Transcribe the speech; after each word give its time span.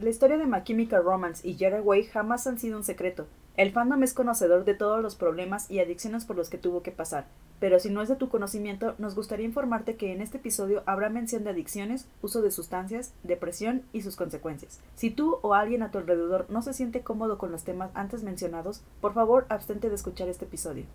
La 0.00 0.08
historia 0.08 0.38
de 0.38 0.46
My 0.46 0.62
Romance 1.04 1.46
y 1.46 1.62
Way 1.62 2.04
jamás 2.04 2.46
han 2.46 2.58
sido 2.58 2.78
un 2.78 2.84
secreto. 2.84 3.26
El 3.58 3.70
fandom 3.70 4.02
es 4.02 4.14
conocedor 4.14 4.64
de 4.64 4.72
todos 4.72 5.02
los 5.02 5.14
problemas 5.14 5.70
y 5.70 5.78
adicciones 5.78 6.24
por 6.24 6.36
los 6.36 6.48
que 6.48 6.56
tuvo 6.56 6.82
que 6.82 6.90
pasar, 6.90 7.26
pero 7.58 7.78
si 7.78 7.90
no 7.90 8.00
es 8.00 8.08
de 8.08 8.16
tu 8.16 8.30
conocimiento, 8.30 8.94
nos 8.96 9.14
gustaría 9.14 9.44
informarte 9.44 9.96
que 9.96 10.12
en 10.12 10.22
este 10.22 10.38
episodio 10.38 10.82
habrá 10.86 11.10
mención 11.10 11.44
de 11.44 11.50
adicciones, 11.50 12.08
uso 12.22 12.40
de 12.40 12.50
sustancias, 12.50 13.12
depresión 13.24 13.82
y 13.92 14.00
sus 14.00 14.16
consecuencias. 14.16 14.80
Si 14.94 15.10
tú 15.10 15.38
o 15.42 15.52
alguien 15.52 15.82
a 15.82 15.90
tu 15.90 15.98
alrededor 15.98 16.46
no 16.48 16.62
se 16.62 16.72
siente 16.72 17.02
cómodo 17.02 17.36
con 17.36 17.52
los 17.52 17.64
temas 17.64 17.90
antes 17.92 18.22
mencionados, 18.22 18.80
por 19.02 19.12
favor 19.12 19.44
abstente 19.50 19.90
de 19.90 19.96
escuchar 19.96 20.30
este 20.30 20.46
episodio. 20.46 20.86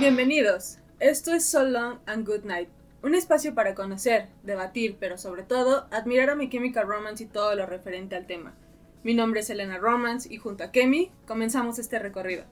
Bienvenidos. 0.00 0.78
Esto 1.00 1.32
es 1.34 1.44
So 1.44 1.64
Long 1.64 1.98
and 2.06 2.24
Good 2.24 2.44
Night, 2.44 2.68
un 3.02 3.16
espacio 3.16 3.56
para 3.56 3.74
conocer, 3.74 4.28
debatir, 4.44 4.96
pero 5.00 5.18
sobre 5.18 5.42
todo 5.42 5.88
admirar 5.90 6.30
a 6.30 6.36
mi 6.36 6.48
Chemical 6.48 6.86
Romance 6.86 7.24
y 7.24 7.26
todo 7.26 7.56
lo 7.56 7.66
referente 7.66 8.14
al 8.14 8.24
tema. 8.24 8.54
Mi 9.02 9.14
nombre 9.14 9.40
es 9.40 9.50
Elena 9.50 9.76
Romance 9.78 10.32
y 10.32 10.36
junto 10.36 10.62
a 10.62 10.70
Kemi 10.70 11.10
comenzamos 11.26 11.80
este 11.80 11.98
recorrido. 11.98 12.44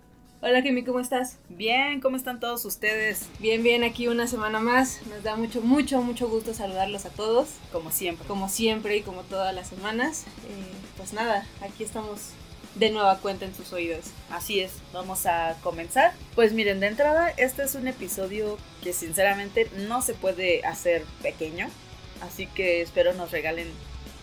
Hola 0.43 0.61
Kemi, 0.65 0.83
¿cómo 0.83 0.99
estás? 0.99 1.39
Bien, 1.49 2.01
¿cómo 2.01 2.17
están 2.17 2.41
todos 2.41 2.65
ustedes? 2.65 3.29
Bien, 3.39 3.63
bien, 3.63 3.85
aquí 3.85 4.09
una 4.09 4.27
semana 4.27 4.59
más. 4.59 5.07
Nos 5.07 5.23
da 5.23 5.37
mucho, 5.37 5.61
mucho, 5.61 6.03
mucho 6.03 6.29
gusto 6.29 6.53
saludarlos 6.53 7.07
a 7.07 7.11
todos. 7.11 7.51
Como 7.71 7.93
siempre. 7.93 8.27
Como 8.27 8.49
siempre 8.49 8.97
y 8.97 9.03
como 9.03 9.23
todas 9.23 9.55
las 9.55 9.69
semanas. 9.69 10.25
Eh, 10.49 10.75
pues 10.97 11.13
nada, 11.13 11.47
aquí 11.63 11.85
estamos 11.85 12.33
de 12.77 12.91
nueva 12.91 13.19
cuenta 13.19 13.45
en 13.45 13.55
sus 13.55 13.73
oídos. 13.73 14.07
Así 14.31 14.61
es, 14.61 14.73
vamos 14.93 15.27
a 15.27 15.57
comenzar. 15.63 16.13
Pues 16.35 16.53
miren, 16.53 16.81
de 16.81 16.87
entrada, 16.89 17.31
este 17.37 17.65
es 17.65 17.75
un 17.75 17.89
episodio 17.89 18.59
que 18.83 18.93
sinceramente 18.93 19.69
no 19.89 20.03
se 20.03 20.15
puede 20.15 20.65
hacer 20.65 21.03
pequeño, 21.23 21.69
así 22.23 22.47
que 22.47 22.83
espero 22.83 23.15
nos 23.15 23.33
regalen 23.33 23.69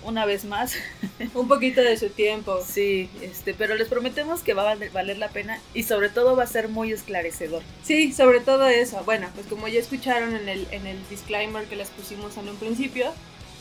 una 0.05 0.25
vez 0.25 0.45
más 0.45 0.75
un 1.33 1.47
poquito 1.47 1.81
de 1.81 1.97
su 1.97 2.09
tiempo. 2.09 2.59
Sí, 2.65 3.09
este, 3.21 3.53
pero 3.53 3.75
les 3.75 3.87
prometemos 3.87 4.41
que 4.41 4.53
va 4.53 4.71
a 4.71 4.75
valer 4.93 5.17
la 5.17 5.29
pena 5.29 5.59
y 5.73 5.83
sobre 5.83 6.09
todo 6.09 6.35
va 6.35 6.43
a 6.43 6.47
ser 6.47 6.69
muy 6.69 6.91
esclarecedor. 6.91 7.63
Sí, 7.83 8.13
sobre 8.13 8.39
todo 8.39 8.67
eso. 8.67 9.01
Bueno, 9.05 9.29
pues 9.33 9.47
como 9.47 9.67
ya 9.67 9.79
escucharon 9.79 10.35
en 10.35 10.49
el, 10.49 10.67
en 10.71 10.87
el 10.87 10.97
disclaimer 11.09 11.65
que 11.65 11.75
les 11.75 11.89
pusimos 11.89 12.37
en 12.37 12.49
un 12.49 12.57
principio, 12.57 13.13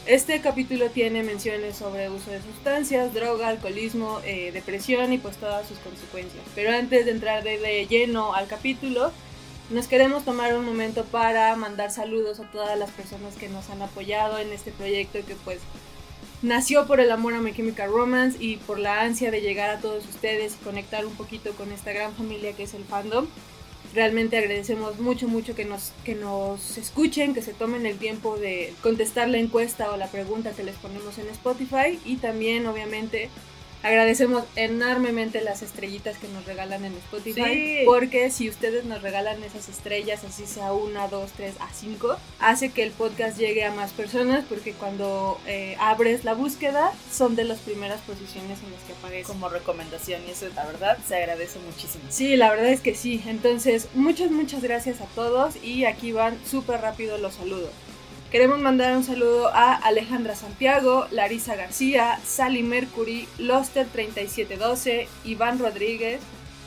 este 0.07 0.41
capítulo 0.41 0.91
tiene 0.91 1.23
menciones 1.23 1.77
sobre 1.77 2.11
uso 2.11 2.31
de 2.31 2.43
sustancias, 2.43 3.15
droga, 3.15 3.49
alcoholismo, 3.49 4.21
eh, 4.25 4.51
depresión 4.53 5.13
y 5.13 5.19
pues 5.19 5.37
todas 5.37 5.69
sus 5.69 5.79
consecuencias. 5.79 6.43
Pero 6.55 6.73
antes 6.73 7.05
de 7.05 7.13
entrar 7.13 7.45
de, 7.45 7.87
lleno 7.89 8.35
al 8.35 8.49
capítulo, 8.49 9.13
nos 9.71 9.87
queremos 9.87 10.25
tomar 10.25 10.55
un 10.55 10.65
momento 10.65 11.05
para 11.05 11.55
mandar 11.55 11.93
saludos 11.93 12.41
a 12.41 12.51
todas 12.51 12.77
las 12.77 12.91
personas 12.91 13.37
que 13.37 13.49
nos 13.49 13.71
han 13.71 13.81
apoyado 13.81 14.39
en 14.39 14.53
este 14.53 14.73
proyecto 14.73 15.21
que 15.25 15.37
pues 15.45 15.61
nació 16.43 16.87
por 16.87 16.99
el 16.99 17.13
amor 17.13 17.35
a 17.35 17.39
My 17.39 17.55
Chemical 17.55 17.91
Romance 17.91 18.37
y 18.43 18.57
por 18.57 18.81
la 18.81 19.03
ansia 19.03 19.31
de 19.31 19.41
llegar 19.41 19.71
a 19.71 19.79
todos 19.79 20.05
ustedes 20.07 20.57
y 20.61 20.65
conectar 20.65 21.07
un 21.07 21.15
poquito 21.15 21.53
con 21.53 21.71
esta 21.71 21.93
gran 21.93 22.13
familia 22.15 22.53
que 22.55 22.65
es 22.65 22.75
el 22.75 22.85
fandom 22.85 23.29
realmente 23.95 24.37
agradecemos 24.37 24.99
mucho, 24.99 25.29
mucho 25.29 25.55
que 25.55 25.65
nos, 25.65 25.93
que 26.05 26.15
nos 26.15 26.79
escuchen, 26.79 27.35
que 27.35 27.43
se 27.43 27.53
tomen 27.53 27.87
el 27.87 27.99
tiempo 27.99 28.37
de 28.37 28.73
contestar 28.83 29.29
la 29.29 29.39
encuesta 29.39 29.91
o 29.93 29.97
la 29.97 30.09
pregunta 30.09 30.53
que 30.53 30.65
les 30.65 30.77
ponemos 30.77 31.19
en 31.19 31.29
Spotify. 31.29 31.99
Y 32.05 32.17
también 32.17 32.67
obviamente 32.67 33.29
Agradecemos 33.83 34.45
enormemente 34.55 35.43
las 35.43 35.63
estrellitas 35.63 36.17
que 36.19 36.29
nos 36.29 36.45
regalan 36.45 36.85
en 36.85 36.93
Spotify. 36.95 37.83
Porque 37.85 38.31
si 38.31 38.49
ustedes 38.49 38.85
nos 38.85 39.03
regalan 39.03 39.43
esas 39.43 39.69
estrellas, 39.69 40.23
así 40.25 40.47
sea 40.47 40.73
una, 40.73 41.09
dos, 41.09 41.33
tres, 41.33 41.55
a 41.61 41.73
cinco, 41.73 42.17
hace 42.39 42.71
que 42.71 42.83
el 42.85 42.93
podcast 42.93 43.39
llegue 43.39 43.65
a 43.65 43.73
más 43.73 43.93
personas. 43.93 44.45
Porque 44.49 44.73
cuando 44.73 45.41
eh, 45.47 45.77
abres 45.81 46.25
la 46.25 46.35
búsqueda, 46.35 46.93
son 47.11 47.35
de 47.35 47.45
las 47.45 47.59
primeras 47.61 48.01
posiciones 48.03 48.59
en 48.63 48.73
las 48.73 48.83
que 48.83 48.93
aparece. 48.93 49.25
Como 49.25 49.49
recomendación, 49.49 50.23
y 50.27 50.31
eso 50.31 50.47
la 50.55 50.65
verdad 50.65 50.99
se 51.07 51.17
agradece 51.17 51.59
muchísimo. 51.61 52.05
Sí, 52.09 52.37
la 52.37 52.51
verdad 52.51 52.69
es 52.69 52.81
que 52.81 52.95
sí. 52.95 53.23
Entonces, 53.27 53.89
muchas, 53.95 54.31
muchas 54.31 54.63
gracias 54.63 55.01
a 55.01 55.07
todos. 55.07 55.57
Y 55.63 55.85
aquí 55.85 56.13
van 56.13 56.39
súper 56.47 56.81
rápido 56.81 57.19
los 57.19 57.35
saludos. 57.35 57.71
Queremos 58.33 58.61
mandar 58.61 58.97
un 58.97 59.05
saludo 59.05 59.49
a 59.49 59.75
Alejandra 59.75 60.35
Santiago, 60.35 61.07
Larisa 61.11 61.55
García, 61.55 62.19
Sally 62.25 62.63
Mercury, 62.63 63.29
Loster3712, 63.39 65.07
Iván 65.25 65.59
Rodríguez, 65.59 66.19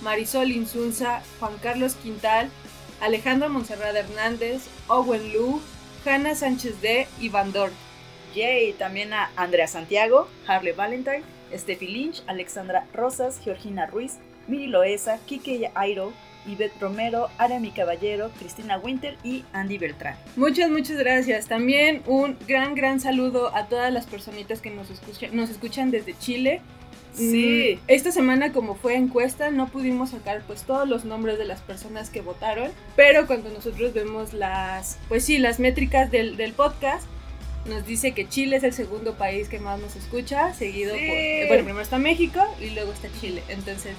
Marisol 0.03 0.51
Insunza, 0.51 1.23
Juan 1.39 1.57
Carlos 1.57 1.95
Quintal, 1.95 2.51
Alejandro 3.01 3.49
Monserrat 3.49 3.95
Hernández, 3.95 4.67
Owen 4.89 5.33
Lu, 5.33 5.59
Hanna 6.05 6.35
Sánchez 6.35 6.79
D 6.81 7.07
y 7.19 7.29
Van. 7.29 7.51
Yay, 8.35 8.73
también 8.73 9.11
a 9.13 9.31
Andrea 9.35 9.65
Santiago, 9.65 10.27
Harley 10.45 10.73
Valentine, 10.73 11.23
Steffi 11.51 11.87
Lynch, 11.87 12.21
Alexandra 12.27 12.85
Rosas, 12.93 13.41
Georgina 13.43 13.87
Ruiz, 13.87 14.19
Miri 14.47 14.67
Loesa, 14.67 15.17
Kike 15.25 15.71
Airo, 15.73 16.13
Ivette 16.47 16.79
Romero, 16.79 17.29
Arami 17.37 17.71
Caballero, 17.71 18.31
Cristina 18.39 18.77
Winter 18.77 19.17
y 19.23 19.43
Andy 19.53 19.77
Beltrán. 19.77 20.15
Muchas, 20.35 20.69
muchas 20.69 20.97
gracias. 20.97 21.47
También 21.47 22.01
un 22.05 22.37
gran, 22.47 22.75
gran 22.75 22.99
saludo 22.99 23.55
a 23.55 23.67
todas 23.67 23.91
las 23.91 24.05
personitas 24.05 24.61
que 24.61 24.69
nos 24.69 24.89
escuchan, 24.89 25.35
nos 25.35 25.49
escuchan 25.49 25.91
desde 25.91 26.17
Chile. 26.17 26.61
Sí. 27.13 27.79
Mm, 27.79 27.83
esta 27.87 28.11
semana 28.11 28.51
como 28.51 28.75
fue 28.75 28.95
encuesta 28.95 29.49
no 29.49 29.69
pudimos 29.69 30.09
sacar 30.09 30.41
pues 30.45 30.63
todos 30.63 30.85
los 30.85 31.05
nombres 31.05 31.37
de 31.37 31.45
las 31.45 31.61
personas 31.61 32.09
que 32.09 32.19
votaron, 32.19 32.71
pero 32.97 33.25
cuando 33.25 33.49
nosotros 33.51 33.93
vemos 33.93 34.33
las, 34.33 34.99
pues 35.07 35.23
sí, 35.23 35.37
las 35.37 35.59
métricas 35.61 36.11
del, 36.11 36.35
del 36.35 36.51
podcast, 36.51 37.07
nos 37.65 37.85
dice 37.85 38.11
que 38.11 38.27
Chile 38.27 38.57
es 38.57 38.63
el 38.63 38.73
segundo 38.73 39.15
país 39.15 39.49
que 39.49 39.59
más 39.59 39.79
nos 39.79 39.95
escucha, 39.95 40.53
seguido 40.53 40.91
por, 40.91 40.99
eh, 41.01 41.45
bueno, 41.47 41.63
primero 41.63 41.81
está 41.81 41.97
México 41.97 42.39
y 42.61 42.71
luego 42.71 42.91
está 42.91 43.07
Chile. 43.19 43.41
Entonces, 43.49 43.95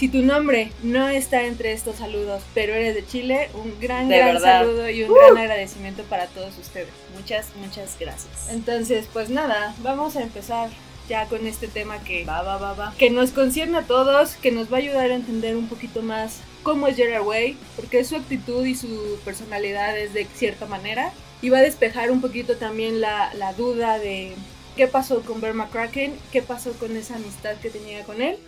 si 0.00 0.08
tu 0.08 0.22
nombre 0.22 0.72
no 0.82 1.10
está 1.10 1.44
entre 1.44 1.72
estos 1.72 1.96
saludos, 1.96 2.42
pero 2.54 2.72
eres 2.72 2.94
de 2.94 3.06
Chile, 3.06 3.50
un 3.52 3.78
gran, 3.78 4.08
gran 4.08 4.40
saludo 4.40 4.88
y 4.88 5.02
un 5.02 5.12
gran 5.12 5.34
uh. 5.34 5.40
agradecimiento 5.40 6.04
para 6.04 6.26
todos 6.28 6.56
ustedes. 6.56 6.88
Muchas, 7.14 7.48
muchas 7.56 7.98
gracias. 8.00 8.48
Entonces, 8.48 9.06
pues 9.12 9.28
nada, 9.28 9.74
vamos 9.82 10.16
a 10.16 10.22
empezar 10.22 10.70
ya 11.06 11.26
con 11.26 11.46
este 11.46 11.68
tema 11.68 12.02
que, 12.02 12.24
va, 12.24 12.40
va, 12.40 12.56
va, 12.56 12.72
va. 12.72 12.94
que 12.96 13.10
nos 13.10 13.32
concierne 13.32 13.76
a 13.76 13.82
todos, 13.82 14.36
que 14.36 14.50
nos 14.50 14.72
va 14.72 14.78
a 14.78 14.80
ayudar 14.80 15.10
a 15.10 15.14
entender 15.14 15.54
un 15.54 15.68
poquito 15.68 16.00
más 16.00 16.38
cómo 16.62 16.86
es 16.86 16.96
Gerard 16.96 17.26
Way, 17.26 17.58
porque 17.76 18.02
su 18.02 18.16
actitud 18.16 18.64
y 18.64 18.76
su 18.76 19.18
personalidad 19.22 19.98
es 19.98 20.14
de 20.14 20.26
cierta 20.34 20.64
manera. 20.64 21.12
Y 21.42 21.50
va 21.50 21.58
a 21.58 21.62
despejar 21.62 22.10
un 22.10 22.22
poquito 22.22 22.56
también 22.56 23.02
la, 23.02 23.34
la 23.34 23.52
duda 23.52 23.98
de 23.98 24.32
qué 24.78 24.86
pasó 24.86 25.20
con 25.20 25.42
Bear 25.42 25.52
McCracken, 25.52 26.14
qué 26.32 26.40
pasó 26.40 26.72
con 26.72 26.96
esa 26.96 27.16
amistad 27.16 27.56
que 27.56 27.68
tenía 27.68 28.02
con 28.04 28.22
él. 28.22 28.38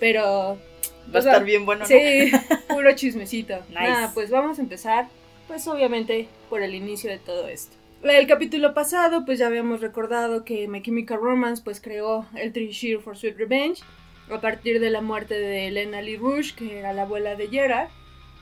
Pero 0.00 0.58
Va 1.12 1.16
a 1.16 1.18
estar 1.18 1.44
bien 1.44 1.66
bueno, 1.66 1.80
¿no? 1.80 1.86
Sí, 1.86 2.30
puro 2.68 2.94
chismecito. 2.94 3.58
Nada, 3.70 4.12
pues 4.14 4.30
vamos 4.30 4.58
a 4.58 4.62
empezar, 4.62 5.08
pues 5.48 5.66
obviamente, 5.66 6.28
por 6.48 6.62
el 6.62 6.74
inicio 6.74 7.10
de 7.10 7.18
todo 7.18 7.48
esto. 7.48 7.76
El 8.02 8.26
capítulo 8.26 8.72
pasado, 8.72 9.26
pues 9.26 9.38
ya 9.38 9.46
habíamos 9.46 9.80
recordado 9.80 10.44
que 10.44 10.66
My 10.68 10.80
Chemical 10.80 11.18
Romance, 11.20 11.62
pues 11.62 11.80
creó 11.80 12.26
el 12.34 12.52
Three 12.52 12.96
for 12.96 13.16
Sweet 13.16 13.36
Revenge, 13.36 13.82
a 14.30 14.40
partir 14.40 14.80
de 14.80 14.90
la 14.90 15.02
muerte 15.02 15.34
de 15.34 15.68
Elena 15.68 16.00
Lee 16.00 16.16
Rouge, 16.16 16.54
que 16.54 16.78
era 16.78 16.92
la 16.92 17.02
abuela 17.02 17.34
de 17.34 17.48
Gerard. 17.48 17.88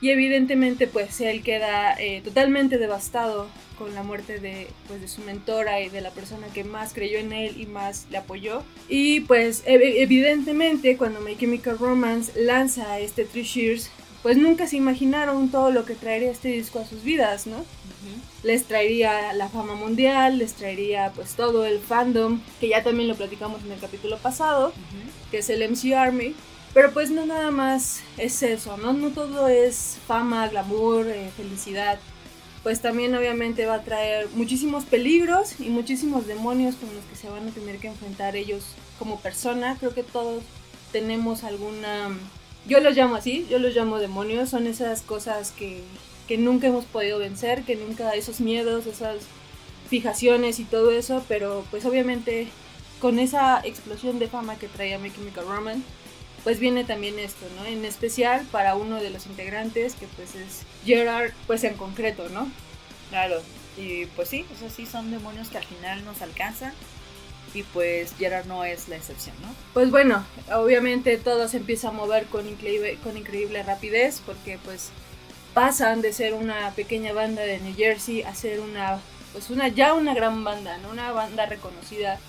Y 0.01 0.09
evidentemente, 0.09 0.87
pues 0.87 1.19
él 1.21 1.43
queda 1.43 1.93
eh, 1.99 2.21
totalmente 2.23 2.77
devastado 2.77 3.47
con 3.79 3.95
la 3.95 4.03
muerte 4.03 4.39
de, 4.39 4.67
pues, 4.87 5.01
de 5.01 5.07
su 5.07 5.21
mentora 5.21 5.81
y 5.81 5.89
de 5.89 6.01
la 6.01 6.11
persona 6.11 6.47
que 6.47 6.63
más 6.63 6.93
creyó 6.93 7.17
en 7.17 7.31
él 7.31 7.59
y 7.59 7.65
más 7.65 8.07
le 8.11 8.17
apoyó. 8.17 8.61
Y 8.89 9.21
pues 9.21 9.63
evidentemente 9.65 10.97
cuando 10.97 11.21
My 11.21 11.37
Chemical 11.37 11.79
Romance 11.79 12.33
lanza 12.35 12.99
este 12.99 13.23
Three 13.23 13.43
Shears, 13.43 13.89
pues 14.21 14.35
nunca 14.37 14.67
se 14.67 14.75
imaginaron 14.75 15.49
todo 15.49 15.71
lo 15.71 15.85
que 15.85 15.95
traería 15.95 16.29
este 16.29 16.49
disco 16.49 16.79
a 16.79 16.85
sus 16.85 17.03
vidas, 17.03 17.47
¿no? 17.47 17.65
Les 18.43 18.65
traería 18.65 19.33
la 19.33 19.49
fama 19.49 19.75
mundial, 19.75 20.37
les 20.39 20.53
traería 20.53 21.11
pues 21.15 21.35
todo 21.35 21.65
el 21.65 21.79
fandom, 21.79 22.41
que 22.59 22.69
ya 22.69 22.83
también 22.83 23.07
lo 23.07 23.15
platicamos 23.15 23.63
en 23.63 23.71
el 23.71 23.79
capítulo 23.79 24.17
pasado, 24.17 24.73
que 25.31 25.39
es 25.39 25.49
el 25.49 25.61
MC 25.69 25.93
Army. 25.93 26.35
Pero 26.73 26.91
pues 26.93 27.09
no 27.09 27.25
nada 27.25 27.51
más 27.51 28.01
es 28.17 28.43
eso, 28.43 28.77
¿no? 28.77 28.93
No 28.93 29.09
todo 29.09 29.47
es 29.47 29.97
fama, 30.07 30.47
glamour, 30.47 31.07
eh, 31.07 31.31
felicidad 31.35 31.99
pues 32.63 32.81
también 32.81 33.15
obviamente 33.15 33.65
va 33.65 33.75
a 33.75 33.83
traer 33.83 34.27
muchísimos 34.33 34.83
peligros 34.85 35.59
y 35.59 35.69
muchísimos 35.69 36.27
demonios 36.27 36.75
con 36.75 36.93
los 36.93 37.03
que 37.05 37.15
se 37.15 37.29
van 37.29 37.47
a 37.47 37.51
tener 37.51 37.77
que 37.77 37.87
enfrentar 37.87 38.35
ellos 38.35 38.63
como 38.97 39.19
persona. 39.19 39.77
Creo 39.79 39.93
que 39.93 40.03
todos 40.03 40.43
tenemos 40.91 41.43
alguna... 41.43 42.09
Yo 42.67 42.81
los 42.81 42.95
llamo 42.95 43.15
así, 43.15 43.47
yo 43.49 43.59
los 43.59 43.73
llamo 43.73 43.99
demonios, 43.99 44.49
son 44.49 44.67
esas 44.67 45.01
cosas 45.01 45.51
que, 45.51 45.81
que 46.27 46.37
nunca 46.37 46.67
hemos 46.67 46.85
podido 46.85 47.17
vencer, 47.17 47.63
que 47.63 47.77
nunca, 47.77 48.11
esos 48.11 48.41
miedos, 48.41 48.85
esas 48.85 49.17
fijaciones 49.89 50.59
y 50.59 50.65
todo 50.65 50.91
eso, 50.91 51.23
pero 51.27 51.65
pues 51.71 51.85
obviamente 51.85 52.49
con 52.99 53.17
esa 53.17 53.61
explosión 53.63 54.19
de 54.19 54.27
fama 54.27 54.57
que 54.57 54.67
traía 54.67 54.99
My 54.99 55.09
Chemical 55.09 55.47
Romance, 55.47 55.81
pues 56.49 56.59
viene 56.59 56.83
también 56.83 57.19
esto, 57.19 57.45
¿no? 57.57 57.65
En 57.67 57.85
especial 57.85 58.43
para 58.51 58.73
uno 58.73 58.95
de 58.95 59.11
los 59.11 59.27
integrantes, 59.27 59.93
que 59.93 60.07
pues 60.07 60.33
es 60.33 60.63
Gerard, 60.83 61.31
pues 61.45 61.63
en 61.63 61.75
concreto, 61.75 62.27
¿no? 62.29 62.51
Claro, 63.11 63.39
y 63.77 64.07
pues 64.07 64.29
sí, 64.29 64.47
o 64.51 64.57
sea, 64.57 64.71
sí 64.71 64.87
son 64.87 65.11
demonios 65.11 65.49
que 65.49 65.59
al 65.59 65.63
final 65.63 66.03
nos 66.05 66.23
alcanzan. 66.23 66.73
Y 67.53 67.61
pues 67.61 68.15
Gerard 68.17 68.47
no 68.47 68.63
es 68.63 68.87
la 68.87 68.95
excepción, 68.95 69.35
¿no? 69.43 69.53
Pues 69.75 69.91
bueno, 69.91 70.25
obviamente 70.51 71.19
todo 71.19 71.47
se 71.47 71.57
empieza 71.57 71.89
a 71.89 71.91
mover 71.91 72.25
con 72.25 72.49
increíble, 72.49 72.97
con 73.03 73.15
increíble 73.15 73.61
rapidez 73.61 74.19
porque 74.25 74.57
pues 74.65 74.89
pasan 75.53 76.01
de 76.01 76.13
ser 76.13 76.33
una 76.33 76.71
pequeña 76.71 77.13
banda 77.13 77.43
de 77.43 77.59
New 77.59 77.75
Jersey 77.75 78.23
a 78.23 78.33
ser 78.33 78.59
una, 78.59 78.99
pues 79.33 79.51
una, 79.51 79.67
ya 79.67 79.93
una 79.93 80.15
gran 80.15 80.43
banda, 80.43 80.79
¿no? 80.79 80.89
Una 80.89 81.11
banda 81.11 81.45
reconocida 81.45 82.19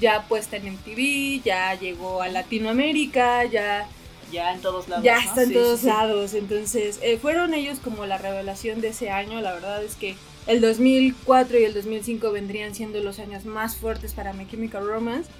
ya 0.00 0.22
puesta 0.28 0.56
en 0.56 0.74
MTV, 0.74 1.42
ya 1.44 1.74
llegó 1.74 2.22
a 2.22 2.28
Latinoamérica, 2.28 3.44
ya... 3.44 3.88
Ya 4.30 4.52
en 4.52 4.60
todos 4.60 4.88
lados. 4.88 5.04
Ya 5.04 5.20
está 5.20 5.42
en 5.42 5.54
todos 5.54 5.84
lados. 5.84 6.34
Entonces, 6.34 6.98
eh, 7.02 7.16
fueron 7.16 7.54
ellos 7.54 7.78
como 7.82 8.04
la 8.04 8.18
revelación 8.18 8.82
de 8.82 8.88
ese 8.88 9.08
año. 9.08 9.40
La 9.40 9.54
verdad 9.54 9.82
es 9.82 9.94
que 9.94 10.16
el 10.46 10.60
2004 10.60 11.58
y 11.58 11.64
el 11.64 11.72
2005 11.72 12.30
vendrían 12.30 12.74
siendo 12.74 13.00
los 13.00 13.18
años 13.20 13.46
más 13.46 13.76
fuertes 13.76 14.12
para 14.12 14.34
My 14.34 14.46
Chemical 14.46 14.86
Romance. 14.86 15.30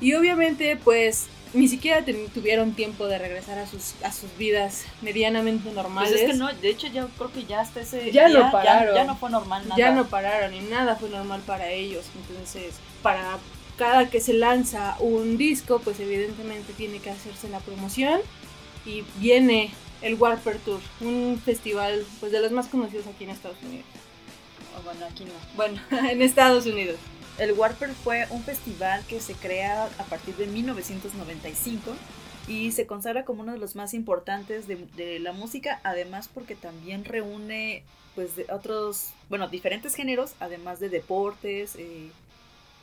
Y 0.00 0.14
obviamente, 0.14 0.76
pues, 0.82 1.26
ni 1.54 1.68
siquiera 1.68 2.04
tuvieron 2.34 2.72
tiempo 2.72 3.06
de 3.06 3.18
regresar 3.18 3.58
a 3.58 3.66
sus, 3.66 3.94
a 4.04 4.12
sus 4.12 4.34
vidas 4.36 4.84
medianamente 5.02 5.72
normales. 5.72 6.10
Pues 6.10 6.22
es 6.22 6.30
que 6.30 6.36
no, 6.36 6.52
de 6.52 6.68
hecho, 6.68 6.86
yo 6.88 7.08
creo 7.16 7.32
que 7.32 7.44
ya 7.44 7.60
hasta 7.60 7.80
ese 7.80 8.12
ya 8.12 8.28
no 8.28 8.52
pararon. 8.52 8.94
Ya, 8.94 9.02
ya, 9.02 9.04
no 9.04 9.16
fue 9.16 9.30
normal 9.30 9.64
nada. 9.64 9.78
Ya 9.78 9.90
no 9.92 10.06
pararon 10.06 10.54
y 10.54 10.60
nada 10.60 10.96
fue 10.96 11.08
normal 11.08 11.40
para 11.46 11.70
ellos. 11.70 12.04
Entonces, 12.16 12.74
para 13.02 13.38
cada 13.78 14.10
que 14.10 14.20
se 14.20 14.34
lanza 14.34 14.96
un 14.98 15.38
disco, 15.38 15.80
pues 15.80 16.00
evidentemente 16.00 16.72
tiene 16.74 16.98
que 16.98 17.10
hacerse 17.10 17.48
la 17.48 17.60
promoción 17.60 18.20
y 18.84 19.04
viene 19.18 19.70
el 20.02 20.14
Warper 20.14 20.58
Tour, 20.58 20.80
un 21.00 21.40
festival 21.42 22.04
pues 22.20 22.32
de 22.32 22.40
los 22.40 22.52
más 22.52 22.66
conocidos 22.66 23.06
aquí 23.06 23.24
en 23.24 23.30
Estados 23.30 23.58
Unidos. 23.62 23.86
Oh, 24.76 24.82
bueno, 24.82 25.06
aquí 25.06 25.24
no. 25.24 25.32
Bueno, 25.56 25.80
en 26.10 26.20
Estados 26.22 26.66
Unidos. 26.66 26.96
El 27.38 27.52
Warper 27.52 27.90
fue 27.90 28.26
un 28.30 28.42
festival 28.42 29.04
que 29.06 29.20
se 29.20 29.34
crea 29.34 29.84
a 29.84 30.04
partir 30.04 30.34
de 30.36 30.46
1995 30.48 31.94
y 32.48 32.72
se 32.72 32.86
consagra 32.86 33.24
como 33.24 33.42
uno 33.42 33.52
de 33.52 33.58
los 33.58 33.76
más 33.76 33.94
importantes 33.94 34.66
de, 34.66 35.18
la 35.20 35.32
música, 35.32 35.80
además 35.84 36.28
porque 36.32 36.56
también 36.56 37.04
reúne 37.04 37.84
pues 38.16 38.34
de 38.34 38.46
otros, 38.50 39.10
bueno, 39.28 39.46
diferentes 39.48 39.94
géneros, 39.94 40.32
además 40.40 40.80
de 40.80 40.88
deportes, 40.88 41.76
eh, 41.76 42.10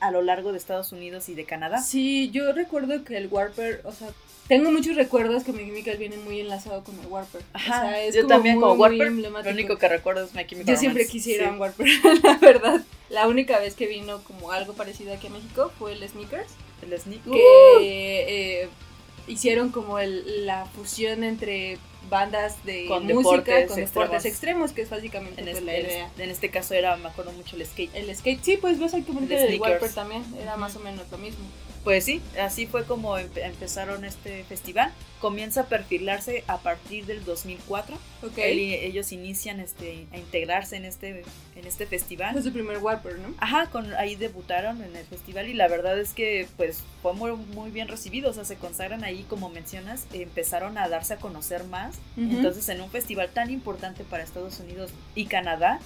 a 0.00 0.10
lo 0.10 0.22
largo 0.22 0.52
de 0.52 0.58
Estados 0.58 0.92
Unidos 0.92 1.28
y 1.28 1.34
de 1.34 1.44
Canadá. 1.44 1.80
Sí, 1.80 2.30
yo 2.30 2.52
recuerdo 2.52 3.04
que 3.04 3.16
el 3.16 3.28
Warper, 3.28 3.80
o 3.84 3.92
sea, 3.92 4.08
tengo 4.48 4.70
muchos 4.70 4.94
recuerdos 4.94 5.42
que 5.42 5.52
My 5.52 5.66
Chemical 5.66 5.96
viene 5.96 6.16
muy 6.18 6.40
enlazado 6.40 6.84
con 6.84 6.98
el 7.00 7.06
Warper. 7.06 7.42
Ajá, 7.52 8.08
yo 8.10 8.26
también 8.26 8.60
como 8.60 8.74
Warper, 8.74 9.12
lo 9.12 9.50
único 9.50 9.76
que 9.76 9.88
recuerdo 9.88 10.24
es 10.24 10.34
My 10.34 10.46
Chemical 10.46 10.74
Yo 10.74 10.78
siempre 10.78 11.06
quisiera 11.06 11.50
un 11.50 11.58
Warper, 11.58 11.86
la 12.22 12.36
verdad. 12.38 12.82
La 13.08 13.26
única 13.26 13.58
vez 13.58 13.74
que 13.74 13.86
vino 13.86 14.22
como 14.22 14.52
algo 14.52 14.74
parecido 14.74 15.12
aquí 15.12 15.26
a 15.26 15.30
México 15.30 15.72
fue 15.78 15.92
el 15.92 16.08
Sneakers. 16.08 16.52
El 16.82 16.98
Sneakers. 16.98 17.32
Que 17.32 17.40
uh. 17.40 17.80
eh, 17.80 18.68
hicieron 19.26 19.70
como 19.70 19.98
el, 19.98 20.46
la 20.46 20.66
fusión 20.66 21.24
entre 21.24 21.78
bandas 22.08 22.64
de 22.64 22.86
con 22.86 23.06
música 23.06 23.66
con 23.66 23.76
deportes 23.76 24.24
extremos, 24.24 24.72
que 24.72 24.82
es 24.82 24.90
básicamente 24.90 25.40
en 25.40 25.46
pues, 25.46 25.58
este, 25.58 25.66
la 25.66 25.78
idea. 25.78 26.10
En 26.18 26.30
este 26.30 26.50
caso 26.50 26.74
era, 26.74 26.96
me 26.96 27.08
acuerdo 27.08 27.32
mucho 27.32 27.56
el 27.56 27.66
skate. 27.66 27.94
El 27.94 28.14
skate, 28.14 28.42
sí, 28.42 28.56
pues 28.56 28.78
básicamente 28.78 29.36
el, 29.36 29.54
el 29.54 29.60
Warper 29.60 29.92
también, 29.92 30.24
era 30.40 30.56
más 30.56 30.76
o 30.76 30.80
menos 30.80 31.10
lo 31.10 31.18
mismo. 31.18 31.44
Pues 31.86 32.04
sí, 32.04 32.20
así 32.42 32.66
fue 32.66 32.84
como 32.84 33.16
empezaron 33.16 34.04
este 34.04 34.42
festival. 34.42 34.90
Comienza 35.20 35.60
a 35.60 35.66
perfilarse 35.66 36.42
a 36.48 36.58
partir 36.58 37.06
del 37.06 37.24
2004. 37.24 37.96
Okay. 38.24 38.74
ellos 38.82 39.12
inician 39.12 39.60
este, 39.60 40.08
a 40.12 40.18
integrarse 40.18 40.74
en 40.74 40.84
este, 40.84 41.22
en 41.54 41.64
este 41.64 41.86
festival. 41.86 42.32
Fue 42.32 42.42
su 42.42 42.52
primer 42.52 42.78
Warper, 42.78 43.20
¿no? 43.20 43.32
Ajá, 43.38 43.70
con, 43.70 43.94
ahí 43.94 44.16
debutaron 44.16 44.82
en 44.82 44.96
el 44.96 45.06
festival 45.06 45.48
y 45.48 45.54
la 45.54 45.68
verdad 45.68 45.96
es 45.96 46.12
que 46.12 46.48
pues 46.56 46.82
fue 47.02 47.12
muy, 47.12 47.30
muy 47.36 47.70
bien 47.70 47.86
recibido. 47.86 48.30
O 48.30 48.32
sea, 48.32 48.44
se 48.44 48.56
consagran 48.56 49.04
ahí, 49.04 49.22
como 49.22 49.48
mencionas, 49.48 50.08
empezaron 50.12 50.78
a 50.78 50.88
darse 50.88 51.14
a 51.14 51.18
conocer 51.18 51.62
más. 51.62 52.00
Entonces, 52.16 52.68
en 52.68 52.80
un 52.80 52.90
festival 52.90 53.28
tan 53.28 53.48
importante 53.48 54.02
para 54.02 54.24
Estados 54.24 54.58
Unidos 54.58 54.90
y 55.14 55.26
Canadá, 55.26 55.78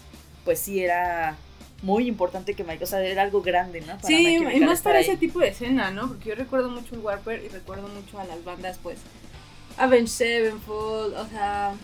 pues 0.47 0.61
sí 0.61 0.83
era 0.83 1.37
muy 1.83 2.07
importante 2.07 2.55
que 2.55 2.65
Mike, 2.65 2.85
o 2.85 2.87
sea, 2.87 3.03
era 3.03 3.23
algo 3.23 3.43
grande, 3.43 3.81
¿no? 3.81 3.99
sí, 4.07 4.37
y 4.37 4.61
más 4.61 4.83
para 4.83 5.01
ese 5.01 5.17
tipo 5.17 5.41
de 5.41 5.49
escena, 5.49 5.91
¿no? 5.91 6.09
Porque 6.09 6.31
yo 6.31 6.35
recuerdo 6.35 6.69
mucho 6.69 6.95
el 6.95 7.01
Warper 7.01 7.43
y 7.45 7.49
recuerdo 7.49 7.89
mucho 7.89 8.19
a 8.19 8.25
las 8.25 8.45
bandas, 8.45 8.79
pues, 8.83 8.99
Avenged 9.79 10.09
Sevenfold, 10.09 11.15
o 11.15 11.27
sea, 11.29 11.75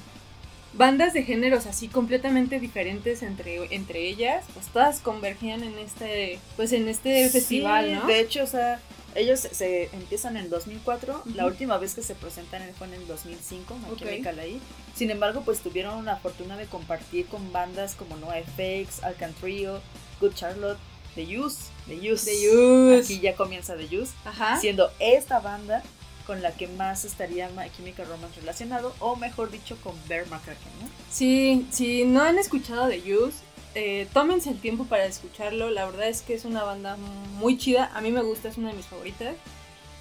bandas 0.74 1.14
de 1.14 1.22
géneros 1.22 1.66
así 1.66 1.88
completamente 1.88 2.60
diferentes 2.60 3.22
entre, 3.22 3.74
entre 3.74 4.06
ellas, 4.06 4.44
pues 4.52 4.66
todas 4.66 5.00
convergían 5.00 5.62
en 5.62 5.78
este, 5.78 6.38
pues 6.56 6.72
en 6.72 6.88
este 6.88 7.28
festival, 7.30 7.94
¿no? 7.94 8.06
De 8.06 8.20
hecho, 8.20 8.44
o 8.44 8.46
sea, 8.46 8.80
ellos 9.16 9.40
se 9.40 9.84
empiezan 9.92 10.36
en 10.36 10.50
2004, 10.50 11.22
la 11.34 11.46
última 11.46 11.78
vez 11.78 11.94
que 11.94 12.02
se 12.02 12.14
presentan 12.14 12.62
fue 12.76 12.86
en 12.86 12.94
el 12.94 13.06
2005, 13.06 13.76
okay. 13.92 14.24
ahí. 14.38 14.60
Sin 14.94 15.10
embargo, 15.10 15.42
pues 15.44 15.60
tuvieron 15.60 16.04
la 16.04 16.16
fortuna 16.16 16.56
de 16.56 16.66
compartir 16.66 17.26
con 17.26 17.52
bandas 17.52 17.94
como 17.94 18.16
No 18.16 18.28
FX, 18.28 19.02
Alcan 19.02 19.32
Trio, 19.34 19.80
Good 20.20 20.34
Charlotte, 20.34 20.78
The 21.14 21.38
Use, 21.38 21.70
The 21.86 22.12
Use. 22.12 22.30
The 22.30 22.56
Use. 22.56 22.98
Aquí 22.98 23.20
ya 23.20 23.34
comienza 23.34 23.76
The 23.76 23.98
Use, 23.98 24.12
Ajá. 24.24 24.60
siendo 24.60 24.90
esta 24.98 25.40
banda 25.40 25.82
con 26.26 26.42
la 26.42 26.52
que 26.52 26.66
más 26.66 27.04
estaría 27.04 27.48
My 27.50 27.70
Chemical 27.76 28.06
Romance 28.06 28.40
relacionado, 28.40 28.94
o 28.98 29.16
mejor 29.16 29.50
dicho, 29.50 29.76
con 29.82 29.94
Bear 30.08 30.26
McCracken, 30.26 30.72
¿no? 30.82 30.88
Sí, 31.10 31.66
si 31.70 32.04
no 32.04 32.22
han 32.22 32.38
escuchado 32.38 32.88
The 32.88 33.14
Use, 33.14 33.38
eh, 33.78 34.08
tómense 34.14 34.48
el 34.48 34.58
tiempo 34.58 34.86
para 34.86 35.04
escucharlo. 35.04 35.68
La 35.68 35.84
verdad 35.84 36.08
es 36.08 36.22
que 36.22 36.32
es 36.32 36.46
una 36.46 36.64
banda 36.64 36.96
muy 36.96 37.58
chida. 37.58 37.90
A 37.94 38.00
mí 38.00 38.10
me 38.10 38.22
gusta, 38.22 38.48
es 38.48 38.56
una 38.56 38.70
de 38.70 38.74
mis 38.74 38.86
favoritas. 38.86 39.36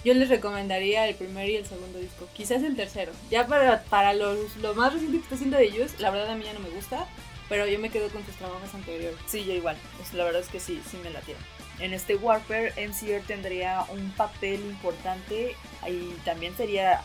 Yo 0.05 0.13
les 0.13 0.29
recomendaría 0.29 1.05
el 1.09 1.15
primer 1.15 1.49
y 1.49 1.57
el 1.57 1.65
segundo 1.65 1.99
disco. 1.99 2.25
Quizás 2.33 2.63
el 2.63 2.77
tercero. 2.77 3.11
Ya 3.29 3.47
para, 3.47 3.83
para 3.83 4.13
los, 4.13 4.55
lo 4.61 4.75
más 4.75 4.93
reciente 4.93 5.17
que 5.17 5.23
está 5.23 5.35
haciendo 5.35 5.57
de 5.57 5.65
ellos, 5.65 5.99
la 5.99 6.09
verdad 6.09 6.29
a 6.29 6.35
mí 6.35 6.45
ya 6.45 6.53
no 6.53 6.61
me 6.61 6.69
gusta. 6.69 7.05
Pero 7.49 7.67
yo 7.67 7.77
me 7.77 7.89
quedo 7.89 8.07
con 8.09 8.25
sus 8.25 8.35
trabajos 8.35 8.73
anteriores. 8.73 9.19
Sí, 9.27 9.43
yo 9.43 9.51
igual. 9.51 9.75
Pues 9.97 10.13
la 10.13 10.23
verdad 10.23 10.41
es 10.41 10.47
que 10.47 10.61
sí, 10.61 10.81
sí 10.89 10.95
me 11.03 11.09
la 11.09 11.19
tiene. 11.19 11.41
En 11.79 11.93
este 11.93 12.15
Warper, 12.15 12.73
MCR 12.77 13.27
tendría 13.27 13.85
un 13.89 14.09
papel 14.11 14.61
importante 14.61 15.57
y 15.85 16.11
también 16.23 16.55
sería 16.55 17.01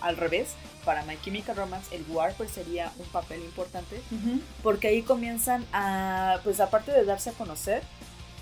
al 0.00 0.16
revés 0.16 0.56
para 0.88 1.02
My 1.02 1.20
Chemical 1.20 1.54
Romance, 1.54 1.94
el 1.94 2.02
Warper 2.08 2.48
sería 2.48 2.90
un 2.98 3.04
papel 3.08 3.42
importante, 3.42 4.00
porque 4.62 4.88
ahí 4.88 5.02
comienzan 5.02 5.66
a, 5.70 6.38
pues 6.44 6.60
aparte 6.60 6.92
de 6.92 7.04
darse 7.04 7.28
a 7.28 7.34
conocer, 7.34 7.82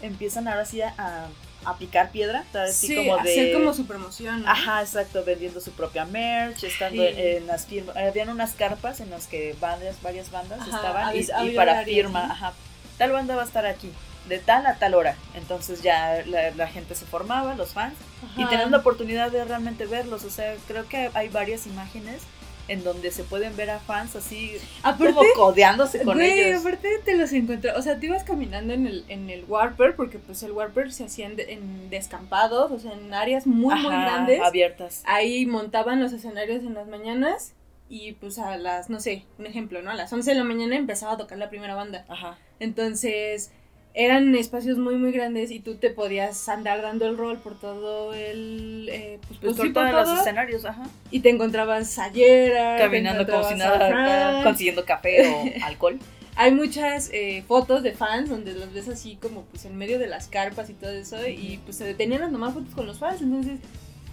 empiezan 0.01 0.47
ahora 0.47 0.65
sí 0.65 0.81
a, 0.81 1.27
a 1.65 1.77
picar 1.77 2.13
piedra, 2.13 2.45
así 2.55 2.95
como 2.95 3.17
de... 3.17 3.33
hacer 3.33 3.53
como 3.53 3.75
su 3.75 3.85
promoción. 3.89 4.47
Ajá, 4.47 4.81
exacto, 4.81 5.25
vendiendo 5.25 5.59
su 5.59 5.73
propia 5.73 6.05
merch, 6.05 6.63
estando 6.63 7.03
en 7.03 7.49
las 7.49 7.67
firmas, 7.67 7.97
habían 7.97 8.29
unas 8.29 8.53
carpas 8.53 9.01
en 9.01 9.11
las 9.11 9.27
que 9.27 9.57
bandas, 9.61 10.01
varias 10.01 10.31
bandas 10.31 10.61
estaban 10.69 11.17
y, 11.17 11.51
para 11.51 11.83
firma, 11.83 12.27
ajá, 12.31 12.53
tal 12.97 13.11
banda 13.11 13.35
va 13.35 13.43
a 13.43 13.47
estar 13.47 13.67
aquí 13.67 13.91
de 14.29 14.39
tal 14.39 14.67
a 14.67 14.75
tal 14.75 14.95
hora. 14.95 15.17
Entonces 15.35 15.83
ya 15.83 16.23
la, 16.27 16.69
gente 16.69 16.95
se 16.95 17.07
formaba, 17.07 17.55
los 17.55 17.71
fans, 17.71 17.95
y 18.37 18.45
tenían 18.47 18.71
la 18.71 18.79
oportunidad 18.79 19.31
de 19.31 19.45
realmente 19.45 19.87
verlos. 19.87 20.25
O 20.25 20.31
sea, 20.31 20.55
creo 20.67 20.89
que 20.89 21.11
hay 21.15 21.29
varias 21.29 21.67
imágenes 21.67 22.23
en 22.69 22.85
donde 22.85 23.11
se 23.11 23.25
pueden 23.25 23.57
ver 23.57 23.71
a 23.71 23.79
fans 23.79 24.17
así 24.17 24.53
como 24.99 25.23
codeándose 25.37 26.03
con 26.03 26.21
ellos. 26.21 26.61
aparte 26.61 26.89
te 27.05 27.17
los 27.17 27.33
encontré, 27.33 27.73
o 27.73 27.83
sea, 27.83 27.99
te 27.99 28.07
ibas 28.07 28.25
caminando 28.25 28.75
en 28.75 28.87
el, 28.87 29.05
en 29.09 29.31
el 29.31 29.45
Warper, 29.45 29.95
porque 29.97 30.19
pues 30.19 30.43
el 30.43 30.53
Warper 30.53 30.93
se 30.93 31.05
hacía 31.05 31.27
en, 31.27 31.91
descampados, 31.91 32.71
o 32.71 32.79
sea, 32.79 32.93
en 32.93 33.13
áreas 33.15 33.47
muy, 33.47 33.75
muy 33.75 33.91
grandes. 33.91 34.41
abiertas. 34.43 35.03
Ahí 35.07 35.47
montaban 35.47 36.01
los 36.01 36.13
escenarios 36.13 36.63
en 36.63 36.75
las 36.75 36.89
mañanas 36.89 37.55
y 37.89 38.13
pues 38.15 38.39
a 38.39 38.57
las, 38.57 38.91
no 38.91 39.01
sé, 39.01 39.25
un 39.39 39.47
ejemplo, 39.47 39.81
¿no? 39.83 39.91
A 39.91 39.95
las 39.95 40.13
11 40.13 40.31
de 40.31 40.37
la 40.37 40.45
mañana 40.45 40.77
empezaba 40.77 41.13
a 41.13 41.17
tocar 41.17 41.39
la 41.39 41.51
primera 41.51 41.75
banda. 41.75 42.05
Ajá. 42.09 42.39
Entonces 42.59 43.53
eran 43.97 44.35
espacios 44.35 44.77
muy 44.77 44.97
muy 44.97 45.11
grandes 45.11 45.51
y 45.51 45.59
tú 45.59 45.77
te 45.77 45.89
podías 45.89 46.49
andar 46.51 46.83
dando 46.83 47.07
el 47.07 47.17
rol 47.17 47.39
por 47.39 47.59
todo 47.59 48.13
el 48.13 48.89
eh, 48.93 49.19
pues, 49.27 49.41
pues, 49.41 49.57
por, 49.57 49.73
todos 49.73 49.91
los 49.91 50.21
escenarios 50.21 50.67
ajá. 50.67 50.85
Y 51.11 51.21
te 51.21 51.31
encontrabas 51.31 51.99
ayer 51.99 52.53
caminando 52.79 53.27
como 53.27 53.49
si 53.49 53.55
nada 53.55 54.43
consiguiendo 54.45 54.85
café 54.85 55.29
o 55.29 55.45
alcohol. 55.65 55.99
Hay 56.39 56.53
muchas 56.53 57.09
eh, 57.15 57.43
fotos 57.49 57.83
de 57.83 57.93
fans 57.93 58.29
donde 58.29 58.53
los 58.53 58.71
ves 58.75 58.91
así 58.91 59.17
como 59.17 59.45
pues 59.45 59.65
en 59.65 59.75
medio 59.77 59.99
de 59.99 60.07
las 60.07 60.29
carpas 60.29 60.69
y 60.69 60.75
todo 60.75 60.91
eso 60.91 61.27
y 61.27 61.59
pues 61.65 61.79
se 61.79 61.85
detenían 61.85 62.23
a 62.23 62.31
tomar 62.31 62.53
fotos 62.53 62.75
con 62.75 62.87
los 62.87 62.99
fans 62.99 63.23
entonces 63.23 63.61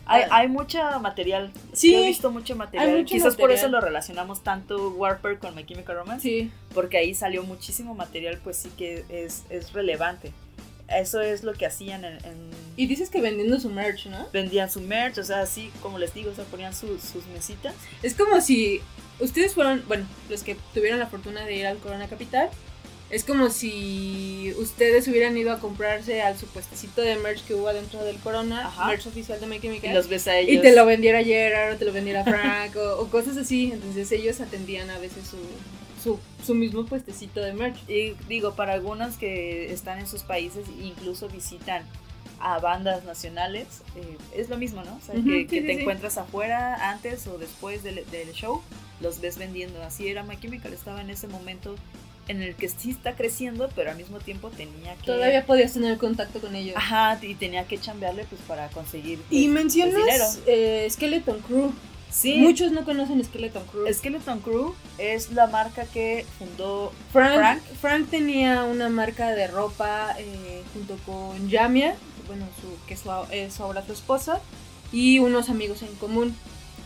hay, 0.05 0.23
hay 0.29 0.47
mucho 0.47 0.79
material. 0.99 1.51
Sí. 1.73 1.95
he 1.95 2.07
visto 2.07 2.31
mucho 2.31 2.55
material. 2.55 3.05
Quizás 3.05 3.35
por 3.35 3.51
eso 3.51 3.67
lo 3.69 3.79
relacionamos 3.79 4.43
tanto 4.43 4.89
Warper 4.91 5.39
con 5.39 5.55
My 5.55 5.65
Chemical 5.65 5.95
Romance. 5.97 6.21
Sí. 6.21 6.51
Porque 6.73 6.97
ahí 6.97 7.13
salió 7.13 7.43
muchísimo 7.43 7.95
material, 7.95 8.39
pues 8.43 8.57
sí 8.57 8.69
que 8.77 9.05
es, 9.09 9.43
es 9.49 9.73
relevante. 9.73 10.33
eso 10.89 11.21
es 11.21 11.43
lo 11.43 11.53
que 11.53 11.65
hacían 11.65 12.03
en, 12.03 12.19
Y 12.75 12.87
dices 12.87 13.09
que 13.09 13.21
vendiendo 13.21 13.59
su 13.59 13.69
merch, 13.69 14.07
¿no? 14.07 14.27
Vendían 14.33 14.69
su 14.69 14.81
merch, 14.81 15.17
o 15.19 15.23
sea, 15.23 15.41
así 15.41 15.71
como 15.81 15.99
les 15.99 16.13
digo, 16.13 16.31
o 16.31 16.35
sea, 16.35 16.43
ponían 16.45 16.73
sus 16.73 17.25
mesitas. 17.33 17.73
Es 18.01 18.13
como 18.15 18.41
si 18.41 18.81
ustedes 19.19 19.53
fueron, 19.53 19.83
bueno, 19.87 20.05
los 20.29 20.43
que 20.43 20.57
tuvieron 20.73 20.99
la 20.99 21.07
fortuna 21.07 21.45
de 21.45 21.55
ir 21.55 21.65
al 21.65 21.77
Corona 21.77 22.07
Capital, 22.07 22.49
es 23.13 23.23
como 23.23 23.51
si 23.51 24.55
ustedes 24.57 25.07
hubieran 25.07 25.37
ido 25.37 25.51
a 25.51 25.59
comprarse 25.59 26.23
al 26.23 26.35
supuestecito 26.35 27.01
de 27.01 27.15
merch 27.17 27.45
que 27.45 27.53
hubo 27.53 27.71
dentro 27.71 28.03
del 28.03 28.17
Corona, 28.17 28.71
merch 28.87 29.05
oficial 29.05 29.39
de 29.39 29.45
Make 29.45 29.81
Y 29.83 29.93
los 29.93 30.09
ves 30.09 30.27
a 30.27 30.39
ellos. 30.39 30.55
Y 30.55 30.61
te 30.61 30.75
lo 30.75 30.83
vendiera 30.87 31.23
Gerard 31.23 31.75
o 31.75 31.77
te 31.77 31.85
lo 31.85 31.93
vendiera 31.93 32.23
Frank 32.23 32.75
o, 32.75 33.07
cosas 33.09 33.37
así. 33.37 33.71
Entonces 33.71 34.11
ellos 34.11 34.41
atendían 34.41 34.89
a 34.89 34.97
veces 34.97 35.25
su, 35.27 36.17
su, 36.43 36.55
mismo 36.55 36.87
puestecito 36.87 37.39
de 37.39 37.53
merch. 37.53 37.77
Y 37.87 38.15
digo, 38.27 38.55
para 38.55 38.73
algunos 38.73 39.17
que 39.17 39.71
están 39.71 39.99
en 39.99 40.07
sus 40.07 40.23
países 40.23 40.65
incluso 40.81 41.29
visitan 41.29 41.83
a 42.39 42.57
bandas 42.57 43.03
nacionales, 43.03 43.67
eh, 43.95 44.17
es 44.35 44.49
lo 44.49 44.57
mismo, 44.57 44.83
¿no? 44.83 44.95
O 44.95 45.01
sea, 45.05 45.13
que, 45.13 45.45
te 45.45 45.71
encuentras 45.71 46.17
afuera 46.17 46.89
antes 46.89 47.27
o 47.27 47.37
después 47.37 47.83
del, 47.83 48.03
del, 48.09 48.31
show, 48.33 48.63
los 49.01 49.21
ves 49.21 49.37
vendiendo. 49.37 49.83
Así 49.83 50.07
era 50.07 50.23
My 50.23 50.39
Chemical, 50.39 50.73
estaba 50.73 50.99
en 50.99 51.11
ese 51.11 51.27
momento 51.27 51.75
en 52.27 52.41
el 52.41 52.55
que 52.55 52.69
sí 52.69 52.91
está 52.91 53.15
creciendo, 53.15 53.69
pero 53.75 53.91
al 53.91 53.97
mismo 53.97 54.19
tiempo 54.19 54.49
tenía 54.49 54.95
que... 54.95 55.05
Todavía 55.05 55.45
podías 55.45 55.73
tener 55.73 55.97
contacto 55.97 56.39
con 56.39 56.55
ellos. 56.55 56.75
Ajá, 56.77 57.19
y 57.21 57.35
tenía 57.35 57.65
que 57.67 57.77
chambearle 57.77 58.25
pues 58.25 58.41
para 58.47 58.69
conseguir 58.69 59.19
pues, 59.19 59.41
Y 59.41 59.47
mencionas 59.47 60.39
eh, 60.45 60.87
Skeleton 60.89 61.39
Crew. 61.41 61.73
Sí. 62.09 62.35
Muchos 62.35 62.71
no 62.71 62.85
conocen 62.85 63.23
Skeleton 63.23 63.63
Crew. 63.65 63.91
Skeleton 63.91 64.39
Crew 64.39 64.75
es 64.99 65.31
la 65.31 65.47
marca 65.47 65.85
que 65.85 66.25
fundó 66.37 66.93
Frank. 67.11 67.61
Frank, 67.81 68.09
tenía 68.09 68.63
una 68.63 68.87
marca 68.89 69.31
de 69.31 69.47
ropa 69.47 70.15
eh, 70.19 70.61
junto 70.73 70.95
con 71.05 71.49
Jamia, 71.49 71.95
bueno, 72.27 72.45
su, 72.61 72.85
que 72.85 72.93
es, 72.93 73.01
es 73.31 73.59
ahora 73.59 73.83
su 73.83 73.93
esposa, 73.93 74.39
y 74.91 75.17
unos 75.19 75.49
amigos 75.49 75.81
en 75.81 75.93
común. 75.95 76.37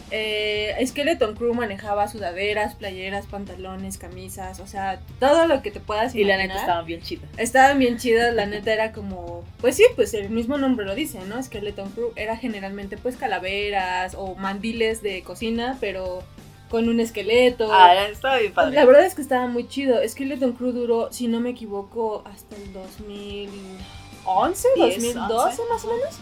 Eh, 0.10 0.76
Skeleton 0.86 1.36
Crew 1.36 1.54
manejaba 1.54 2.08
sudaderas, 2.08 2.76
playeras, 2.76 3.26
pantalones, 3.26 3.98
camisas, 3.98 4.62
o 4.62 4.68
sea, 4.68 5.02
todo 5.20 5.48
lo 5.48 5.62
que 5.62 5.72
te 5.72 5.82
puedas 5.82 6.16
imaginar. 6.16 6.40
Y 6.40 6.48
la 6.48 6.48
neta 6.48 6.60
estaban 6.62 6.86
bien 6.86 7.02
chidas. 7.02 7.30
Estaban 7.38 7.80
bien 7.80 7.98
chidas, 7.98 8.34
la 8.34 8.46
neta 8.46 8.72
era 8.72 8.94
como, 8.94 9.44
pues 9.60 9.76
sí, 9.76 9.84
pues 9.96 10.14
el 10.14 10.30
mismo 10.30 10.58
nombre 10.58 10.86
lo 10.86 10.96
dice, 10.96 11.20
¿no? 11.28 11.42
Skeleton 11.44 11.90
Crew 11.92 12.14
era 12.16 12.38
generalmente 12.38 12.98
pues 12.98 13.18
calaveras 13.18 14.16
o 14.18 14.36
mandiles 14.36 15.02
de 15.02 15.24
cocina, 15.24 15.78
pero 15.82 16.24
con 16.70 16.88
un 16.88 17.02
esqueleto. 17.02 17.70
Ah, 17.72 18.08
estaba 18.10 18.38
bien 18.38 18.54
padre. 18.54 18.76
La 18.76 18.86
verdad 18.86 19.06
es 19.06 19.14
que 19.16 19.22
estaba 19.22 19.48
muy 19.48 19.68
chido. 19.68 19.98
Skeleton 20.08 20.54
Crew 20.54 20.72
duró, 20.72 21.12
si 21.12 21.28
no 21.28 21.42
me 21.42 21.50
equivoco, 21.50 22.24
hasta 22.26 22.56
el 22.56 22.72
2011, 22.72 24.68
2012 24.78 25.62
más 25.70 25.84
o 25.84 25.88
menos 25.88 26.20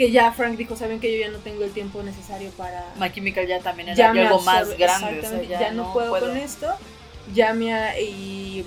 que 0.00 0.10
ya 0.10 0.32
Frank 0.32 0.56
dijo, 0.56 0.76
saben 0.76 0.98
que 0.98 1.12
yo 1.12 1.20
ya 1.20 1.30
no 1.30 1.40
tengo 1.40 1.62
el 1.62 1.72
tiempo 1.72 2.02
necesario 2.02 2.50
para... 2.52 2.90
My 2.98 3.12
Chemical 3.12 3.46
ya 3.46 3.60
también 3.60 3.90
era 3.90 4.12
algo 4.12 4.40
más 4.40 4.74
grande. 4.78 5.46
ya, 5.46 5.72
no, 5.72 5.92
puedo, 5.92 6.18
con 6.18 6.38
esto. 6.38 6.68
Yamia 7.34 8.00
y 8.00 8.64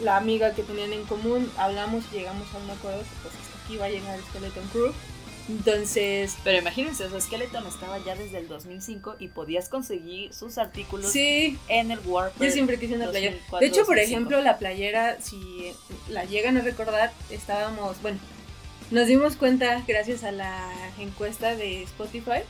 la 0.00 0.16
amiga 0.16 0.54
que 0.54 0.62
tenían 0.62 0.92
en 0.92 1.02
común 1.06 1.50
hablamos 1.56 2.04
y 2.12 2.18
llegamos 2.18 2.46
a 2.54 2.58
un 2.58 2.70
acuerdo 2.70 3.02
pues 3.20 3.34
hasta 3.34 3.64
aquí 3.64 3.78
va 3.78 3.86
a 3.86 3.88
llegar 3.88 4.16
Skeleton 4.28 4.68
Crew. 4.68 4.92
Entonces... 5.48 6.36
Pero 6.44 6.58
imagínense, 6.58 7.06
o 7.06 7.20
Skeleton 7.20 7.66
estaba 7.66 7.98
ya 8.04 8.14
desde 8.14 8.38
el 8.38 8.46
2005 8.46 9.16
y 9.18 9.26
podías 9.26 9.68
conseguir 9.68 10.32
sus 10.32 10.56
artículos 10.56 11.10
sí, 11.10 11.58
en 11.66 11.90
el 11.90 11.98
Warp. 11.98 12.40
Yo 12.40 12.48
siempre 12.52 12.78
quise 12.78 12.94
una 12.94 13.10
playera. 13.10 13.34
De 13.58 13.66
hecho, 13.66 13.84
por 13.84 13.98
ejemplo, 13.98 14.40
la 14.40 14.56
playera, 14.58 15.20
si 15.20 15.72
la 16.08 16.26
llegan 16.26 16.58
a 16.58 16.60
recordar, 16.60 17.12
estábamos, 17.28 18.00
bueno, 18.02 18.20
nos 18.90 19.06
dimos 19.06 19.36
cuenta, 19.36 19.82
gracias 19.86 20.24
a 20.24 20.32
la 20.32 20.70
encuesta 20.98 21.54
de 21.54 21.82
Spotify, 21.84 22.42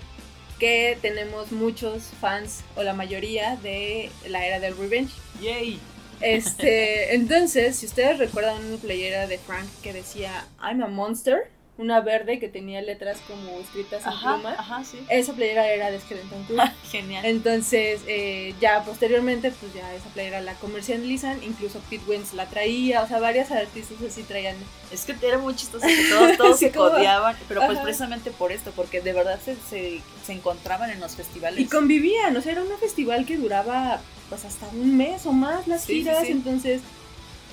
que 0.58 0.98
tenemos 1.00 1.52
muchos 1.52 2.04
fans, 2.20 2.62
o 2.76 2.82
la 2.82 2.94
mayoría, 2.94 3.56
de 3.56 4.10
la 4.28 4.46
era 4.46 4.60
del 4.60 4.76
Revenge. 4.76 5.12
¡Yay! 5.40 5.78
Este, 6.20 7.14
entonces, 7.14 7.76
si 7.76 7.86
ustedes 7.86 8.18
recuerdan 8.18 8.64
una 8.64 8.76
playera 8.76 9.26
de 9.26 9.38
Frank 9.38 9.66
que 9.82 9.92
decía 9.92 10.46
I'm 10.62 10.82
a 10.82 10.88
monster, 10.88 11.50
una 11.80 12.00
verde 12.00 12.38
que 12.38 12.48
tenía 12.48 12.82
letras 12.82 13.18
como 13.26 13.58
escritas 13.58 14.04
en 14.04 14.12
pluma. 14.12 14.54
Ajá, 14.58 14.84
sí. 14.84 14.98
Esa 15.08 15.32
playera 15.32 15.66
era 15.66 15.90
de 15.90 15.98
Skeleton 15.98 16.44
Crew. 16.44 16.58
Genial. 16.90 17.24
Entonces, 17.24 18.02
eh, 18.06 18.54
ya 18.60 18.84
posteriormente, 18.84 19.50
pues 19.50 19.72
ya 19.72 19.94
esa 19.94 20.08
playera 20.10 20.42
la 20.42 20.54
comercializan, 20.54 21.42
incluso 21.42 21.80
Pete 21.88 22.04
Wentz 22.06 22.34
la 22.34 22.46
traía, 22.46 23.02
o 23.02 23.08
sea, 23.08 23.18
varias 23.18 23.50
artistas 23.50 23.96
así 24.06 24.22
traían. 24.24 24.56
Es 24.92 25.06
que 25.06 25.16
era 25.26 25.38
muy 25.38 25.56
chistoso 25.56 25.86
que 25.86 26.04
todos, 26.10 26.36
todos 26.36 26.58
se 26.58 26.70
codiaban, 26.70 27.34
pero 27.48 27.64
pues 27.64 27.78
precisamente 27.78 28.30
por 28.30 28.52
esto, 28.52 28.72
porque 28.76 29.00
de 29.00 29.14
verdad 29.14 29.40
se, 29.42 29.56
se, 29.56 30.02
se 30.24 30.32
encontraban 30.32 30.90
en 30.90 31.00
los 31.00 31.16
festivales. 31.16 31.58
Y 31.58 31.66
convivían, 31.66 32.36
o 32.36 32.42
sea, 32.42 32.52
era 32.52 32.62
un 32.62 32.78
festival 32.78 33.24
que 33.24 33.38
duraba 33.38 34.00
pues 34.28 34.44
hasta 34.44 34.68
un 34.68 34.96
mes 34.96 35.26
o 35.26 35.32
más 35.32 35.66
las 35.66 35.86
giras, 35.86 36.24
entonces 36.28 36.82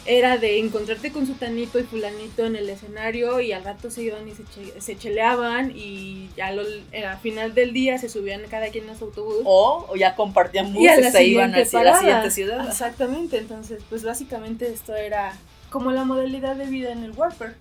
era 0.07 0.37
de 0.37 0.59
encontrarte 0.59 1.11
con 1.11 1.27
su 1.27 1.33
tanito 1.33 1.79
y 1.79 1.83
fulanito 1.83 2.45
en 2.45 2.55
el 2.55 2.69
escenario 2.69 3.41
y 3.41 3.51
al 3.51 3.63
rato 3.63 3.91
se 3.91 4.03
iban 4.03 4.27
y 4.27 4.33
se, 4.79 4.97
cheleaban 4.97 5.73
y 5.75 6.29
ya 6.37 6.51
lo, 6.51 6.61
al 6.61 7.17
final 7.19 7.53
del 7.53 7.73
día 7.73 7.97
se 7.97 8.07
subían 8.07 8.41
cada 8.49 8.69
quien 8.69 8.87
en 8.87 8.97
su 8.97 9.05
autobús. 9.05 9.41
O, 9.43 9.93
ya 9.97 10.15
compartían 10.15 10.73
buses 10.73 11.07
y 11.07 11.11
se 11.11 11.23
iban 11.25 11.53
a 11.53 11.59
la 11.59 11.99
siguiente 11.99 12.31
ciudad. 12.31 12.67
Exactamente, 12.67 13.37
entonces 13.37 13.83
pues 13.89 14.03
básicamente 14.03 14.71
esto 14.71 14.95
era 14.95 15.37
como 15.69 15.91
la 15.91 16.05
modalidad 16.05 16.55
de 16.55 16.67
vida 16.67 16.91
en 16.93 17.03
el 17.03 17.11
Warper. 17.11 17.55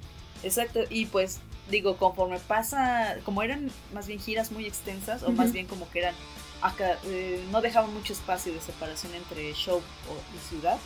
Exacto, 0.44 0.80
y 0.88 1.06
pues 1.06 1.40
digo, 1.68 1.96
conforme 1.96 2.38
pasa, 2.38 3.16
como 3.24 3.42
eran 3.42 3.70
más 3.92 4.06
bien 4.06 4.20
giras 4.20 4.52
muy 4.52 4.66
extensas 4.66 5.24
o 5.24 5.32
más 5.32 5.52
bien 5.52 5.66
como 5.66 5.90
que 5.90 5.98
eran 5.98 6.14
acá 6.62 6.98
eh, 7.04 7.42
no 7.50 7.60
dejaban 7.60 7.92
mucho 7.92 8.12
espacio 8.12 8.52
de 8.52 8.60
separación 8.60 9.14
entre 9.14 9.52
show 9.54 9.82
y 10.34 10.48
ciudad. 10.48 10.78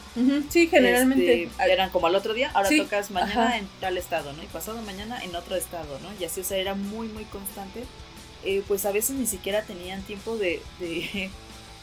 Sí, 0.49 0.69
generalmente. 0.69 1.45
Este, 1.45 1.73
eran 1.73 1.91
como 1.91 2.07
al 2.07 2.15
otro 2.15 2.35
día, 2.35 2.51
ahora 2.55 2.69
tocas 2.77 3.11
mañana 3.11 3.59
en 3.59 3.69
tal 3.81 3.97
estado, 3.97 4.33
¿no? 4.33 4.43
Y 4.43 4.47
pasado 4.47 4.81
mañana 4.83 5.23
en 5.23 5.35
otro 5.35 5.57
estado, 5.57 5.99
¿no? 6.01 6.09
Y 6.19 6.25
así, 6.25 6.41
o 6.41 6.45
sea, 6.45 6.59
era 6.59 6.75
muy, 6.75 7.09
muy 7.09 7.25
constante. 7.25 7.85
Eh, 8.45 8.63
pues 8.67 8.87
a 8.87 8.93
veces 8.93 9.17
ni 9.17 9.27
siquiera 9.27 9.63
tenían 9.63 10.03
tiempo 10.03 10.37
de 10.37 10.63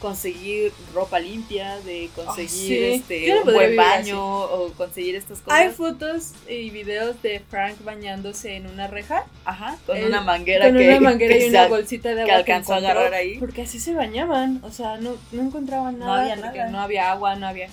conseguir 0.00 0.72
ropa 0.94 1.18
limpia, 1.18 1.78
de 1.80 2.08
conseguir 2.14 2.84
este 2.84 3.40
un 3.40 3.52
buen 3.52 3.76
baño 3.76 4.20
o 4.20 4.72
conseguir 4.72 5.16
estas 5.16 5.40
cosas. 5.40 5.58
Hay 5.58 5.70
fotos 5.70 6.32
y 6.48 6.70
videos 6.70 7.20
de 7.22 7.40
Frank 7.40 7.76
bañándose 7.84 8.56
en 8.56 8.66
una 8.66 8.86
reja. 8.86 9.24
Ajá, 9.44 9.76
con 9.86 10.02
una 10.02 10.20
manguera 10.20 10.66
con 10.66 10.76
una 10.76 11.00
manguera 11.00 11.36
y 11.36 11.48
una 11.48 11.66
bolsita 11.68 12.14
de 12.14 12.22
agua 12.22 12.26
que 12.26 12.32
alcanzó 12.32 12.74
a 12.74 12.76
agarrar 12.76 13.14
ahí. 13.14 13.38
Porque 13.38 13.62
así 13.62 13.78
se 13.80 13.94
bañaban, 13.94 14.60
o 14.64 14.70
sea, 14.70 14.96
no, 14.98 15.16
no 15.32 15.42
encontraban 15.42 15.98
nada. 15.98 16.16
No 16.16 16.20
había 16.22 16.36
nada. 16.36 16.70
No 16.70 16.80
había 16.80 17.10
agua, 17.12 17.36
no 17.36 17.46
había 17.46 17.68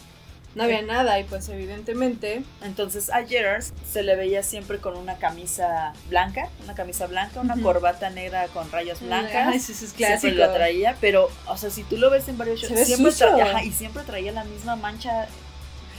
no 0.56 0.64
había 0.64 0.82
nada 0.82 1.20
y 1.20 1.26
pues 1.26 1.48
evidentemente. 1.50 2.42
Entonces 2.64 3.10
a 3.10 3.26
Gerard 3.26 3.64
se 3.92 4.04
le 4.04 4.16
veía 4.16 4.42
siempre 4.42 4.80
con 4.80 4.98
una 4.98 5.18
camisa 5.18 5.94
blanca, 6.10 6.50
una 6.64 6.74
camisa 6.76 7.08
blanca, 7.08 7.42
una 7.42 7.62
corbata 7.62 8.10
negra 8.10 8.48
con 8.48 8.72
rayas 8.72 9.02
blancas. 9.02 9.50
Ay, 9.50 9.58
eso 9.58 9.72
es 9.74 9.94
clásico. 9.94 10.20
Siempre 10.22 10.46
lo 10.46 10.54
traía, 10.54 10.98
pero, 11.02 11.30
o 11.48 11.58
sea, 11.58 11.70
si 11.70 11.84
tú 11.84 11.98
lo 11.98 12.10
ves 12.10 12.28
en 12.30 12.38
varios 12.38 12.62
shows, 12.62 12.80
siempre 12.88 13.12
traía, 13.12 13.64
y 13.64 13.72
siempre 13.72 14.04
traía 14.04 14.32
la 14.32 14.46
misma 14.46 14.76
mancha 14.76 15.28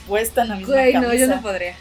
puesta 0.07 0.41
en 0.41 0.49
la 0.49 0.55
misma 0.55 0.73
Güey, 0.73 0.93
camisa. 0.93 1.11
no, 1.13 1.19
yo 1.19 1.27
no 1.27 1.41
podría. 1.41 1.75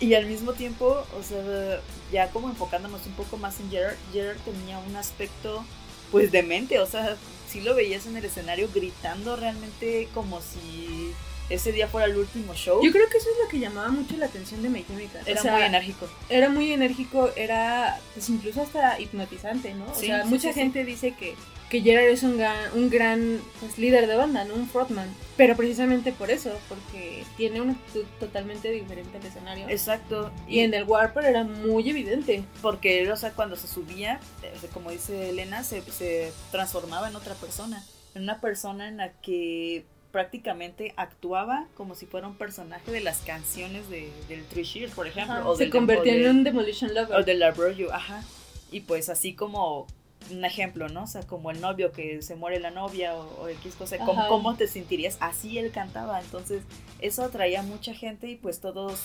y 0.00 0.14
al 0.14 0.26
mismo 0.26 0.52
tiempo, 0.52 1.04
o 1.18 1.22
sea, 1.22 1.80
ya 2.12 2.28
como 2.28 2.48
enfocándonos 2.48 3.04
un 3.06 3.12
poco 3.14 3.36
más 3.38 3.58
en 3.60 3.70
Gerard, 3.70 3.96
Gerard 4.12 4.36
tenía 4.38 4.78
un 4.78 4.94
aspecto 4.96 5.64
pues 6.10 6.30
demente, 6.30 6.78
o 6.78 6.86
sea, 6.86 7.16
si 7.48 7.62
lo 7.62 7.74
veías 7.74 8.06
en 8.06 8.16
el 8.18 8.24
escenario 8.24 8.68
gritando 8.74 9.34
realmente 9.34 10.08
como 10.12 10.40
si 10.42 11.12
ese 11.48 11.72
día 11.72 11.88
fuera 11.88 12.06
el 12.06 12.16
último 12.16 12.54
show. 12.54 12.82
Yo 12.82 12.90
creo 12.92 13.08
que 13.08 13.18
eso 13.18 13.28
es 13.30 13.36
lo 13.42 13.48
que 13.48 13.58
llamaba 13.58 13.88
mucho 13.88 14.16
la 14.16 14.26
atención 14.26 14.62
de 14.62 14.68
My 14.68 14.84
Era 15.26 15.42
muy 15.42 15.62
enérgico. 15.62 16.08
Era 16.28 16.48
muy 16.48 16.72
enérgico, 16.72 17.30
era 17.36 17.98
pues 18.14 18.28
incluso 18.30 18.62
hasta 18.62 19.00
hipnotizante, 19.00 19.74
¿no? 19.74 19.86
o 19.90 19.94
sea, 19.94 20.24
mucha 20.24 20.52
gente 20.52 20.84
dice 20.84 21.14
que, 21.14 21.34
que 21.72 21.80
Gerard 21.80 22.08
es 22.08 22.22
un 22.22 22.36
gran, 22.36 22.56
un 22.74 22.90
gran 22.90 23.40
pues, 23.60 23.78
líder 23.78 24.06
de 24.06 24.14
banda, 24.14 24.44
¿no? 24.44 24.54
Un 24.54 24.68
frontman. 24.68 25.08
Pero 25.38 25.56
precisamente 25.56 26.12
por 26.12 26.30
eso, 26.30 26.50
porque 26.68 27.24
tiene 27.38 27.62
una 27.62 27.72
actitud 27.72 28.04
totalmente 28.20 28.70
diferente 28.70 29.16
al 29.16 29.24
escenario. 29.24 29.68
Exacto. 29.70 30.30
Y, 30.46 30.60
en 30.60 30.74
el 30.74 30.84
Warper 30.84 31.24
era 31.24 31.44
muy 31.44 31.88
evidente. 31.88 32.44
Porque, 32.60 33.10
o 33.10 33.16
sea, 33.16 33.32
cuando 33.32 33.56
se 33.56 33.68
subía, 33.68 34.20
como 34.74 34.90
dice 34.90 35.30
Elena, 35.30 35.64
se, 35.64 35.80
se 35.90 36.30
transformaba 36.50 37.08
en 37.08 37.16
otra 37.16 37.34
persona. 37.36 37.82
En 38.14 38.24
una 38.24 38.42
persona 38.42 38.88
en 38.88 38.98
la 38.98 39.12
que 39.22 39.86
prácticamente 40.12 40.92
actuaba 40.96 41.66
como 41.74 41.94
si 41.94 42.06
fuera 42.06 42.28
un 42.28 42.36
personaje 42.36 42.92
de 42.92 43.00
las 43.00 43.18
canciones 43.20 43.88
de, 43.88 44.12
del 44.28 44.44
Three 44.44 44.62
Shears, 44.62 44.92
por 44.92 45.06
ejemplo. 45.06 45.48
o 45.48 45.56
se 45.56 45.70
convertía 45.70 46.14
en 46.14 46.28
un 46.28 46.44
Demolition 46.44 46.94
Lover. 46.94 47.18
O 47.18 47.24
del 47.24 47.42
You, 47.76 47.90
ajá. 47.90 48.22
Y 48.70 48.80
pues 48.80 49.08
así 49.08 49.34
como 49.34 49.86
un 50.30 50.44
ejemplo, 50.44 50.88
¿no? 50.88 51.04
O 51.04 51.06
sea, 51.06 51.22
como 51.22 51.50
el 51.50 51.60
novio 51.60 51.92
que 51.92 52.22
se 52.22 52.36
muere 52.36 52.60
la 52.60 52.70
novia 52.70 53.14
o, 53.14 53.48
X 53.48 53.74
cosa, 53.74 53.98
¿cómo, 53.98 54.28
¿cómo, 54.28 54.54
te 54.54 54.68
sentirías? 54.68 55.16
Así 55.20 55.58
él 55.58 55.72
cantaba, 55.72 56.20
entonces 56.20 56.62
eso 57.00 57.24
atraía 57.24 57.60
a 57.60 57.62
mucha 57.62 57.94
gente 57.94 58.28
y 58.28 58.36
pues 58.36 58.60
todos 58.60 59.00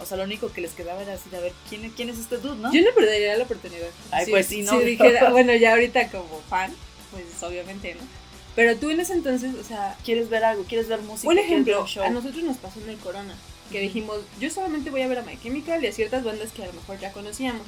O 0.00 0.04
sea, 0.04 0.16
lo 0.16 0.24
único 0.24 0.52
que 0.52 0.60
les 0.60 0.72
quedaba 0.72 1.00
era 1.02 1.14
así 1.14 1.30
de 1.30 1.36
a 1.36 1.40
ver 1.40 1.52
quién, 1.68 1.88
quién 1.90 2.08
es 2.08 2.18
este 2.18 2.38
dude, 2.38 2.56
¿no? 2.56 2.72
Yo 2.72 2.82
no 2.82 2.94
perdería 2.94 3.36
la 3.36 3.44
oportunidad. 3.44 3.88
Ay, 4.10 4.26
pues 4.28 4.46
sí, 4.46 4.62
¿no? 4.62 4.72
Si 4.78 4.84
dijera, 4.84 5.30
bueno, 5.32 5.54
ya 5.54 5.72
ahorita 5.72 6.10
como 6.10 6.40
fan, 6.48 6.74
pues 7.12 7.42
obviamente, 7.42 7.94
¿no? 7.94 8.25
Pero 8.56 8.74
tú 8.76 8.90
en 8.90 8.98
ese 8.98 9.12
entonces, 9.12 9.54
o 9.54 9.62
sea... 9.62 9.96
¿Quieres 10.04 10.28
ver 10.28 10.42
algo? 10.42 10.64
¿Quieres 10.64 10.88
ver 10.88 11.02
música? 11.02 11.30
Un 11.30 11.38
ejemplo, 11.38 11.86
a 12.02 12.10
nosotros 12.10 12.42
nos 12.42 12.56
pasó 12.56 12.80
en 12.80 12.88
el 12.88 12.96
Corona, 12.96 13.36
que 13.70 13.80
dijimos, 13.80 14.18
yo 14.40 14.50
solamente 14.50 14.90
voy 14.90 15.02
a 15.02 15.08
ver 15.08 15.18
a 15.18 15.22
My 15.22 15.38
Chemical 15.38 15.84
y 15.84 15.86
a 15.86 15.92
ciertas 15.92 16.24
bandas 16.24 16.50
que 16.52 16.64
a 16.64 16.66
lo 16.66 16.72
mejor 16.72 16.98
ya 16.98 17.12
conocíamos. 17.12 17.66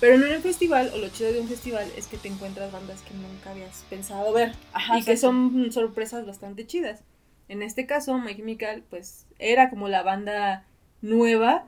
Pero 0.00 0.16
en 0.16 0.36
un 0.36 0.42
festival, 0.42 0.90
o 0.94 0.98
lo 0.98 1.08
chido 1.08 1.32
de 1.32 1.40
un 1.40 1.48
festival, 1.48 1.90
es 1.96 2.06
que 2.06 2.18
te 2.18 2.28
encuentras 2.28 2.70
bandas 2.70 3.00
que 3.00 3.14
nunca 3.14 3.50
habías 3.50 3.84
pensado 3.88 4.32
ver. 4.32 4.54
y 4.94 5.02
que 5.02 5.16
son 5.16 5.72
sorpresas 5.72 6.26
bastante 6.26 6.66
chidas. 6.66 7.00
En 7.48 7.62
este 7.62 7.86
caso, 7.86 8.18
My 8.18 8.36
Chemical, 8.36 8.82
pues, 8.90 9.24
era 9.38 9.70
como 9.70 9.88
la 9.88 10.02
banda 10.02 10.64
nueva. 11.00 11.64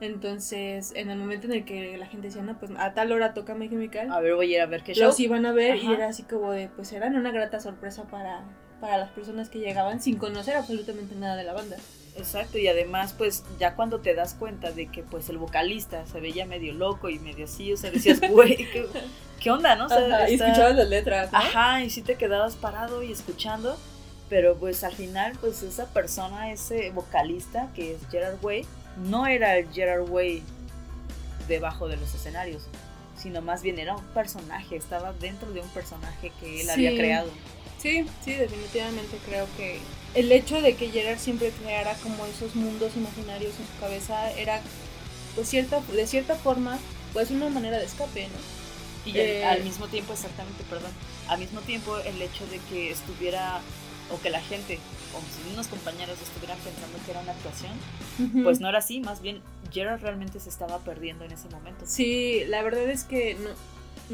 Entonces, 0.00 0.92
en 0.94 1.10
el 1.10 1.18
momento 1.18 1.46
en 1.46 1.54
el 1.54 1.64
que 1.64 1.96
la 1.96 2.06
gente 2.06 2.28
decía, 2.28 2.42
no, 2.42 2.58
pues 2.58 2.70
a 2.78 2.94
tal 2.94 3.10
hora 3.12 3.34
toca 3.34 3.54
My 3.54 3.68
Chemical. 3.68 4.12
A 4.12 4.20
ver, 4.20 4.34
voy 4.34 4.52
a 4.52 4.56
ir 4.56 4.60
a 4.60 4.66
ver 4.66 4.82
qué 4.82 4.94
show. 4.94 5.06
Los 5.06 5.18
iban 5.18 5.44
a 5.44 5.52
ver 5.52 5.76
y 5.76 5.92
era 5.92 6.08
así 6.08 6.22
como 6.22 6.52
de, 6.52 6.68
pues 6.68 6.92
eran 6.92 7.16
una 7.16 7.32
grata 7.32 7.58
sorpresa 7.60 8.04
para, 8.04 8.44
para 8.80 8.96
las 8.96 9.10
personas 9.10 9.48
que 9.48 9.58
llegaban 9.58 10.00
sin 10.00 10.16
conocer 10.16 10.56
absolutamente 10.56 11.14
nada 11.16 11.36
de 11.36 11.44
la 11.44 11.52
banda. 11.52 11.76
Exacto, 12.18 12.58
y 12.58 12.66
además, 12.66 13.14
pues 13.16 13.44
ya 13.58 13.74
cuando 13.74 14.00
te 14.00 14.14
das 14.14 14.34
cuenta 14.34 14.72
de 14.72 14.88
que 14.88 15.02
pues 15.02 15.28
el 15.28 15.38
vocalista 15.38 16.04
se 16.06 16.20
veía 16.20 16.46
medio 16.46 16.74
loco 16.74 17.08
y 17.08 17.18
medio 17.18 17.44
así, 17.44 17.72
o 17.72 17.76
sea, 17.76 17.90
decías, 17.90 18.20
güey, 18.30 18.66
¿qué, 19.40 19.50
onda, 19.50 19.76
no? 19.76 19.86
y 20.28 20.34
escuchabas 20.34 20.74
las 20.74 20.88
letras. 20.88 21.30
Ajá, 21.32 21.82
y 21.84 21.90
sí 21.90 22.02
te 22.02 22.16
quedabas 22.16 22.56
parado 22.56 23.02
y 23.02 23.12
escuchando, 23.12 23.78
pero 24.28 24.56
pues 24.56 24.82
al 24.84 24.92
final, 24.92 25.32
pues 25.40 25.62
esa 25.62 25.86
persona, 25.86 26.50
ese 26.50 26.90
vocalista 26.90 27.68
que 27.74 27.94
es 27.94 28.00
Gerard 28.10 28.42
Way, 28.42 28.66
no 29.04 29.26
era 29.26 29.56
el 29.56 29.70
Gerard 29.72 30.08
Way 30.08 30.42
debajo 31.46 31.88
de 31.88 31.96
los 31.96 32.14
escenarios, 32.14 32.62
sino 33.16 33.42
más 33.42 33.62
bien 33.62 33.78
era 33.78 33.96
un 33.96 34.04
personaje, 34.06 34.76
estaba 34.76 35.12
dentro 35.14 35.50
de 35.52 35.60
un 35.60 35.68
personaje 35.68 36.32
que 36.40 36.60
él 36.60 36.70
había 36.70 36.94
creado. 36.94 37.30
Sí, 37.80 38.04
sí, 38.24 38.32
definitivamente 38.34 39.18
creo 39.26 39.46
que 39.56 39.78
el 40.14 40.32
hecho 40.32 40.60
de 40.60 40.74
que 40.74 40.90
Gerard 40.90 41.18
siempre 41.18 41.50
creara 41.50 41.94
como 42.02 42.26
esos 42.26 42.56
mundos 42.56 42.96
imaginarios 42.96 43.52
en 43.58 43.66
su 43.66 43.80
cabeza 43.80 44.32
era, 44.32 44.60
pues 45.34 45.48
cierta, 45.48 45.80
de 45.80 46.06
cierta 46.06 46.34
forma, 46.34 46.78
pues 47.12 47.30
una 47.30 47.48
manera 47.48 47.78
de 47.78 47.84
escape, 47.84 48.28
¿no? 48.28 49.10
Y 49.10 49.16
eh, 49.16 49.44
al 49.44 49.62
mismo 49.62 49.86
tiempo, 49.88 50.12
exactamente, 50.12 50.64
perdón, 50.68 50.90
al 51.28 51.38
mismo 51.38 51.60
tiempo 51.60 51.96
el 51.98 52.20
hecho 52.20 52.46
de 52.48 52.58
que 52.68 52.90
estuviera, 52.90 53.60
o 54.12 54.20
que 54.20 54.30
la 54.30 54.40
gente, 54.40 54.78
o 55.14 55.20
sus 55.20 55.52
unos 55.52 55.66
compañeros 55.68 56.16
estuvieran 56.22 56.58
pensando 56.58 56.98
que 57.04 57.10
era 57.10 57.20
una 57.20 57.32
actuación, 57.32 57.72
pues 58.42 58.60
no 58.60 58.68
era 58.68 58.78
así, 58.78 59.00
más 59.00 59.20
bien 59.20 59.40
Gerard 59.72 60.00
realmente 60.00 60.40
se 60.40 60.48
estaba 60.48 60.78
perdiendo 60.78 61.24
en 61.24 61.32
ese 61.32 61.48
momento. 61.48 61.84
Sí, 61.86 62.42
la 62.48 62.62
verdad 62.62 62.88
es 62.90 63.04
que 63.04 63.34
no, 63.34 63.50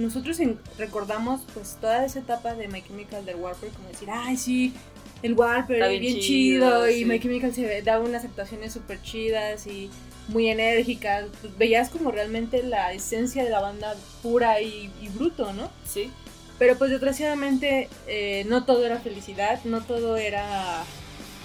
nosotros 0.03 0.39
recordamos 0.79 1.43
pues 1.55 1.77
toda 1.81 2.05
esa 2.05 2.19
etapa 2.19 2.55
de 2.55 2.69
My 2.69 2.83
Chemical 2.83 3.25
del 3.25 3.37
Warper 3.37 3.71
como 3.71 3.89
decir, 3.89 4.09
ay 4.11 4.37
sí, 4.37 4.75
el 5.23 5.35
Warper 5.35 5.89
bien, 5.89 6.01
bien 6.01 6.21
chido, 6.21 6.91
y 6.91 7.05
My 7.05 7.19
Chemical 7.19 7.55
se 7.55 7.83
daba 7.83 8.05
unas 8.05 8.25
actuaciones 8.25 8.73
súper 8.73 9.01
chidas 9.03 9.67
y 9.67 9.91
muy 10.29 10.49
enérgicas, 10.49 11.27
pues, 11.41 11.57
veías 11.57 11.91
como 11.91 12.11
realmente 12.11 12.63
la 12.63 12.93
esencia 12.93 13.45
de 13.45 13.51
la 13.51 13.61
banda 13.61 13.95
pura 14.23 14.61
y, 14.61 14.91
bruto, 15.15 15.53
¿no? 15.53 15.71
Sí. 15.85 16.11
Pero 16.59 16.77
pues 16.79 16.91
desgraciadamente 16.91 17.89
eh, 18.07 18.45
no 18.49 18.65
todo 18.65 18.85
era 18.87 18.99
felicidad, 18.99 19.61
no 19.65 19.83
todo 19.83 20.17
era 20.17 20.85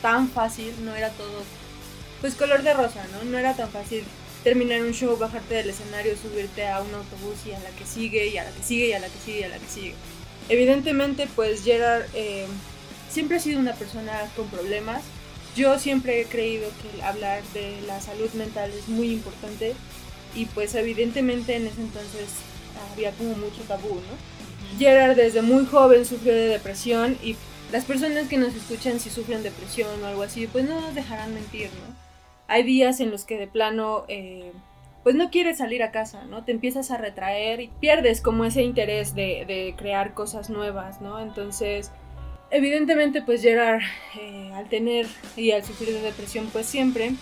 tan 0.01 0.29
fácil, 0.29 0.73
no 0.85 0.95
era 0.95 1.09
todo 1.09 1.43
pues 2.21 2.35
color 2.35 2.63
de 2.63 2.73
rosa, 2.73 3.05
¿no? 3.13 3.23
No 3.29 3.37
era 3.37 3.55
tan 3.55 3.69
fácil 3.69 4.03
terminar 4.43 4.81
un 4.81 4.93
show, 4.93 5.17
bajarte 5.17 5.55
del 5.55 5.69
escenario, 5.69 6.15
subirte 6.17 6.67
a 6.67 6.81
un 6.81 6.93
autobús 6.93 7.37
y 7.45 7.51
a 7.51 7.59
la 7.59 7.69
que 7.71 7.85
sigue, 7.85 8.27
y 8.27 8.37
a 8.37 8.43
la 8.43 8.51
que 8.51 8.63
sigue, 8.63 8.87
y 8.87 8.93
a 8.93 8.99
la 8.99 9.07
que 9.07 9.19
sigue, 9.23 9.39
y 9.39 9.43
a 9.43 9.49
la 9.49 9.57
que 9.57 9.67
sigue. 9.67 9.95
Evidentemente, 10.49 11.27
pues 11.35 11.63
Gerard 11.63 12.05
eh, 12.13 12.45
siempre 13.09 13.37
ha 13.37 13.39
sido 13.39 13.59
una 13.59 13.73
persona 13.73 14.13
con 14.35 14.47
problemas. 14.47 15.03
Yo 15.55 15.79
siempre 15.79 16.21
he 16.21 16.25
creído 16.25 16.69
que 16.81 17.01
hablar 17.03 17.43
de 17.53 17.81
la 17.87 17.99
salud 18.01 18.29
mental 18.33 18.71
es 18.71 18.87
muy 18.87 19.11
importante 19.11 19.75
y 20.35 20.45
pues 20.45 20.75
evidentemente 20.75 21.55
en 21.55 21.67
ese 21.67 21.81
entonces 21.81 22.29
había 22.91 23.11
como 23.11 23.35
mucho 23.35 23.61
tabú, 23.67 23.95
¿no? 23.95 24.38
Gerard 24.77 25.15
desde 25.15 25.41
muy 25.41 25.65
joven 25.65 26.05
sufrió 26.05 26.33
de 26.33 26.47
depresión 26.47 27.17
y 27.23 27.35
las 27.71 27.85
personas 27.85 28.27
que 28.27 28.37
nos 28.37 28.55
escuchan 28.55 28.99
si 28.99 29.09
sufren 29.09 29.43
depresión 29.43 30.03
o 30.03 30.07
algo 30.07 30.23
así, 30.23 30.47
pues 30.47 30.67
no 30.67 30.79
nos 30.81 30.95
dejarán 30.95 31.33
mentir, 31.33 31.69
¿no? 31.73 32.09
hay 32.49 32.63
días 32.63 32.99
en 32.99 33.11
los 33.11 33.23
que 33.23 33.37
de 33.37 33.47
plano, 33.47 34.05
eh, 34.07 34.51
pues 35.03 35.15
no 35.15 35.29
quieres 35.29 35.59
salir 35.59 35.83
a 35.83 35.91
casa, 35.91 36.25
¿no? 36.25 36.43
Te 36.43 36.51
empiezas 36.51 36.91
a 36.91 36.97
retraer 36.97 37.61
y 37.61 37.67
pierdes 37.79 38.21
como 38.21 38.43
ese 38.43 38.63
interés 38.63 39.15
de, 39.15 39.75
crear 39.77 40.13
cosas 40.13 40.49
nuevas, 40.49 40.99
¿no? 40.99 41.19
Entonces, 41.19 41.91
evidentemente, 42.49 43.21
pues 43.21 43.43
Gerard, 43.43 43.81
eh, 44.19 44.51
al 44.55 44.67
tener 44.67 45.05
y 45.37 45.51
al 45.51 45.63
sufrir 45.63 45.93
de 45.93 46.01
depresión, 46.01 46.49
pues 46.51 46.65
siempre 46.65 47.13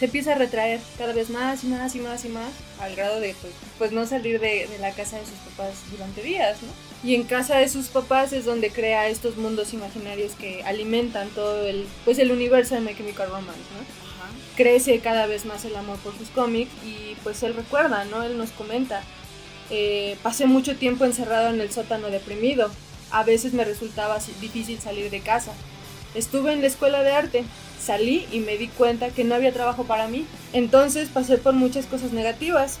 se 0.00 0.06
empieza 0.06 0.32
a 0.32 0.34
retraer 0.34 0.80
cada 0.98 1.12
vez 1.12 1.30
más 1.30 1.62
y 1.62 1.68
más 1.68 1.94
y 1.94 2.00
más 2.00 2.24
y 2.24 2.28
más, 2.30 2.50
al 2.80 2.96
grado 2.96 3.20
de 3.20 3.36
pues, 3.40 3.52
pues 3.78 3.92
no 3.92 4.06
salir 4.06 4.40
de, 4.40 4.66
de, 4.66 4.78
la 4.80 4.92
casa 4.92 5.18
de 5.18 5.26
sus 5.26 5.34
papás 5.50 5.74
durante 5.92 6.22
días, 6.22 6.56
¿no? 6.62 7.08
Y 7.08 7.14
en 7.14 7.24
casa 7.24 7.58
de 7.58 7.68
sus 7.68 7.88
papás 7.88 8.32
es 8.32 8.46
donde 8.46 8.70
crea 8.70 9.08
estos 9.08 9.36
mundos 9.36 9.74
imaginarios 9.74 10.32
que 10.32 10.64
alimentan 10.64 11.28
todo 11.28 11.66
el, 11.66 11.86
pues 12.04 12.18
el 12.18 12.32
universo 12.32 12.74
de 12.74 12.80
My 12.80 12.96
Chemical 12.96 13.28
Romance, 13.28 13.60
¿no? 13.76 14.10
crece 14.56 14.98
cada 15.00 15.26
vez 15.26 15.46
más 15.46 15.64
el 15.64 15.76
amor 15.76 15.98
por 15.98 16.16
sus 16.18 16.28
cómics 16.28 16.70
y 16.84 17.14
pues 17.22 17.42
él 17.42 17.54
recuerda, 17.54 18.04
¿no? 18.04 18.22
Él 18.22 18.36
nos 18.36 18.50
comenta, 18.50 19.02
eh, 19.70 20.16
pasé 20.22 20.46
mucho 20.46 20.76
tiempo 20.76 21.04
encerrado 21.04 21.48
en 21.48 21.60
el 21.60 21.70
sótano 21.70 22.08
deprimido, 22.08 22.70
a 23.10 23.22
veces 23.24 23.52
me 23.54 23.64
resultaba 23.64 24.18
difícil 24.40 24.78
salir 24.80 25.10
de 25.10 25.20
casa. 25.20 25.52
Estuve 26.14 26.52
en 26.52 26.60
la 26.60 26.66
escuela 26.66 27.02
de 27.02 27.12
arte, 27.12 27.44
salí 27.84 28.26
y 28.30 28.40
me 28.40 28.56
di 28.56 28.68
cuenta 28.68 29.10
que 29.10 29.24
no 29.24 29.34
había 29.34 29.52
trabajo 29.52 29.84
para 29.84 30.08
mí. 30.08 30.26
Entonces 30.52 31.08
pasé 31.08 31.38
por 31.38 31.54
muchas 31.54 31.86
cosas 31.86 32.12
negativas. 32.12 32.78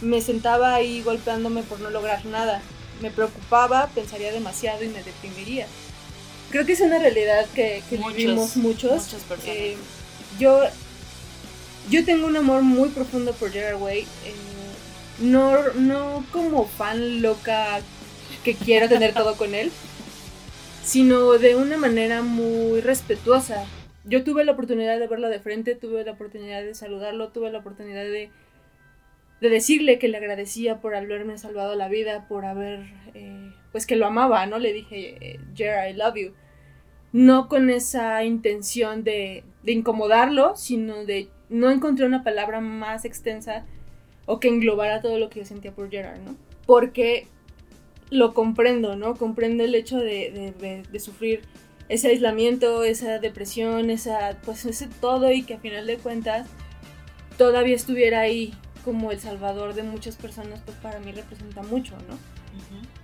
Me 0.00 0.20
sentaba 0.20 0.74
ahí 0.74 1.02
golpeándome 1.02 1.62
por 1.62 1.80
no 1.80 1.90
lograr 1.90 2.24
nada. 2.26 2.60
Me 3.00 3.10
preocupaba, 3.10 3.88
pensaría 3.94 4.32
demasiado 4.32 4.84
y 4.84 4.88
me 4.88 5.02
deprimiría. 5.02 5.66
Creo 6.50 6.66
que 6.66 6.72
es 6.72 6.80
una 6.80 6.98
realidad 6.98 7.46
que, 7.54 7.82
vivimos 7.90 8.56
muchos. 8.56 8.92
Muchas 8.92 9.22
personas. 9.22 9.56
Eh, 9.56 9.76
yo 10.38 10.60
yo 11.90 12.04
tengo 12.04 12.26
un 12.26 12.36
amor 12.36 12.62
muy 12.62 12.90
profundo 12.90 13.32
por 13.32 13.50
Gerard 13.50 13.80
Way. 13.80 14.00
Eh, 14.00 14.34
no, 15.20 15.72
no 15.74 16.24
como 16.32 16.66
fan 16.66 17.22
loca 17.22 17.80
que 18.44 18.54
quiero 18.54 18.88
tener 18.88 19.14
todo 19.14 19.36
con 19.36 19.54
él, 19.54 19.70
sino 20.84 21.32
de 21.38 21.54
una 21.56 21.76
manera 21.76 22.22
muy 22.22 22.80
respetuosa. 22.80 23.64
Yo 24.04 24.24
tuve 24.24 24.44
la 24.44 24.52
oportunidad 24.52 24.98
de 24.98 25.06
verlo 25.06 25.28
de 25.28 25.40
frente, 25.40 25.74
tuve 25.74 26.04
la 26.04 26.12
oportunidad 26.12 26.62
de 26.62 26.74
saludarlo, 26.74 27.28
tuve 27.28 27.50
la 27.50 27.58
oportunidad 27.58 28.02
de, 28.02 28.30
de 29.40 29.48
decirle 29.48 29.98
que 29.98 30.08
le 30.08 30.18
agradecía 30.18 30.80
por 30.80 30.94
haberme 30.94 31.38
salvado 31.38 31.74
la 31.76 31.88
vida, 31.88 32.26
por 32.28 32.44
haber, 32.44 32.86
eh, 33.14 33.52
pues 33.70 33.86
que 33.86 33.96
lo 33.96 34.06
amaba, 34.06 34.46
¿no? 34.46 34.58
Le 34.58 34.72
dije, 34.72 35.38
Gerard, 35.54 35.90
I 35.90 35.92
love 35.94 36.16
you. 36.16 36.32
No 37.12 37.48
con 37.48 37.70
esa 37.70 38.24
intención 38.24 39.04
de, 39.04 39.44
de 39.62 39.72
incomodarlo, 39.72 40.56
sino 40.56 41.04
de 41.04 41.28
no 41.48 41.70
encontré 41.70 42.06
una 42.06 42.24
palabra 42.24 42.60
más 42.60 43.04
extensa 43.04 43.66
o 44.26 44.40
que 44.40 44.48
englobara 44.48 45.00
todo 45.00 45.18
lo 45.18 45.28
que 45.28 45.40
yo 45.40 45.44
sentía 45.44 45.72
por 45.72 45.90
Gerard, 45.90 46.20
¿no? 46.20 46.34
Porque 46.66 47.26
lo 48.10 48.34
comprendo, 48.34 48.96
¿no? 48.96 49.16
Comprendo 49.16 49.64
el 49.64 49.74
hecho 49.74 49.98
de, 49.98 50.84
sufrir 50.98 51.42
ese 51.92 52.08
aislamiento, 52.08 52.84
esa 52.84 53.18
depresión, 53.18 53.90
esa, 53.90 54.38
pues 54.46 54.64
ese 54.64 54.86
todo 54.86 55.30
y 55.30 55.42
que 55.42 55.54
a 55.54 55.58
final 55.58 55.86
de 55.86 55.98
cuentas 55.98 56.48
todavía 57.36 57.76
estuviera 57.76 58.20
ahí 58.20 58.54
como 58.82 59.12
el 59.12 59.20
salvador 59.20 59.74
de 59.74 59.82
muchas 59.82 60.16
personas, 60.16 60.60
pues 60.64 60.76
para 60.78 61.00
mí 61.00 61.12
representa 61.12 61.62
mucho, 61.62 61.94
¿no? 62.08 62.16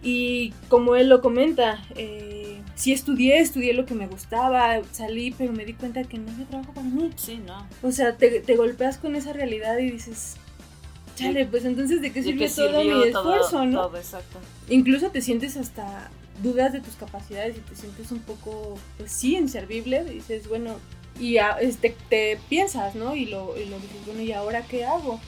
Y 0.02 0.52
como 0.68 0.96
él 0.96 1.08
lo 1.08 1.20
comenta, 1.20 1.82
eh, 1.96 2.60
sí 2.76 2.92
estudié, 2.92 3.38
estudié 3.40 3.74
lo 3.74 3.84
que 3.84 3.94
me 3.94 4.06
gustaba, 4.06 4.80
salí, 4.92 5.34
pero 5.36 5.52
me 5.52 5.64
di 5.66 5.74
cuenta 5.74 6.02
que 6.04 6.18
no 6.18 6.30
había 6.32 6.46
trabajo 6.46 6.72
para 6.72 6.86
mí. 6.86 7.10
Sí, 7.16 7.40
no. 7.44 7.66
O 7.82 7.92
sea, 7.92 8.16
te, 8.16 8.42
golpeas 8.56 8.96
con 8.96 9.16
esa 9.16 9.32
realidad 9.32 9.78
y 9.78 9.90
dices, 9.90 10.36
chale, 11.14 11.44
pues 11.46 11.64
entonces 11.64 12.00
de 12.00 12.12
qué 12.12 12.22
sirvió 12.22 12.48
todo 12.50 12.84
mi 12.84 13.08
esfuerzo, 13.08 13.66
¿no? 13.66 13.88
Todo, 13.88 13.96
exacto. 13.98 14.38
Incluso 14.68 15.10
te 15.10 15.20
sientes 15.20 15.56
hasta 15.56 16.10
dudas 16.42 16.72
de 16.72 16.80
tus 16.80 16.94
capacidades 16.94 17.56
y 17.56 17.60
te 17.60 17.76
sientes 17.76 18.10
un 18.12 18.20
poco, 18.20 18.78
pues 18.96 19.12
sí, 19.12 19.36
inservible. 19.36 20.04
Dices, 20.04 20.48
bueno, 20.48 20.76
y 21.18 21.38
este, 21.60 21.96
te 22.08 22.38
piensas, 22.48 22.94
¿no? 22.94 23.16
Y 23.16 23.26
lo, 23.26 23.56
y 23.58 23.66
lo 23.66 23.78
dices, 23.78 24.06
bueno, 24.06 24.22
¿y 24.22 24.32
ahora 24.32 24.62
qué 24.62 24.84
hago? 24.84 25.20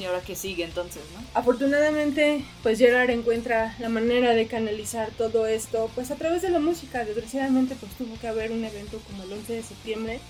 y 0.00 0.04
ahora 0.04 0.20
que 0.20 0.34
sigue 0.34 0.64
entonces, 0.64 1.02
¿no? 1.14 1.24
Afortunadamente, 1.34 2.44
pues 2.62 2.78
Gerard 2.78 3.10
encuentra 3.10 3.74
la 3.78 3.88
manera 3.88 4.34
de 4.34 4.46
canalizar 4.46 5.10
todo 5.10 5.46
esto, 5.46 5.90
pues 5.94 6.10
a 6.10 6.16
través 6.16 6.42
de 6.42 6.50
la 6.50 6.58
música. 6.58 7.04
Desgraciadamente, 7.04 7.76
pues 7.76 7.92
tuvo 7.92 8.18
que 8.18 8.28
haber 8.28 8.52
un 8.52 8.64
evento 8.64 8.98
como 9.06 9.22
el 9.22 9.32
11 9.32 9.52
de 9.54 9.62
septiembre, 9.62 10.20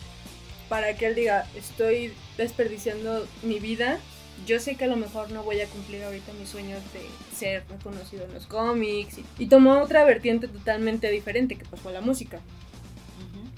para 0.69 0.97
que 0.97 1.07
él 1.07 1.15
diga, 1.15 1.47
estoy 1.55 2.13
desperdiciando 2.37 3.27
mi 3.43 3.59
vida. 3.61 3.99
Yo 4.45 4.61
sé 4.61 4.77
que 4.77 4.85
a 4.85 4.89
lo 4.89 4.97
mejor 4.97 5.31
no 5.31 5.43
voy 5.43 5.61
a 5.61 5.67
cumplir 5.67 6.05
ahorita 6.05 6.33
mis 6.35 6.49
sueños 6.49 6.83
de 6.93 7.01
ser 7.35 7.65
reconocido 7.69 8.25
en 8.25 8.35
los 8.35 8.47
cómics. 8.47 9.17
Y, 9.39 9.47
tomó 9.47 9.81
otra 9.81 10.05
vertiente 10.05 10.47
totalmente 10.49 11.11
diferente 11.11 11.57
que 11.57 11.65
pasó 11.65 11.89
a 11.89 11.93
la 11.93 12.01
música. 12.01 12.41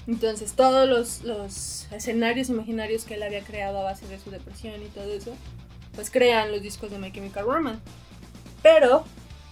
Entonces 0.07 0.53
todos 0.53 0.89
los, 0.89 1.23
los, 1.23 1.87
escenarios 1.91 2.49
imaginarios 2.49 3.03
que 3.03 3.13
él 3.13 3.21
había 3.21 3.43
creado 3.43 3.79
a 3.79 3.83
base 3.83 4.07
de 4.07 4.19
su 4.19 4.31
depresión 4.31 4.81
y 4.81 4.87
todo 4.87 5.13
eso, 5.13 5.35
pues 5.93 6.09
crean 6.09 6.51
los 6.51 6.63
discos 6.63 6.89
de 6.89 6.97
My 6.97 7.11
Chemical 7.11 7.45
Romance. 7.45 7.81
Pero, 8.63 9.05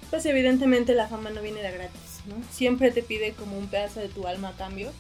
pues 0.10 0.26
evidentemente 0.26 0.96
la 0.96 1.08
fama 1.08 1.30
no 1.30 1.44
viene 1.44 1.62
de 1.62 1.72
gratis, 1.72 2.22
¿no? 2.26 2.36
Siempre 2.52 2.90
te 2.90 3.04
pide 3.04 3.34
como 3.34 3.58
un 3.58 3.68
pedazo 3.68 4.00
de 4.00 4.08
tu 4.10 4.26
alma 4.28 4.50
a 4.50 4.54
cambio. 4.54 4.92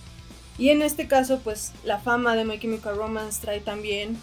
Y 0.57 0.69
en 0.69 0.81
este 0.81 1.07
caso, 1.07 1.39
pues 1.43 1.71
la 1.83 1.99
fama 1.99 2.35
de 2.35 2.45
My 2.45 2.59
Chemical 2.59 2.95
Romance 2.95 3.41
trae 3.41 3.59
también, 3.59 4.17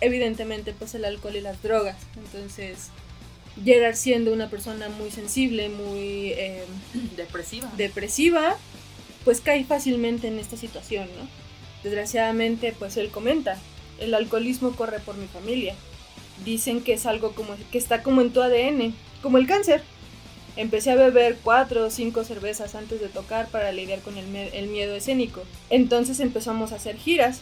evidentemente, 0.00 0.72
pues 0.72 0.94
el 0.94 1.04
alcohol 1.04 1.36
y 1.36 1.40
las 1.40 1.62
drogas. 1.62 1.96
Entonces, 2.16 2.90
llegar 3.62 3.96
siendo 3.96 4.32
una 4.32 4.48
persona 4.48 4.88
muy 4.88 5.10
sensible, 5.10 5.68
muy 5.68 6.32
eh, 6.32 6.64
depresiva. 7.16 7.70
depresiva, 7.76 8.56
pues 9.24 9.40
cae 9.40 9.64
fácilmente 9.64 10.28
en 10.28 10.38
esta 10.38 10.56
situación, 10.56 11.08
¿no? 11.18 11.28
Desgraciadamente, 11.82 12.74
pues 12.78 12.96
él 12.96 13.10
comenta, 13.10 13.58
el 13.98 14.14
alcoholismo 14.14 14.72
corre 14.72 14.98
por 15.00 15.16
mi 15.16 15.26
familia. 15.26 15.74
Dicen 16.44 16.82
que 16.82 16.94
es 16.94 17.06
algo 17.06 17.32
como 17.32 17.54
que 17.70 17.78
está 17.78 18.02
como 18.02 18.20
en 18.22 18.32
tu 18.32 18.42
ADN, 18.42 18.94
como 19.22 19.38
el 19.38 19.46
cáncer. 19.46 19.82
Empecé 20.56 20.90
a 20.90 20.96
beber 20.96 21.38
cuatro 21.42 21.86
o 21.86 21.90
cinco 21.90 22.24
cervezas 22.24 22.74
antes 22.74 23.00
de 23.00 23.08
tocar 23.08 23.48
para 23.48 23.72
lidiar 23.72 24.00
con 24.00 24.16
el, 24.16 24.34
el 24.34 24.68
miedo 24.68 24.94
escénico. 24.94 25.42
Entonces 25.68 26.20
empezamos 26.20 26.72
a 26.72 26.76
hacer 26.76 26.96
giras. 26.96 27.40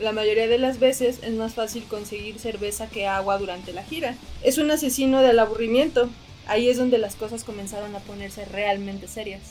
La 0.00 0.12
mayoría 0.12 0.48
de 0.48 0.58
las 0.58 0.80
veces 0.80 1.20
es 1.22 1.34
más 1.34 1.54
fácil 1.54 1.84
conseguir 1.84 2.38
cerveza 2.38 2.88
que 2.88 3.06
agua 3.06 3.38
durante 3.38 3.72
la 3.72 3.84
gira. 3.84 4.16
Es 4.42 4.58
un 4.58 4.70
asesino 4.70 5.20
del 5.20 5.38
aburrimiento. 5.38 6.08
Ahí 6.46 6.68
es 6.68 6.78
donde 6.78 6.98
las 6.98 7.16
cosas 7.16 7.44
comenzaron 7.44 7.94
a 7.94 8.00
ponerse 8.00 8.44
realmente 8.46 9.06
serias 9.06 9.42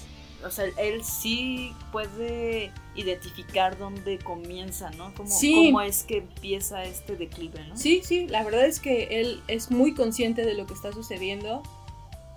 o 0.46 0.52
sea, 0.52 0.66
él 0.78 1.04
sí 1.04 1.74
puede 1.92 2.72
identificar 2.96 3.78
dónde 3.78 4.20
comienza, 4.20 4.90
¿no? 4.92 5.14
Cómo, 5.16 5.30
cómo 5.30 5.82
es 5.82 6.04
que 6.04 6.18
empieza 6.18 6.84
este 6.84 7.16
declive, 7.16 7.66
¿no? 7.68 7.78
Sí, 7.78 8.02
sí, 8.04 8.28
la 8.28 8.44
verdad 8.44 8.66
es 8.66 8.80
que 8.80 9.20
él 9.20 9.42
es 9.48 9.70
muy 9.70 9.94
consciente 9.94 10.46
de 10.46 10.54
lo 10.54 10.66
que 10.66 10.74
está 10.74 10.94
sucediendo 10.94 11.62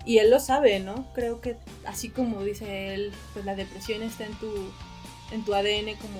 y 0.05 0.17
él 0.17 0.29
lo 0.29 0.39
sabe, 0.39 0.79
¿no? 0.79 1.07
Creo 1.13 1.39
que 1.39 1.55
así 1.85 2.09
como 2.09 2.43
dice 2.43 2.93
él, 2.93 3.13
pues 3.33 3.45
la 3.45 3.55
depresión 3.55 4.03
está 4.03 4.25
en 4.25 4.33
tu, 4.33 4.51
en 5.31 5.45
tu 5.45 5.53
ADN 5.53 5.95
como, 5.95 6.19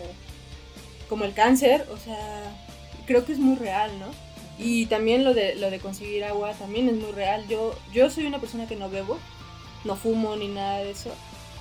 como 1.10 1.26
el 1.26 1.34
cáncer, 1.34 1.88
o 1.92 1.98
sea, 1.98 2.42
creo 3.06 3.26
que 3.26 3.34
es 3.34 3.40
muy 3.40 3.56
real, 3.56 3.92
¿no? 4.00 4.08
Y 4.58 4.86
también 4.86 5.24
lo 5.24 5.34
de, 5.34 5.56
lo 5.56 5.70
de 5.72 5.80
conseguir 5.80 6.24
agua 6.24 6.54
también 6.54 6.88
es 6.88 6.96
muy 6.96 7.12
real. 7.12 7.48
Yo, 7.48 7.76
yo 7.94 8.10
soy 8.10 8.26
una 8.26 8.40
persona 8.40 8.68
que 8.68 8.76
no 8.76 8.90
bebo, 8.90 9.18
no 9.84 9.96
fumo 9.96 10.36
ni 10.36 10.48
nada 10.48 10.80
de 10.80 10.92
eso 10.92 11.12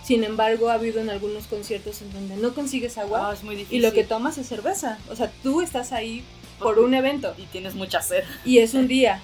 sin 0.04 0.24
embargo, 0.24 0.68
ha 0.68 0.74
habido 0.74 1.00
en 1.00 1.10
algunos 1.10 1.46
conciertos 1.46 2.02
en 2.02 2.12
donde 2.12 2.36
no 2.36 2.54
consigues 2.54 2.98
agua 2.98 3.30
ah, 3.30 3.34
es 3.34 3.44
muy 3.44 3.54
difícil. 3.54 3.78
y 3.78 3.82
lo 3.82 3.92
que 3.92 4.02
tomas 4.02 4.36
es 4.36 4.48
cerveza. 4.48 4.98
O 5.08 5.16
sea, 5.16 5.30
tú 5.42 5.60
estás 5.60 5.92
ahí 5.92 6.24
por 6.58 6.80
un 6.80 6.94
evento. 6.94 7.34
Y 7.38 7.42
tienes 7.42 7.74
mucha 7.74 8.02
sed. 8.02 8.24
Y 8.44 8.58
es 8.58 8.74
un 8.74 8.88
día. 8.88 9.20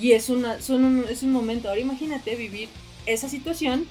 Y 0.00 0.12
es, 0.12 0.28
una, 0.28 0.60
son 0.60 0.84
un, 0.84 1.04
es 1.08 1.22
un 1.22 1.30
momento. 1.30 1.68
Ahora 1.68 1.80
imagínate 1.80 2.34
vivir 2.34 2.68
esa 3.06 3.28
situación 3.28 3.86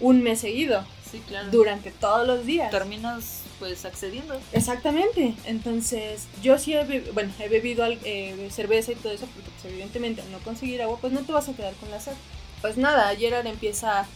un 0.00 0.22
mes 0.22 0.40
seguido. 0.40 0.84
Sí, 1.12 1.22
claro. 1.28 1.50
Durante 1.50 1.90
todos 1.90 2.26
los 2.26 2.46
días. 2.46 2.70
Terminas 2.70 3.42
pues 3.58 3.84
accediendo. 3.84 4.40
Exactamente. 4.52 5.34
Entonces, 5.44 6.26
yo 6.42 6.58
sí 6.58 6.74
he, 6.74 7.00
bueno, 7.12 7.32
he 7.38 7.48
bebido 7.48 7.86
eh, 7.86 8.48
cerveza 8.50 8.92
y 8.92 8.96
todo 8.96 9.12
eso 9.12 9.26
porque 9.26 9.50
pues, 9.50 9.72
evidentemente 9.72 10.22
al 10.22 10.32
no 10.32 10.38
conseguir 10.38 10.82
agua, 10.82 10.98
pues 11.00 11.12
no 11.12 11.20
te 11.20 11.32
vas 11.32 11.48
a 11.48 11.52
quedar 11.52 11.74
con 11.74 11.90
la 11.90 12.00
sed. 12.00 12.14
Pues 12.62 12.78
nada, 12.78 13.14
Gerard 13.14 13.46
empieza 13.46 14.06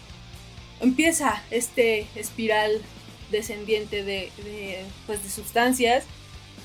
empieza 0.81 1.43
este 1.51 2.07
espiral 2.15 2.81
descendiente 3.31 4.03
de, 4.03 4.31
pues 5.07 5.23
de 5.23 5.31
sustancias 5.31 6.05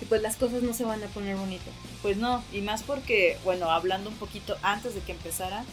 y 0.02 0.06
pues 0.06 0.22
las 0.22 0.36
cosas 0.36 0.64
no 0.64 0.74
se 0.74 0.84
van 0.84 1.04
a 1.04 1.08
poner 1.08 1.36
bonito. 1.36 1.70
Pues 2.02 2.18
no, 2.18 2.44
y 2.52 2.62
más 2.62 2.84
porque, 2.84 3.38
bueno, 3.44 3.70
hablando 3.70 4.10
un 4.10 4.16
poquito 4.16 4.58
antes 4.62 4.96
de 4.96 5.02
que 5.02 5.12
empezara, 5.12 5.66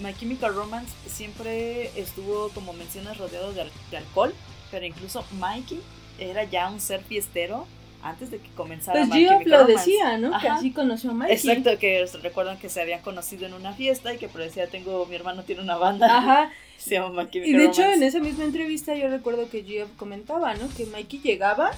My 0.00 0.14
Chemical 0.14 0.54
Romance 0.54 0.92
siempre 1.06 1.90
estuvo, 1.98 2.50
como 2.50 2.72
mencionas, 2.72 3.18
rodeado 3.18 3.52
de, 3.52 3.66
de 3.90 3.96
alcohol, 3.96 4.34
pero 4.70 4.84
incluso 4.84 5.24
Mikey 5.38 5.80
era 6.18 6.44
ya 6.44 6.68
un 6.68 6.80
ser 6.80 7.02
fiestero 7.02 7.66
antes 8.02 8.30
de 8.30 8.38
que 8.38 8.48
comenzara 8.50 9.00
pues 9.06 9.12
Gio 9.12 9.40
lo 9.44 9.64
decía, 9.64 10.16
¿no? 10.18 10.38
Que 10.40 10.48
así 10.48 10.70
conoció 10.70 11.10
a 11.10 11.14
Mikey. 11.14 11.34
Exacto, 11.34 11.78
que 11.78 12.06
recuerdan 12.22 12.58
que 12.58 12.68
se 12.68 12.80
habían 12.80 13.00
conocido 13.02 13.46
en 13.46 13.54
una 13.54 13.72
fiesta 13.72 14.14
y 14.14 14.18
que 14.18 14.28
por 14.28 14.42
decía, 14.42 14.68
tengo, 14.68 15.06
mi 15.06 15.16
hermano 15.16 15.42
tiene 15.42 15.62
una 15.62 15.76
banda. 15.76 16.18
Ajá. 16.18 16.52
se 16.78 16.94
llama 16.94 17.10
Mikey 17.10 17.48
Y 17.48 17.52
de 17.52 17.64
hecho, 17.64 17.82
en 17.82 18.02
esa 18.02 18.20
misma 18.20 18.44
entrevista 18.44 18.94
yo 18.94 19.08
recuerdo 19.08 19.48
que 19.50 19.64
Gio 19.64 19.88
comentaba, 19.96 20.54
¿no? 20.54 20.68
Que 20.76 20.86
Mikey 20.86 21.20
llegaba 21.20 21.72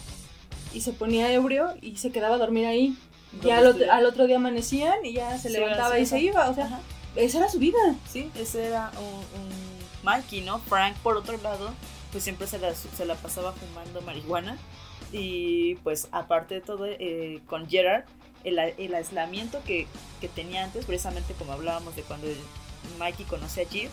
y 0.75 0.81
se 0.83 0.93
ponía 0.93 1.33
ebrio 1.33 1.75
y 1.81 1.97
se 1.97 2.11
quedaba 2.11 2.35
a 2.35 2.39
dormir 2.39 2.67
ahí. 2.67 2.97
Ya 3.43 3.59
al, 3.59 4.07
otro 4.07 4.27
día 4.27 4.37
amanecían 4.37 5.05
y 5.05 5.13
ya 5.13 5.37
se 5.39 5.51
levantaba 5.51 5.99
y 5.99 6.07
se 6.07 6.19
iba, 6.19 6.49
o 6.49 6.55
sea, 6.55 6.81
esa 7.17 7.39
era 7.39 7.49
su 7.49 7.59
vida. 7.59 7.79
Sí, 8.09 8.31
ese 8.35 8.67
era 8.67 8.91
un, 8.99 9.41
un 9.41 9.79
Mikey, 10.03 10.43
¿no? 10.43 10.59
Frank, 10.61 10.97
por 10.99 11.17
otro 11.17 11.37
lado, 11.39 11.71
pues 12.13 12.25
siempre 12.25 12.47
se 12.47 12.59
la, 12.59 12.75
se 12.75 13.05
la 13.05 13.15
pasaba 13.15 13.53
fumando 13.53 14.01
marihuana 14.03 14.59
y 15.13 15.77
pues 15.77 16.09
aparte 16.13 16.57
de 16.57 16.61
todo, 16.61 16.87
eh, 16.87 17.41
con 17.47 17.69
Gerard, 17.69 18.05
el, 18.45 18.59
el 18.59 18.95
aislamiento 18.95 19.63
que, 19.65 19.87
que, 20.21 20.29
tenía 20.29 20.65
antes, 20.65 20.85
precisamente 20.85 21.35
como 21.35 21.53
hablábamos 21.53 21.97
de 21.97 22.03
cuando 22.03 22.27
Mikey 22.99 23.27
conoce 23.27 23.63
a 23.63 23.69
Gio, 23.69 23.91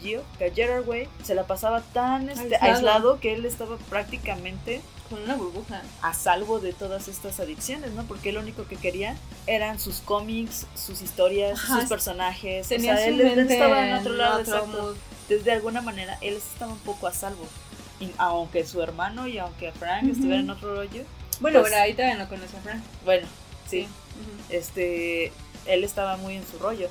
Gio 0.00 0.22
que 0.38 0.50
Gerard, 0.50 0.84
güey, 0.84 1.08
se 1.22 1.34
la 1.34 1.46
pasaba 1.46 1.80
tan 1.80 2.28
este, 2.28 2.56
aislado. 2.56 3.20
que 3.20 3.34
él 3.34 3.44
estaba 3.46 3.76
prácticamente 3.76 4.80
con 5.10 5.22
una 5.22 5.36
burbuja 5.36 5.82
a 6.02 6.14
salvo 6.14 6.60
de 6.60 6.72
todas 6.72 7.08
estas 7.08 7.38
adicciones, 7.40 7.92
¿no? 7.92 8.04
Porque 8.04 8.32
lo 8.32 8.40
único 8.40 8.66
que 8.66 8.76
quería 8.76 9.16
eran 9.46 9.78
sus 9.78 10.00
cómics, 10.00 10.66
sus 10.74 11.02
historias, 11.02 11.58
sus 11.58 11.84
personajes. 11.84 12.68
Tenía 12.68 12.94
o 12.94 12.96
sea, 12.96 13.06
él, 13.06 13.20
estaba 13.20 13.86
en 13.86 13.94
otro 13.94 14.14
lado, 14.14 14.40
exacto. 14.40 14.94
Desde 15.28 15.52
alguna 15.52 15.80
manera, 15.80 16.18
él 16.20 16.34
estaba 16.34 16.72
un 16.72 16.78
poco 16.78 17.06
a 17.06 17.12
salvo 17.12 17.46
aunque 18.18 18.66
su 18.66 18.82
hermano 18.82 19.26
y 19.26 19.38
aunque 19.38 19.72
Frank 19.72 20.08
estuviera 20.08 20.40
en 20.40 20.50
otro 20.50 20.74
rollo. 20.74 21.04
Bueno, 21.40 21.60
pues, 21.60 21.72
ahí 21.72 21.94
todavía 21.94 22.16
no 22.16 22.28
conoce 22.28 22.56
a 22.56 22.60
Frank. 22.60 22.82
Bueno, 23.04 23.26
sí. 23.68 23.88
Este, 24.50 25.32
él 25.66 25.84
estaba 25.84 26.16
muy 26.16 26.36
en 26.36 26.46
su 26.46 26.58
rollo. 26.58 26.88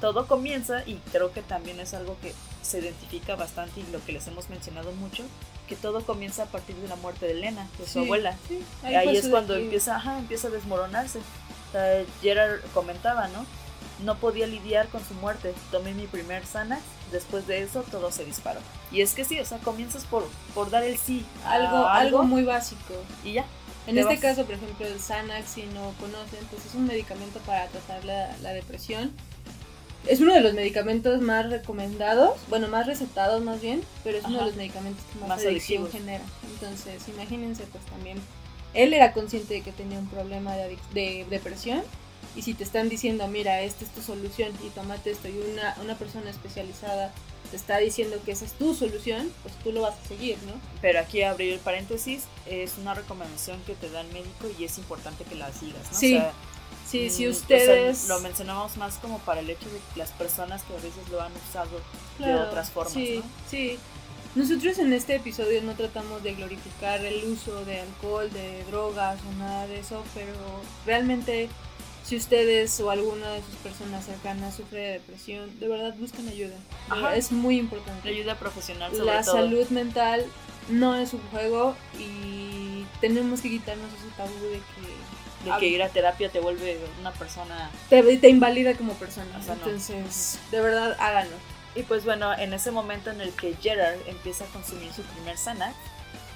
Todo 0.00 0.26
comienza, 0.26 0.82
y 0.86 0.96
creo 1.10 1.32
que 1.32 1.42
también 1.42 1.80
es 1.80 1.94
algo 1.94 2.16
que 2.20 2.34
se 2.62 2.80
identifica 2.80 3.36
bastante 3.36 3.80
y 3.80 3.92
lo 3.92 4.04
que 4.04 4.12
les 4.12 4.26
hemos 4.26 4.50
mencionado 4.50 4.92
mucho, 4.92 5.24
que 5.68 5.76
todo 5.76 6.02
comienza 6.04 6.44
a 6.44 6.46
partir 6.46 6.76
de 6.76 6.88
la 6.88 6.96
muerte 6.96 7.26
de 7.26 7.32
Elena, 7.32 7.66
de 7.78 7.86
su 7.86 8.00
abuela. 8.00 8.36
ahí, 8.82 9.16
es 9.16 9.28
cuando 9.28 9.54
empieza, 9.54 9.96
ajá, 9.96 10.18
empieza 10.18 10.48
a 10.48 10.50
desmoronarse. 10.50 11.20
Gerard 12.22 12.60
comentaba, 12.72 13.28
¿no? 13.28 13.44
No 14.04 14.16
podía 14.16 14.46
lidiar 14.46 14.88
con 14.88 15.04
su 15.04 15.14
muerte. 15.14 15.54
Tomé 15.70 15.94
mi 15.94 16.06
primer 16.06 16.44
Xanax. 16.46 16.82
Después 17.12 17.46
de 17.46 17.62
eso, 17.62 17.82
todo 17.90 18.10
se 18.10 18.24
disparó. 18.24 18.60
Y 18.90 19.00
es 19.00 19.14
que 19.14 19.24
sí, 19.24 19.38
o 19.38 19.44
sea, 19.44 19.58
comienzas 19.58 20.04
por, 20.04 20.26
por 20.54 20.70
dar 20.70 20.84
el 20.84 20.98
sí. 20.98 21.24
Algo, 21.44 21.86
algo, 21.86 22.22
muy 22.24 22.42
básico. 22.42 22.94
Y 23.24 23.34
ya. 23.34 23.46
En 23.86 23.96
este 23.98 24.18
caso, 24.18 24.44
por 24.44 24.54
ejemplo, 24.54 24.86
el 24.86 25.00
Xanax, 25.00 25.48
si 25.48 25.62
no 25.66 25.92
conocen, 26.00 26.44
pues 26.50 26.66
es 26.66 26.74
un 26.74 26.86
medicamento 26.86 27.38
para 27.40 27.68
tratar 27.68 28.04
la, 28.04 28.52
depresión. 28.52 29.12
Es 30.06 30.20
uno 30.20 30.34
de 30.34 30.40
los 30.40 30.54
medicamentos 30.54 31.20
más 31.20 31.50
recomendados, 31.50 32.38
bueno, 32.48 32.68
más 32.68 32.86
recetados 32.86 33.42
más 33.42 33.60
bien, 33.60 33.82
pero 34.04 34.18
es 34.18 34.24
uno 34.24 34.38
de 34.38 34.44
los 34.46 34.56
medicamentos 34.56 35.04
que 35.12 35.26
más, 35.26 35.44
adicción 35.44 35.90
genera. 35.90 36.24
Entonces, 36.52 37.08
imagínense, 37.08 37.64
pues 37.64 37.84
también 37.86 38.18
él 38.74 38.92
era 38.92 39.12
consciente 39.12 39.54
de 39.54 39.62
que 39.62 39.72
tenía 39.72 39.98
un 39.98 40.08
problema 40.08 40.54
de, 40.54 40.78
de 40.92 41.26
depresión 41.28 41.82
y 42.36 42.42
si 42.42 42.52
te 42.52 42.64
están 42.64 42.88
diciendo, 42.88 43.26
mira, 43.28 43.62
esta 43.62 43.84
es 43.84 43.90
tu 43.90 44.02
solución 44.02 44.52
y 44.64 44.68
tómate 44.68 45.10
esto, 45.10 45.28
y 45.28 45.38
una, 45.52 45.74
una 45.82 45.94
persona 45.96 46.28
especializada 46.30 47.12
te 47.50 47.56
está 47.56 47.78
diciendo 47.78 48.18
que 48.24 48.32
esa 48.32 48.44
es 48.44 48.52
tu 48.52 48.74
solución, 48.74 49.32
pues 49.42 49.54
tú 49.62 49.72
lo 49.72 49.80
vas 49.82 49.94
a 49.94 50.08
seguir, 50.08 50.36
¿no? 50.46 50.52
Pero 50.82 51.00
aquí 51.00 51.22
abrir 51.22 51.54
el 51.54 51.60
paréntesis, 51.60 52.24
es 52.46 52.76
una 52.78 52.92
recomendación 52.92 53.62
que 53.62 53.74
te 53.74 53.88
da 53.88 54.02
el 54.02 54.08
médico 54.08 54.48
y 54.58 54.64
es 54.64 54.76
importante 54.78 55.24
que 55.24 55.36
la 55.36 55.50
sigas, 55.52 55.90
¿no? 55.92 55.98
Sí. 55.98 56.20
Sí, 56.86 57.10
si 57.10 57.26
mm, 57.26 57.30
ustedes... 57.30 58.08
lo 58.08 58.20
mencionamos 58.20 58.76
más 58.76 58.96
como 58.96 59.18
para 59.20 59.40
el 59.40 59.50
hecho 59.50 59.66
de 59.66 59.80
las 59.96 60.10
personas 60.12 60.62
que 60.62 60.74
a 60.74 60.76
veces 60.76 61.08
lo 61.10 61.20
han 61.20 61.32
usado 61.48 61.80
de 62.18 62.34
otras 62.34 62.70
formas, 62.70 62.92
sí, 62.92 63.22
Sí, 63.50 63.78
nosotros 64.34 64.78
en 64.78 64.92
este 64.92 65.16
episodio 65.16 65.62
no 65.62 65.74
tratamos 65.74 66.22
de 66.22 66.34
glorificar 66.34 67.04
el 67.04 67.24
uso 67.24 67.64
de 67.64 67.80
alcohol, 67.80 68.30
de 68.30 68.64
drogas 68.64 69.18
o 69.28 69.38
nada 69.38 69.66
de 69.66 69.80
eso, 69.80 70.04
pero 70.14 70.34
realmente 70.84 71.48
si 72.04 72.16
ustedes 72.16 72.78
o 72.80 72.90
alguna 72.90 73.30
de 73.30 73.42
sus 73.42 73.56
personas 73.56 74.04
cercanas 74.04 74.54
sufre 74.54 74.78
de 74.78 74.92
depresión, 74.92 75.58
de 75.58 75.66
verdad 75.66 75.94
busquen 75.98 76.28
ayuda. 76.28 76.54
Es 77.14 77.32
muy 77.32 77.58
importante. 77.58 78.08
ayuda 78.08 78.38
profesional 78.38 78.92
sobre 78.92 79.06
La 79.06 79.24
salud 79.24 79.66
mental 79.70 80.24
no 80.68 80.94
es 80.96 81.14
un 81.14 81.22
juego 81.32 81.74
y 81.98 82.84
tenemos 83.00 83.40
que 83.40 83.48
quitarnos 83.50 83.88
ese 83.92 84.14
tabú 84.16 84.34
de 84.44 84.58
que... 84.58 85.05
De 85.52 85.58
que 85.58 85.68
ir 85.68 85.82
a 85.82 85.88
terapia 85.88 86.28
te 86.30 86.40
vuelve 86.40 86.78
una 87.00 87.12
persona... 87.12 87.70
Te, 87.88 88.02
te 88.18 88.28
invalida 88.28 88.74
como 88.74 88.94
persona. 88.94 89.40
Entonces, 89.48 90.38
de 90.50 90.60
verdad, 90.60 90.96
háganlo. 90.98 91.36
Y 91.74 91.82
pues 91.82 92.04
bueno, 92.04 92.32
en 92.32 92.54
ese 92.54 92.70
momento 92.70 93.10
en 93.10 93.20
el 93.20 93.32
que 93.32 93.54
Gerard 93.60 93.98
empieza 94.06 94.44
a 94.44 94.46
consumir 94.48 94.92
su 94.92 95.02
primer 95.02 95.36
sana 95.36 95.74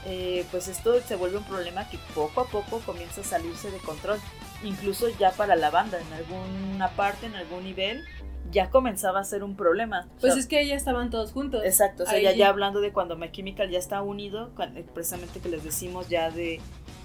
eh, 0.06 0.46
pues 0.50 0.68
esto 0.68 0.98
se 1.00 1.16
vuelve 1.16 1.36
un 1.38 1.44
problema 1.44 1.88
que 1.88 1.98
poco 2.14 2.40
a 2.40 2.46
poco 2.46 2.80
comienza 2.80 3.20
a 3.20 3.24
salirse 3.24 3.70
de 3.70 3.78
control. 3.78 4.18
Incluso 4.62 5.08
ya 5.18 5.32
para 5.32 5.56
la 5.56 5.70
banda, 5.70 5.98
en 6.00 6.12
alguna 6.12 6.88
parte, 6.90 7.26
en 7.26 7.34
algún 7.34 7.64
nivel, 7.64 8.04
ya 8.50 8.70
comenzaba 8.70 9.20
a 9.20 9.24
ser 9.24 9.44
un 9.44 9.56
problema. 9.56 10.08
Pues 10.20 10.36
es 10.36 10.46
que 10.46 10.66
ya 10.66 10.74
estaban 10.74 11.10
todos 11.10 11.32
juntos. 11.32 11.62
Exacto, 11.64 12.04
o 12.04 12.06
sea, 12.06 12.20
ya, 12.20 12.32
ya, 12.32 12.48
hablando 12.48 12.80
de 12.80 12.92
cuando 12.92 13.16
My 13.16 13.30
Chemical 13.30 13.70
ya 13.70 13.78
está 13.78 14.02
unido, 14.02 14.50
eh, 14.74 14.84
precisamente 14.94 15.40
que 15.40 15.48
les 15.48 15.64
decimos 15.64 16.08
ya 16.08 16.30
de, 16.30 16.60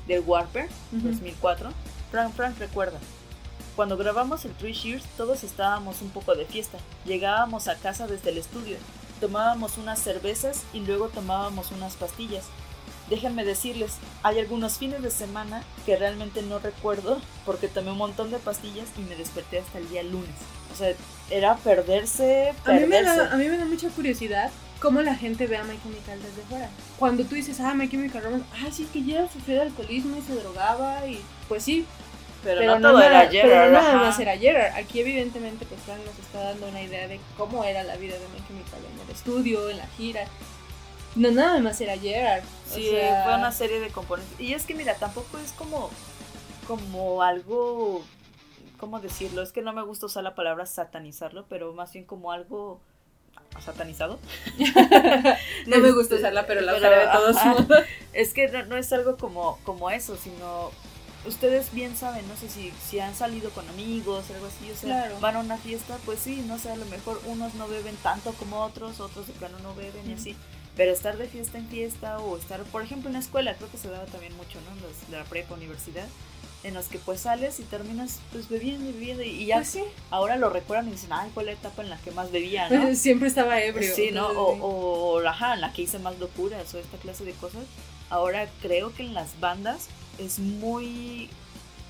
de 0.08 0.20
Warper, 0.20 0.68
2004. 0.92 1.72
Frank, 2.16 2.34
Frank 2.34 2.58
recuerda, 2.60 2.98
cuando 3.76 3.98
grabamos 3.98 4.46
el 4.46 4.54
Three 4.54 4.72
Shears 4.72 5.04
todos 5.18 5.44
estábamos 5.44 6.02
un 6.02 6.12
poco 6.12 6.34
de 6.34 6.46
fiesta. 6.46 6.78
Llegábamos 7.04 7.68
a 7.68 7.76
casa 7.76 8.08
desde 8.08 8.30
el 8.30 8.38
estudio, 8.38 8.78
tomábamos 9.20 9.78
unas 9.78 10.00
cervezas 10.00 10.64
y 10.72 10.80
luego 10.80 11.10
tomábamos 11.10 11.72
unas 11.72 11.96
pastillas. 11.96 12.46
Déjenme 13.10 13.44
decirles, 13.44 13.96
hay 14.24 14.40
algunos 14.40 14.78
fines 14.78 15.02
de 15.02 15.12
semana 15.12 15.62
que 15.86 15.98
realmente 15.98 16.42
no 16.42 16.60
recuerdo 16.60 17.20
porque 17.46 17.68
tomé 17.68 17.92
un 17.92 17.98
montón 17.98 18.32
de 18.32 18.38
pastillas 18.38 18.88
y 18.98 19.02
me 19.02 19.18
desperté 19.18 19.60
hasta 19.60 19.80
el 19.80 19.90
día 19.90 20.02
lunes. 20.02 20.36
O 20.74 20.78
sea, 20.78 20.94
era 21.30 21.58
perderse, 21.58 22.54
perderse. 22.64 22.86
A 22.86 22.88
mí 22.88 22.88
me 22.88 23.04
da, 23.04 23.34
a 23.34 23.36
mí 23.36 23.46
me 23.50 23.58
da 23.58 23.66
mucha 23.66 23.90
curiosidad 23.90 24.52
cómo 24.80 25.02
la 25.02 25.16
gente 25.16 25.48
ve 25.48 25.58
a 25.58 25.64
My 25.64 25.78
Chemical 25.82 26.22
desde 26.22 26.42
fuera. 26.48 26.70
Cuando 26.98 27.26
tú 27.26 27.36
dices, 27.36 27.60
ah, 27.60 27.74
My 27.74 27.90
Chemical 27.90 28.24
Romance, 28.24 28.46
ah, 28.54 28.70
sí, 28.72 28.88
que 28.92 29.04
ya 29.04 29.28
sufrió 29.30 29.56
de 29.56 29.62
alcoholismo 29.64 30.18
y 30.18 30.22
se 30.22 30.36
drogaba 30.36 31.06
y 31.08 31.22
pues 31.48 31.64
sí. 31.64 31.86
Pero, 32.46 32.80
no, 32.80 32.90
todo 32.90 33.02
era 33.02 33.28
Gerard. 33.28 33.50
Pero 33.50 33.72
nada 33.72 33.96
más 33.96 34.20
era 34.20 34.38
Gerard. 34.38 34.76
Aquí 34.76 35.00
evidentemente 35.00 35.66
pues 35.66 35.82
Frank 35.82 36.00
nos 36.06 36.18
está 36.20 36.44
dando 36.44 36.68
una 36.68 36.82
idea 36.82 37.08
de 37.08 37.20
cómo 37.38 37.64
era 37.64 37.84
la 37.84 37.96
vida 37.98 38.14
de 38.14 38.28
My 38.28 38.48
Chemical 38.48 38.80
en 38.94 39.00
el 39.02 39.10
estudio, 39.10 39.70
en 39.72 39.78
la 39.78 39.88
gira. 39.88 40.26
No, 41.16 41.32
nada 41.32 41.60
más 41.60 41.82
era 41.82 41.98
Gerard. 41.98 42.44
Sí, 42.70 42.92
fue 43.24 43.36
una 43.36 43.52
serie 43.52 43.80
de 43.80 43.90
componentes. 43.90 44.40
Y 44.40 44.54
es 44.54 44.66
que, 44.66 44.76
mira, 44.76 44.94
tampoco 44.94 45.40
es 45.40 45.54
como, 45.54 45.90
como 46.68 47.24
algo, 47.24 48.06
¿cómo 48.78 49.00
decirlo? 49.00 49.42
Es 49.42 49.52
que 49.52 49.64
no 49.64 49.74
me 49.74 49.82
gusta 49.82 50.06
usar 50.06 50.24
la 50.24 50.36
palabra 50.36 50.68
satanizarlo, 50.68 51.46
pero 51.50 51.74
más 51.74 51.92
bien 51.94 52.06
como 52.06 52.32
algo 52.32 52.80
satanizado. 53.60 54.20
no 55.68 55.80
me 55.80 55.92
gusta 55.94 56.16
usarla, 56.16 56.46
pero 56.46 56.62
la 56.62 56.76
usaré 56.76 57.00
de 57.00 57.08
todos 57.08 57.46
modos. 57.46 57.84
Es 58.14 58.34
que 58.34 58.48
no, 58.48 58.78
es 58.78 58.94
algo 58.94 59.18
como, 59.18 59.58
como 59.64 59.90
eso, 59.90 60.16
sino 60.18 60.72
ustedes 61.28 61.72
bien 61.74 61.96
saben, 61.96 62.28
no 62.28 62.36
sé 62.36 62.50
si, 62.50 62.72
si 62.88 63.00
han 63.00 63.16
salido 63.16 63.50
con 63.52 63.68
amigos, 63.70 64.26
algo 64.34 64.48
así, 64.48 64.72
o 64.72 64.76
sea, 64.76 65.12
van 65.20 65.36
a 65.36 65.40
una 65.40 65.58
fiesta, 65.58 65.98
pues 66.06 66.20
sí, 66.20 66.44
no 66.48 66.58
sé, 66.60 66.72
a 66.72 66.76
lo 66.76 66.86
mejor 66.86 67.22
unos 67.26 67.54
no 67.56 67.68
beben 67.68 67.96
tanto 67.98 68.34
como 68.34 68.62
otros, 68.62 69.00
otros 69.00 69.28
de 69.28 69.34
plano 69.34 69.58
no 69.60 69.76
beben 69.76 70.10
y 70.10 70.14
así. 70.14 70.36
Pero 70.76 70.92
estar 70.92 71.18
de 71.18 71.28
fiesta 71.28 71.58
en 71.58 71.68
fiesta 71.68 72.20
o 72.20 72.38
estar, 72.38 72.62
por 72.64 72.82
ejemplo, 72.84 73.08
en 73.08 73.14
la 73.14 73.20
escuela, 73.20 73.56
creo 73.56 73.72
que 73.72 73.78
se 73.78 73.90
daba 73.90 74.06
también 74.06 74.36
mucho, 74.36 74.60
¿no? 74.62 74.76
Los 74.86 75.10
de 75.10 75.18
la 75.18 75.24
prepa, 75.24 75.54
universidad, 75.54 76.08
en 76.66 76.74
los 76.74 76.88
que 76.88 76.98
pues 76.98 77.22
sales 77.22 77.60
y 77.60 77.64
terminas 77.64 78.20
pues 78.32 78.50
bebiendo 78.50 78.90
y 78.90 78.94
bebiendo 78.94 79.24
y 79.24 79.46
ya 79.46 79.58
pues 79.58 79.78
ahora 80.10 80.36
lo 80.36 80.50
recuerdan 80.50 80.90
y 80.90 80.92
dicen, 80.92 81.14
ay, 81.14 81.30
fue 81.34 81.46
la 81.46 81.52
etapa 81.52 81.84
en 81.84 81.90
la 81.90 81.98
que 81.98 82.12
más 82.12 82.32
bebía, 82.32 82.70
¿no? 82.70 82.94
Siempre 82.96 83.28
estaba 83.28 83.62
ebrio. 83.62 83.96
Sí, 83.96 84.10
¿no? 84.12 84.28
O, 84.28 85.20
o, 85.20 85.28
ajá, 85.28 85.54
en 85.54 85.62
la 85.62 85.72
que 85.72 85.84
hice 85.84 86.00
más 86.00 86.20
locuras 86.20 86.74
o 86.74 86.80
esta 86.80 86.98
clase 86.98 87.24
de 87.24 87.34
cosas. 87.34 87.64
Ahora 88.10 88.50
creo 88.62 88.94
que 88.94 89.04
en 89.04 89.14
las 89.14 89.40
bandas 89.40 89.90
es 90.18 90.40
muy 90.40 91.30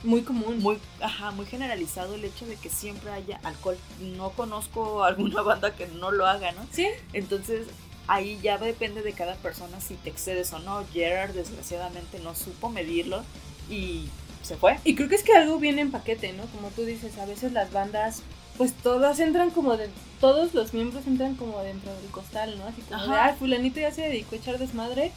muy 0.03 0.21
común. 0.21 0.59
Muy, 0.59 0.77
ajá, 1.01 1.31
muy 1.31 1.45
generalizado 1.45 2.15
el 2.15 2.23
hecho 2.23 2.45
de 2.45 2.55
que 2.55 2.69
siempre 2.69 3.11
haya 3.11 3.39
alcohol. 3.43 3.77
No 3.99 4.29
conozco 4.31 5.03
alguna 5.03 5.41
banda 5.41 5.75
que 5.75 5.87
no 5.87 6.11
lo 6.11 6.25
haga, 6.25 6.51
¿no? 6.51 6.65
Sí. 6.71 6.87
Entonces, 7.13 7.67
ahí 8.07 8.39
ya 8.41 8.57
depende 8.57 9.01
de 9.01 9.13
cada 9.13 9.35
persona 9.35 9.81
si 9.81 9.95
te 9.95 10.09
excedes 10.09 10.53
o 10.53 10.59
no. 10.59 10.85
Gerard 10.93 11.31
desgraciadamente 11.31 12.19
no 12.19 12.35
supo 12.35 12.69
medirlo 12.69 13.23
y 13.69 14.07
se 14.41 14.55
fue. 14.55 14.79
Y 14.83 14.95
creo 14.95 15.09
que 15.09 15.15
es 15.15 15.23
que 15.23 15.35
algo 15.35 15.57
viene 15.57 15.81
en 15.81 15.91
paquete, 15.91 16.33
¿no? 16.33 16.45
Como 16.47 16.69
tú 16.69 16.83
dices, 16.83 17.17
a 17.17 17.25
veces 17.25 17.51
las 17.51 17.71
bandas, 17.71 18.21
pues 18.57 18.73
todas 18.73 19.19
entran 19.19 19.49
como 19.49 19.75
de, 19.75 19.89
todos 20.21 20.53
los 20.53 20.73
miembros 20.73 21.07
entran 21.07 21.35
como 21.35 21.61
dentro 21.61 21.93
del 21.95 22.11
costal, 22.11 22.57
¿no? 22.57 22.65
Así 22.65 22.81
como 22.83 23.01
de, 23.01 23.17
ah, 23.17 23.35
fulanito 23.37 23.79
ya 23.79 23.91
se 23.91 24.03
dedicó 24.03 24.35
a 24.35 24.37
echar 24.37 24.59
desmadre, 24.59 25.11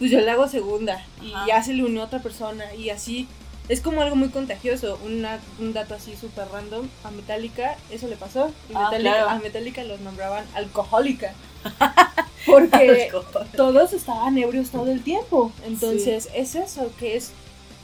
pues 0.00 0.10
yo 0.10 0.20
le 0.20 0.30
hago 0.30 0.48
segunda 0.48 1.04
y 1.22 1.32
ya 1.46 1.62
se 1.62 1.74
le 1.74 1.84
unió 1.84 2.02
otra 2.02 2.18
persona 2.20 2.74
y 2.74 2.90
así. 2.90 3.28
Es 3.68 3.80
como 3.80 4.00
algo 4.00 4.16
muy 4.16 4.30
contagioso, 4.30 4.98
un 5.04 5.72
dato 5.72 5.94
así 5.94 6.16
súper 6.16 6.48
random. 6.48 6.88
A 7.04 7.12
Metallica 7.12 7.76
eso 7.90 8.08
le 8.08 8.16
pasó. 8.16 8.50
Ah, 8.74 8.90
a 9.28 9.38
Metallica 9.38 9.84
los 9.84 10.00
nombraban 10.00 10.44
alcohólica. 10.54 11.34
Porque 12.46 13.12
todos 13.54 13.92
estaban 13.92 14.38
ebrios 14.38 14.70
todo 14.70 14.90
el 14.90 15.04
tiempo. 15.04 15.52
Entonces 15.64 16.30
es 16.34 16.54
eso, 16.54 16.90
que 16.98 17.16
es, 17.16 17.32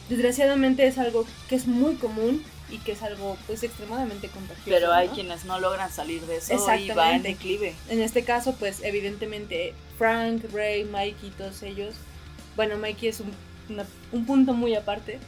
desgraciadamente 0.09 0.87
es 0.87 0.99
algo 0.99 1.27
que 1.49 1.55
es 1.55 1.67
muy 1.67 1.97
común 1.97 2.43
y 2.71 2.79
que 2.79 2.93
es 2.93 3.03
algo 3.03 3.37
pues 3.47 3.63
extremadamente 3.63 4.29
contagioso. 4.29 4.71
Pero 4.71 4.93
hay 4.93 5.09
quienes 5.09 5.45
no 5.45 5.61
logran 5.61 5.93
salir 5.93 6.23
de 6.23 6.39
eso 6.39 6.55
y 6.75 6.89
va 6.91 7.15
en 7.15 7.23
declive. 7.23 7.75
En 7.91 8.01
este 8.01 8.25
caso 8.25 8.55
pues 8.59 8.81
evidentemente 8.83 9.75
Frank, 9.99 10.45
Ray, 10.53 10.85
Mikey, 10.85 11.31
todos 11.31 11.63
ellos, 11.63 11.95
bueno 12.55 12.77
Mikey 12.77 13.09
es 13.09 13.21
un, 13.21 13.33
un 14.13 14.27
punto 14.27 14.53
muy 14.53 14.75
aparte, 14.75 15.19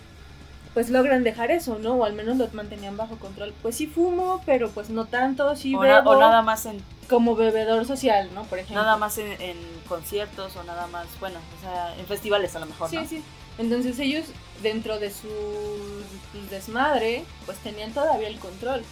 pues 0.74 0.90
logran 0.90 1.24
dejar 1.24 1.50
eso, 1.50 1.78
¿no? 1.78 1.94
O 1.94 2.04
al 2.04 2.12
menos 2.12 2.36
lo 2.36 2.48
mantenían 2.52 2.96
bajo 2.96 3.16
control. 3.16 3.52
Pues 3.62 3.76
sí 3.76 3.86
fumo, 3.86 4.40
pero 4.46 4.70
pues 4.70 4.90
no 4.90 5.06
tanto, 5.06 5.56
sí 5.56 5.74
o 5.74 5.80
bebo. 5.80 6.10
o 6.10 6.20
nada 6.20 6.42
más 6.42 6.66
en... 6.66 6.82
Como 7.08 7.34
bebedor 7.34 7.86
social, 7.86 8.30
¿no? 8.34 8.44
Por 8.44 8.58
ejemplo. 8.58 8.82
Nada 8.82 8.96
más 8.96 9.18
en, 9.18 9.56
conciertos 9.88 10.54
o 10.56 10.62
nada 10.64 10.86
más, 10.86 11.06
bueno, 11.18 11.40
o 11.58 11.62
sea, 11.62 11.96
en 11.98 12.06
festivales 12.06 12.54
a 12.54 12.60
lo 12.60 12.66
mejor, 12.66 12.90
Sí, 12.90 12.98
sí. 13.08 13.22
Entonces 13.58 13.98
ellos, 13.98 14.26
dentro 14.62 15.00
de 15.00 15.10
su 15.10 15.26
desmadre, 16.48 17.24
pues 17.44 17.58
tenían 17.58 17.92
todavía 17.92 18.28
el 18.28 18.38
control. 18.38 18.84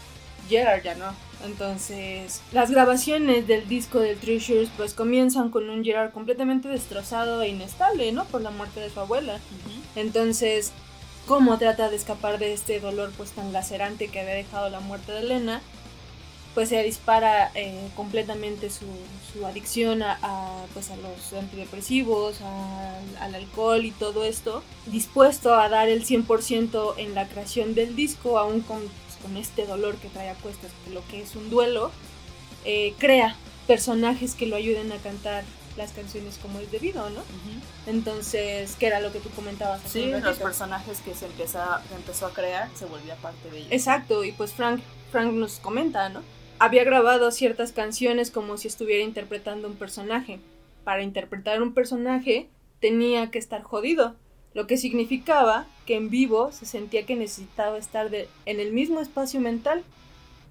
Gerard 0.49 0.83
ya 0.83 0.95
no. 0.95 1.13
Entonces, 1.45 2.41
las 2.53 2.71
grabaciones 2.71 3.47
del 3.47 3.69
disco 3.69 4.01
del 4.01 4.17
Treasures 4.19 4.71
pues 4.77 4.95
comienzan 4.95 5.51
con 5.51 5.69
un 5.69 5.85
Gerard 5.85 6.13
completamente 6.13 6.69
destrozado 6.69 7.43
e 7.43 7.49
inestable, 7.49 8.11
¿no? 8.13 8.25
Por 8.25 8.41
la 8.41 8.51
muerte 8.51 8.81
de 8.81 8.91
su 8.91 9.01
abuela. 9.01 9.39
Entonces, 9.95 10.73
cómo 11.27 11.59
trata 11.59 11.91
de 11.91 11.97
escapar 11.97 12.39
de 12.39 12.53
este 12.53 12.81
dolor 12.81 13.13
pues 13.17 13.31
tan 13.33 13.53
lacerante 13.53 14.09
que 14.09 14.21
había 14.21 14.35
dejado 14.35 14.71
la 14.71 14.81
muerte 14.81 15.13
de 15.13 15.21
Elena, 15.21 15.61
pues 16.55 16.71
se 16.71 16.83
dispara 16.83 17.51
eh, 17.55 17.91
completamente 17.95 18.71
su, 18.71 18.87
adicción 19.45 20.03
a, 20.03 20.17
pues 20.73 20.91
a 20.91 20.97
los 20.97 21.35
antidepresivos, 21.39 22.39
al 23.21 23.35
alcohol 23.35 23.85
y 23.85 23.91
todo 23.91 24.25
esto, 24.25 24.63
dispuesto 24.87 25.55
a 25.55 25.69
dar 25.69 25.91
el 25.91 26.07
100% 26.07 26.95
en 26.97 27.15
la 27.15 27.29
creación 27.29 27.75
del 27.75 27.95
disco, 27.95 28.39
aún 28.39 28.63
con, 28.63 28.81
con, 29.27 29.37
este 29.37 29.67
dolor 29.67 29.97
que 29.97 30.09
trae 30.09 30.31
a 30.31 30.35
cuestas, 30.35 30.71
lo 30.93 31.07
que 31.09 31.23
es 31.23 31.37
un 31.37 31.51
duelo, 31.51 31.91
eh, 32.65 32.95
crea 32.99 33.37
personajes 33.67 34.35
que 34.35 34.47
lo 34.47 34.57
ayuden 34.57 34.93
a 34.93 34.97
cantar 34.99 35.45
las 35.77 35.93
canciones 35.93 36.39
como 36.39 36.59
es 36.61 36.71
debido, 36.71 37.11
¿no? 37.11 37.21
Entonces, 37.87 38.77
¿qué 38.79 38.87
era 38.87 39.01
lo 39.01 39.13
que 39.13 39.21
tú 39.21 39.29
comentabas? 39.31 39.83
Sí, 39.87 40.07
los 40.07 40.39
personajes 40.39 41.01
que 41.01 41.15
se 41.15 41.27
empezó, 41.27 41.59
empezó 41.95 42.27
a 42.27 42.33
crear 42.33 42.71
se 42.75 42.87
volvía 42.87 43.15
parte 43.17 43.51
de 43.51 43.59
ellos. 43.59 43.73
Exacto, 43.73 44.25
y 44.25 44.33
pues 44.33 44.53
Frank, 44.53 44.81
Frank 45.13 45.33
nos 45.33 45.59
comenta, 45.59 46.09
¿no? 46.09 46.23
Había 46.59 46.85
grabado 46.85 47.31
ciertas 47.31 47.73
canciones 47.73 48.31
como 48.31 48.57
si 48.57 48.69
estuviera 48.69 49.05
interpretando 49.05 49.69
un 49.69 49.75
personaje. 49.75 50.41
Para 50.85 51.03
interpretar 51.03 51.61
un 51.61 51.75
personaje 51.75 52.49
tenía 52.81 53.31
que 53.31 53.39
estar 53.39 53.63
jodido, 53.63 54.15
lo 54.57 54.67
que 54.67 54.79
significaba 54.79 55.67
que 55.85 55.97
en 55.97 56.09
vivo 56.09 56.51
se 56.51 56.65
sentía 56.65 57.05
que 57.05 57.15
necesitaba 57.15 57.77
estar 57.77 58.11
en 58.15 58.59
el 58.61 58.73
mismo 58.73 59.01
espacio 59.01 59.39
mental. 59.39 59.85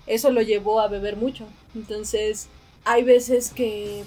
Eso 0.05 0.29
lo 0.29 0.43
llevó 0.43 0.79
a 0.79 0.87
beber 0.87 1.17
mucho. 1.17 1.47
Entonces, 1.73 2.47
hay 2.83 3.01
veces 3.01 3.49
que 3.49 4.03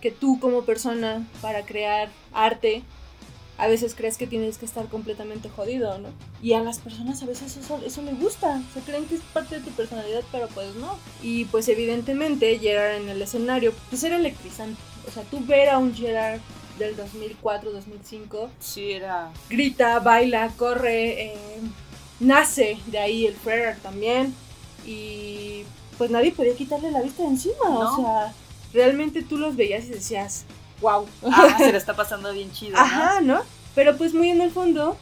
que 0.00 0.12
tú 0.12 0.38
como 0.38 0.62
persona 0.62 1.26
para 1.42 1.66
crear 1.66 2.08
arte 2.32 2.84
a 3.58 3.66
veces 3.66 3.96
crees 3.96 4.16
que 4.16 4.28
tienes 4.28 4.58
que 4.58 4.66
estar 4.66 4.86
completamente 4.86 5.48
jodido, 5.48 5.98
¿no? 5.98 6.10
Y 6.40 6.52
a 6.52 6.60
las 6.60 6.78
personas 6.78 7.20
a 7.24 7.26
veces 7.26 7.56
eso, 7.56 7.80
eso 7.84 8.02
les 8.02 8.20
gusta, 8.20 8.62
se 8.72 8.80
creen 8.80 9.06
que 9.06 9.16
es 9.16 9.22
parte 9.32 9.56
de 9.56 9.62
tu 9.62 9.70
personalidad, 9.70 10.22
pero 10.30 10.46
pues 10.48 10.76
no. 10.76 10.96
Y 11.22 11.46
pues 11.46 11.66
evidentemente 11.68 12.58
Gerard 12.60 13.02
en 13.02 13.08
el 13.08 13.20
escenario, 13.20 13.72
pues 13.90 14.04
era 14.04 14.18
electrizante. 14.18 14.80
O 15.08 15.10
sea, 15.10 15.24
tú 15.24 15.44
ver 15.44 15.70
a 15.70 15.78
un 15.78 15.92
Gerard 15.92 16.40
del 16.78 16.96
2004, 16.96 17.72
2005. 17.72 18.50
Sí, 18.60 18.92
era... 18.92 19.30
Grita, 19.48 19.98
baila, 20.00 20.50
corre, 20.56 21.32
eh, 21.32 21.60
nace 22.20 22.78
de 22.86 22.98
ahí 22.98 23.26
el 23.26 23.34
Ferrer 23.34 23.76
también. 23.78 24.34
Y 24.84 25.64
pues 25.98 26.10
nadie 26.10 26.32
podía 26.32 26.54
quitarle 26.54 26.90
la 26.90 27.02
vista 27.02 27.22
de 27.22 27.30
encima, 27.30 27.68
o 27.68 27.96
sea 27.96 28.34
realmente 28.76 29.22
tú 29.22 29.38
los 29.38 29.56
veías 29.56 29.84
y 29.86 29.88
decías, 29.88 30.44
wow. 30.80 31.06
Ah, 31.24 31.56
se 31.58 31.72
lo 31.72 31.78
está 31.84 31.96
pasando 31.96 32.32
bien 32.32 32.52
chido. 32.52 32.76
Ajá, 32.76 33.20
¿no? 33.20 33.40
Pero 33.74 33.96
pues 33.96 34.14
muy 34.14 34.30
en 34.30 34.40
el 34.40 34.50
fondo, 34.50 34.96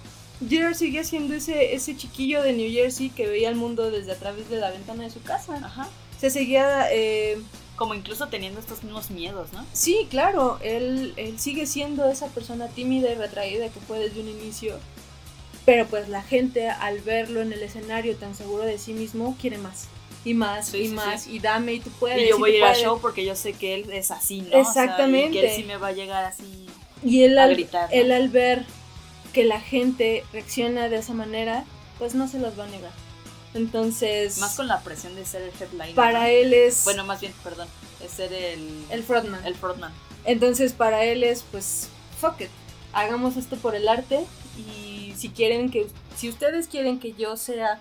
Gerard 0.48 0.74
seguía 0.74 1.04
siendo 1.04 1.34
ese, 1.34 1.74
ese 1.74 1.96
chiquillo 1.96 2.42
de 2.42 2.52
New 2.54 2.70
Jersey 2.70 3.10
que 3.10 3.26
veía 3.26 3.48
el 3.48 3.56
mundo 3.56 3.90
desde 3.90 4.12
a 4.12 4.16
través 4.16 4.48
de 4.48 4.58
la 4.58 4.70
ventana 4.70 5.04
de 5.04 5.10
su 5.10 5.22
casa. 5.22 5.56
Ajá. 5.56 5.88
Se 6.18 6.30
seguía... 6.30 6.87
Eh, 6.90 7.38
como 7.76 7.94
incluso 7.94 8.28
teniendo 8.28 8.60
estos 8.60 8.82
mismos 8.82 9.10
miedos, 9.10 9.52
¿no? 9.52 9.64
Sí, 9.72 10.06
claro, 10.10 10.58
él, 10.62 11.12
él 11.16 11.38
sigue 11.38 11.66
siendo 11.66 12.08
esa 12.08 12.28
persona 12.28 12.68
tímida 12.68 13.10
y 13.10 13.14
retraída 13.14 13.68
que 13.68 13.80
fue 13.80 13.98
desde 13.98 14.20
un 14.20 14.28
inicio, 14.28 14.78
pero 15.64 15.87
pues 15.87 16.08
la 16.08 16.22
gente 16.22 16.68
al 16.68 17.00
verlo 17.00 17.40
en 17.40 17.52
el 17.52 17.62
escenario 17.62 18.16
tan 18.16 18.34
seguro 18.34 18.64
de 18.64 18.78
sí 18.78 18.92
mismo 18.92 19.37
quiere 19.40 19.58
más 19.58 19.88
y 20.24 20.34
más 20.34 20.74
y 20.74 20.88
más 20.88 21.26
y 21.26 21.38
dame 21.38 21.74
y 21.74 21.80
tú 21.80 21.90
puedes. 21.90 22.22
Y 22.22 22.30
yo 22.30 22.38
voy 22.38 22.52
a 22.52 22.56
ir 22.56 22.64
al 22.64 22.76
show 22.76 22.98
porque 23.00 23.24
yo 23.24 23.34
sé 23.37 23.52
que 23.52 23.74
él 23.74 23.92
es 23.92 24.10
así, 24.10 24.42
¿no? 24.42 24.58
Exactamente. 24.58 25.38
y 25.38 25.40
que 25.40 25.46
él 25.48 25.56
sí 25.56 25.64
me 25.64 25.76
va 25.76 25.88
a 25.88 25.92
llegar 25.92 26.24
así 26.24 26.66
y 27.04 27.22
él 27.24 27.38
al, 27.38 27.54
gritar. 27.54 27.88
Él 27.92 28.12
al 28.12 28.28
ver 28.28 28.64
que 29.32 29.44
la 29.44 29.60
gente 29.60 30.24
reacciona 30.32 30.88
de 30.88 30.96
esa 30.96 31.12
manera, 31.12 31.64
pues 31.98 32.14
no 32.14 32.28
se 32.28 32.38
los 32.38 32.58
va 32.58 32.64
a 32.64 32.68
negar. 32.68 32.92
Entonces... 33.54 34.38
Más 34.38 34.56
con 34.56 34.66
la 34.66 34.80
presión 34.80 35.14
de 35.14 35.24
ser 35.24 35.42
el 35.42 35.52
headliner. 35.60 35.94
Para 35.94 36.30
él 36.30 36.52
es... 36.52 36.84
Bueno, 36.84 37.04
más 37.04 37.20
bien, 37.20 37.32
perdón, 37.42 37.68
es 38.04 38.10
ser 38.10 38.32
el... 38.32 38.84
El 38.90 39.02
frontman. 39.04 39.44
El 39.46 39.54
frontman. 39.54 39.92
Entonces 40.24 40.72
para 40.72 41.04
él 41.04 41.22
es, 41.22 41.44
pues, 41.50 41.88
fuck 42.20 42.40
it. 42.40 42.50
Hagamos 42.92 43.36
esto 43.36 43.56
por 43.56 43.74
el 43.74 43.88
arte 43.88 44.24
y 44.58 45.14
si 45.16 45.30
quieren 45.30 45.70
que... 45.70 45.86
Si 46.16 46.28
ustedes 46.28 46.68
quieren 46.68 46.98
que 46.98 47.12
yo 47.12 47.36
sea 47.36 47.80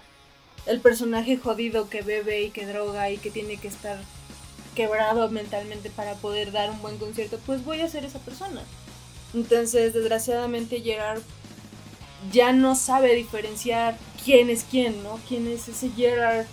el 0.65 0.79
personaje 0.79 1.37
jodido 1.37 1.89
que 1.89 2.01
bebe 2.01 2.43
y 2.43 2.49
que 2.51 2.65
droga 2.65 3.09
y 3.09 3.17
que 3.17 3.31
tiene 3.31 3.57
que 3.57 3.67
estar 3.67 3.99
quebrado 4.75 5.29
mentalmente 5.29 5.89
para 5.89 6.15
poder 6.15 6.51
dar 6.51 6.71
un 6.71 6.81
buen 6.81 6.97
concierto, 6.97 7.39
pues 7.45 7.63
voy 7.63 7.81
a 7.81 7.89
ser 7.89 8.05
esa 8.05 8.19
persona. 8.19 8.61
Entonces, 9.33 9.93
desgraciadamente 9.93 10.81
Gerard 10.81 11.21
ya 12.31 12.53
no 12.53 12.75
sabe 12.75 13.15
diferenciar 13.15 13.97
quién 14.23 14.49
es 14.49 14.65
quién, 14.69 15.01
¿no? 15.03 15.19
Quién 15.27 15.47
es 15.47 15.67
ese 15.67 15.89
Gerard 15.89 16.45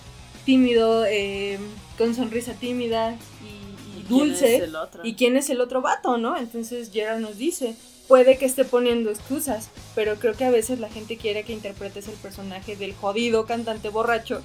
tímido, 0.44 1.04
eh, 1.06 1.59
con 1.98 2.14
sonrisa 2.14 2.54
tímida 2.54 3.16
y, 3.42 4.02
dulce. 4.09 4.68
Y 5.04 5.14
quién 5.14 5.37
es 5.37 5.50
el 5.50 5.61
otro 5.61 5.83
vato, 5.83 6.18
¿no? 6.18 6.37
Entonces 6.37 6.90
Gerard 6.92 7.20
nos 7.20 7.37
dice, 7.37 7.76
puede 8.09 8.38
que 8.38 8.44
esté 8.44 8.64
poniendo 8.64 9.11
excusas, 9.11 9.68
pero 9.94 10.16
creo 10.16 10.35
que 10.35 10.44
a 10.44 10.50
veces 10.50 10.80
la 10.80 10.88
gente 10.88 11.16
quiere 11.16 11.44
que 11.44 11.52
interpretes 11.52 12.09
el 12.09 12.14
personaje 12.14 12.74
del 12.74 12.92
jodido 12.92 13.46
cantante 13.46 13.88
borracho, 13.88 14.42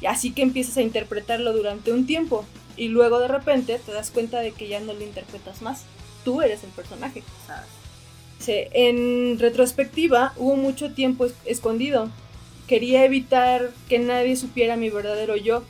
y 0.00 0.06
así 0.06 0.32
que 0.32 0.40
empiezas 0.40 0.78
a 0.78 0.82
interpretarlo 0.82 1.52
durante 1.52 1.92
un 1.92 2.06
tiempo, 2.06 2.46
y 2.78 2.88
luego 2.88 3.20
de 3.20 3.28
repente 3.28 3.78
te 3.84 3.92
das 3.92 4.10
cuenta 4.10 4.40
de 4.40 4.52
que 4.52 4.68
ya 4.68 4.80
no 4.80 4.94
lo 4.94 5.02
interpretas 5.02 5.60
más, 5.60 5.82
tú 6.24 6.40
eres 6.40 6.64
el 6.64 6.70
personaje. 6.70 7.22
Sí, 8.38 8.54
en 8.72 9.38
retrospectiva 9.38 10.32
hubo 10.36 10.56
mucho 10.56 10.92
tiempo 10.94 11.26
escondido, 11.44 12.10
quería 12.66 13.04
evitar 13.04 13.70
que 13.88 13.98
nadie 13.98 14.36
supiera 14.36 14.76
mi 14.76 14.90
verdadero 14.90 15.36
yo. 15.36 15.64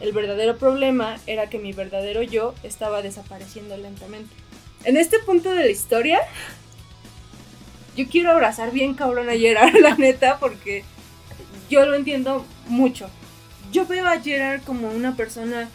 El 0.00 0.12
verdadero 0.12 0.56
problema 0.58 1.18
era 1.26 1.48
que 1.48 1.58
mi 1.58 1.72
verdadero 1.72 2.22
yo 2.22 2.54
estaba 2.62 3.02
desapareciendo 3.02 3.76
lentamente. 3.76 4.34
En 4.84 4.96
este 4.96 5.20
punto 5.20 5.50
de 5.50 5.64
la 5.64 5.70
historia, 5.70 6.20
yo 7.96 8.08
quiero 8.08 8.32
abrazar 8.32 8.72
bien 8.72 8.94
cabrón 8.94 9.28
a 9.28 9.34
Gerard, 9.34 9.74
la 9.80 9.94
neta, 9.94 10.38
porque 10.38 10.84
yo 11.70 11.86
lo 11.86 11.94
entiendo 11.94 12.44
mucho. 12.66 13.08
Yo 13.70 13.86
veo 13.86 14.06
a 14.06 14.20
Gerard 14.20 14.62
como 14.62 14.90
una 14.90 15.16
persona 15.16 15.68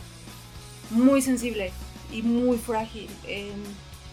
muy 0.90 1.22
sensible 1.22 1.72
y 2.12 2.22
muy 2.22 2.58
frágil. 2.58 3.10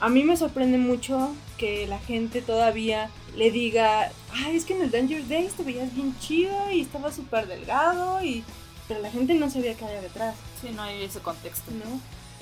A 0.05 0.11
mí 0.11 0.23
me 0.23 0.37
sorprende 0.37 0.77
mucho 0.77 1.35
que 1.57 1.87
la 1.87 1.99
gente 1.99 2.43
todavía 2.43 3.09
le 3.39 3.51
diga, 3.51 4.13
ay, 4.35 4.55
es 4.55 4.67
que 4.67 4.75
en 4.75 4.83
el 4.83 4.91
Danger 4.91 5.27
Days 5.27 5.55
te 5.55 5.63
veías 5.63 5.95
bien 5.95 6.15
chido 6.21 6.71
y 6.71 6.83
estaba 6.83 7.11
súper 7.11 7.47
delgado, 7.47 8.23
y... 8.23 8.45
pero 8.87 9.01
la 9.01 9.11
gente 9.11 9.33
no 9.33 9.49
sabía 9.49 9.73
qué 9.73 9.87
había 9.87 10.03
detrás. 10.03 10.35
Sí, 10.61 10.69
no 10.77 10.83
hay 10.83 11.03
ese 11.05 11.21
contexto. 11.21 11.71
¿No? 11.71 12.01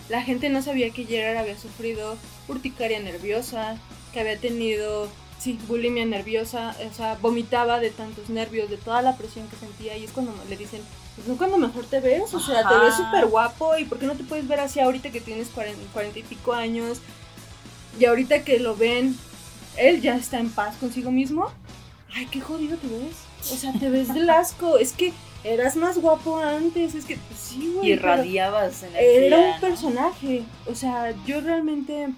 La 0.09 0.23
gente 0.23 0.49
no 0.49 0.61
sabía 0.61 0.91
que 0.91 1.05
Gerard 1.05 1.37
había 1.37 1.57
sufrido 1.57 2.17
urticaria 2.49 2.99
nerviosa, 2.99 3.77
que 4.13 4.19
había 4.19 4.39
tenido 4.39 5.09
sí, 5.39 5.57
bulimia 5.69 6.05
nerviosa, 6.05 6.75
o 6.91 6.93
sea, 6.93 7.17
vomitaba 7.23 7.79
de 7.79 7.91
tantos 7.91 8.29
nervios, 8.29 8.71
de 8.71 8.77
toda 8.77 9.03
la 9.03 9.17
presión 9.17 9.47
que 9.47 9.55
sentía 9.55 9.97
y 9.97 10.03
es 10.03 10.11
cuando 10.11 10.35
le 10.49 10.57
dicen, 10.57 10.83
pues 11.15 11.29
no 11.29 11.37
cuando 11.37 11.59
mejor 11.59 11.87
te 11.87 12.01
ves, 12.01 12.35
o 12.35 12.41
sea, 12.41 12.69
te 12.69 12.75
ves 12.77 12.97
súper 12.97 13.27
guapo 13.27 13.79
y 13.79 13.85
¿por 13.85 14.01
qué 14.01 14.07
no 14.07 14.17
te 14.17 14.25
puedes 14.25 14.49
ver 14.49 14.59
así 14.59 14.81
ahorita 14.81 15.13
que 15.13 15.21
tienes 15.21 15.49
cuarenta 15.49 16.19
y 16.19 16.25
pico 16.25 16.53
años? 16.53 16.99
Y 17.99 18.05
ahorita 18.05 18.45
que 18.45 18.59
lo 18.59 18.77
ven, 18.77 19.17
él 19.77 20.01
ya 20.01 20.17
está 20.17 20.39
en 20.39 20.51
paz 20.51 20.77
consigo 20.77 21.11
mismo. 21.11 21.51
Ay, 22.15 22.27
qué 22.31 22.41
jodido 22.41 22.77
te 22.77 22.89
ves. 22.89 23.17
O 23.53 23.57
sea, 23.57 23.73
te 23.73 23.89
ves 23.91 24.13
del 24.13 24.29
asco. 24.31 24.79
Es 24.79 24.93
que 24.93 25.13
eras 25.45 25.77
más 25.77 25.99
guapo 25.99 26.39
antes. 26.39 26.95
Es 26.95 27.05
que, 27.05 27.17
pues 27.17 27.41
sí, 27.41 27.73
güey. 27.75 27.93
Irradiabas 27.93 28.83
en 28.83 28.95
Era 28.97 29.39
un 29.39 29.61
personaje. 29.61 30.43
O 30.67 30.75
sea, 30.75 31.15
yo 31.27 31.41
realmente 31.41 32.09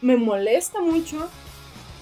me 0.00 0.16
molesta 0.16 0.80
mucho 0.80 1.28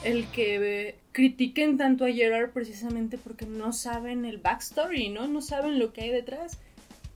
el 0.05 0.27
que 0.29 0.97
critiquen 1.13 1.77
tanto 1.77 2.05
a 2.05 2.11
Gerard 2.11 2.51
precisamente 2.51 3.19
porque 3.19 3.47
no 3.47 3.73
saben 3.73 4.25
el 4.25 4.39
backstory, 4.39 5.11
¿no? 5.11 5.27
No 5.29 5.43
saben 5.43 5.79
lo 5.79 5.93
que 5.93 6.03
hay 6.03 6.11
detrás. 6.11 6.59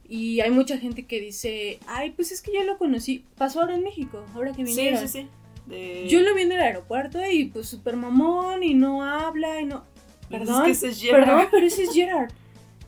Y 0.09 0.41
hay 0.41 0.51
mucha 0.51 0.79
gente 0.79 1.05
que 1.05 1.21
dice, 1.21 1.81
ay, 1.89 2.11
pues 2.11 2.31
es 2.31 2.41
que 2.41 2.53
yo 2.53 2.63
lo 2.63 2.79
conocí. 2.79 3.25
Pasó 3.37 3.61
ahora 3.61 3.75
en 3.75 3.83
México, 3.83 4.25
ahora 4.35 4.53
que 4.53 4.63
vinieron. 4.63 5.01
Sí, 5.01 5.09
sí, 5.09 5.23
sí. 5.23 5.29
Yo 5.69 6.21
lo 6.21 6.35
vi 6.35 6.43
en 6.43 6.53
el 6.53 6.61
aeropuerto 6.61 7.19
y 7.31 7.47
pues 7.47 7.69
súper 7.69 7.97
mamón 7.97 8.63
y 8.63 8.75
no 8.75 9.03
habla 9.03 9.61
y 9.61 9.67
no... 9.67 9.85
Perdón, 10.31 10.71
es 10.71 10.81
que 10.81 10.89
es 10.89 11.05
perdón, 11.05 11.47
pero 11.51 11.67
ese 11.67 11.85
es 11.85 11.93
Gerard. 11.93 12.31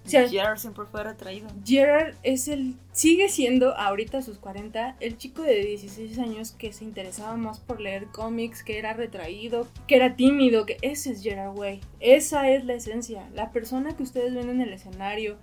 Gerard 0.09 0.59
siempre 0.59 0.85
fue 0.87 1.05
retraído. 1.05 1.49
Gerard 1.65 2.15
es 2.23 2.49
el, 2.49 2.75
sigue 2.93 3.29
siendo 3.29 3.77
ahorita 3.77 4.19
a 4.19 4.23
sus 4.23 4.39
40, 4.39 4.97
el 5.01 5.19
chico 5.19 5.43
de 5.43 5.65
16 5.65 6.19
años 6.19 6.53
que 6.53 6.73
se 6.73 6.85
interesaba 6.85 7.37
más 7.37 7.61
por 7.61 7.81
leer 7.81 8.07
cómics, 8.07 8.63
que 8.63 8.79
era 8.79 8.95
retraído, 8.95 9.69
que 9.87 9.97
era 9.97 10.17
tímido, 10.17 10.67
que 10.67 10.79
ese 10.83 11.13
es 11.13 11.23
Gerard 11.23 11.57
Way. 11.57 11.81
Esa 12.01 12.51
es 12.51 12.65
la 12.65 12.75
esencia. 12.75 13.29
La 13.35 13.53
persona 13.53 13.97
que 13.97 14.03
ustedes 14.03 14.35
ven 14.35 14.49
en 14.49 14.61
el 14.61 14.73
escenario, 14.73 15.37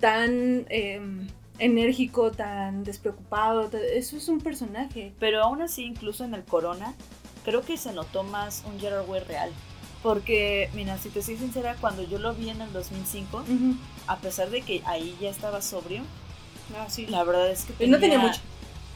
tan 0.00 0.66
em, 0.68 1.28
enérgico, 1.58 2.30
tan 2.30 2.84
despreocupado, 2.84 3.70
eso 3.94 4.16
es 4.16 4.28
un 4.28 4.40
personaje. 4.40 5.12
Pero 5.18 5.42
aún 5.42 5.62
así, 5.62 5.84
incluso 5.84 6.24
en 6.24 6.34
el 6.34 6.44
Corona, 6.44 6.94
creo 7.44 7.62
que 7.62 7.76
se 7.76 7.92
notó 7.92 8.22
más 8.22 8.64
un 8.66 8.78
Gerard 8.78 9.08
Way 9.08 9.20
real. 9.24 9.50
Porque, 10.02 10.70
mira, 10.74 10.98
si 10.98 11.08
te 11.08 11.22
soy 11.22 11.36
sincera, 11.36 11.76
cuando 11.80 12.02
yo 12.02 12.18
lo 12.18 12.34
vi 12.34 12.50
en 12.50 12.60
el 12.60 12.72
2005, 12.72 13.44
a 14.06 14.16
pesar 14.18 14.50
de 14.50 14.62
que 14.62 14.82
ahí 14.84 15.16
ya 15.20 15.30
estaba 15.30 15.62
sobrio, 15.62 16.02
ah, 16.76 16.86
sí. 16.88 17.06
la 17.06 17.24
verdad 17.24 17.50
es 17.50 17.64
que 17.64 17.72
tenía, 17.72 17.96
no 17.96 18.00
tenía 18.00 18.18
mucho. 18.18 18.40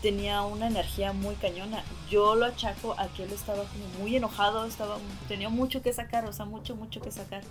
Tenía 0.02 0.42
una 0.42 0.66
energía 0.66 1.12
muy 1.12 1.34
cañona. 1.34 1.82
Yo 2.08 2.34
lo 2.34 2.46
achaco 2.46 2.94
a 2.98 3.08
que 3.08 3.24
él 3.24 3.32
estaba 3.32 3.64
como 3.64 3.84
muy 4.00 4.16
enojado, 4.16 4.64
estaba, 4.64 4.98
tenía 5.28 5.48
mucho 5.50 5.82
que 5.82 5.92
sacar, 5.92 6.24
o 6.24 6.32
sea, 6.32 6.46
mucho, 6.46 6.74
mucho 6.74 7.00
que 7.00 7.10
sacar. 7.10 7.42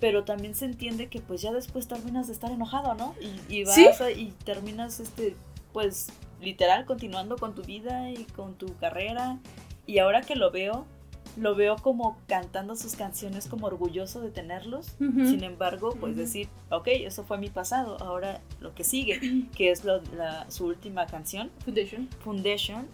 Pero 0.00 0.24
también 0.24 0.54
se 0.54 0.64
entiende 0.64 1.08
que 1.08 1.20
pues 1.20 1.42
ya 1.42 1.52
después 1.52 1.88
terminas 1.88 2.28
de 2.28 2.32
estar 2.32 2.50
enojado, 2.50 2.94
¿no? 2.94 3.14
Y, 3.48 3.60
y 3.60 3.64
vas 3.64 4.00
y 4.16 4.32
terminas, 4.44 5.00
este, 5.00 5.36
pues, 5.72 6.08
literal, 6.40 6.86
continuando 6.86 7.36
con 7.36 7.54
tu 7.54 7.62
vida 7.62 8.10
y 8.10 8.24
con 8.24 8.54
tu 8.54 8.74
carrera. 8.76 9.38
Y 9.86 9.98
ahora 9.98 10.22
que 10.22 10.36
lo 10.36 10.50
veo, 10.50 10.86
lo 11.36 11.54
veo 11.54 11.76
como 11.76 12.18
cantando 12.26 12.76
sus 12.76 12.96
canciones 12.96 13.46
como 13.46 13.66
orgulloso 13.66 14.20
de 14.20 14.30
tenerlos. 14.30 14.96
Sin 14.98 15.44
embargo, 15.44 15.96
pues 15.98 16.16
decir, 16.16 16.48
ok, 16.70 16.88
eso 16.88 17.24
fue 17.24 17.38
mi 17.38 17.50
pasado, 17.50 17.96
ahora 18.00 18.40
lo 18.60 18.74
que 18.74 18.84
sigue, 18.84 19.20
que 19.56 19.70
es 19.70 19.82
su 20.48 20.66
última 20.66 21.06
canción, 21.06 21.50
Foundation. 21.64 22.08
Foundation, 22.24 22.86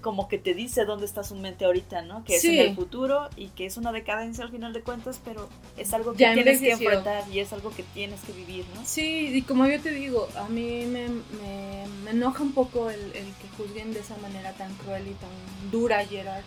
como 0.00 0.28
que 0.28 0.38
te 0.38 0.54
dice 0.54 0.84
dónde 0.84 1.06
está 1.06 1.22
su 1.22 1.36
mente 1.36 1.64
ahorita, 1.64 2.02
¿no? 2.02 2.24
Que 2.24 2.36
es 2.36 2.44
en 2.44 2.58
el 2.58 2.74
futuro 2.74 3.28
y 3.36 3.48
que 3.48 3.66
es 3.66 3.76
una 3.76 3.92
decadencia 3.92 4.44
al 4.44 4.50
final 4.50 4.72
de 4.72 4.82
cuentas, 4.82 5.20
pero 5.24 5.48
es 5.76 5.92
algo 5.94 6.12
que 6.12 6.26
tienes 6.32 6.60
que 6.60 6.72
enfrentar 6.72 7.24
y 7.30 7.38
es 7.38 7.52
algo 7.52 7.70
que 7.70 7.82
tienes 7.82 8.20
que 8.20 8.32
vivir, 8.32 8.64
¿no? 8.74 8.84
Sí, 8.84 9.30
y 9.32 9.42
como 9.42 9.66
yo 9.66 9.80
te 9.80 9.92
digo, 9.92 10.28
a 10.36 10.48
mí 10.48 10.84
me, 10.86 11.08
me, 11.08 12.10
enoja 12.10 12.42
un 12.42 12.52
poco 12.52 12.90
el, 12.90 13.00
el, 13.00 13.24
que 13.24 13.48
juzguen 13.56 13.94
de 13.94 14.00
esa 14.00 14.16
manera 14.18 14.52
tan 14.52 14.74
cruel 14.74 15.06
y 15.06 15.14
tan 15.14 15.70
dura 15.70 16.04
Gerard 16.04 16.44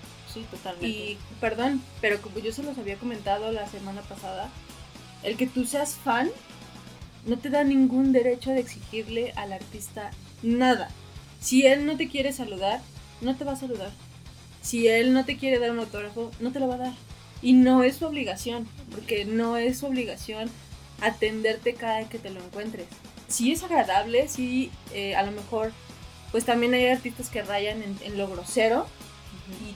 Y 0.85 1.17
perdón, 1.39 1.81
pero 2.01 2.21
como 2.21 2.39
yo 2.39 2.51
se 2.51 2.63
los 2.63 2.77
había 2.77 2.97
comentado 2.97 3.51
la 3.51 3.67
semana 3.67 4.01
pasada, 4.01 4.49
el 5.23 5.37
que 5.37 5.47
tú 5.47 5.65
seas 5.65 5.95
fan 5.95 6.29
no 7.25 7.37
te 7.37 7.49
da 7.49 7.63
ningún 7.63 8.11
derecho 8.11 8.51
de 8.51 8.59
exigirle 8.59 9.33
al 9.35 9.53
artista 9.53 10.11
nada. 10.43 10.89
Si 11.39 11.65
él 11.65 11.85
no 11.85 11.97
te 11.97 12.07
quiere 12.07 12.33
saludar, 12.33 12.81
no 13.21 13.35
te 13.35 13.43
va 13.43 13.53
a 13.53 13.57
saludar. 13.57 13.91
Si 14.61 14.87
él 14.87 15.13
no 15.13 15.25
te 15.25 15.37
quiere 15.37 15.59
dar 15.59 15.71
un 15.71 15.79
autógrafo, 15.79 16.31
no 16.39 16.51
te 16.51 16.59
lo 16.59 16.67
va 16.67 16.75
a 16.75 16.79
dar. 16.79 16.93
Y 17.41 17.53
no 17.53 17.83
es 17.83 17.97
su 17.97 18.05
obligación, 18.05 18.67
porque 18.91 19.25
no 19.25 19.57
es 19.57 19.79
su 19.79 19.87
obligación 19.87 20.49
atenderte 21.01 21.73
cada 21.73 21.99
vez 21.99 22.07
que 22.07 22.19
te 22.19 22.29
lo 22.29 22.43
encuentres. 22.43 22.87
Si 23.27 23.51
es 23.51 23.63
agradable, 23.63 24.27
si 24.27 24.71
eh, 24.93 25.15
a 25.15 25.23
lo 25.23 25.31
mejor, 25.31 25.71
pues 26.31 26.45
también 26.45 26.73
hay 26.73 26.87
artistas 26.87 27.29
que 27.29 27.43
rayan 27.43 27.81
en 28.01 28.17
lo 28.17 28.27
grosero, 28.27 28.87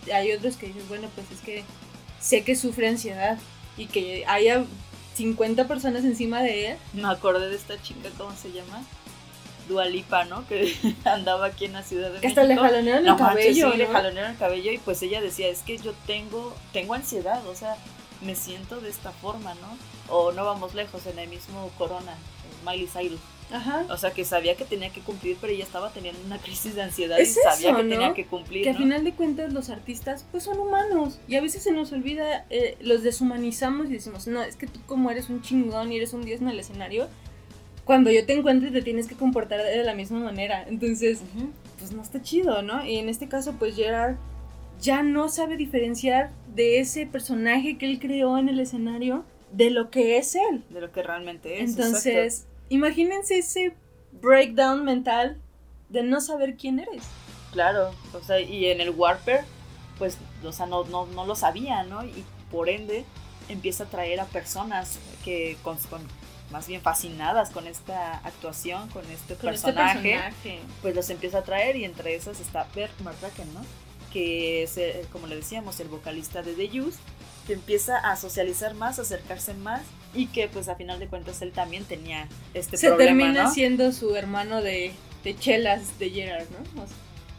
y 0.07 0.11
hay 0.11 0.32
otros 0.32 0.55
que 0.57 0.67
dicen, 0.67 0.88
bueno, 0.88 1.07
pues 1.15 1.30
es 1.32 1.39
que 1.41 1.63
sé 2.20 2.43
que 2.43 2.55
sufre 2.55 2.88
ansiedad 2.88 3.38
y 3.78 3.88
que 3.88 4.26
haya 4.28 4.65
50 5.15 5.67
personas 5.67 6.03
encima 6.03 6.41
de 6.41 6.72
él. 6.72 6.78
Me 6.93 7.07
acordé 7.07 7.49
de 7.49 7.55
esta 7.55 7.82
chica, 7.82 8.09
¿cómo 8.17 8.36
se 8.36 8.51
llama? 8.51 8.84
Dualipa, 9.67 10.26
¿no? 10.26 10.47
Que 10.47 10.76
andaba 11.05 11.47
aquí 11.47 11.65
en 11.65 11.74
la 11.74 11.84
ciudad 11.84 12.11
de 12.11 12.20
que 12.20 12.28
hasta 12.28 12.43
le 12.43 12.55
jalonearon 12.55 13.07
el 13.07 13.15
cabello. 13.15 13.72
sí, 13.72 13.78
le 13.78 13.88
jalonearon 13.88 14.32
el 14.32 14.38
cabello 14.38 14.72
y 14.72 14.78
pues 14.80 15.01
ella 15.01 15.22
decía, 15.22 15.47
es 15.47 15.61
que 15.61 15.78
yo 15.78 15.93
tengo, 16.07 16.55
tengo 16.74 16.93
ansiedad, 16.93 17.45
o 17.47 17.55
sea, 17.55 17.76
me 18.22 18.36
siento 18.36 18.82
de 18.82 18.89
esta 18.89 19.11
forma, 19.11 19.53
¿no? 19.55 19.78
O 20.13 20.32
no 20.32 20.45
vamos 20.45 20.74
lejos, 20.74 21.05
en 21.05 21.20
el 21.20 21.30
mismo 21.30 21.70
Corona, 21.78 22.15
Miley 22.65 22.88
Cyrus. 22.88 23.20
Ajá. 23.52 23.86
O 23.89 23.97
sea, 23.97 24.12
que 24.12 24.26
sabía 24.26 24.56
que 24.56 24.66
tenía 24.66 24.91
que 24.91 25.02
cumplir, 25.02 25.38
pero 25.41 25.52
ella 25.52 25.64
estaba 25.64 25.91
teniendo 25.91 26.20
una 26.26 26.38
crisis 26.38 26.76
de 26.76 26.84
ansiedad 26.84 27.18
y 27.18 27.26
sabía 27.26 27.76
que 27.76 27.84
tenía 27.84 28.14
que 28.14 28.26
cumplir. 28.26 28.64
Que 28.64 28.70
al 28.70 28.78
final 28.78 29.04
de 29.04 29.14
cuentas 29.14 29.52
los 29.54 29.70
artistas 29.70 30.26
pues 30.32 30.43
son 30.43 30.60
humanos 30.60 31.20
y 31.28 31.36
a 31.36 31.41
veces 31.41 31.64
se 31.64 31.72
nos 31.72 31.91
olvida, 31.91 32.45
eh, 32.50 32.78
los 32.82 33.04
deshumanizamos 33.04 33.89
y 33.89 33.93
decimos, 33.93 34.28
no, 34.28 34.43
es 34.43 34.56
que 34.56 34.68
tú 34.68 34.80
como 34.86 35.10
eres 35.10 35.30
un 35.30 35.41
chingón 35.41 35.91
y 35.91 35.97
eres 35.97 36.14
un 36.14 36.24
dios 36.24 36.41
en 36.41 36.50
el 36.50 36.60
escenario, 36.60 37.08
cuando 37.86 38.12
yo 38.12 38.24
te 38.24 38.34
encuentre 38.34 38.70
te 38.70 38.84
tienes 38.84 39.08
que 39.08 39.16
comportar 39.16 39.64
de 39.64 39.84
la 39.84 39.95
misma 39.95 40.20
manera. 40.20 40.64
Entonces, 40.68 41.22
pues 41.80 41.91
no 41.91 42.04
está 42.04 42.22
chido, 42.22 42.62
¿no? 42.62 42.86
Y 42.86 42.97
en 42.97 43.10
este 43.10 43.28
caso, 43.28 43.56
pues 43.58 43.76
Gerard 43.76 44.16
ya 44.80 45.02
no 45.02 45.28
sabe 45.28 45.58
diferenciar 45.58 46.30
de 46.54 46.80
ese 46.80 47.08
personaje 47.08 47.80
que 47.80 47.88
él 47.88 48.00
creó 48.00 48.38
en 48.38 48.47
el 48.47 48.60
escenario 48.60 49.26
de 49.52 49.72
lo 49.72 49.89
que 49.89 50.18
es 50.18 50.36
él. 50.36 50.64
De 50.70 50.82
lo 50.82 50.91
que 50.91 51.02
realmente 51.02 51.64
es. 51.64 51.72
Entonces, 51.72 52.45
imagínense 52.70 53.38
ese 53.38 53.76
breakdown 54.11 54.84
mental 54.86 55.38
de 55.89 56.03
no 56.03 56.22
saber 56.22 56.55
quién 56.55 56.80
eres. 56.80 57.03
Claro, 57.51 57.91
o 58.13 58.22
sea, 58.24 58.39
y 58.39 58.67
en 58.67 58.80
el 58.80 58.91
Warper, 58.91 59.43
pues, 59.97 60.17
o 60.43 60.51
sea, 60.51 60.67
no, 60.67 60.84
no, 60.86 61.07
no 61.07 61.26
lo 61.26 61.36
sabía, 61.36 61.84
¿no? 61.84 62.05
Y 62.05 62.24
por 62.51 62.70
ende 62.70 63.05
empieza 63.49 63.86
a 63.86 63.88
traer 63.88 64.20
a 64.20 64.26
personas 64.26 64.99
que 65.26 65.57
con, 65.63 65.78
con 65.89 66.01
más 66.51 66.67
bien 66.67 66.82
fascinadas 66.82 67.49
con 67.49 67.67
esta 67.67 68.17
actuación, 68.20 68.88
con 68.89 69.03
este, 69.05 69.34
este 69.34 69.36
personaje, 69.36 70.20
pues 70.82 70.95
los 70.95 71.09
empieza 71.09 71.39
a 71.39 71.43
traer 71.43 71.76
y 71.76 71.86
entre 71.86 72.15
esas 72.15 72.39
está 72.39 72.67
Bert 72.76 72.97
Martraken, 73.01 73.53
¿no? 73.53 73.61
Que 74.11 74.63
es, 74.63 74.78
eh, 74.78 75.05
como 75.11 75.28
le 75.28 75.36
decíamos, 75.36 75.80
el 75.80 75.88
vocalista 75.88 76.41
de 76.41 76.53
The 76.53 76.82
Used, 76.82 76.99
que 77.45 77.53
empieza 77.53 77.97
a 77.97 78.15
socializar 78.15 78.74
más, 78.74 78.99
a 78.99 79.03
acercarse 79.03 79.53
más 79.53 79.82
y 80.14 80.28
que 80.28 80.47
pues 80.47 80.68
a 80.68 80.76
final 80.76 80.99
de 80.99 81.07
cuentas 81.07 81.41
él 81.41 81.51
también 81.51 81.86
tenía 81.86 82.28
este 82.53 82.78
Se 82.78 82.91
termina 82.91 83.51
siendo 83.51 83.91
su 83.91 84.16
hermano 84.16 84.62
de, 84.62 84.93
de 85.24 85.38
chelas 85.38 85.99
de 85.99 86.10
Gerard, 86.10 86.47
¿no? 86.49 86.86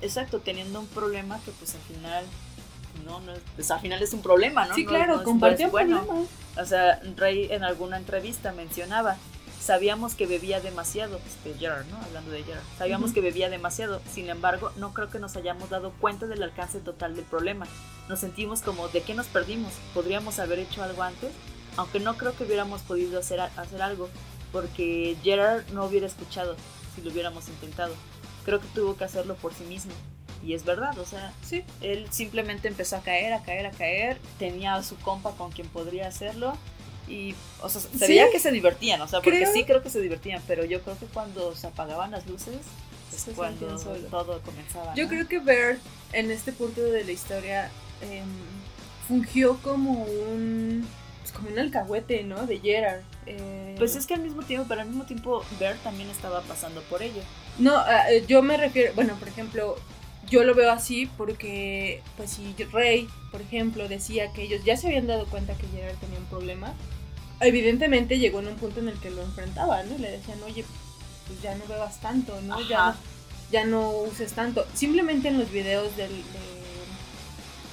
Exacto, 0.00 0.40
teniendo 0.40 0.80
un 0.80 0.86
problema 0.86 1.40
que 1.44 1.50
pues 1.52 1.74
al 1.74 1.80
final 1.82 2.24
no, 3.04 3.20
no 3.20 3.32
pues 3.54 3.70
al 3.70 3.80
final 3.80 4.02
es 4.02 4.12
un 4.12 4.22
problema, 4.22 4.66
¿no? 4.66 4.74
Sí, 4.74 4.84
claro, 4.84 5.22
compartió 5.24 5.70
bueno. 5.70 6.26
O 6.56 6.64
sea, 6.64 7.00
Rey 7.16 7.48
en 7.50 7.64
alguna 7.64 7.96
entrevista 7.96 8.52
mencionaba, 8.52 9.16
sabíamos 9.60 10.14
que 10.14 10.26
bebía 10.26 10.60
demasiado, 10.60 11.20
este 11.26 11.58
Gerard, 11.58 11.86
¿no? 11.86 11.96
Hablando 11.98 12.30
de 12.30 12.42
Gerard, 12.42 12.62
sabíamos 12.78 13.12
que 13.12 13.20
bebía 13.20 13.50
demasiado, 13.50 14.00
sin 14.12 14.28
embargo, 14.30 14.72
no 14.76 14.92
creo 14.92 15.10
que 15.10 15.18
nos 15.18 15.36
hayamos 15.36 15.70
dado 15.70 15.92
cuenta 16.00 16.26
del 16.26 16.42
alcance 16.42 16.80
total 16.80 17.14
del 17.14 17.24
problema. 17.24 17.66
Nos 18.08 18.20
sentimos 18.20 18.62
como, 18.62 18.88
¿de 18.88 19.02
qué 19.02 19.14
nos 19.14 19.26
perdimos? 19.26 19.72
¿Podríamos 19.94 20.38
haber 20.38 20.58
hecho 20.58 20.82
algo 20.82 21.02
antes? 21.02 21.30
Aunque 21.76 22.00
no 22.00 22.16
creo 22.16 22.36
que 22.36 22.44
hubiéramos 22.44 22.82
podido 22.82 23.18
hacer, 23.20 23.40
hacer 23.40 23.82
algo, 23.82 24.08
porque 24.52 25.16
Gerard 25.22 25.68
no 25.72 25.84
hubiera 25.84 26.06
escuchado 26.06 26.56
si 26.94 27.02
lo 27.02 27.10
hubiéramos 27.10 27.48
intentado. 27.48 27.94
Creo 28.44 28.60
que 28.60 28.68
tuvo 28.74 28.96
que 28.96 29.04
hacerlo 29.04 29.36
por 29.36 29.54
sí 29.54 29.64
mismo. 29.64 29.92
Y 30.42 30.54
es 30.54 30.64
verdad, 30.64 30.98
o 30.98 31.04
sea, 31.04 31.34
sí, 31.42 31.64
él 31.82 32.06
simplemente 32.10 32.66
empezó 32.66 32.96
a 32.96 33.00
caer, 33.00 33.34
a 33.34 33.42
caer, 33.42 33.66
a 33.66 33.72
caer, 33.72 34.18
tenía 34.38 34.74
a 34.74 34.82
su 34.82 34.96
compa 34.96 35.32
con 35.32 35.52
quien 35.52 35.68
podría 35.68 36.08
hacerlo 36.08 36.56
y, 37.06 37.34
o 37.60 37.68
sea, 37.68 37.82
se 37.82 38.06
veía 38.06 38.30
que 38.30 38.40
se 38.40 38.50
divertían, 38.50 39.02
o 39.02 39.08
sea, 39.08 39.20
porque 39.20 39.46
sí 39.52 39.64
creo 39.64 39.82
que 39.82 39.90
se 39.90 40.00
divertían, 40.00 40.42
pero 40.46 40.64
yo 40.64 40.80
creo 40.80 40.98
que 40.98 41.06
cuando 41.06 41.54
se 41.54 41.66
apagaban 41.66 42.12
las 42.12 42.26
luces 42.26 42.56
es 43.14 43.34
cuando 43.34 43.66
todo 44.10 44.40
comenzaba. 44.40 44.94
Yo 44.94 45.08
creo 45.08 45.28
que 45.28 45.40
Bert 45.40 45.80
en 46.12 46.30
este 46.30 46.52
punto 46.52 46.80
de 46.80 47.04
la 47.04 47.12
historia 47.12 47.70
em, 48.00 48.24
fungió 49.08 49.58
como 49.58 50.04
un 50.04 50.86
pues, 51.30 51.32
como 51.32 51.50
un 51.50 51.58
alcahuete, 51.58 52.22
¿no? 52.24 52.46
De 52.46 52.58
Gerard. 52.58 53.00
Eh, 53.26 53.74
pues 53.78 53.96
es 53.96 54.06
que 54.06 54.14
al 54.14 54.20
mismo 54.20 54.42
tiempo, 54.42 54.66
pero 54.68 54.82
al 54.82 54.88
mismo 54.88 55.04
tiempo 55.04 55.44
Bert 55.58 55.82
también 55.82 56.08
estaba 56.10 56.42
pasando 56.42 56.82
por 56.82 57.02
ello. 57.02 57.22
No, 57.58 57.80
eh, 58.08 58.24
yo 58.26 58.42
me 58.42 58.56
refiero, 58.56 58.92
bueno, 58.94 59.14
por 59.16 59.28
ejemplo, 59.28 59.76
yo 60.28 60.44
lo 60.44 60.54
veo 60.54 60.70
así 60.70 61.10
porque, 61.16 62.02
pues 62.16 62.30
si 62.30 62.54
Rey, 62.72 63.08
por 63.30 63.40
ejemplo, 63.40 63.88
decía 63.88 64.32
que 64.32 64.42
ellos 64.42 64.64
ya 64.64 64.76
se 64.76 64.88
habían 64.88 65.06
dado 65.06 65.26
cuenta 65.26 65.54
que 65.54 65.66
Gerard 65.68 65.96
tenía 65.96 66.18
un 66.18 66.26
problema, 66.26 66.74
evidentemente 67.40 68.18
llegó 68.18 68.40
en 68.40 68.48
un 68.48 68.56
punto 68.56 68.80
en 68.80 68.88
el 68.88 68.98
que 68.98 69.10
lo 69.10 69.22
enfrentaba, 69.22 69.82
¿no? 69.84 69.98
Le 69.98 70.10
decían, 70.10 70.42
oye, 70.44 70.64
pues 71.26 71.42
ya 71.42 71.54
no 71.54 71.64
bebas 71.66 72.00
tanto, 72.00 72.40
¿no? 72.42 72.60
Ya, 72.68 72.96
ya 73.50 73.64
no 73.64 73.90
uses 73.90 74.32
tanto. 74.32 74.66
Simplemente 74.74 75.28
en 75.28 75.38
los 75.38 75.50
videos 75.50 75.96
del, 75.96 76.10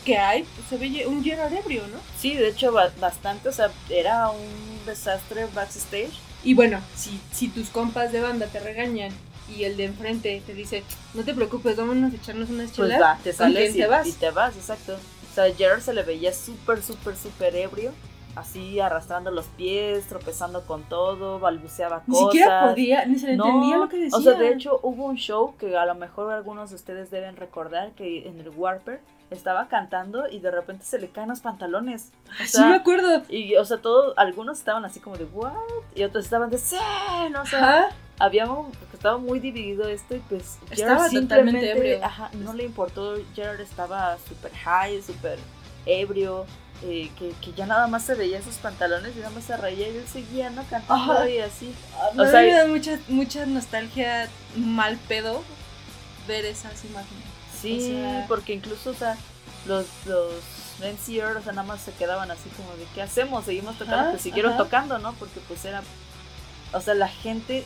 que 0.08 0.18
hay, 0.18 0.46
se 0.70 0.78
ve 0.78 1.06
un 1.06 1.22
Gerard 1.22 1.52
ebrio, 1.52 1.86
¿no? 1.88 1.98
Sí, 2.18 2.34
de 2.34 2.48
hecho, 2.48 2.72
bastante, 2.72 3.50
o 3.50 3.52
sea, 3.52 3.70
era 3.90 4.30
un 4.30 4.86
desastre 4.86 5.48
backstage. 5.54 6.14
Y 6.46 6.54
bueno, 6.54 6.80
si, 6.96 7.20
si 7.34 7.50
tus 7.50 7.68
compas 7.68 8.14
de 8.14 8.22
banda 8.22 8.48
te 8.48 8.62
regañan 8.62 9.12
y 9.54 9.66
el 9.66 9.76
de 9.76 9.84
enfrente 9.84 10.42
te 10.48 10.54
dice, 10.54 10.84
no 11.14 11.24
te 11.24 11.34
preocupes, 11.34 11.76
vámonos 11.76 12.14
a 12.14 12.16
echarnos 12.16 12.50
unas 12.50 12.72
chelas. 12.72 12.98
Pues 12.98 13.02
va, 13.02 13.20
te 13.22 13.34
sales 13.34 13.76
y 13.76 13.80
te 13.80 13.88
vas. 13.88 14.08
y 14.08 14.14
te 14.14 14.32
vas, 14.32 14.56
exacto. 14.56 14.94
O 14.94 15.36
sea, 15.36 15.54
Jared 15.54 15.84
se 15.84 15.94
le 15.94 16.04
veía 16.04 16.34
súper, 16.34 16.82
súper, 16.82 17.18
súper 17.18 17.54
ebrio, 17.58 17.92
así 18.38 18.80
arrastrando 18.80 19.32
los 19.32 19.46
pies, 19.46 20.06
tropezando 20.08 20.66
con 20.66 20.84
todo, 20.84 21.40
balbuceaba 21.40 22.02
cosas. 22.02 22.08
Ni 22.08 22.18
siquiera 22.18 22.68
podía, 22.68 23.06
ni 23.06 23.18
se 23.18 23.28
le 23.28 23.34
entendía 23.34 23.78
lo 23.78 23.90
que 23.90 23.98
decía. 23.98 24.18
O 24.18 24.22
sea, 24.22 24.34
de 24.34 24.54
hecho 24.54 24.80
hubo 24.84 25.06
un 25.06 25.16
show 25.16 25.56
que 25.58 25.78
a 25.78 25.86
lo 25.86 25.96
mejor 25.96 26.32
algunos 26.32 26.70
de 26.70 26.76
ustedes 26.76 27.10
deben 27.12 27.36
recordar 27.36 27.92
que 27.92 28.28
en 28.28 28.40
el 28.40 28.50
Warper 28.50 29.00
estaba 29.30 29.68
cantando 29.68 30.30
y 30.30 30.40
de 30.40 30.52
repente 30.52 30.86
se 30.86 31.00
le 31.00 31.10
caen 31.10 31.30
los 31.30 31.42
pantalones. 31.42 32.12
sí 32.46 32.62
me 32.64 32.76
acuerdo. 32.76 33.24
Y, 33.30 33.56
o 33.56 33.66
sea, 33.66 33.78
todos, 33.78 34.14
algunos 34.18 34.60
estaban 34.60 34.86
así 34.86 35.00
como 35.00 35.18
de, 35.18 35.26
¿what? 35.26 35.54
Y 35.96 36.04
otros 36.04 36.26
estaban 36.26 36.50
de, 36.50 36.58
¡sí! 36.58 36.78
No 37.32 37.44
sé. 37.46 37.52
Sea, 37.52 37.90
habíamos, 38.20 38.68
estaba 38.94 39.18
muy 39.18 39.40
dividido 39.40 39.88
esto 39.88 40.16
y 40.16 40.20
pues 40.20 40.58
estaba 40.72 41.10
totalmente 41.10 41.72
ebrio. 41.72 42.04
Ajá, 42.04 42.30
no 42.34 42.54
le 42.54 42.64
importó, 42.64 43.16
Gerard 43.36 43.60
estaba 43.60 44.18
súper 44.28 44.52
high, 44.54 45.02
súper 45.02 45.40
ebrio. 45.86 46.46
Eh, 46.84 47.10
que, 47.18 47.34
que, 47.42 47.54
ya 47.54 47.66
nada 47.66 47.88
más 47.88 48.04
se 48.04 48.14
veía 48.14 48.42
sus 48.44 48.56
pantalones 48.56 49.16
y 49.16 49.20
nada 49.20 49.32
más 49.32 49.46
se 49.46 49.58
reía 49.58 49.90
y 49.90 49.98
él 49.98 50.06
seguía, 50.08 50.52
¿no? 50.52 50.64
Cantando 50.70 51.28
y 51.28 51.40
así. 51.40 51.74
Ah, 51.96 52.10
o 52.16 52.26
sea, 52.26 52.42
me 52.42 52.54
da 52.54 52.68
mucha, 52.68 53.00
mucha 53.08 53.46
nostalgia 53.48 54.30
mal 54.56 54.98
pedo 55.08 55.44
ver 56.28 56.46
esas 56.46 56.86
imágenes. 56.86 57.24
Sí, 57.60 58.00
porque 58.28 58.54
incluso, 58.54 58.92
o 58.92 58.94
sea, 58.94 59.18
los, 59.66 59.88
los 60.06 60.34
o 60.80 61.42
sea, 61.44 61.54
nada 61.54 61.64
más 61.64 61.82
se 61.82 61.92
quedaban 61.94 62.30
así 62.30 62.50
como 62.56 62.72
de, 62.76 62.86
¿qué 62.94 63.02
hacemos? 63.02 63.46
Seguimos 63.46 63.78
tocando, 63.78 64.12
pues 64.12 64.22
siguieron 64.22 64.58
tocando, 64.58 65.00
¿no? 65.00 65.14
Porque 65.14 65.40
pues 65.48 65.66
era, 65.66 65.82
o 66.74 66.82
sea, 66.82 66.94
la 66.94 67.08
gente 67.08 67.66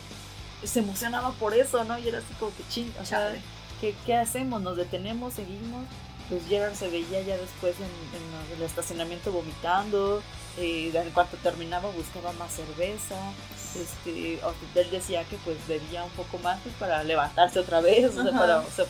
se 0.63 0.79
emocionaba 0.79 1.31
por 1.31 1.53
eso, 1.53 1.83
¿no? 1.83 1.97
Y 1.99 2.07
era 2.07 2.19
así 2.19 2.33
como 2.39 2.55
que 2.55 2.63
ching, 2.69 2.93
o 3.01 3.05
sea, 3.05 3.33
¿qué, 3.81 3.95
¿qué, 4.05 4.15
hacemos? 4.15 4.61
¿Nos 4.61 4.77
detenemos? 4.77 5.33
¿Seguimos? 5.33 5.85
Pues 6.31 6.47
Gerard 6.47 6.75
se 6.75 6.87
veía 6.87 7.21
ya 7.23 7.35
después 7.35 7.75
en, 7.75 8.55
el 8.55 8.63
estacionamiento 8.63 9.33
vomitando, 9.33 10.23
eh, 10.57 10.89
en 10.93 11.09
cuanto 11.09 11.35
terminaba 11.35 11.89
buscaba 11.89 12.31
más 12.31 12.53
cerveza, 12.53 13.17
este, 13.75 14.39
él 14.75 14.91
decía 14.91 15.25
que 15.25 15.35
pues 15.43 15.57
bebía 15.67 16.05
un 16.05 16.11
poco 16.11 16.37
más 16.37 16.57
pues, 16.63 16.73
para 16.75 17.03
levantarse 17.03 17.59
otra 17.59 17.81
vez, 17.81 18.15
o 18.15 18.23
sea, 18.23 18.31
para, 18.31 18.59
o 18.61 18.71
sea, 18.73 18.85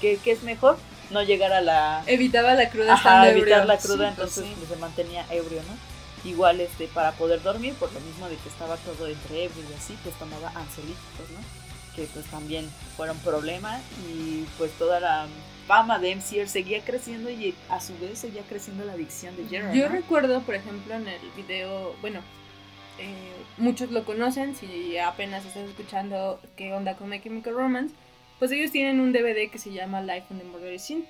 ¿qué, 0.00 0.20
¿qué, 0.22 0.30
es 0.30 0.44
mejor? 0.44 0.78
No 1.10 1.24
llegar 1.24 1.52
a 1.52 1.60
la... 1.60 2.04
Evitaba 2.06 2.54
la 2.54 2.70
cruda 2.70 2.94
Ajá, 2.94 3.28
evitar 3.28 3.66
la 3.66 3.76
cruda, 3.76 4.14
pues 4.16 4.38
entonces 4.38 4.68
se 4.68 4.76
mantenía 4.76 5.26
ebrio, 5.32 5.62
¿no? 5.64 5.94
igual 6.24 6.60
este 6.60 6.86
para 6.86 7.12
poder 7.12 7.42
dormir 7.42 7.74
por 7.74 7.92
lo 7.92 8.00
mismo 8.00 8.28
de 8.28 8.36
que 8.36 8.48
estaba 8.48 8.76
todo 8.76 9.06
entre 9.06 9.44
ebrio 9.44 9.62
y 9.70 9.74
así 9.74 9.94
pues 10.02 10.18
tomaba 10.18 10.48
ansiolíticos 10.54 11.30
no 11.34 11.40
que 11.94 12.08
pues 12.12 12.24
también 12.26 12.70
fueron 12.96 13.18
problema 13.18 13.78
y 14.08 14.46
pues 14.56 14.72
toda 14.78 15.00
la 15.00 15.26
fama 15.66 15.98
de 15.98 16.16
MCR 16.16 16.48
seguía 16.48 16.84
creciendo 16.84 17.30
y 17.30 17.54
a 17.68 17.80
su 17.80 17.96
vez 17.98 18.18
seguía 18.18 18.42
creciendo 18.42 18.84
la 18.84 18.92
adicción 18.92 19.36
de 19.36 19.46
Gerard 19.46 19.74
yo 19.74 19.88
recuerdo 19.88 20.42
por 20.42 20.54
ejemplo 20.54 20.94
en 20.94 21.08
el 21.08 21.20
video 21.36 21.94
bueno 22.00 22.20
eh, 22.98 23.32
muchos 23.58 23.90
lo 23.90 24.04
conocen 24.04 24.54
si 24.54 24.96
apenas 24.98 25.44
estás 25.44 25.68
escuchando 25.68 26.40
qué 26.56 26.72
onda 26.72 26.96
con 26.96 27.08
My 27.08 27.20
Chemical 27.20 27.54
Romance 27.54 27.94
pues 28.38 28.50
ellos 28.52 28.72
tienen 28.72 29.00
un 29.00 29.12
DVD 29.12 29.50
que 29.50 29.58
se 29.58 29.72
llama 29.72 30.00
Life 30.00 30.26
on 30.30 30.38
the 30.38 30.44
Murder 30.44 30.78
Scene 30.78 31.04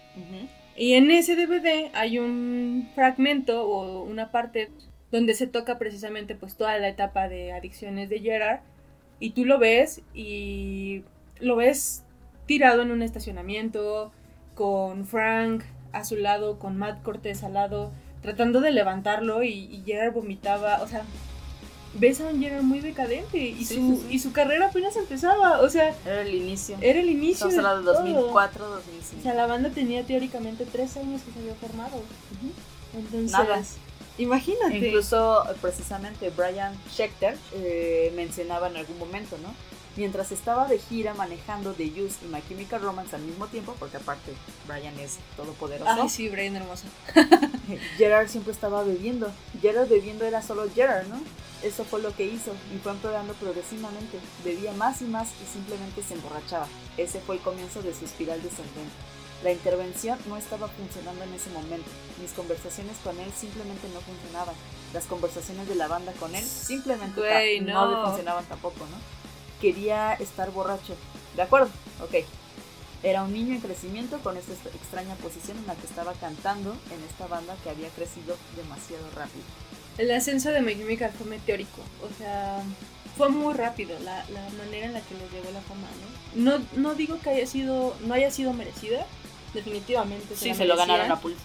y 0.77 0.95
en 0.95 1.11
ese 1.11 1.37
DVD 1.37 1.91
hay 1.95 2.19
un 2.19 2.89
fragmento 2.95 3.67
o 3.67 4.03
una 4.03 4.31
parte 4.31 4.71
donde 5.11 5.35
se 5.35 5.47
toca 5.47 5.79
precisamente 5.79 6.35
pues 6.35 6.57
toda 6.57 6.79
la 6.79 6.89
etapa 6.89 7.29
de 7.29 7.53
adicciones 7.53 8.09
de 8.09 8.21
Gerard 8.21 8.61
y 9.21 9.31
tú 9.31 9.45
lo 9.45 9.59
ves 9.59 10.03
y 10.13 11.03
lo 11.39 11.57
ves 11.57 12.05
tirado 12.47 12.83
en 12.83 12.91
un 12.91 13.03
estacionamiento 13.03 14.13
con 14.55 15.07
Frank 15.07 15.63
a 15.93 16.05
su 16.05 16.17
lado, 16.17 16.59
con 16.59 16.77
Matt 16.77 17.03
Cortés 17.03 17.45
al 17.45 17.55
lado, 17.55 17.93
tratando 18.23 18.61
de 18.61 18.71
levantarlo 18.71 19.43
y, 19.43 19.51
y 19.51 19.83
Gerard 19.85 20.13
vomitaba, 20.13 20.83
o 20.83 20.89
sea, 20.89 21.05
ves 21.95 22.21
a 22.21 22.27
un 22.27 22.41
Gerard 22.41 22.63
muy 22.63 22.81
decadente 22.81 23.39
y, 23.39 23.65
su, 23.65 24.03
y 24.11 24.19
su 24.19 24.33
carrera 24.33 24.67
apenas 24.67 24.97
empezaba, 24.97 25.61
o 25.61 25.71
sea... 25.71 25.95
Era 26.05 26.23
el 26.23 26.35
inicio. 26.35 26.77
Era 26.81 27.01
el 27.01 27.11
inicio. 27.11 27.49
Estamos 27.49 27.65
hablando 27.65 27.93
de 27.93 28.13
2004, 28.13 28.69
2005. 28.69 29.21
O 29.21 29.23
sea, 29.23 29.35
la 29.35 29.47
banda 29.47 29.71
tenía 29.71 30.05
teóricamente 30.05 30.67
tres 30.67 30.97
años 30.97 31.23
que 31.23 31.33
se 31.33 31.39
había 31.41 31.55
formado. 31.55 32.03
Entonces... 32.95 33.33
Nada. 33.33 33.63
Imagínate. 34.17 34.79
Incluso, 34.79 35.45
precisamente, 35.61 36.31
Brian 36.31 36.73
Schechter 36.89 37.37
eh, 37.53 38.13
mencionaba 38.15 38.69
en 38.69 38.77
algún 38.77 38.99
momento, 38.99 39.37
¿no? 39.43 39.53
Mientras 39.97 40.33
estaba 40.33 40.67
de 40.67 40.79
gira 40.79 41.15
manejando 41.15 41.73
The 41.73 41.85
Use 41.85 42.25
y 42.25 42.29
My 42.29 42.43
Chemical 42.49 42.83
Romance 42.83 43.15
al 43.15 43.23
mismo 43.23 43.47
tiempo, 43.47 43.77
porque 43.79 43.97
aparte 43.97 44.33
Brian 44.67 44.99
es 44.99 45.19
todopoderoso. 45.37 45.91
Ay, 45.91 46.09
sí, 46.09 46.29
Brian 46.29 46.57
hermoso. 46.57 46.85
Gerard 47.97 48.29
siempre 48.29 48.53
estaba 48.53 48.83
bebiendo. 48.83 49.31
Gerard 49.61 49.89
bebiendo 49.89 50.25
era 50.25 50.43
solo 50.43 50.69
Gerard, 50.75 51.07
¿no? 51.07 51.21
Eso 51.63 51.85
fue 51.85 52.03
lo 52.03 52.15
que 52.15 52.27
hizo 52.27 52.53
y 52.75 52.79
fue 52.79 52.93
empeorando 52.93 53.33
progresivamente. 53.35 54.19
Bebía 54.45 54.73
más 54.73 55.01
y 55.01 55.05
más 55.05 55.29
y 55.43 55.53
simplemente 55.53 56.03
se 56.03 56.15
emborrachaba. 56.15 56.67
Ese 56.97 57.21
fue 57.21 57.37
el 57.37 57.41
comienzo 57.41 57.81
de 57.83 57.95
su 57.95 58.05
espiral 58.05 58.43
descendente. 58.43 58.93
La 59.43 59.53
intervención 59.53 60.19
no 60.27 60.37
estaba 60.37 60.69
funcionando 60.69 61.23
en 61.25 61.35
ese 61.35 61.51
momento. 61.51 61.89
Mis 62.21 62.33
conversaciones 62.33 62.97
con 63.05 63.19
él 63.19 63.31
simplemente 63.37 63.89
no 63.93 64.01
funcionaban. 64.01 64.55
Las 64.93 65.05
conversaciones 65.05 65.69
de 65.69 65.75
la 65.75 65.89
banda 65.89 66.13
con 66.19 66.35
él 66.35 66.45
simplemente 66.45 67.61
no. 67.61 67.91
no 67.91 68.07
funcionaban 68.07 68.45
tampoco, 68.47 68.87
¿no? 68.87 69.24
Quería 69.61 70.15
estar 70.15 70.51
borracho. 70.51 70.97
¿De 71.37 71.43
acuerdo? 71.43 71.69
Ok. 72.03 72.25
Era 73.03 73.23
un 73.23 73.35
niño 73.35 73.55
en 73.55 73.61
crecimiento 73.61 74.19
con 74.21 74.37
esta 74.37 74.53
extraña 74.71 75.15
posición 75.17 75.59
en 75.59 75.67
la 75.67 75.75
que 75.75 75.87
estaba 75.87 76.15
cantando 76.15 76.75
en 76.91 77.03
esta 77.05 77.27
banda 77.27 77.55
que 77.63 77.71
había 77.71 77.89
crecido 77.91 78.37
demasiado 78.57 79.05
rápido. 79.15 79.45
El 79.99 80.11
ascenso 80.11 80.51
de 80.51 80.63
My 80.63 80.75
fue 80.75 81.27
meteórico, 81.29 81.83
o 82.03 82.19
sea, 82.19 82.63
fue 83.17 83.29
muy 83.29 83.55
rápido 83.55 83.97
la, 84.01 84.25
manera 84.59 84.87
en 84.87 84.93
la 84.93 85.01
que 85.01 85.15
les 85.15 85.31
llegó 85.31 85.51
la 85.53 85.61
fama, 85.61 85.87
¿no? 86.35 86.59
¿no? 86.59 86.65
No 86.77 86.95
digo 86.95 87.21
que 87.21 87.31
haya 87.31 87.47
sido, 87.47 87.95
no 88.07 88.15
haya 88.15 88.31
sido 88.31 88.53
merecida, 88.53 89.07
definitivamente. 89.53 90.35
sí, 90.35 90.55
se 90.55 90.65
lo 90.65 90.77
ganaron 90.77 91.13
a 91.13 91.21
pulso. 91.21 91.45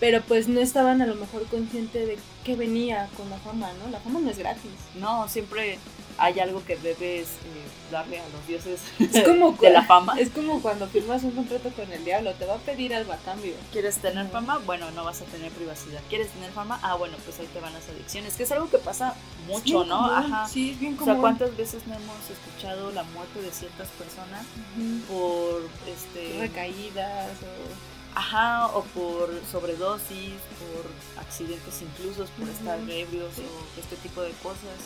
Pero 0.00 0.20
pues 0.22 0.48
no 0.48 0.60
estaban 0.60 1.00
a 1.00 1.06
lo 1.06 1.14
mejor 1.14 1.46
conscientes 1.46 2.06
de 2.06 2.18
qué 2.44 2.56
venía 2.56 3.08
con 3.16 3.30
la 3.30 3.38
fama, 3.38 3.70
¿no? 3.82 3.90
La 3.90 4.00
fama 4.00 4.20
no 4.20 4.30
es 4.30 4.38
gratis. 4.38 4.72
No, 4.96 5.28
siempre 5.28 5.78
hay 6.18 6.40
algo 6.40 6.64
que 6.64 6.76
debes 6.76 7.28
eh, 7.28 7.64
darle 7.90 8.20
a 8.20 8.28
los 8.28 8.46
dioses 8.46 8.80
de 8.98 9.70
la 9.70 9.84
fama. 9.84 10.18
Es 10.18 10.30
como 10.30 10.60
cuando 10.60 10.86
firmas 10.88 11.22
un 11.22 11.32
contrato 11.32 11.70
con 11.70 11.90
el 11.92 12.04
diablo, 12.04 12.32
te 12.34 12.46
va 12.46 12.54
a 12.54 12.58
pedir 12.58 12.94
algo 12.94 13.12
a 13.12 13.16
cambio. 13.16 13.54
¿Quieres 13.72 13.96
tener 13.96 14.28
fama? 14.28 14.58
Bueno, 14.58 14.90
no 14.92 15.04
vas 15.04 15.20
a 15.22 15.24
tener 15.26 15.50
privacidad. 15.52 16.00
¿Quieres 16.08 16.28
tener 16.30 16.50
fama? 16.52 16.78
Ah, 16.82 16.94
bueno, 16.94 17.16
pues 17.24 17.38
ahí 17.40 17.48
te 17.52 17.60
van 17.60 17.72
las 17.72 17.88
adicciones, 17.88 18.34
que 18.34 18.44
es 18.44 18.52
algo 18.52 18.68
que 18.70 18.78
pasa 18.78 19.14
mucho, 19.46 19.84
¿no? 19.84 20.06
Ajá. 20.06 20.48
Sí, 20.48 20.70
es 20.72 20.80
bien 20.80 20.96
común. 20.96 21.10
O 21.10 21.14
sea, 21.14 21.20
¿cuántas 21.20 21.56
veces 21.56 21.86
no 21.86 21.94
hemos 21.94 22.30
escuchado 22.30 22.90
la 22.92 23.02
muerte 23.04 23.40
de 23.40 23.50
ciertas 23.50 23.88
personas 23.88 24.44
por 25.08 25.62
este 25.86 26.40
recaídas 26.40 27.30
o 27.42 27.94
Ajá, 28.14 28.68
o 28.68 28.84
por 28.84 29.28
sobredosis, 29.50 30.38
por 30.60 31.20
accidentes 31.20 31.82
incluso, 31.82 32.24
por 32.38 32.48
estar 32.48 32.78
ebrios 32.88 33.32
o 33.38 33.80
este 33.80 33.96
tipo 33.96 34.22
de 34.22 34.30
cosas. 34.42 34.78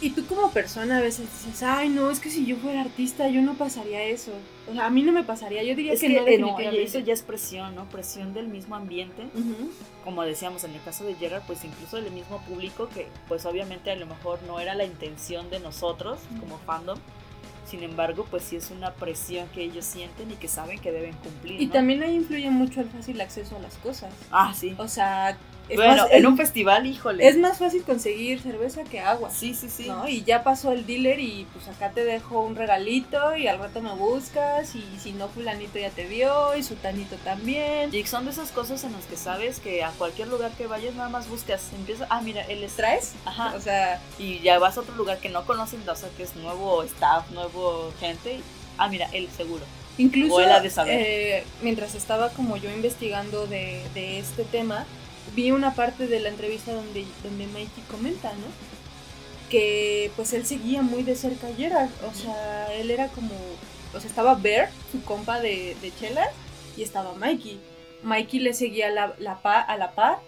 Y 0.00 0.10
tú 0.10 0.24
como 0.26 0.50
persona 0.50 0.98
a 0.98 1.00
veces 1.00 1.26
dices, 1.44 1.62
ay 1.62 1.88
no, 1.88 2.10
es 2.10 2.20
que 2.20 2.30
si 2.30 2.46
yo 2.46 2.56
fuera 2.56 2.82
artista 2.82 3.28
yo 3.28 3.42
no 3.42 3.54
pasaría 3.54 4.02
eso. 4.04 4.32
O 4.70 4.72
sea, 4.72 4.86
a 4.86 4.90
mí 4.90 5.02
no 5.02 5.12
me 5.12 5.24
pasaría, 5.24 5.62
yo 5.64 5.74
diría 5.74 5.96
que, 5.96 6.08
no, 6.08 6.24
definitivamente. 6.24 6.82
eso 6.82 6.98
ya 7.00 7.12
es 7.12 7.22
presión, 7.22 7.74
¿no? 7.74 7.84
Presión 7.86 8.32
del 8.32 8.46
mismo 8.48 8.76
ambiente. 8.76 9.24
Como 10.04 10.22
decíamos 10.22 10.62
en 10.64 10.72
el 10.72 10.82
caso 10.82 11.04
de 11.04 11.14
Gerard, 11.14 11.42
pues 11.46 11.64
incluso 11.64 12.00
del 12.00 12.12
mismo 12.12 12.40
público 12.42 12.88
que 12.88 13.08
pues 13.26 13.44
obviamente 13.44 13.90
a 13.90 13.96
lo 13.96 14.06
mejor 14.06 14.40
no 14.46 14.60
era 14.60 14.74
la 14.74 14.84
intención 14.84 15.50
de 15.50 15.58
nosotros 15.60 16.20
como 16.38 16.58
fandom. 16.58 16.98
Sin 17.66 17.82
embargo, 17.82 18.26
pues 18.30 18.44
sí 18.44 18.56
es 18.56 18.70
una 18.70 18.94
presión 18.94 19.46
que 19.48 19.62
ellos 19.62 19.84
sienten 19.84 20.30
y 20.30 20.34
que 20.36 20.48
saben 20.48 20.78
que 20.78 20.90
deben 20.90 21.14
cumplir. 21.16 21.60
Y 21.60 21.66
también 21.66 22.02
ahí 22.02 22.14
influye 22.14 22.48
mucho 22.50 22.80
el 22.80 22.88
fácil 22.88 23.20
acceso 23.20 23.56
a 23.56 23.58
las 23.58 23.74
cosas. 23.76 24.10
Ah, 24.30 24.54
sí. 24.56 24.74
O 24.78 24.88
sea, 24.88 25.36
bueno, 25.76 26.06
en 26.10 26.26
un 26.26 26.36
festival, 26.36 26.86
híjole. 26.86 27.26
Es 27.26 27.36
más 27.36 27.58
fácil 27.58 27.82
conseguir 27.82 28.40
cerveza 28.40 28.84
que 28.84 29.00
agua. 29.00 29.30
Sí, 29.30 29.54
sí, 29.54 29.68
sí. 29.68 29.86
¿no? 29.88 30.08
Y 30.08 30.22
ya 30.24 30.42
pasó 30.42 30.72
el 30.72 30.86
dealer 30.86 31.20
y 31.20 31.46
pues 31.52 31.68
acá 31.68 31.90
te 31.90 32.04
dejo 32.04 32.40
un 32.40 32.56
regalito 32.56 33.36
y 33.36 33.46
al 33.46 33.58
rato 33.58 33.80
me 33.80 33.92
buscas 33.92 34.74
y 34.74 34.84
si 35.00 35.12
no 35.12 35.28
fulanito 35.28 35.78
ya 35.78 35.90
te 35.90 36.06
vio 36.06 36.56
y 36.56 36.62
sutanito 36.62 37.16
también. 37.16 37.94
Y 37.94 38.04
son 38.06 38.24
de 38.24 38.30
esas 38.30 38.50
cosas 38.50 38.84
en 38.84 38.92
las 38.92 39.04
que 39.04 39.16
sabes 39.16 39.60
que 39.60 39.84
a 39.84 39.90
cualquier 39.90 40.28
lugar 40.28 40.52
que 40.52 40.66
vayas 40.66 40.94
nada 40.94 41.08
más 41.08 41.28
buscas, 41.28 41.70
empieza, 41.74 42.06
ah, 42.10 42.20
mira, 42.20 42.42
él 42.42 42.62
es... 42.64 42.74
¿Traes? 42.74 43.14
Ajá. 43.24 43.54
O 43.56 43.60
sea... 43.60 44.00
Y 44.18 44.40
ya 44.40 44.58
vas 44.58 44.76
a 44.76 44.80
otro 44.80 44.94
lugar 44.94 45.18
que 45.18 45.28
no 45.28 45.44
conocen, 45.44 45.80
o 45.88 45.94
sea, 45.94 46.08
que 46.16 46.22
es 46.22 46.34
nuevo 46.36 46.82
staff, 46.82 47.30
nuevo 47.30 47.92
gente. 48.00 48.40
Ah, 48.76 48.88
mira, 48.88 49.08
él 49.12 49.28
seguro. 49.36 49.64
Incluso, 49.98 50.40
eh, 50.86 51.44
mientras 51.60 51.96
estaba 51.96 52.30
como 52.30 52.56
yo 52.56 52.70
investigando 52.70 53.48
de, 53.48 53.82
de 53.94 54.20
este 54.20 54.44
tema, 54.44 54.86
vi 55.34 55.50
una 55.50 55.74
parte 55.74 56.06
de 56.06 56.20
la 56.20 56.28
entrevista 56.28 56.72
donde, 56.72 57.04
donde 57.22 57.46
Mikey 57.46 57.84
comenta, 57.90 58.32
¿no? 58.32 58.46
Que 59.50 60.10
pues 60.16 60.32
él 60.32 60.44
seguía 60.44 60.82
muy 60.82 61.02
de 61.02 61.16
cerca 61.16 61.46
a 61.48 61.54
Gerard, 61.54 61.90
o 62.06 62.14
sea, 62.14 62.74
él 62.74 62.90
era 62.90 63.08
como, 63.08 63.34
o 63.94 64.00
sea, 64.00 64.08
estaba 64.08 64.34
Bear, 64.34 64.70
su 64.92 65.02
compa 65.02 65.40
de, 65.40 65.76
de 65.80 65.92
Chela, 65.98 66.26
y 66.76 66.82
estaba 66.82 67.14
Mikey. 67.14 67.58
Mikey 68.02 68.40
le 68.40 68.54
seguía 68.54 68.90
la, 68.90 69.14
la 69.18 69.40
pa, 69.40 69.60
a 69.60 69.76
la 69.76 69.92
par, 69.92 70.18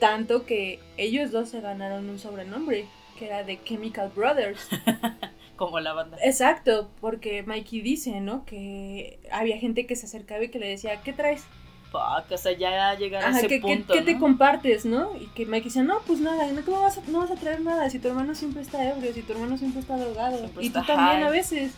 tanto 0.00 0.46
que 0.46 0.80
ellos 0.96 1.30
dos 1.30 1.50
se 1.50 1.60
ganaron 1.60 2.08
un 2.08 2.18
sobrenombre, 2.18 2.86
que 3.18 3.26
era 3.26 3.44
de 3.44 3.62
Chemical 3.62 4.10
Brothers. 4.14 4.60
como 5.56 5.80
la 5.80 5.92
banda. 5.92 6.18
Exacto, 6.22 6.88
porque 7.00 7.42
Mikey 7.42 7.80
dice, 7.80 8.20
¿no? 8.20 8.44
Que 8.44 9.18
había 9.30 9.58
gente 9.58 9.86
que 9.86 9.96
se 9.96 10.06
acercaba 10.06 10.44
y 10.44 10.48
que 10.48 10.58
le 10.58 10.68
decía, 10.68 11.02
¿qué 11.02 11.12
traes? 11.12 11.44
O 11.92 12.38
sea, 12.38 12.52
ya 12.52 12.94
llegar 12.94 13.24
a 13.24 13.38
ese 13.38 13.60
punto. 13.60 13.94
¿qué, 13.94 14.02
te 14.02 14.18
compartes, 14.18 14.84
no? 14.84 15.16
Y 15.18 15.26
que 15.28 15.46
Mike 15.46 15.64
dice, 15.64 15.82
no, 15.82 16.00
pues 16.06 16.20
nada, 16.20 16.46
no, 16.52 16.80
vas 16.80 16.98
a, 16.98 17.02
no 17.08 17.20
vas 17.20 17.30
a 17.30 17.36
traer 17.36 17.60
nada 17.60 17.88
si 17.88 17.98
tu 17.98 18.08
hermano 18.08 18.34
siempre 18.34 18.62
está 18.62 18.88
ebrio, 18.88 19.12
si 19.14 19.22
tu 19.22 19.32
hermano 19.32 19.56
siempre 19.56 19.80
está 19.80 19.96
drogado. 19.96 20.50
y 20.60 20.70
tú 20.70 20.82
también 20.84 21.22
a 21.22 21.30
veces. 21.30 21.72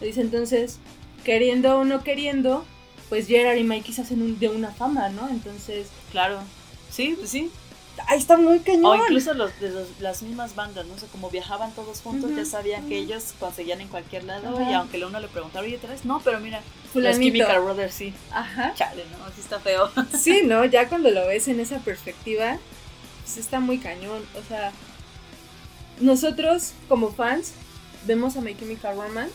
Le 0.00 0.06
dice 0.06 0.20
entonces, 0.20 0.78
queriendo 1.24 1.78
o 1.78 1.84
no 1.84 2.04
queriendo, 2.04 2.64
pues 3.08 3.26
Gerard 3.26 3.56
y 3.56 3.64
Mikey 3.64 3.92
se 3.92 4.02
hacen 4.02 4.38
de 4.38 4.48
una 4.48 4.70
fama, 4.70 5.08
¿no? 5.08 5.28
Entonces. 5.28 5.88
Claro. 6.12 6.38
Sí, 6.90 7.14
pues 7.18 7.30
sí 7.30 7.50
ahí 8.06 8.18
está 8.18 8.36
muy 8.36 8.60
cañón. 8.60 8.84
O 8.86 8.96
incluso 8.96 9.34
los, 9.34 9.58
de 9.60 9.86
las 10.00 10.22
mismas 10.22 10.54
bandas, 10.54 10.86
no 10.86 10.96
sé, 10.98 11.06
como 11.06 11.30
viajaban 11.30 11.72
todos 11.72 12.00
juntos, 12.00 12.30
ya 12.34 12.44
sabían 12.44 12.88
que 12.88 12.98
ellos 12.98 13.34
conseguían 13.38 13.80
en 13.80 13.88
cualquier 13.88 14.24
lado 14.24 14.60
y 14.60 14.72
aunque 14.72 15.04
uno 15.04 15.20
le 15.20 15.28
preguntaba, 15.28 15.64
oye, 15.64 15.78
¿traes? 15.78 16.04
No, 16.04 16.20
pero 16.20 16.40
mira, 16.40 16.60
los 16.94 17.18
Chemical 17.18 17.60
Brothers 17.62 17.94
sí. 17.94 18.14
Ajá. 18.30 18.74
Chale, 18.74 19.04
¿no? 19.10 19.24
Así 19.24 19.40
está 19.40 19.60
feo. 19.60 19.90
Sí, 20.18 20.42
¿no? 20.44 20.64
Ya 20.64 20.88
cuando 20.88 21.10
lo 21.10 21.26
ves 21.26 21.48
en 21.48 21.60
esa 21.60 21.78
perspectiva, 21.78 22.58
pues 23.24 23.36
está 23.36 23.60
muy 23.60 23.78
cañón. 23.78 24.24
O 24.38 24.48
sea, 24.48 24.72
nosotros 26.00 26.72
como 26.88 27.12
fans 27.12 27.52
vemos 28.06 28.36
a 28.36 28.40
My 28.40 28.56
Chemical 28.56 28.96
Romance, 28.96 29.34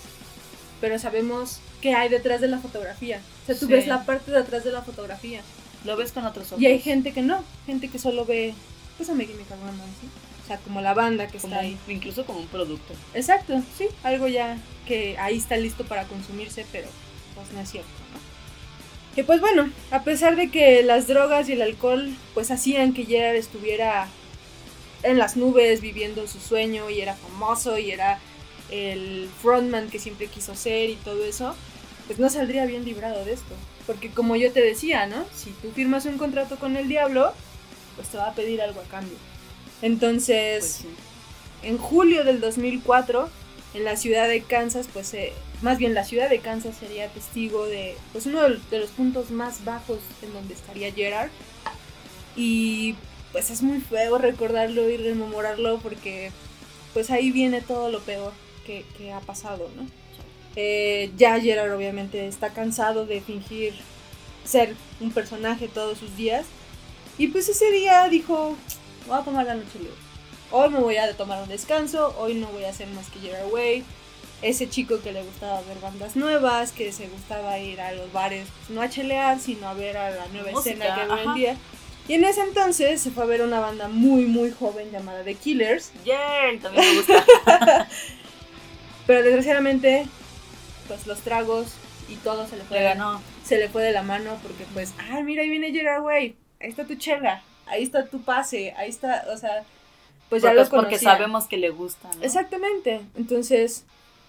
pero 0.81 0.97
sabemos 0.99 1.59
qué 1.81 1.93
hay 1.93 2.09
detrás 2.09 2.41
de 2.41 2.47
la 2.47 2.59
fotografía. 2.59 3.21
O 3.43 3.45
sea, 3.45 3.55
tú 3.55 3.67
ves 3.67 3.87
la 3.87 4.05
parte 4.05 4.31
de 4.31 4.37
atrás 4.37 4.63
de 4.63 4.71
la 4.71 4.81
fotografía. 4.81 5.41
Lo 5.85 5.97
ves 5.97 6.11
con 6.11 6.25
otros 6.25 6.47
ojos. 6.47 6.61
Y 6.61 6.65
hay 6.67 6.79
gente 6.79 7.11
que 7.11 7.21
no, 7.21 7.43
gente 7.65 7.89
que 7.89 7.99
solo 7.99 8.25
ve, 8.25 8.53
pues 8.97 9.09
a 9.09 9.13
Megumi 9.13 9.43
¿sí? 9.43 10.07
O 10.43 10.47
sea, 10.47 10.57
como 10.57 10.81
la 10.81 10.93
banda 10.93 11.27
que 11.27 11.37
está 11.37 11.59
ahí. 11.59 11.77
Incluso 11.87 12.25
como 12.25 12.39
un 12.39 12.47
producto. 12.47 12.93
Exacto, 13.13 13.61
sí, 13.77 13.87
algo 14.03 14.27
ya 14.27 14.57
que 14.87 15.17
ahí 15.17 15.37
está 15.37 15.57
listo 15.57 15.85
para 15.85 16.05
consumirse, 16.05 16.65
pero 16.71 16.87
pues 17.35 17.51
no 17.53 17.61
es 17.61 17.71
cierto, 17.71 17.89
¿no? 18.13 19.15
Que 19.15 19.23
pues 19.23 19.39
bueno, 19.41 19.69
a 19.91 20.03
pesar 20.03 20.35
de 20.35 20.49
que 20.49 20.81
las 20.83 21.07
drogas 21.07 21.47
y 21.47 21.53
el 21.53 21.61
alcohol 21.61 22.13
pues 22.33 22.49
hacían 22.51 22.93
que 22.93 23.05
Gerard 23.05 23.35
estuviera 23.35 24.07
en 25.03 25.17
las 25.17 25.37
nubes 25.37 25.81
viviendo 25.81 26.27
su 26.27 26.39
sueño 26.39 26.89
y 26.89 27.01
era 27.01 27.13
famoso 27.13 27.77
y 27.77 27.91
era 27.91 28.19
el 28.71 29.29
frontman 29.41 29.89
que 29.89 29.99
siempre 29.99 30.27
quiso 30.27 30.55
ser 30.55 30.89
y 30.89 30.95
todo 30.95 31.23
eso, 31.25 31.55
pues 32.07 32.17
no 32.19 32.29
saldría 32.29 32.65
bien 32.65 32.85
librado 32.85 33.23
de 33.23 33.33
esto. 33.33 33.53
Porque 33.85 34.09
como 34.09 34.35
yo 34.35 34.51
te 34.51 34.61
decía, 34.61 35.05
¿no? 35.05 35.25
Si 35.35 35.51
tú 35.51 35.71
firmas 35.71 36.05
un 36.05 36.17
contrato 36.17 36.57
con 36.57 36.77
el 36.77 36.87
diablo, 36.87 37.33
pues 37.95 38.07
te 38.09 38.17
va 38.17 38.29
a 38.29 38.33
pedir 38.33 38.61
algo 38.61 38.79
a 38.79 38.83
cambio. 38.85 39.17
Entonces, 39.81 40.79
pues 40.81 40.93
en 41.63 41.77
julio 41.77 42.23
del 42.23 42.39
2004, 42.39 43.29
en 43.73 43.83
la 43.83 43.97
ciudad 43.97 44.27
de 44.27 44.41
Kansas, 44.41 44.87
pues 44.91 45.13
eh, 45.13 45.33
más 45.61 45.77
bien 45.77 45.93
la 45.93 46.03
ciudad 46.03 46.29
de 46.29 46.39
Kansas 46.39 46.77
sería 46.77 47.07
testigo 47.09 47.65
de 47.65 47.95
pues 48.11 48.25
uno 48.25 48.41
de 48.43 48.79
los 48.79 48.89
puntos 48.91 49.31
más 49.31 49.65
bajos 49.65 49.99
en 50.21 50.33
donde 50.33 50.53
estaría 50.53 50.93
Gerard. 50.93 51.29
Y 52.35 52.95
pues 53.31 53.49
es 53.49 53.61
muy 53.61 53.81
feo 53.81 54.17
recordarlo 54.17 54.89
y 54.89 54.97
rememorarlo 54.97 55.79
porque 55.79 56.31
pues 56.93 57.09
ahí 57.09 57.31
viene 57.31 57.61
todo 57.61 57.89
lo 57.89 57.99
peor 58.01 58.31
que, 58.65 58.85
que 58.97 59.11
ha 59.11 59.19
pasado, 59.19 59.69
¿no? 59.75 59.87
Eh, 60.55 61.11
ya 61.17 61.39
Gerard 61.39 61.73
obviamente 61.73 62.27
está 62.27 62.49
cansado 62.49 63.05
de 63.05 63.21
fingir 63.21 63.73
ser 64.45 64.75
un 64.99 65.11
personaje 65.11 65.67
todos 65.67 65.97
sus 65.97 66.15
días 66.15 66.45
Y 67.17 67.27
pues 67.27 67.49
ese 67.49 67.71
día 67.71 68.07
dijo, 68.09 68.55
voy 69.07 69.17
a 69.17 69.21
tomar 69.23 69.45
la 69.45 69.55
noche 69.55 69.79
libre. 69.79 69.93
Hoy 70.51 70.69
me 70.69 70.79
voy 70.79 70.97
a 70.97 71.15
tomar 71.15 71.41
un 71.41 71.49
descanso, 71.49 72.15
hoy 72.19 72.35
no 72.35 72.47
voy 72.47 72.65
a 72.65 72.69
hacer 72.69 72.87
más 72.89 73.09
que 73.09 73.19
Gerard 73.19 73.51
Way. 73.51 73.83
Ese 74.41 74.69
chico 74.69 74.99
que 75.01 75.11
le 75.11 75.23
gustaba 75.23 75.61
ver 75.61 75.79
bandas 75.79 76.15
nuevas, 76.15 76.71
que 76.71 76.91
se 76.91 77.07
gustaba 77.07 77.57
ir 77.59 77.79
a 77.79 77.93
los 77.93 78.11
bares, 78.11 78.47
pues, 78.59 78.69
no 78.69 78.81
a 78.81 78.89
chelear, 78.89 79.39
sino 79.39 79.67
a 79.67 79.73
ver 79.73 79.95
a 79.97 80.11
la 80.11 80.27
nueva 80.27 80.51
escena 80.51 80.95
que 80.95 81.15
vendía. 81.15 81.57
Y 82.07 82.15
en 82.15 82.25
ese 82.25 82.41
entonces 82.41 82.99
se 82.99 83.11
fue 83.11 83.23
a 83.23 83.27
ver 83.27 83.41
una 83.41 83.59
banda 83.59 83.87
muy, 83.87 84.25
muy 84.25 84.51
joven 84.51 84.91
llamada 84.91 85.23
The 85.23 85.35
Killers. 85.35 85.91
Yeah, 86.03 86.59
también 86.61 86.85
me 86.85 86.95
gusta. 86.97 87.25
Pero 89.07 89.23
desgraciadamente, 89.23 90.05
pues 90.93 91.07
los 91.07 91.19
tragos 91.21 91.67
y 92.07 92.15
todo 92.17 92.47
se 92.47 92.57
le 92.57 92.63
fue, 92.63 92.79
de, 92.79 92.95
se 93.43 93.57
le 93.57 93.69
fue 93.69 93.83
de 93.83 93.91
la 93.91 94.03
mano 94.03 94.37
porque 94.43 94.65
pues, 94.73 94.93
ah, 95.09 95.21
mira, 95.21 95.41
ahí 95.41 95.49
viene 95.49 95.71
Gerard 95.71 96.03
Way, 96.03 96.35
ahí 96.61 96.69
está 96.69 96.85
tu 96.85 96.95
chela, 96.95 97.41
ahí 97.65 97.83
está 97.83 98.05
tu 98.05 98.21
pase, 98.21 98.73
ahí 98.77 98.89
está, 98.89 99.25
o 99.33 99.37
sea, 99.37 99.63
pues 100.29 100.43
ya 100.43 100.53
los 100.53 100.69
Porque 100.69 100.99
sabemos 100.99 101.47
que 101.47 101.57
le 101.57 101.69
gusta, 101.69 102.09
¿no? 102.15 102.23
Exactamente, 102.23 103.01
entonces, 103.15 103.85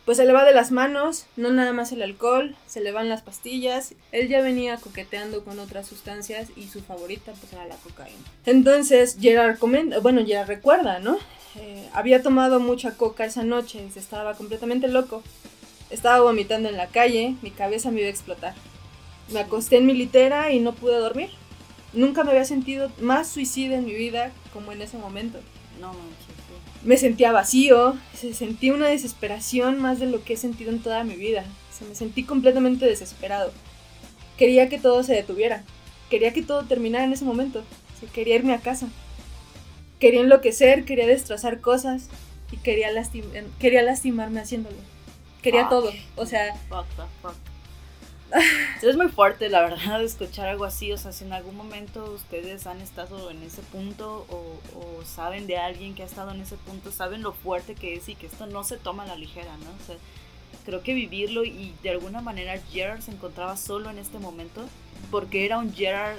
pues 0.06 0.16
se 0.16 0.24
le 0.24 0.32
va 0.32 0.44
de 0.44 0.54
las 0.54 0.70
manos, 0.70 1.26
no 1.36 1.50
nada 1.50 1.72
más 1.72 1.92
el 1.92 2.02
alcohol, 2.02 2.56
se 2.66 2.80
le 2.80 2.92
van 2.92 3.08
las 3.08 3.22
pastillas. 3.22 3.94
Él 4.12 4.28
ya 4.28 4.42
venía 4.42 4.76
coqueteando 4.76 5.44
con 5.44 5.58
otras 5.58 5.86
sustancias 5.86 6.48
y 6.56 6.68
su 6.68 6.82
favorita 6.82 7.32
pues 7.32 7.52
era 7.54 7.66
la 7.66 7.76
cocaína. 7.76 8.18
Entonces 8.44 9.16
Gerard 9.18 9.58
comenta, 9.58 10.00
bueno, 10.00 10.20
ya 10.20 10.44
recuerda, 10.44 10.98
¿no? 10.98 11.16
Eh, 11.56 11.88
había 11.94 12.22
tomado 12.22 12.60
mucha 12.60 12.96
coca 12.96 13.24
esa 13.24 13.44
noche, 13.44 13.88
se 13.92 14.00
estaba 14.00 14.34
completamente 14.34 14.88
loco. 14.88 15.22
Estaba 15.94 16.24
vomitando 16.24 16.68
en 16.68 16.76
la 16.76 16.88
calle, 16.88 17.36
mi 17.40 17.52
cabeza 17.52 17.92
me 17.92 18.00
iba 18.00 18.08
a 18.08 18.10
explotar. 18.10 18.52
Me 19.32 19.38
acosté 19.38 19.76
en 19.76 19.86
mi 19.86 19.94
litera 19.94 20.50
y 20.50 20.58
no 20.58 20.74
pude 20.74 20.98
dormir. 20.98 21.30
Nunca 21.92 22.24
me 22.24 22.32
había 22.32 22.44
sentido 22.44 22.90
más 23.00 23.28
suicida 23.28 23.76
en 23.76 23.84
mi 23.86 23.94
vida 23.94 24.32
como 24.52 24.72
en 24.72 24.82
ese 24.82 24.98
momento. 24.98 25.38
No 25.80 25.92
me 26.82 26.96
sentía 26.96 27.30
vacío, 27.30 27.96
se 28.12 28.34
sentí 28.34 28.72
una 28.72 28.88
desesperación 28.88 29.80
más 29.80 30.00
de 30.00 30.06
lo 30.06 30.24
que 30.24 30.32
he 30.32 30.36
sentido 30.36 30.72
en 30.72 30.82
toda 30.82 31.04
mi 31.04 31.14
vida. 31.14 31.44
Se 31.70 31.84
me 31.84 31.94
sentí 31.94 32.24
completamente 32.24 32.86
desesperado. 32.86 33.52
Quería 34.36 34.68
que 34.68 34.80
todo 34.80 35.04
se 35.04 35.14
detuviera. 35.14 35.62
Quería 36.10 36.32
que 36.32 36.42
todo 36.42 36.64
terminara 36.64 37.04
en 37.04 37.12
ese 37.12 37.24
momento. 37.24 37.62
quería 38.12 38.34
irme 38.34 38.52
a 38.52 38.58
casa. 38.58 38.88
Quería 40.00 40.22
enloquecer, 40.22 40.84
quería 40.86 41.06
destrozar 41.06 41.60
cosas 41.60 42.08
y 42.50 42.56
quería, 42.56 42.88
quería 43.60 43.82
lastimarme 43.82 44.40
haciéndolo. 44.40 44.93
Quería 45.44 45.68
todo. 45.68 45.92
O 46.16 46.24
sea, 46.24 46.56
es 48.82 48.96
muy 48.96 49.08
fuerte, 49.08 49.50
la 49.50 49.60
verdad, 49.60 50.02
escuchar 50.02 50.48
algo 50.48 50.64
así. 50.64 50.90
O 50.90 50.96
sea, 50.96 51.12
si 51.12 51.24
en 51.24 51.34
algún 51.34 51.54
momento 51.54 52.12
ustedes 52.14 52.66
han 52.66 52.80
estado 52.80 53.30
en 53.30 53.42
ese 53.42 53.60
punto 53.60 54.26
o, 54.30 55.04
saben 55.04 55.46
de 55.46 55.58
alguien 55.58 55.94
que 55.94 56.02
ha 56.02 56.06
estado 56.06 56.30
en 56.30 56.40
ese 56.40 56.56
punto, 56.56 56.90
saben 56.90 57.22
lo 57.22 57.34
fuerte 57.34 57.74
que 57.74 57.94
es 57.94 58.08
y 58.08 58.14
que 58.14 58.26
esto 58.26 58.46
no 58.46 58.64
se 58.64 58.78
toma 58.78 59.02
a 59.02 59.06
la 59.06 59.16
ligera, 59.16 59.54
¿no? 59.58 59.70
O 59.70 59.86
sea, 59.86 59.96
creo 60.64 60.82
que 60.82 60.94
vivirlo 60.94 61.44
y 61.44 61.74
de 61.82 61.90
alguna 61.90 62.22
manera 62.22 62.58
Gerard 62.72 63.02
se 63.02 63.10
encontraba 63.10 63.58
solo 63.58 63.90
en 63.90 63.98
este 63.98 64.18
momento 64.18 64.64
porque 65.10 65.44
era 65.44 65.58
un 65.58 65.74
Gerard 65.74 66.16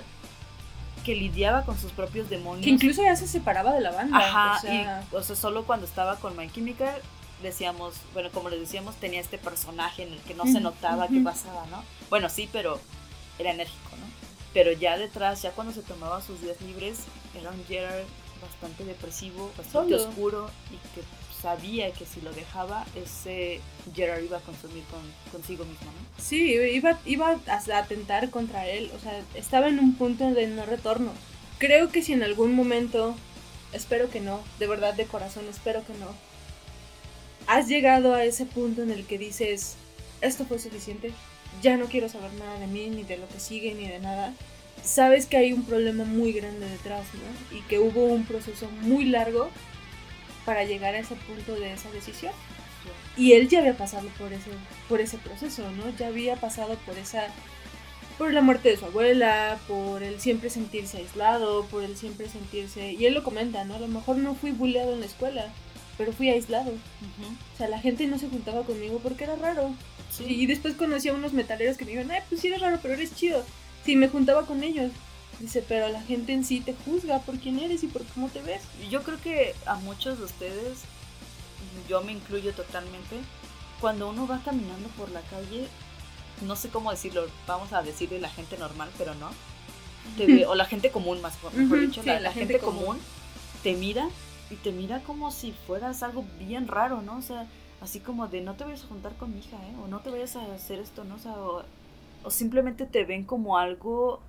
que 1.03 1.15
lidiaba 1.15 1.63
con 1.63 1.79
sus 1.79 1.91
propios 1.91 2.29
demonios. 2.29 2.63
Que 2.63 2.69
incluso 2.69 3.01
ya 3.01 3.15
se 3.15 3.27
separaba 3.27 3.73
de 3.73 3.81
la 3.81 3.91
banda. 3.91 4.19
Ajá, 4.19 4.57
o 4.57 4.61
sea, 4.61 5.03
y, 5.11 5.15
o 5.15 5.23
sea 5.23 5.35
solo 5.35 5.65
cuando 5.65 5.87
estaba 5.87 6.17
con 6.17 6.37
My 6.37 6.47
Chemical 6.51 7.01
decíamos, 7.41 7.95
bueno, 8.13 8.29
como 8.31 8.49
les 8.49 8.59
decíamos, 8.59 8.95
tenía 8.95 9.19
este 9.19 9.37
personaje 9.37 10.03
en 10.03 10.13
el 10.13 10.19
que 10.19 10.33
no 10.33 10.45
se 10.45 10.59
notaba 10.59 11.07
qué 11.07 11.19
pasaba, 11.21 11.65
¿no? 11.67 11.83
Bueno, 12.09 12.29
sí, 12.29 12.49
pero 12.51 12.79
era 13.39 13.51
enérgico, 13.51 13.91
¿no? 13.91 14.05
Pero 14.53 14.71
ya 14.71 14.97
detrás, 14.97 15.41
ya 15.41 15.51
cuando 15.51 15.73
se 15.73 15.81
tomaba 15.81 16.21
sus 16.21 16.41
días 16.41 16.59
libres, 16.61 16.99
era 17.37 17.51
un 17.51 17.63
Gerard 17.65 18.05
bastante 18.41 18.85
depresivo, 18.85 19.51
bastante 19.57 19.95
oscuro 19.95 20.49
y 20.71 20.75
que 20.95 21.05
sabía 21.41 21.91
que 21.91 22.05
si 22.05 22.21
lo 22.21 22.31
dejaba, 22.31 22.85
ese 22.95 23.59
Gerard 23.93 24.23
iba 24.23 24.37
a 24.37 24.41
consumir 24.41 24.83
con, 24.85 25.01
consigo 25.31 25.65
mismo, 25.65 25.85
¿no? 25.87 26.23
Sí, 26.23 26.53
iba, 26.53 26.99
iba 27.05 27.37
a 27.47 27.77
atentar 27.77 28.29
contra 28.29 28.67
él, 28.67 28.91
o 28.95 28.99
sea, 28.99 29.21
estaba 29.35 29.67
en 29.67 29.79
un 29.79 29.95
punto 29.95 30.31
de 30.31 30.47
no 30.47 30.65
retorno. 30.65 31.11
Creo 31.57 31.91
que 31.91 32.01
si 32.01 32.13
en 32.13 32.23
algún 32.23 32.55
momento, 32.55 33.15
espero 33.73 34.09
que 34.09 34.21
no, 34.21 34.41
de 34.59 34.67
verdad 34.67 34.93
de 34.93 35.05
corazón, 35.05 35.45
espero 35.49 35.85
que 35.85 35.93
no, 35.93 36.07
has 37.47 37.67
llegado 37.67 38.13
a 38.13 38.23
ese 38.23 38.45
punto 38.45 38.83
en 38.83 38.91
el 38.91 39.05
que 39.05 39.17
dices, 39.17 39.75
esto 40.21 40.45
fue 40.45 40.59
suficiente, 40.59 41.11
ya 41.61 41.77
no 41.77 41.85
quiero 41.85 42.09
saber 42.09 42.33
nada 42.33 42.59
de 42.59 42.67
mí, 42.67 42.89
ni 42.89 43.03
de 43.03 43.17
lo 43.17 43.27
que 43.27 43.39
sigue, 43.39 43.73
ni 43.73 43.87
de 43.87 43.99
nada, 43.99 44.33
sabes 44.83 45.25
que 45.25 45.37
hay 45.37 45.53
un 45.53 45.63
problema 45.63 46.03
muy 46.03 46.31
grande 46.33 46.67
detrás, 46.69 47.05
¿no? 47.13 47.57
Y 47.57 47.61
que 47.63 47.79
hubo 47.79 48.05
un 48.05 48.25
proceso 48.25 48.69
muy 48.81 49.05
largo 49.05 49.49
para 50.45 50.63
llegar 50.63 50.95
a 50.95 50.99
ese 50.99 51.15
punto 51.15 51.55
de 51.55 51.73
esa 51.73 51.89
decisión. 51.91 52.33
Y 53.17 53.33
él 53.33 53.47
ya 53.49 53.59
había 53.59 53.77
pasado 53.77 54.09
por 54.19 54.31
ese, 54.31 54.51
por 54.87 55.01
ese 55.01 55.17
proceso, 55.17 55.71
¿no? 55.71 55.95
Ya 55.97 56.07
había 56.07 56.35
pasado 56.35 56.75
por 56.85 56.97
esa 56.97 57.27
por 58.17 58.33
la 58.33 58.41
muerte 58.41 58.69
de 58.69 58.77
su 58.77 58.85
abuela, 58.85 59.59
por 59.67 60.01
el 60.01 60.21
siempre 60.21 60.49
sentirse 60.49 60.97
aislado, 60.97 61.65
por 61.65 61.83
el 61.83 61.97
siempre 61.97 62.29
sentirse... 62.29 62.93
Y 62.93 63.05
él 63.05 63.13
lo 63.13 63.23
comenta, 63.23 63.65
¿no? 63.65 63.75
A 63.75 63.79
lo 63.79 63.87
mejor 63.87 64.17
no 64.17 64.35
fui 64.35 64.51
bulleado 64.51 64.93
en 64.93 65.01
la 65.01 65.05
escuela, 65.05 65.49
pero 65.97 66.13
fui 66.13 66.29
aislado. 66.29 66.71
O 66.71 67.57
sea, 67.57 67.67
la 67.67 67.79
gente 67.79 68.07
no 68.07 68.17
se 68.17 68.29
juntaba 68.29 68.63
conmigo 68.63 68.99
porque 69.01 69.23
era 69.23 69.35
raro. 69.35 69.73
Y 70.19 70.45
después 70.45 70.75
conocí 70.75 71.09
a 71.09 71.13
unos 71.13 71.33
metaleros 71.33 71.77
que 71.77 71.85
me 71.85 71.91
dijeron, 71.91 72.11
ay, 72.11 72.21
pues 72.29 72.41
sí 72.41 72.47
eres 72.47 72.61
raro, 72.61 72.79
pero 72.81 72.93
eres 72.93 73.15
chido. 73.15 73.43
Sí, 73.83 73.95
me 73.95 74.07
juntaba 74.07 74.45
con 74.45 74.63
ellos. 74.63 74.91
Dice, 75.39 75.63
pero 75.67 75.89
la 75.89 76.01
gente 76.01 76.31
en 76.31 76.45
sí 76.45 76.61
te 76.61 76.73
juzga 76.85 77.19
por 77.19 77.37
quién 77.39 77.59
eres 77.59 77.83
y 77.83 77.87
por 77.87 78.05
cómo 78.05 78.29
te 78.29 78.41
ves. 78.41 78.61
Yo 78.89 79.03
creo 79.03 79.19
que 79.21 79.53
a 79.65 79.75
muchos 79.75 80.17
de 80.17 80.25
ustedes, 80.25 80.79
yo 81.89 82.01
me 82.01 82.13
incluyo 82.13 82.53
totalmente, 82.53 83.17
cuando 83.81 84.09
uno 84.09 84.27
va 84.27 84.41
caminando 84.43 84.87
por 84.89 85.11
la 85.11 85.21
calle, 85.21 85.67
no 86.41 86.55
sé 86.55 86.69
cómo 86.69 86.91
decirlo, 86.91 87.27
vamos 87.47 87.73
a 87.73 87.83
decirle 87.83 88.19
la 88.19 88.29
gente 88.29 88.57
normal, 88.57 88.89
pero 88.97 89.13
no. 89.15 89.29
o 90.47 90.55
la 90.55 90.65
gente 90.65 90.91
común, 90.91 91.21
más 91.21 91.37
mejor 91.53 91.81
dicho, 91.81 92.01
la, 92.03 92.31
gente, 92.31 92.59
común 92.59 92.97
te 93.63 93.73
mira 93.73 94.07
y 94.49 94.55
te 94.55 94.71
mira 94.71 94.99
como 95.01 95.31
si 95.31 95.51
fueras 95.51 96.03
algo 96.03 96.25
bien 96.39 96.67
raro, 96.67 97.01
¿no? 97.01 97.17
O 97.17 97.21
sea, 97.21 97.47
así 97.81 97.99
como 97.99 98.27
de 98.27 98.41
no 98.41 98.55
te 98.55 98.63
vayas 98.63 98.83
a 98.83 98.87
juntar 98.87 99.13
con 99.13 99.33
mi 99.33 99.39
hija, 99.39 99.57
¿eh? 99.57 99.75
O 99.83 99.87
no 99.87 99.99
te 99.99 100.09
vayas 100.09 100.35
a 100.35 100.53
hacer 100.53 100.79
esto, 100.79 101.03
¿no? 101.03 101.15
O 101.15 101.19
sea, 101.19 101.33
o, 101.33 101.63
simplemente 102.29 102.85
te 102.85 103.05
ven 103.05 103.23
como 103.23 103.57
algo 103.57 104.19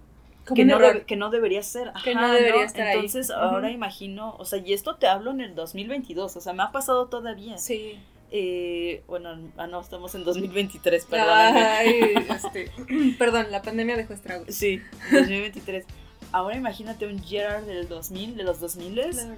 que, 0.54 0.64
no, 0.64 0.78
que 1.06 1.16
no 1.16 1.30
debería 1.30 1.62
ser. 1.62 1.92
que 2.04 2.14
no 2.14 2.30
debería 2.30 2.64
estar 2.64 2.86
Entonces, 2.86 3.30
ahora 3.30 3.70
imagino, 3.70 4.36
o 4.38 4.44
sea, 4.44 4.58
y 4.58 4.72
esto 4.72 4.96
te 4.96 5.06
hablo 5.06 5.30
en 5.32 5.40
el 5.40 5.54
2022, 5.54 6.36
o 6.36 6.40
sea, 6.40 6.52
me 6.52 6.62
ha 6.62 6.72
pasado 6.72 7.06
todavía. 7.06 7.58
Sí. 7.58 7.98
Eh, 8.32 9.02
bueno, 9.06 9.38
ah, 9.56 9.66
no, 9.66 9.80
estamos 9.80 10.14
en 10.14 10.24
2023, 10.24 11.04
perdón. 11.06 11.56
este, 12.30 12.70
perdón, 13.18 13.46
la 13.50 13.62
pandemia 13.62 13.96
dejó 13.96 14.14
estragos. 14.14 14.54
Sí, 14.54 14.80
2023. 15.12 15.84
Ahora 16.32 16.56
imagínate 16.56 17.06
un 17.06 17.22
Gerard 17.22 17.64
del 17.64 17.88
2000, 17.88 18.36
de 18.36 18.42
los 18.42 18.60
2000 18.60 18.94
claro 18.94 19.36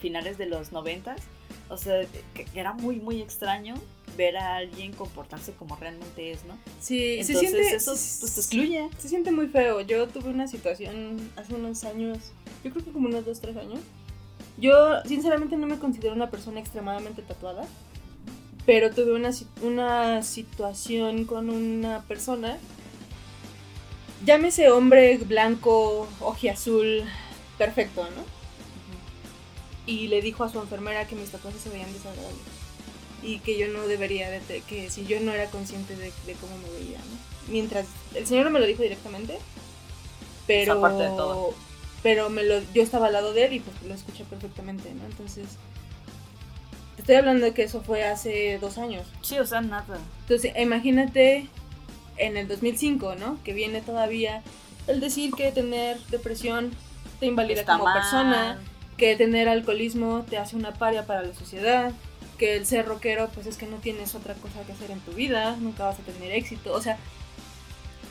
finales 0.00 0.38
de 0.38 0.46
los 0.46 0.72
noventas. 0.72 1.20
O 1.68 1.76
sea, 1.76 2.04
que 2.34 2.46
era 2.54 2.72
muy, 2.74 2.96
muy 2.96 3.22
extraño 3.22 3.74
ver 4.16 4.36
a 4.36 4.56
alguien 4.56 4.92
comportarse 4.92 5.52
como 5.52 5.76
realmente 5.76 6.30
es, 6.30 6.44
¿no? 6.44 6.56
Sí, 6.80 7.18
Entonces, 7.18 7.36
se 7.36 7.40
siente, 7.40 7.76
eso 7.76 7.90
pues, 7.92 8.34
te 8.34 8.40
excluye. 8.40 8.88
Se 8.98 9.08
siente 9.08 9.30
muy 9.30 9.48
feo. 9.48 9.80
Yo 9.80 10.06
tuve 10.08 10.30
una 10.30 10.46
situación 10.46 11.30
hace 11.36 11.54
unos 11.54 11.84
años, 11.84 12.18
yo 12.62 12.70
creo 12.70 12.84
que 12.84 12.92
como 12.92 13.08
unos 13.08 13.24
dos, 13.24 13.40
tres 13.40 13.56
años. 13.56 13.80
Yo, 14.56 15.02
sinceramente, 15.04 15.56
no 15.56 15.66
me 15.66 15.78
considero 15.78 16.14
una 16.14 16.30
persona 16.30 16.60
extremadamente 16.60 17.22
tatuada, 17.22 17.66
pero 18.66 18.90
tuve 18.90 19.12
una, 19.12 19.30
una 19.62 20.22
situación 20.22 21.24
con 21.24 21.50
una 21.50 22.02
persona, 22.02 22.58
llámese 24.24 24.70
hombre 24.70 25.18
blanco, 25.18 26.08
azul 26.50 27.02
perfecto, 27.58 28.04
¿no? 28.04 28.33
Y 29.86 30.08
le 30.08 30.22
dijo 30.22 30.44
a 30.44 30.48
su 30.48 30.58
enfermera 30.58 31.06
que 31.06 31.16
mis 31.16 31.30
tatuajes 31.30 31.60
se 31.60 31.70
veían 31.70 31.92
desagradables 31.92 32.40
y 33.22 33.38
que 33.38 33.58
yo 33.58 33.68
no 33.68 33.86
debería 33.86 34.28
de 34.30 34.40
que 34.68 34.90
si 34.90 35.06
yo 35.06 35.20
no 35.20 35.32
era 35.32 35.50
consciente 35.50 35.96
de, 35.96 36.12
cómo 36.40 36.56
me 36.58 36.78
veía 36.78 36.98
¿no? 36.98 37.52
mientras 37.52 37.86
el 38.14 38.26
señor 38.26 38.44
no 38.44 38.50
me 38.50 38.60
lo 38.60 38.66
dijo 38.66 38.82
directamente 38.82 39.38
pero 40.46 40.74
de 40.74 41.06
todo. 41.08 41.54
pero 42.02 42.28
me 42.28 42.42
lo 42.42 42.60
yo 42.72 42.82
estaba 42.82 43.06
al 43.06 43.14
lado 43.14 43.32
de 43.32 43.46
él 43.46 43.52
y 43.54 43.60
pues 43.60 43.82
lo 43.82 43.94
escuché 43.94 44.24
perfectamente 44.24 44.92
no 44.94 45.04
entonces 45.06 45.46
te 46.96 47.02
estoy 47.02 47.16
hablando 47.16 47.46
de 47.46 47.52
que 47.52 47.64
eso 47.64 47.82
fue 47.82 48.04
hace 48.04 48.58
dos 48.60 48.78
años. 48.78 49.04
Sí 49.20 49.36
o 49.38 49.46
sea 49.46 49.60
nada. 49.60 49.98
Entonces 50.20 50.52
imagínate 50.56 51.48
en 52.16 52.36
el 52.36 52.46
2005 52.46 53.16
no 53.16 53.42
que 53.42 53.52
viene 53.52 53.80
todavía 53.80 54.42
el 54.86 55.00
decir 55.00 55.32
que 55.32 55.50
tener 55.50 55.98
depresión 56.06 56.70
te 57.18 57.26
invalida 57.26 57.64
como 57.64 57.84
persona 57.92 58.60
que 58.96 59.16
tener 59.16 59.48
alcoholismo 59.48 60.24
te 60.28 60.38
hace 60.38 60.56
una 60.56 60.72
paria 60.72 61.06
para 61.06 61.22
la 61.22 61.34
sociedad, 61.34 61.92
que 62.38 62.56
el 62.56 62.66
ser 62.66 62.86
rockero 62.86 63.28
pues 63.34 63.46
es 63.46 63.56
que 63.56 63.66
no 63.66 63.76
tienes 63.76 64.14
otra 64.14 64.34
cosa 64.34 64.62
que 64.66 64.72
hacer 64.72 64.90
en 64.90 65.00
tu 65.00 65.12
vida, 65.12 65.56
nunca 65.56 65.84
vas 65.84 65.98
a 65.98 66.02
tener 66.02 66.32
éxito, 66.32 66.72
o 66.72 66.80
sea, 66.80 66.98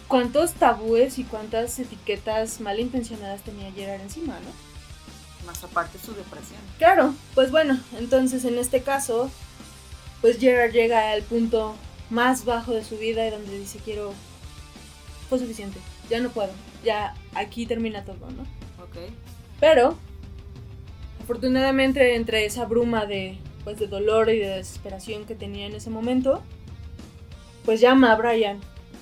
cuántos 0.08 0.54
tabúes 0.54 1.18
y 1.20 1.24
cuántas 1.24 1.80
etiquetas 1.80 2.62
malintencionadas 2.62 3.42
tenía 3.42 3.72
Gerard 3.72 4.02
encima, 4.02 4.34
¿no? 4.40 5.46
Más 5.46 5.64
aparte 5.64 6.00
su 6.00 6.14
depresión. 6.14 6.60
Claro, 6.78 7.14
pues 7.36 7.52
bueno, 7.52 7.80
entonces 7.98 8.46
en 8.46 8.58
este 8.58 8.82
caso, 8.82 9.30
pues 10.22 10.40
Gerard 10.40 10.72
llega 10.72 11.12
al 11.12 11.24
punto 11.24 11.76
más 12.10 12.46
bajo 12.46 12.74
de 12.74 12.84
su 12.84 12.98
vida 12.98 13.28
y 13.28 13.32
donde 13.32 13.58
dice 13.58 13.80
quiero, 13.84 14.14
fue 15.30 15.40
suficiente, 15.40 15.80
ya 16.10 16.20
no 16.20 16.30
puedo, 16.30 16.52
ya 16.84 17.16
aquí 17.34 17.66
termina 17.66 18.06
todo, 18.06 18.30
¿no? 18.32 18.44
Ok. 18.84 19.12
Pero, 19.60 19.98
afortunadamente 21.24 22.16
entre 22.16 22.46
esa 22.46 22.66
bruma 22.66 23.06
de, 23.06 23.38
pues, 23.64 23.80
de 23.80 23.88
dolor 23.88 24.30
y 24.30 24.40
de 24.40 24.50
desesperación 24.50 25.26
que 25.26 25.36
tenía 25.36 25.66
en 25.66 25.74
ese 25.74 25.90
momento, 25.90 26.44
pues 27.66 27.80
llama 27.80 28.12
a 28.12 28.16
Brian. 28.16 28.60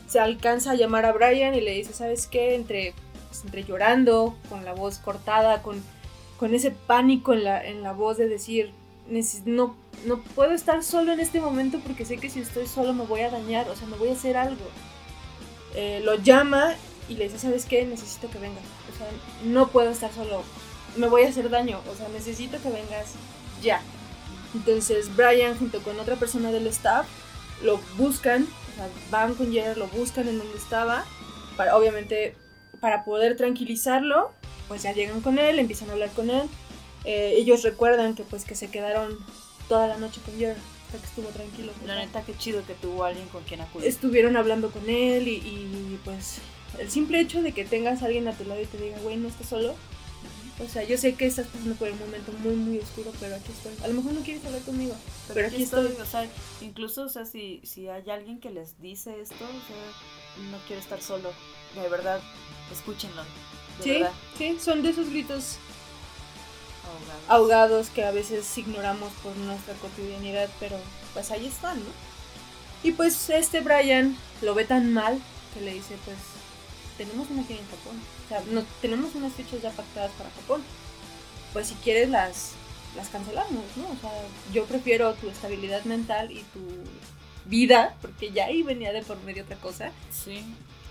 Se 0.07 0.19
alcanza 0.19 0.71
a 0.71 0.75
llamar 0.75 1.05
a 1.05 1.13
Brian 1.13 1.55
y 1.55 1.61
le 1.61 1.71
dice, 1.71 1.93
¿sabes 1.93 2.27
qué? 2.27 2.55
Entre, 2.55 2.93
pues, 3.27 3.43
entre 3.43 3.63
llorando, 3.63 4.35
con 4.49 4.63
la 4.65 4.73
voz 4.73 4.99
cortada, 4.99 5.61
con, 5.63 5.81
con 6.37 6.53
ese 6.53 6.71
pánico 6.71 7.33
en 7.33 7.43
la, 7.43 7.65
en 7.65 7.81
la 7.81 7.91
voz 7.91 8.17
de 8.17 8.27
decir, 8.27 8.71
no, 9.45 9.75
no 10.05 10.21
puedo 10.35 10.51
estar 10.51 10.83
solo 10.83 11.11
en 11.11 11.19
este 11.19 11.41
momento 11.41 11.79
porque 11.79 12.05
sé 12.05 12.17
que 12.17 12.29
si 12.29 12.39
estoy 12.39 12.67
solo 12.67 12.93
me 12.93 13.05
voy 13.05 13.21
a 13.21 13.29
dañar, 13.29 13.67
o 13.67 13.75
sea, 13.75 13.87
me 13.87 13.97
voy 13.97 14.09
a 14.09 14.13
hacer 14.13 14.37
algo. 14.37 14.63
Eh, 15.75 16.01
lo 16.03 16.15
llama 16.15 16.75
y 17.09 17.15
le 17.15 17.25
dice, 17.25 17.39
¿sabes 17.39 17.65
qué? 17.65 17.85
Necesito 17.85 18.29
que 18.29 18.37
venga. 18.37 18.59
O 18.93 18.97
sea, 18.97 19.07
no 19.45 19.69
puedo 19.69 19.89
estar 19.89 20.11
solo. 20.13 20.43
Me 20.95 21.07
voy 21.07 21.23
a 21.23 21.29
hacer 21.29 21.49
daño. 21.49 21.81
O 21.91 21.95
sea, 21.95 22.07
necesito 22.09 22.61
que 22.61 22.69
vengas 22.69 23.13
ya. 23.61 23.81
Entonces 24.53 25.15
Brian 25.15 25.57
junto 25.57 25.81
con 25.81 25.99
otra 25.99 26.15
persona 26.15 26.51
del 26.51 26.67
staff 26.67 27.07
lo 27.63 27.79
buscan, 27.97 28.43
o 28.43 28.75
sea, 28.75 28.89
van 29.09 29.35
con 29.35 29.51
Jerry, 29.51 29.79
lo 29.79 29.87
buscan 29.87 30.27
en 30.27 30.39
donde 30.39 30.57
estaba, 30.57 31.05
para, 31.55 31.77
obviamente 31.77 32.35
para 32.79 33.05
poder 33.05 33.37
tranquilizarlo, 33.37 34.31
pues 34.67 34.83
ya 34.83 34.93
llegan 34.93 35.21
con 35.21 35.37
él, 35.37 35.59
empiezan 35.59 35.89
a 35.89 35.93
hablar 35.93 36.09
con 36.09 36.29
él. 36.29 36.49
Eh, 37.05 37.35
ellos 37.37 37.63
recuerdan 37.63 38.15
que 38.15 38.23
pues 38.23 38.45
que 38.45 38.55
se 38.55 38.69
quedaron 38.69 39.17
toda 39.69 39.87
la 39.87 39.97
noche 39.97 40.19
con 40.25 40.33
hasta 40.33 40.97
que 40.97 41.05
estuvo 41.05 41.27
tranquilo. 41.29 41.71
La 41.85 41.95
neta, 41.95 42.23
qué 42.23 42.35
chido 42.37 42.65
que 42.65 42.73
tuvo 42.73 43.05
alguien 43.05 43.27
con 43.29 43.43
quien 43.43 43.61
acudir. 43.61 43.87
Estuvieron 43.87 44.35
hablando 44.35 44.71
con 44.71 44.89
él 44.89 45.27
y, 45.27 45.35
y 45.35 45.99
pues 46.03 46.39
el 46.79 46.89
simple 46.89 47.19
hecho 47.19 47.41
de 47.41 47.53
que 47.53 47.65
tengas 47.65 48.01
a 48.01 48.05
alguien 48.05 48.27
a 48.27 48.33
tu 48.33 48.43
lado 48.45 48.61
y 48.61 48.65
te 48.65 48.77
diga, 48.77 48.97
güey, 48.99 49.17
no 49.17 49.27
estás 49.27 49.47
solo. 49.47 49.75
O 50.63 50.69
sea, 50.69 50.83
yo 50.83 50.97
sé 50.97 51.15
que 51.15 51.25
estás 51.25 51.47
pasando 51.47 51.75
por 51.75 51.89
un 51.89 51.99
momento 51.99 52.31
muy, 52.33 52.55
muy 52.55 52.79
oscuro, 52.79 53.11
pero 53.19 53.35
aquí 53.35 53.51
estoy. 53.51 53.73
A 53.83 53.87
lo 53.87 53.95
mejor 53.95 54.13
no 54.13 54.21
quieres 54.21 54.45
hablar 54.45 54.61
conmigo, 54.61 54.95
pero, 55.33 55.47
aquí, 55.47 55.63
estoy. 55.63 55.87
O 55.99 56.05
sea, 56.05 56.27
incluso, 56.61 57.03
o 57.03 57.09
sea, 57.09 57.25
si, 57.25 57.61
si 57.63 57.87
hay 57.87 58.09
alguien 58.09 58.39
que 58.39 58.51
les 58.51 58.79
dice 58.79 59.19
esto, 59.21 59.43
o 59.43 59.67
sea, 59.67 60.51
no 60.51 60.57
quiero 60.67 60.81
estar 60.81 61.01
solo. 61.01 61.31
De 61.75 61.89
verdad, 61.89 62.21
escúchenlo. 62.71 63.23
sí, 63.81 64.03
sí, 64.37 64.57
son 64.59 64.83
de 64.83 64.89
esos 64.89 65.09
gritos 65.09 65.57
ahogados. 66.85 67.23
ahogados 67.27 67.89
que 67.89 68.03
a 68.03 68.11
veces 68.11 68.57
ignoramos 68.57 69.11
por 69.23 69.35
nuestra 69.37 69.73
cotidianidad, 69.75 70.49
pero 70.59 70.77
pues 71.13 71.31
ahí 71.31 71.47
están, 71.47 71.79
¿no? 71.79 71.89
Y 72.83 72.91
pues 72.91 73.29
este 73.29 73.61
Brian 73.61 74.17
lo 74.41 74.53
ve 74.53 74.65
tan 74.65 74.93
mal 74.93 75.19
que 75.53 75.61
le 75.61 75.73
dice, 75.73 75.95
pues 76.05 76.17
tenemos 77.05 77.29
una 77.31 77.43
gira 77.43 77.59
en 77.59 77.65
Japón. 77.65 77.99
O 78.25 78.29
sea, 78.29 78.43
no, 78.51 78.63
tenemos 78.79 79.15
unas 79.15 79.33
fechas 79.33 79.61
ya 79.61 79.71
pactadas 79.71 80.11
para 80.11 80.29
Japón. 80.29 80.61
Pues 81.51 81.67
si 81.67 81.73
quieres 81.75 82.09
las, 82.09 82.51
las 82.95 83.09
cancelamos, 83.09 83.63
¿no? 83.75 83.85
O 83.85 83.97
sea, 83.99 84.11
yo 84.53 84.65
prefiero 84.65 85.13
tu 85.15 85.29
estabilidad 85.29 85.83
mental 85.85 86.31
y 86.31 86.43
tu 86.53 86.61
vida, 87.45 87.95
porque 88.01 88.31
ya 88.31 88.45
ahí 88.45 88.61
venía 88.61 88.93
de 88.93 89.01
por 89.01 89.21
medio 89.23 89.43
otra 89.43 89.55
cosa. 89.57 89.91
Sí. 90.11 90.43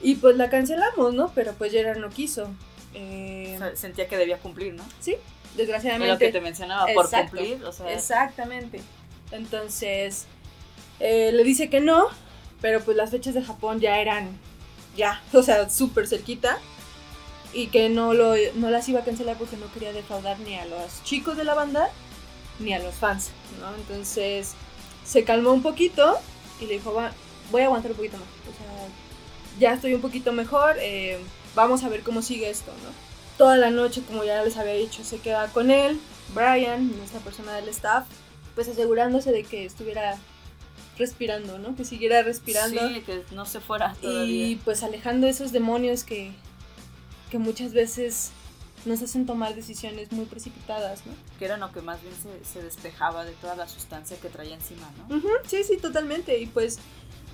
Y 0.03 0.17
pues 0.17 0.37
la 0.37 0.51
cancelamos, 0.51 1.15
¿no? 1.15 1.31
Pero 1.33 1.53
pues 1.55 1.71
Gerard 1.71 1.99
no 1.99 2.11
quiso. 2.11 2.49
Eh, 2.93 3.59
sentía 3.75 4.09
que 4.09 4.17
debía 4.17 4.39
cumplir, 4.39 4.75
¿no? 4.75 4.83
Sí, 4.99 5.15
desgraciadamente. 5.57 6.13
lo 6.13 6.19
que 6.19 6.33
te 6.33 6.41
mencionaba, 6.41 6.87
por 6.93 7.09
cumplir, 7.09 7.65
o 7.65 7.73
sea. 7.73 7.93
Exactamente. 7.93 8.81
Entonces, 9.31 10.27
eh, 10.99 11.31
le 11.33 11.45
dice 11.45 11.71
que 11.71 11.81
no, 11.81 12.09
pero 12.61 12.81
pues 12.81 12.97
las 12.97 13.11
fechas 13.11 13.35
de 13.35 13.45
Japón 13.45 13.79
ya 13.79 14.01
eran 14.01 14.37
ya, 14.97 15.23
o 15.33 15.43
sea, 15.43 15.69
súper 15.71 16.07
cerquita. 16.07 16.59
Y 17.53 17.67
que 17.67 17.89
no, 17.89 18.15
lo, 18.15 18.35
no 18.55 18.71
las 18.71 18.89
iba 18.89 19.01
a 19.01 19.05
cancelar 19.05 19.37
porque 19.37 19.57
no 19.57 19.73
quería 19.73 19.93
defraudar 19.93 20.39
ni 20.39 20.55
a 20.55 20.65
los 20.67 21.03
chicos 21.03 21.37
de 21.37 21.43
la 21.43 21.55
banda 21.55 21.91
ni 22.61 22.75
a 22.75 22.79
los 22.79 22.95
fans, 22.95 23.31
¿no? 23.59 23.75
Entonces 23.75 24.53
se 25.05 25.25
calmó 25.25 25.53
un 25.53 25.63
poquito 25.63 26.17
y 26.61 26.67
le 26.67 26.75
dijo, 26.75 26.95
Va, 26.95 27.13
voy 27.51 27.63
a 27.63 27.65
aguantar 27.65 27.91
un 27.91 27.97
poquito 27.97 28.19
más. 28.19 28.29
O 28.49 28.57
sea, 28.57 28.89
ya 29.59 29.75
estoy 29.75 29.95
un 29.95 30.01
poquito 30.01 30.33
mejor, 30.33 30.77
eh, 30.79 31.19
vamos 31.55 31.83
a 31.83 31.89
ver 31.89 32.03
cómo 32.03 32.23
sigue 32.23 32.51
esto, 32.51 32.71
¿no? 32.85 32.91
Toda 33.37 33.57
la 33.57 33.71
noche, 33.71 34.03
como 34.07 34.23
ya 34.23 34.45
les 34.45 34.57
había 34.57 34.75
dicho, 34.75 35.03
se 35.03 35.19
queda 35.19 35.49
con 35.49 35.71
él, 35.71 35.99
Brian, 36.35 36.97
nuestra 36.97 37.21
persona 37.21 37.55
del 37.55 37.69
staff, 37.71 38.07
pues 38.55 38.69
asegurándose 38.69 39.33
de 39.33 39.45
que 39.45 39.65
estuviera 39.65 40.19
respirando, 41.01 41.59
¿no? 41.59 41.75
Que 41.75 41.85
siguiera 41.85 42.23
respirando. 42.23 42.89
Sí, 42.89 43.01
que 43.01 43.25
no 43.33 43.45
se 43.47 43.61
fuera 43.61 43.95
todavía. 44.01 44.49
Y 44.49 44.57
pues 44.57 44.83
alejando 44.85 45.27
esos 45.27 45.51
demonios 45.51 46.05
que, 46.05 46.33
que 47.31 47.39
muchas 47.39 47.73
veces 47.73 48.31
nos 48.85 49.03
hacen 49.03 49.27
tomar 49.27 49.55
decisiones 49.55 50.13
muy 50.13 50.25
precipitadas, 50.27 51.05
¿no? 51.07 51.13
Que 51.39 51.45
era 51.47 51.57
lo 51.57 51.73
que 51.73 51.83
más 51.83 52.01
bien 52.03 52.15
se, 52.45 52.63
despejaba 52.63 53.25
de 53.25 53.33
toda 53.33 53.57
la 53.57 53.69
sustancia 53.69 54.17
que 54.19 54.29
traía 54.29 54.55
encima, 54.55 54.89
¿no? 55.09 55.21
sí, 55.47 55.65
sí, 55.65 55.77
totalmente. 55.77 56.39
Y 56.39 56.47
pues, 56.47 56.79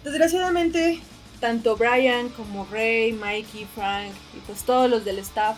desgraciadamente, 0.02 1.00
tanto 1.40 1.76
Brian 1.76 2.30
como 2.30 2.66
Ray, 2.66 3.12
Mikey, 3.12 3.66
Frank 3.74 4.12
y 4.34 4.40
pues 4.46 4.64
todos 4.64 4.90
los 4.90 5.04
del 5.04 5.18
staff 5.18 5.56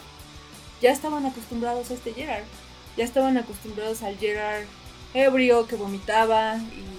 ya 0.82 0.90
estaban 0.90 1.24
acostumbrados 1.24 1.90
a 1.90 1.94
este 1.94 2.12
Gerard. 2.12 2.44
Ya 2.96 3.04
estaban 3.04 3.36
acostumbrados 3.36 4.02
al 4.02 4.16
Gerard 4.16 4.64
ebrio 5.14 5.66
que 5.66 5.76
vomitaba 5.76 6.56
y 6.56 6.97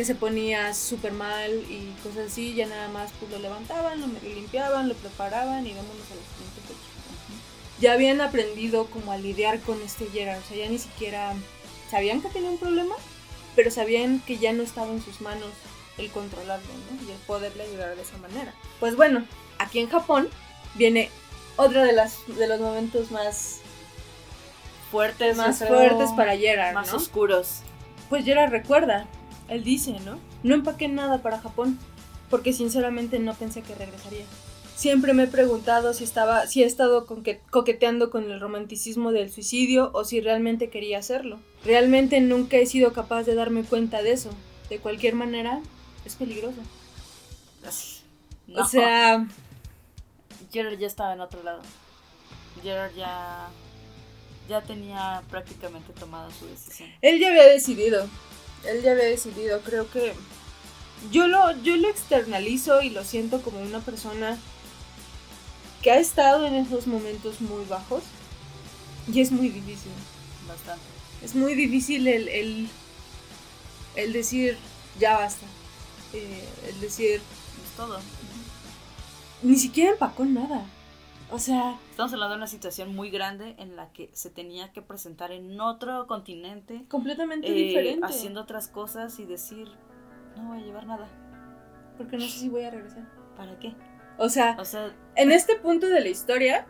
que 0.00 0.06
se 0.06 0.14
ponía 0.14 0.72
súper 0.72 1.12
mal 1.12 1.50
y 1.68 1.94
cosas 2.02 2.32
así, 2.32 2.54
ya 2.54 2.66
nada 2.66 2.88
más 2.88 3.10
pues 3.20 3.30
lo 3.30 3.38
levantaban, 3.38 4.00
lo 4.00 4.06
limpiaban, 4.22 4.88
lo 4.88 4.94
preparaban 4.94 5.66
y 5.66 5.74
vámonos 5.74 6.06
a 6.10 6.14
la 6.14 6.22
siguiente 6.22 6.60
fecha. 6.62 7.82
Ya 7.82 7.92
habían 7.92 8.22
aprendido 8.22 8.86
como 8.86 9.12
a 9.12 9.18
lidiar 9.18 9.60
con 9.60 9.78
este 9.82 10.06
Gerard, 10.06 10.38
o 10.38 10.48
sea, 10.48 10.56
ya 10.56 10.70
ni 10.70 10.78
siquiera 10.78 11.34
sabían 11.90 12.22
que 12.22 12.30
tenía 12.30 12.48
un 12.48 12.56
problema, 12.56 12.94
pero 13.54 13.70
sabían 13.70 14.20
que 14.20 14.38
ya 14.38 14.54
no 14.54 14.62
estaba 14.62 14.90
en 14.90 15.04
sus 15.04 15.20
manos 15.20 15.50
el 15.98 16.10
controlarlo, 16.10 16.72
¿no? 16.90 17.06
Y 17.06 17.10
el 17.10 17.18
poderle 17.26 17.64
ayudar 17.64 17.94
de 17.94 18.00
esa 18.00 18.16
manera. 18.16 18.54
Pues 18.78 18.96
bueno, 18.96 19.26
aquí 19.58 19.80
en 19.80 19.90
Japón 19.90 20.30
viene 20.76 21.10
otro 21.56 21.82
de, 21.82 21.92
las, 21.92 22.26
de 22.26 22.48
los 22.48 22.58
momentos 22.58 23.10
más 23.10 23.58
fuertes, 24.90 25.36
más 25.36 25.58
fuertes 25.58 26.08
para 26.16 26.38
Gerard, 26.38 26.72
más 26.72 26.90
oscuros. 26.94 27.60
Pues 28.08 28.24
Gerard 28.24 28.50
recuerda 28.50 29.06
él 29.50 29.64
dice, 29.64 29.98
¿no? 30.04 30.18
No 30.42 30.54
empaqué 30.54 30.88
nada 30.88 31.22
para 31.22 31.40
Japón, 31.40 31.78
porque 32.30 32.52
sinceramente 32.52 33.18
no 33.18 33.34
pensé 33.34 33.62
que 33.62 33.74
regresaría. 33.74 34.24
Siempre 34.76 35.12
me 35.12 35.24
he 35.24 35.26
preguntado 35.26 35.92
si 35.92 36.04
estaba, 36.04 36.46
si 36.46 36.62
he 36.62 36.66
estado 36.66 37.06
coqueteando 37.50 38.10
con 38.10 38.30
el 38.30 38.40
romanticismo 38.40 39.12
del 39.12 39.30
suicidio 39.30 39.90
o 39.92 40.04
si 40.04 40.22
realmente 40.22 40.70
quería 40.70 40.98
hacerlo. 40.98 41.38
Realmente 41.64 42.20
nunca 42.20 42.56
he 42.56 42.64
sido 42.64 42.94
capaz 42.94 43.24
de 43.24 43.34
darme 43.34 43.64
cuenta 43.64 44.02
de 44.02 44.12
eso. 44.12 44.30
De 44.70 44.78
cualquier 44.78 45.14
manera, 45.14 45.60
es 46.06 46.14
peligroso. 46.14 46.60
O 48.56 48.64
sea, 48.64 49.26
Gerard 50.50 50.78
ya 50.78 50.86
estaba 50.86 51.12
en 51.12 51.20
otro 51.20 51.42
lado. 51.42 51.60
Gerard 52.62 52.94
ya 52.94 53.50
ya 54.50 54.60
tenía 54.62 55.22
prácticamente 55.30 55.92
tomada 55.92 56.28
su 56.32 56.46
decisión. 56.46 56.90
Él 57.00 57.20
ya 57.20 57.28
había 57.28 57.44
decidido 57.44 58.08
él 58.64 58.82
ya 58.82 58.92
había 58.92 59.04
decidido, 59.04 59.60
creo 59.62 59.90
que 59.90 60.14
yo 61.10 61.26
lo, 61.26 61.56
yo 61.62 61.76
lo 61.76 61.88
externalizo 61.88 62.82
y 62.82 62.90
lo 62.90 63.04
siento 63.04 63.40
como 63.42 63.60
una 63.60 63.80
persona 63.80 64.38
que 65.82 65.90
ha 65.90 65.98
estado 65.98 66.46
en 66.46 66.54
esos 66.54 66.86
momentos 66.86 67.40
muy 67.40 67.64
bajos 67.64 68.02
y 69.12 69.20
es 69.20 69.32
muy 69.32 69.48
difícil. 69.48 69.92
Bastante. 70.46 70.84
Es 71.22 71.34
muy 71.34 71.54
difícil 71.54 72.06
el, 72.06 72.28
el, 72.28 72.68
el 73.96 74.12
decir, 74.12 74.58
ya 74.98 75.18
basta. 75.18 75.46
Eh, 76.12 76.44
el 76.68 76.80
decir... 76.80 77.16
Es 77.16 77.76
todo. 77.76 78.00
Ni 79.42 79.56
siquiera 79.56 79.92
empacó 79.92 80.24
nada. 80.24 80.66
O 81.32 81.38
sea... 81.38 81.78
Estamos 81.90 82.12
hablando 82.12 82.34
de 82.34 82.38
una 82.38 82.46
situación 82.46 82.94
muy 82.94 83.10
grande 83.10 83.54
en 83.58 83.76
la 83.76 83.92
que 83.92 84.10
se 84.12 84.30
tenía 84.30 84.72
que 84.72 84.82
presentar 84.82 85.32
en 85.32 85.60
otro 85.60 86.06
continente. 86.06 86.84
Completamente 86.88 87.48
eh, 87.48 87.52
diferente. 87.52 88.06
Haciendo 88.06 88.40
otras 88.40 88.68
cosas 88.68 89.18
y 89.18 89.26
decir, 89.26 89.68
no 90.36 90.48
voy 90.48 90.62
a 90.62 90.64
llevar 90.64 90.86
nada. 90.86 91.08
Porque 91.96 92.16
no 92.16 92.24
sé 92.24 92.38
si 92.38 92.48
voy 92.48 92.64
a 92.64 92.70
regresar. 92.70 93.04
¿Para 93.36 93.58
qué? 93.58 93.74
O 94.18 94.28
sea, 94.28 94.56
o 94.58 94.64
sea 94.64 94.92
en 95.14 95.32
este 95.32 95.56
punto 95.56 95.88
de 95.88 96.00
la 96.00 96.08
historia, 96.08 96.66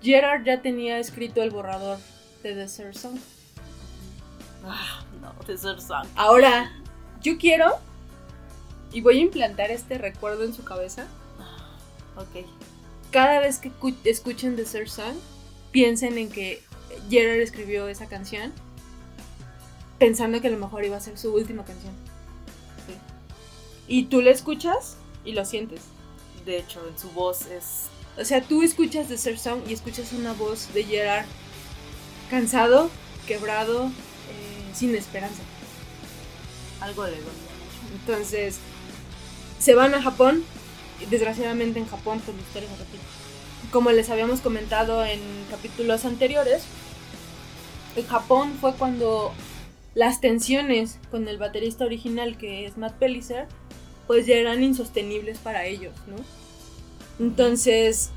Gerard 0.00 0.44
ya 0.44 0.62
tenía 0.62 0.98
escrito 0.98 1.42
el 1.42 1.50
borrador 1.50 1.98
de 2.42 2.54
Desert 2.54 2.94
Song. 2.94 3.18
Ah, 4.64 5.04
no, 5.20 5.32
Desert 5.46 5.80
Song. 5.80 6.06
Ahora, 6.16 6.72
yo 7.20 7.38
quiero 7.38 7.76
y 8.92 9.02
voy 9.02 9.18
a 9.18 9.22
implantar 9.22 9.70
este 9.70 9.98
recuerdo 9.98 10.44
en 10.44 10.54
su 10.54 10.64
cabeza 10.64 11.06
Ok. 12.18 12.44
Cada 13.10 13.40
vez 13.40 13.58
que 13.58 13.72
escuchen 14.04 14.56
The 14.56 14.66
Sir 14.66 14.88
Song, 14.88 15.16
piensen 15.70 16.18
en 16.18 16.30
que 16.30 16.62
Gerard 17.08 17.40
escribió 17.40 17.88
esa 17.88 18.06
canción 18.06 18.52
pensando 19.98 20.40
que 20.40 20.48
a 20.48 20.50
lo 20.50 20.58
mejor 20.58 20.84
iba 20.84 20.96
a 20.96 21.00
ser 21.00 21.18
su 21.18 21.32
última 21.34 21.64
canción. 21.64 21.92
Y 23.86 24.04
tú 24.04 24.20
la 24.20 24.30
escuchas 24.30 24.96
y 25.24 25.32
lo 25.32 25.44
sientes. 25.44 25.80
De 26.44 26.58
hecho, 26.58 26.86
en 26.88 26.98
su 26.98 27.10
voz 27.10 27.46
es... 27.46 27.86
O 28.18 28.24
sea, 28.24 28.42
tú 28.42 28.62
escuchas 28.62 29.08
The 29.08 29.16
Sir 29.16 29.38
Song 29.38 29.60
y 29.68 29.72
escuchas 29.72 30.12
una 30.12 30.32
voz 30.32 30.72
de 30.74 30.84
Gerard 30.84 31.26
cansado, 32.30 32.90
quebrado, 33.26 33.86
eh, 33.86 34.74
sin 34.74 34.94
esperanza. 34.94 35.42
Algo 36.80 37.04
de 37.04 37.16
Entonces, 38.00 38.58
se 39.58 39.74
van 39.74 39.94
a 39.94 40.02
Japón. 40.02 40.44
Desgraciadamente 41.10 41.78
en 41.78 41.86
Japón, 41.86 42.20
pues 42.24 42.36
Como 43.70 43.90
les 43.90 44.10
habíamos 44.10 44.40
comentado 44.40 45.04
en 45.04 45.20
capítulos 45.50 46.04
anteriores, 46.04 46.64
en 47.96 48.06
Japón 48.06 48.56
fue 48.60 48.74
cuando 48.74 49.32
las 49.94 50.20
tensiones 50.20 50.98
con 51.10 51.28
el 51.28 51.38
baterista 51.38 51.84
original, 51.84 52.36
que 52.36 52.66
es 52.66 52.76
Matt 52.76 52.94
Pellicer, 52.98 53.46
pues 54.06 54.26
ya 54.26 54.36
eran 54.36 54.62
insostenibles 54.62 55.38
para 55.38 55.66
ellos, 55.66 55.92
¿no? 56.06 56.16
Entonces, 57.24 58.10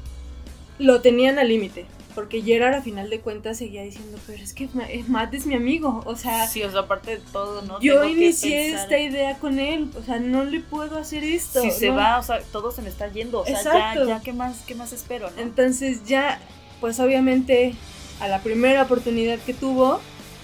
lo 0.79 1.01
tenían 1.01 1.39
al 1.39 1.47
límite. 1.47 1.85
Porque 2.13 2.41
Gerard 2.41 2.75
a 2.75 2.81
final 2.81 3.09
de 3.09 3.19
cuentas 3.19 3.57
seguía 3.57 3.83
diciendo, 3.83 4.17
pero 4.27 4.43
es 4.43 4.53
que 4.53 4.69
Matt 5.07 5.33
es 5.33 5.45
mi 5.45 5.55
amigo, 5.55 6.03
o 6.05 6.15
sea... 6.15 6.47
Sí, 6.47 6.63
o 6.63 6.71
sea, 6.71 6.81
aparte 6.81 7.17
de 7.17 7.23
todo, 7.31 7.61
¿no? 7.61 7.79
Yo 7.81 8.03
inicié 8.03 8.73
esta 8.73 8.97
idea 8.97 9.37
con 9.37 9.59
él, 9.59 9.89
o 9.97 10.03
sea, 10.03 10.19
no 10.19 10.43
le 10.43 10.59
puedo 10.59 10.97
hacer 10.97 11.23
esto. 11.23 11.61
Si 11.61 11.71
se 11.71 11.89
va, 11.89 12.19
o 12.19 12.23
sea, 12.23 12.41
todo 12.51 12.71
se 12.71 12.81
me 12.81 12.89
está 12.89 13.07
yendo, 13.07 13.41
o 13.41 13.45
sea, 13.45 13.95
ya, 13.95 14.05
ya, 14.05 14.21
¿qué 14.21 14.33
más, 14.33 14.61
qué 14.65 14.75
más 14.75 14.93
espero, 14.93 15.31
no? 15.31 15.41
Entonces 15.41 16.03
ya, 16.05 16.39
pues 16.79 16.99
obviamente, 16.99 17.75
a 18.19 18.27
la 18.27 18.41
primera 18.41 18.83
oportunidad 18.83 19.39
que 19.39 19.53
tuvo, 19.53 19.99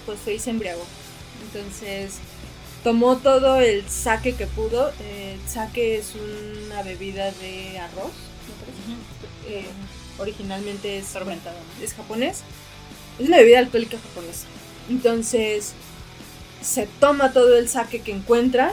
pues 0.06 0.18
fue 0.18 0.34
y 0.34 0.38
se 0.38 0.50
embriagó. 0.50 0.84
Entonces, 1.46 2.18
tomó 2.82 3.16
todo 3.16 3.58
el 3.58 3.88
saque 3.88 4.34
que 4.34 4.46
pudo. 4.46 4.90
El 5.10 5.40
saque 5.48 5.98
es 5.98 6.14
una 6.14 6.82
bebida 6.82 7.30
de 7.32 7.78
arroz, 7.78 8.12
me 8.46 9.52
parece 9.52 9.68
originalmente 10.18 10.98
es, 10.98 11.06
fermentado, 11.06 11.56
es 11.82 11.94
japonés. 11.94 12.42
Es 13.18 13.28
una 13.28 13.38
bebida 13.38 13.58
alcohólica 13.58 13.98
japonesa. 13.98 14.46
Entonces 14.88 15.74
se 16.60 16.86
toma 17.00 17.32
todo 17.32 17.56
el 17.56 17.68
sake 17.68 18.02
que 18.02 18.12
encuentra, 18.12 18.72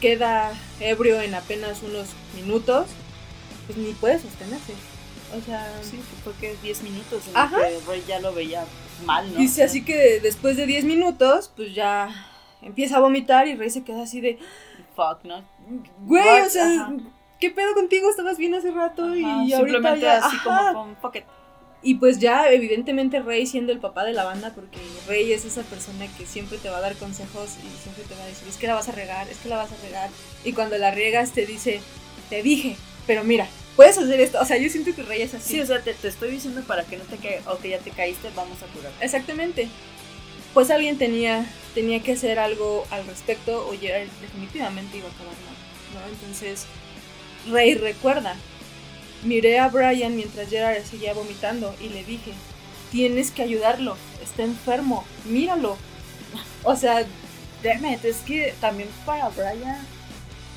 queda 0.00 0.52
ebrio 0.80 1.20
en 1.20 1.34
apenas 1.34 1.82
unos 1.82 2.08
minutos, 2.34 2.88
pues 3.66 3.78
ni 3.78 3.92
puede 3.92 4.18
sostenerse. 4.18 4.74
O 5.36 5.40
sea, 5.40 5.66
sí, 5.82 5.98
fue 6.22 6.34
que 6.34 6.56
10 6.62 6.82
minutos 6.82 7.22
en 7.26 7.32
que 7.32 7.90
Rey 7.90 8.04
ya 8.06 8.20
lo 8.20 8.34
veía 8.34 8.64
mal, 9.06 9.32
¿no? 9.32 9.38
Dice 9.38 9.64
así 9.64 9.82
que 9.82 10.20
después 10.20 10.56
de 10.56 10.66
10 10.66 10.84
minutos, 10.84 11.50
pues 11.56 11.74
ya 11.74 12.10
empieza 12.60 12.98
a 12.98 13.00
vomitar 13.00 13.48
y 13.48 13.54
Rey 13.54 13.70
se 13.70 13.82
queda 13.82 14.02
así 14.02 14.20
de 14.20 14.38
fuck, 14.94 15.24
¿no? 15.24 15.42
Güey, 16.00 16.42
o 16.42 16.50
sea, 16.50 16.92
¿qué 17.42 17.50
pedo 17.50 17.74
contigo? 17.74 18.08
Estabas 18.08 18.38
bien 18.38 18.54
hace 18.54 18.70
rato 18.70 19.16
y 19.16 19.24
ahorita 19.24 19.56
simplemente 19.56 20.08
así 20.08 20.36
como 20.44 20.72
con 20.74 20.94
pocket. 20.94 21.24
Y 21.82 21.96
pues 21.96 22.20
ya, 22.20 22.48
evidentemente, 22.52 23.18
Rey 23.18 23.48
siendo 23.48 23.72
el 23.72 23.80
papá 23.80 24.04
de 24.04 24.12
la 24.12 24.22
banda, 24.22 24.52
porque 24.54 24.78
Rey 25.08 25.32
es 25.32 25.44
esa 25.44 25.62
persona 25.62 26.06
que 26.16 26.24
siempre 26.24 26.58
te 26.58 26.70
va 26.70 26.76
a 26.76 26.80
dar 26.80 26.94
consejos 26.94 27.56
y 27.56 27.82
siempre 27.82 28.04
te 28.04 28.14
va 28.14 28.22
a 28.22 28.26
decir, 28.26 28.46
es 28.46 28.56
que 28.58 28.68
la 28.68 28.74
vas 28.74 28.88
a 28.88 28.92
regar, 28.92 29.28
es 29.28 29.38
que 29.38 29.48
la 29.48 29.56
vas 29.56 29.72
a 29.72 29.76
regar. 29.84 30.08
Y 30.44 30.52
cuando 30.52 30.78
la 30.78 30.92
riegas 30.92 31.32
te 31.32 31.44
dice, 31.44 31.80
te 32.30 32.44
dije, 32.44 32.76
pero 33.08 33.24
mira, 33.24 33.48
puedes 33.74 33.98
hacer 33.98 34.20
esto. 34.20 34.38
O 34.40 34.44
sea, 34.44 34.58
yo 34.58 34.70
siento 34.70 34.94
que 34.94 35.02
Rey 35.02 35.22
es 35.22 35.34
así. 35.34 35.54
Sí, 35.54 35.60
o 35.60 35.66
sea, 35.66 35.82
te, 35.82 35.96
estoy 36.06 36.30
diciendo 36.30 36.62
para 36.62 36.84
que 36.84 36.96
no 36.96 37.02
te 37.02 37.16
caigas, 37.16 37.44
o 37.48 37.58
que 37.58 37.70
ya 37.70 37.78
te 37.78 37.90
caíste, 37.90 38.28
vamos 38.36 38.62
a 38.62 38.66
curar. 38.66 38.92
Exactamente. 39.00 39.68
Pues 40.54 40.70
alguien 40.70 40.96
tenía, 40.96 41.44
tenía 41.74 42.00
que 42.04 42.12
hacer 42.12 42.38
algo 42.38 42.86
al 42.92 43.04
respecto, 43.04 43.66
o 43.66 43.74
ya 43.74 43.96
definitivamente 44.20 44.98
iba 44.98 45.08
a 45.08 45.10
acabar 45.10 45.34
mal, 45.34 46.04
¿no? 46.04 46.08
Entonces 46.08 46.68
Rey 47.50 47.74
recuerda. 47.74 48.36
Miré 49.24 49.58
a 49.58 49.68
Brian 49.68 50.16
mientras 50.16 50.48
Gerard 50.48 50.82
seguía 50.84 51.14
vomitando 51.14 51.74
y 51.80 51.88
le 51.88 52.04
dije, 52.04 52.32
tienes 52.90 53.30
que 53.30 53.42
ayudarlo, 53.42 53.96
está 54.22 54.42
enfermo, 54.42 55.04
míralo. 55.24 55.76
O 56.64 56.76
sea, 56.76 57.04
Demet, 57.62 58.04
es 58.04 58.18
que 58.18 58.54
también 58.60 58.88
para 59.04 59.28
Brian, 59.30 59.84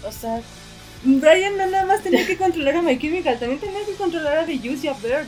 o 0.07 0.11
sea, 0.11 0.39
Brian 1.03 1.57
no 1.57 1.65
nada 1.67 1.85
más 1.85 2.03
tenía 2.03 2.25
que 2.25 2.37
controlar 2.37 2.75
a 2.77 2.81
My 2.81 2.97
Chemical, 2.99 3.39
también 3.39 3.59
tenía 3.59 3.85
que 3.85 3.93
controlar 3.93 4.37
a 4.37 4.45
The 4.45 4.57
Juice 4.59 4.85
y 4.85 4.89
a 4.89 4.93
Bird. 4.93 5.27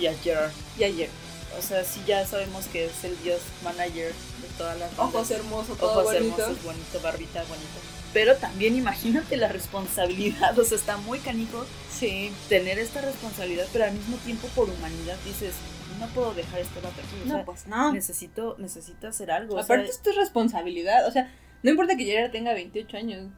Y 0.00 0.06
a 0.06 0.14
Gerard. 0.14 0.50
Y 0.78 0.84
a 0.84 0.92
Gerard. 0.92 1.10
O 1.58 1.62
sea, 1.62 1.84
sí 1.84 2.00
ya 2.06 2.26
sabemos 2.26 2.66
que 2.66 2.86
es 2.86 3.04
el 3.04 3.20
dios 3.22 3.40
manager 3.62 4.12
de 4.12 4.48
todas 4.56 4.78
las 4.78 4.90
Ojos 4.98 5.30
hermosos, 5.30 5.78
todo 5.78 5.90
Ojos 5.90 6.04
bonito. 6.04 6.42
hermosos, 6.42 6.64
bonito, 6.64 7.00
barbita 7.02 7.42
bonito. 7.42 7.78
Pero 8.12 8.36
también 8.36 8.76
imagínate 8.76 9.36
la 9.36 9.48
responsabilidad, 9.48 10.58
o 10.58 10.64
sea, 10.64 10.76
está 10.76 10.96
muy 10.98 11.18
canijo 11.18 11.64
sí. 11.90 12.32
tener 12.48 12.78
esta 12.78 13.00
responsabilidad, 13.00 13.66
pero 13.72 13.84
al 13.84 13.92
mismo 13.92 14.16
tiempo 14.18 14.48
por 14.48 14.68
humanidad 14.68 15.16
dices, 15.24 15.54
no 15.98 16.06
puedo 16.08 16.34
dejar 16.34 16.60
este 16.60 16.80
vato 16.80 17.00
aquí. 17.00 17.28
no, 17.28 17.44
pues 17.44 17.66
no. 17.66 17.92
Necesito, 17.92 18.56
necesito 18.58 19.08
hacer 19.08 19.30
algo. 19.30 19.58
Aparte, 19.58 19.88
esto 19.88 20.10
es 20.10 20.16
responsabilidad, 20.16 21.06
o 21.06 21.10
sea, 21.12 21.32
no 21.62 21.70
importa 21.70 21.96
que 21.96 22.04
Gerard 22.04 22.32
tenga 22.32 22.54
28 22.54 22.96
años, 22.96 23.30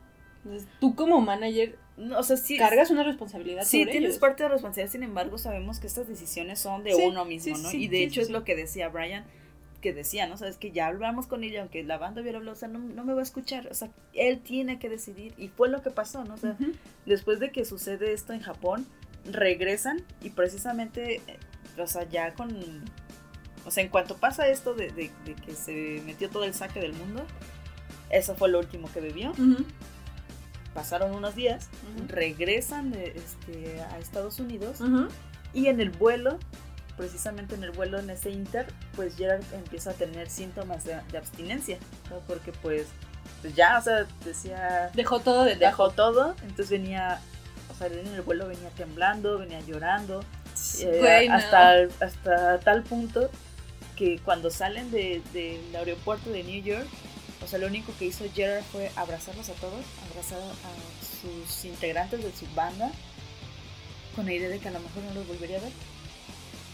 tú 0.81 0.95
como 0.95 1.21
manager 1.21 1.79
o 2.17 2.23
sea, 2.25 2.37
sí, 2.37 2.57
cargas 2.57 2.91
una 2.91 3.05
responsabilidad. 3.05 3.63
Sí, 3.65 3.87
tienes 3.87 4.19
parte 4.19 4.43
de 4.43 4.49
responsabilidad, 4.49 4.91
sin 4.91 5.05
embargo, 5.05 5.39
sabemos 5.39 5.79
que 5.79 5.87
estas 5.87 6.09
decisiones 6.09 6.59
son 6.59 6.83
de 6.83 6.95
uno 6.95 7.25
mismo, 7.25 7.57
¿no? 7.57 7.71
y 7.71 7.87
de 7.87 8.03
hecho 8.03 8.21
es 8.21 8.31
lo 8.31 8.45
que 8.45 8.57
decía 8.57 8.89
Brian 8.89 9.25
que 9.85 9.93
decía, 9.93 10.27
¿no? 10.27 10.39
Sabes 10.39 10.57
que 10.57 10.73
ya 10.73 10.87
hablamos 10.87 11.27
con 11.27 11.45
ella, 11.45 11.61
aunque 11.61 11.85
la 11.85 11.99
banda 11.99 12.23
hubiera 12.23 12.39
hablado, 12.39 12.57
o 12.57 12.59
sea, 12.59 12.69
no, 12.69 12.79
me 12.79 13.13
va 13.13 13.21
a 13.21 13.23
escuchar, 13.23 13.69
o 13.71 13.75
sea, 13.75 13.91
él 14.15 14.41
tiene 14.41 14.79
que 14.79 14.89
decidir 14.89 15.35
y 15.37 15.49
fue 15.49 15.69
lo 15.69 15.83
que 15.83 15.91
pasó, 15.91 16.25
¿no? 16.25 16.33
O 16.33 16.39
sea, 16.39 16.57
después 17.05 17.39
de 17.39 17.53
que 17.53 17.67
sucede 17.67 18.15
esto 18.15 18.33
en 18.33 18.41
Japón, 18.41 18.87
regresan 19.31 20.03
y 20.23 20.31
precisamente, 20.31 21.17
eh, 21.27 21.39
o 21.79 21.87
sea, 21.87 22.09
ya 22.09 22.33
con, 22.33 22.57
o 23.67 23.71
sea, 23.71 23.85
en 23.85 23.91
cuanto 23.91 24.17
pasa 24.17 24.49
esto 24.49 24.73
de, 24.73 24.89
que 25.45 25.53
se 25.53 26.01
metió 26.07 26.31
todo 26.31 26.45
el 26.45 26.55
saque 26.55 26.81
del 26.81 26.95
mundo, 26.95 27.27
eso 28.09 28.35
fue 28.37 28.49
lo 28.49 28.61
último 28.61 28.91
que 28.91 29.03
bebió. 29.03 29.35
Pasaron 30.73 31.15
unos 31.15 31.35
días, 31.35 31.69
regresan 32.09 32.91
de, 32.91 33.09
este, 33.09 33.83
a 33.83 33.99
Estados 33.99 34.41
Unidos 34.41 34.81
y 35.53 35.67
en 35.67 35.79
el 35.81 35.91
vuelo 35.91 36.39
precisamente 36.97 37.55
en 37.55 37.65
el 37.65 37.71
vuelo 37.71 37.99
en 37.99 38.11
ese 38.11 38.31
inter, 38.31 38.67
pues 38.95 39.17
Gerard 39.17 39.43
empieza 39.53 39.91
a 39.91 39.95
tener 39.95 40.31
síntomas 40.31 40.85
de, 40.85 40.95
abstinencia, 41.17 41.79
porque 42.27 42.53
pues, 42.53 42.87
pues, 43.43 43.55
ya, 43.55 43.79
o 43.79 43.83
sea, 43.83 44.07
decía... 44.25 44.91
Dejó 44.95 45.21
todo 45.21 45.45
de 45.45 45.57
Dejó 45.57 45.91
todo, 45.91 46.35
entonces 46.43 46.71
venía, 46.71 47.21
o 47.71 47.75
sea, 47.75 47.89
en 47.89 48.07
el 48.07 48.23
vuelo 48.23 48.47
venía 48.47 48.71
temblando, 48.71 49.39
venía 49.39 49.61
llorando, 49.61 50.25
eh, 50.81 51.29
hasta, 51.31 51.89
hasta 52.01 52.61
tal 52.61 52.85
punto 52.85 53.31
que 53.97 54.19
cuando 54.25 54.51
salen 54.51 54.91
del 54.91 55.23
aeropuerto 55.75 56.31
de 56.31 56.43
New 56.43 56.63
York, 56.63 56.87
o 57.43 57.47
sea, 57.47 57.59
lo 57.59 57.67
único 57.67 57.93
que 57.99 58.07
hizo 58.07 58.25
Gerard 58.35 58.65
fue 58.65 58.91
abrazarlos 58.97 59.49
a 59.49 59.53
todos, 59.55 59.85
abrazar 60.11 60.39
a 60.39 61.05
sus 61.21 61.65
integrantes 61.65 62.23
de 62.23 62.33
su 62.33 62.47
banda, 62.55 62.91
con 64.17 64.27
la 64.27 64.33
idea 64.33 64.49
de 64.49 64.59
que 64.59 64.69
a 64.69 64.73
lo 64.73 64.81
mejor 64.81 65.03
no 65.03 65.15
los 65.15 65.27
volvería 65.27 65.59
a 65.59 65.61
ver. 65.61 65.73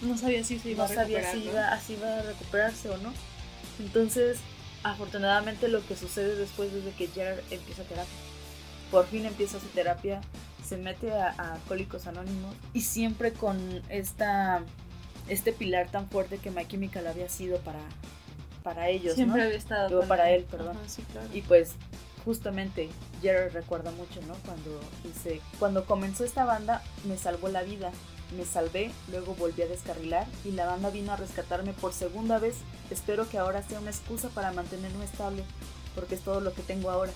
No 0.03 0.17
sabía 0.17 0.45
si 0.45 0.59
se 0.59 0.71
iba 0.71 0.85
a 0.85 0.89
recuperar. 0.89 1.33
si 1.33 1.45
iba, 1.45 1.69
así 1.73 1.93
iba 1.95 2.19
a 2.19 2.23
recuperarse 2.23 2.91
o 2.91 2.97
no. 2.99 3.13
Entonces, 3.79 4.39
afortunadamente 4.83 5.69
lo 5.69 5.87
que 5.87 5.97
sucede 5.97 6.37
después 6.37 6.73
es 6.73 6.85
de 6.85 6.93
que 6.93 7.09
Jared 7.09 7.41
empieza 7.51 7.83
terapia. 7.85 8.13
Por 8.91 9.07
fin 9.07 9.25
empieza 9.27 9.61
su 9.61 9.67
terapia, 9.67 10.21
se 10.67 10.77
mete 10.77 11.13
a, 11.13 11.31
Alcohólicos 11.55 12.07
Anónimos 12.07 12.55
y 12.73 12.83
siempre 12.83 13.33
con 13.33 13.83
esta 13.89 14.63
este 15.29 15.53
pilar 15.53 15.89
tan 15.91 16.09
fuerte 16.09 16.39
que 16.39 16.51
My 16.51 16.67
Chemical 16.67 17.07
había 17.07 17.29
sido 17.29 17.59
para, 17.59 17.79
para 18.65 18.89
ellos, 18.89 19.15
Siempre 19.15 19.43
había 19.43 19.57
estado 19.57 20.03
para 20.09 20.31
él, 20.31 20.45
perdón. 20.51 20.77
Y 21.33 21.43
pues 21.43 21.75
justamente 22.25 22.89
Jared 23.23 23.53
recuerda 23.53 23.93
mucho, 23.93 24.21
¿no? 24.27 24.35
Cuando 24.45 24.81
dice, 25.05 25.41
cuando 25.59 25.85
comenzó 25.85 26.25
esta 26.25 26.45
banda 26.45 26.83
me 27.05 27.17
salvó 27.17 27.49
la 27.49 27.63
vida 27.63 27.93
me 28.37 28.45
salvé, 28.45 28.91
luego 29.11 29.35
volví 29.35 29.63
a 29.63 29.67
descarrilar 29.67 30.27
y 30.45 30.53
la 30.53 30.67
banda 30.67 30.91
vino 30.91 31.13
a 31.13 31.17
rescatarme 31.17 31.73
por 31.73 31.93
segunda 31.93 32.39
vez. 32.39 32.57
Espero 32.91 33.29
que 33.29 33.39
ahora 33.39 33.63
sea 33.63 33.81
una 33.81 33.91
excusa 33.91 34.29
para 34.31 34.53
mantenerme 34.53 35.05
estable, 35.05 35.45
porque 35.95 36.15
es 36.15 36.21
todo 36.21 36.41
lo 36.41 36.53
que 36.55 36.63
tengo 36.63 36.91
ahora. 36.91 37.13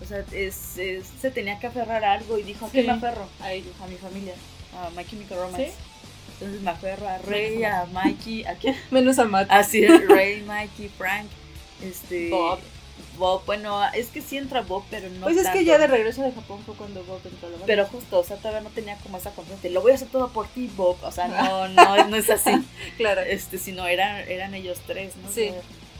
O 0.00 0.04
sea, 0.04 0.24
es, 0.32 0.54
se 0.54 1.30
tenía 1.30 1.58
que 1.58 1.66
aferrar 1.66 2.04
a 2.04 2.12
algo 2.12 2.38
y 2.38 2.42
dijo, 2.42 2.66
¿a 2.66 2.70
qué 2.70 2.82
me 2.82 2.92
aferro? 2.92 3.26
A 3.40 3.52
ellos, 3.52 3.74
a 3.82 3.86
mi 3.86 3.96
familia, 3.96 4.34
a 4.74 4.90
My 4.90 5.04
Chemical 5.04 5.38
Romance. 5.38 5.72
Entonces 6.34 6.60
me 6.60 6.70
aferro 6.70 7.08
a 7.08 7.18
Ray, 7.18 7.64
a 7.64 7.86
Mikey, 7.86 8.44
a 8.44 8.56
Menos 8.90 9.18
a 9.18 9.24
Matt. 9.24 9.48
Así, 9.50 9.86
Ray, 9.86 10.42
Mikey, 10.42 10.90
Frank, 10.90 11.28
este... 11.82 12.28
Bob. 12.28 12.58
Bob, 13.18 13.44
bueno, 13.46 13.80
es 13.94 14.08
que 14.08 14.20
sí 14.20 14.36
entra 14.36 14.62
Bob, 14.62 14.84
pero 14.90 15.08
no. 15.08 15.22
Pues 15.22 15.36
es 15.36 15.48
que 15.48 15.64
ya 15.64 15.78
de 15.78 15.86
regreso 15.86 16.22
de 16.22 16.32
Japón 16.32 16.62
fue 16.64 16.74
cuando 16.74 17.02
Bob 17.04 17.20
entró 17.24 17.50
banda. 17.50 17.66
Pero 17.66 17.86
justo, 17.86 18.20
o 18.20 18.24
sea, 18.24 18.36
todavía 18.36 18.60
no 18.60 18.70
tenía 18.70 18.96
como 18.98 19.18
esa 19.18 19.30
confianza. 19.30 19.68
Lo 19.68 19.80
voy 19.80 19.92
a 19.92 19.94
hacer 19.94 20.08
todo 20.08 20.28
por 20.28 20.48
ti, 20.48 20.70
Bob. 20.76 20.96
O 21.02 21.10
sea, 21.10 21.28
no, 21.28 21.68
no, 21.68 22.08
no 22.08 22.16
es 22.16 22.30
así. 22.30 22.50
claro. 22.96 23.22
Este, 23.22 23.58
sino 23.58 23.86
eran, 23.86 24.28
eran 24.28 24.54
ellos 24.54 24.80
tres, 24.86 25.16
¿no? 25.16 25.30
Sí. 25.30 25.50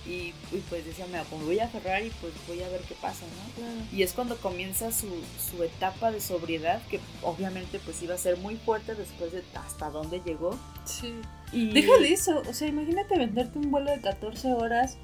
y, 0.07 0.33
pues 0.69 0.85
decía, 0.85 1.07
me 1.07 1.21
voy 1.45 1.59
a 1.59 1.65
aferrar 1.65 2.03
y 2.05 2.11
pues 2.21 2.33
voy 2.47 2.63
a 2.63 2.69
ver 2.69 2.81
qué 2.83 2.95
pasa, 2.95 3.25
¿no? 3.25 3.55
Claro. 3.55 3.81
Y 3.93 4.03
es 4.03 4.13
cuando 4.13 4.37
comienza 4.37 4.93
su, 4.93 5.09
su 5.51 5.63
etapa 5.63 6.11
de 6.13 6.21
sobriedad, 6.21 6.83
que 6.89 7.01
obviamente 7.23 7.79
pues 7.79 8.03
iba 8.03 8.15
a 8.15 8.19
ser 8.19 8.37
muy 8.37 8.57
fuerte 8.57 8.95
después 8.95 9.33
de 9.33 9.43
hasta 9.55 9.91
dónde 9.91 10.21
llegó. 10.25 10.59
Sí. 10.85 11.15
Y... 11.53 11.73
Deja 11.73 11.97
de 11.99 12.13
eso, 12.13 12.43
o 12.49 12.53
sea, 12.53 12.69
imagínate 12.69 13.19
venderte 13.19 13.59
un 13.59 13.71
vuelo 13.71 13.91
de 13.91 14.01
14 14.01 14.53
horas 14.53 14.99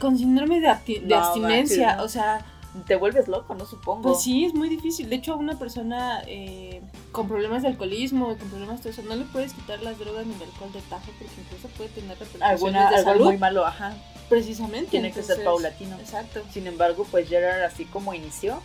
con 0.00 0.18
síndrome 0.18 0.60
de, 0.60 0.68
de 0.68 1.00
No, 1.06 1.16
abstinencia, 1.16 1.86
manches, 1.88 1.96
no. 1.98 2.02
o 2.04 2.08
sea, 2.08 2.44
Te 2.86 2.96
vuelves 2.96 3.28
loco, 3.28 3.54
¿no? 3.54 3.66
Supongo. 3.66 4.02
pues 4.02 4.22
sí, 4.22 4.44
es 4.46 4.54
muy 4.54 4.68
difícil. 4.68 5.08
De 5.10 5.16
hecho, 5.16 5.34
a 5.34 5.36
una 5.36 5.58
persona 5.58 6.22
eh, 6.26 6.80
con 7.12 7.28
problemas 7.28 7.62
de 7.62 7.68
alcoholismo, 7.68 8.28
con 8.38 8.48
problemas 8.48 8.82
de 8.82 8.90
eso, 8.90 9.02
no 9.02 9.14
le 9.14 9.24
puedes 9.26 9.52
quitar 9.52 9.82
las 9.82 9.98
drogas 9.98 10.26
ni 10.26 10.34
el 10.34 10.42
alcohol 10.42 10.72
de 10.72 10.80
tajo 10.82 11.04
porque 11.18 11.34
incluso 11.40 11.68
puede 11.76 11.90
tener 11.90 12.10
repercusiones 12.18 12.50
Alguna, 12.50 12.90
de 12.90 12.96
algo 12.96 13.10
salud. 13.10 13.24
muy 13.26 13.36
malo, 13.38 13.66
ajá. 13.66 13.94
Precisamente. 14.28 14.90
Tiene 14.90 15.12
que 15.12 15.22
ser 15.22 15.44
paulatino. 15.44 15.98
Exacto. 15.98 16.42
Sin 16.50 16.66
embargo, 16.66 17.06
pues 17.10 17.28
Gerard 17.28 17.62
así 17.62 17.84
como 17.84 18.14
inició, 18.14 18.62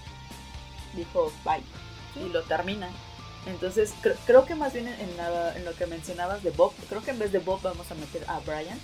dijo 0.96 1.32
bye. 1.44 1.62
Sí. 2.14 2.22
Y 2.26 2.30
lo 2.30 2.42
termina. 2.44 2.88
Entonces, 3.46 3.94
cre- 4.02 4.16
creo 4.26 4.46
que 4.46 4.56
más 4.56 4.74
bien 4.74 4.88
en, 4.88 5.18
la- 5.18 5.56
en 5.56 5.64
lo 5.66 5.74
que 5.74 5.86
mencionabas 5.86 6.44
de 6.44 6.52
Bob, 6.52 6.74
creo 6.90 7.02
que 7.02 7.12
en 7.12 7.20
vez 7.20 7.32
de 7.32 7.40
Bob 7.40 7.62
vamos 7.62 7.90
a 7.92 7.96
meter 7.96 8.24
a 8.28 8.40
Brian, 8.40 8.80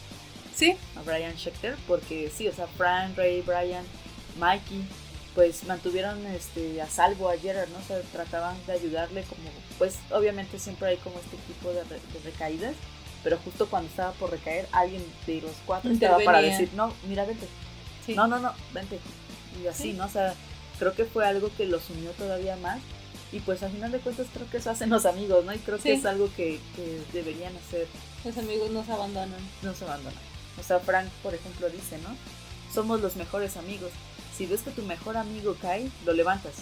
Sí, 0.56 0.76
a 0.96 1.02
Brian 1.02 1.36
Schechter, 1.38 1.76
porque 1.88 2.32
sí, 2.36 2.48
o 2.48 2.54
sea, 2.54 2.68
Fran, 2.68 3.16
Ray, 3.16 3.42
Brian, 3.42 3.84
Mikey, 4.40 4.84
pues 5.36 5.64
mantuvieron 5.64 6.26
este 6.28 6.80
a 6.82 6.88
salvo 6.88 7.30
a 7.30 7.38
Gerard, 7.38 7.70
¿no? 7.70 7.80
O 7.80 7.82
sea, 7.88 8.00
trataban 8.12 8.56
de 8.68 8.74
ayudarle 8.74 9.24
como, 9.24 9.50
pues 9.80 9.96
obviamente 10.12 10.60
siempre 10.60 10.90
hay 10.90 10.98
como 10.98 11.18
este 11.20 11.38
tipo 11.48 11.70
de, 11.70 11.84
re- 11.86 12.00
de 12.14 12.20
recaídas, 12.24 12.76
pero 13.24 13.38
justo 13.44 13.68
cuando 13.68 13.90
estaba 13.90 14.12
por 14.14 14.30
recaer, 14.32 14.68
alguien 14.72 15.04
de 15.26 15.42
los 15.42 15.54
cuatro 15.66 15.92
estaba 15.92 16.20
para 16.24 16.42
decir, 16.42 16.70
no, 16.76 16.94
mira, 17.08 17.26
vente, 17.26 17.48
sí. 18.06 18.14
no, 18.16 18.28
no, 18.28 18.40
no, 18.40 18.54
vente. 18.74 19.00
Y 19.64 19.68
así, 19.68 19.84
Sí. 19.84 19.94
¿no? 19.94 20.06
O 20.06 20.10
sea, 20.10 20.34
creo 20.78 20.94
que 20.94 21.06
fue 21.06 21.26
algo 21.26 21.50
que 21.58 21.66
los 21.66 21.90
unió 21.90 22.12
todavía 22.12 22.56
más. 22.58 22.80
Y 23.32 23.40
pues 23.40 23.64
al 23.64 23.72
final 23.72 23.92
de 23.92 23.98
cuentas 23.98 24.28
creo 24.32 24.48
que 24.52 24.58
eso 24.58 24.70
hacen 24.70 24.92
los 24.92 25.08
amigos, 25.08 25.44
¿no? 25.44 25.52
Y 25.54 25.58
creo 25.58 25.80
que 25.80 25.94
es 25.94 26.06
algo 26.06 26.30
que, 26.36 26.60
que 26.76 27.02
deberían 27.14 27.56
hacer, 27.58 27.88
Los 28.24 28.38
amigos 28.38 28.70
nos 28.70 28.88
abandonan. 28.90 29.40
no 29.64 29.74
se 29.74 29.86
abandonan. 29.86 30.20
O 30.60 30.64
sea, 30.64 30.80
Frank, 30.80 31.10
por 31.22 31.34
ejemplo, 31.34 31.70
dice, 31.70 31.98
¿no? 32.00 32.16
Somos 32.74 33.02
los 33.02 33.16
mejores 33.16 33.58
amigos. 33.58 33.92
Si 34.36 34.46
ves 34.46 34.62
que 34.62 34.72
tu 34.72 34.82
mejor 34.84 35.18
amigo 35.18 35.56
cae, 35.62 35.90
lo 36.06 36.14
levantas. 36.14 36.56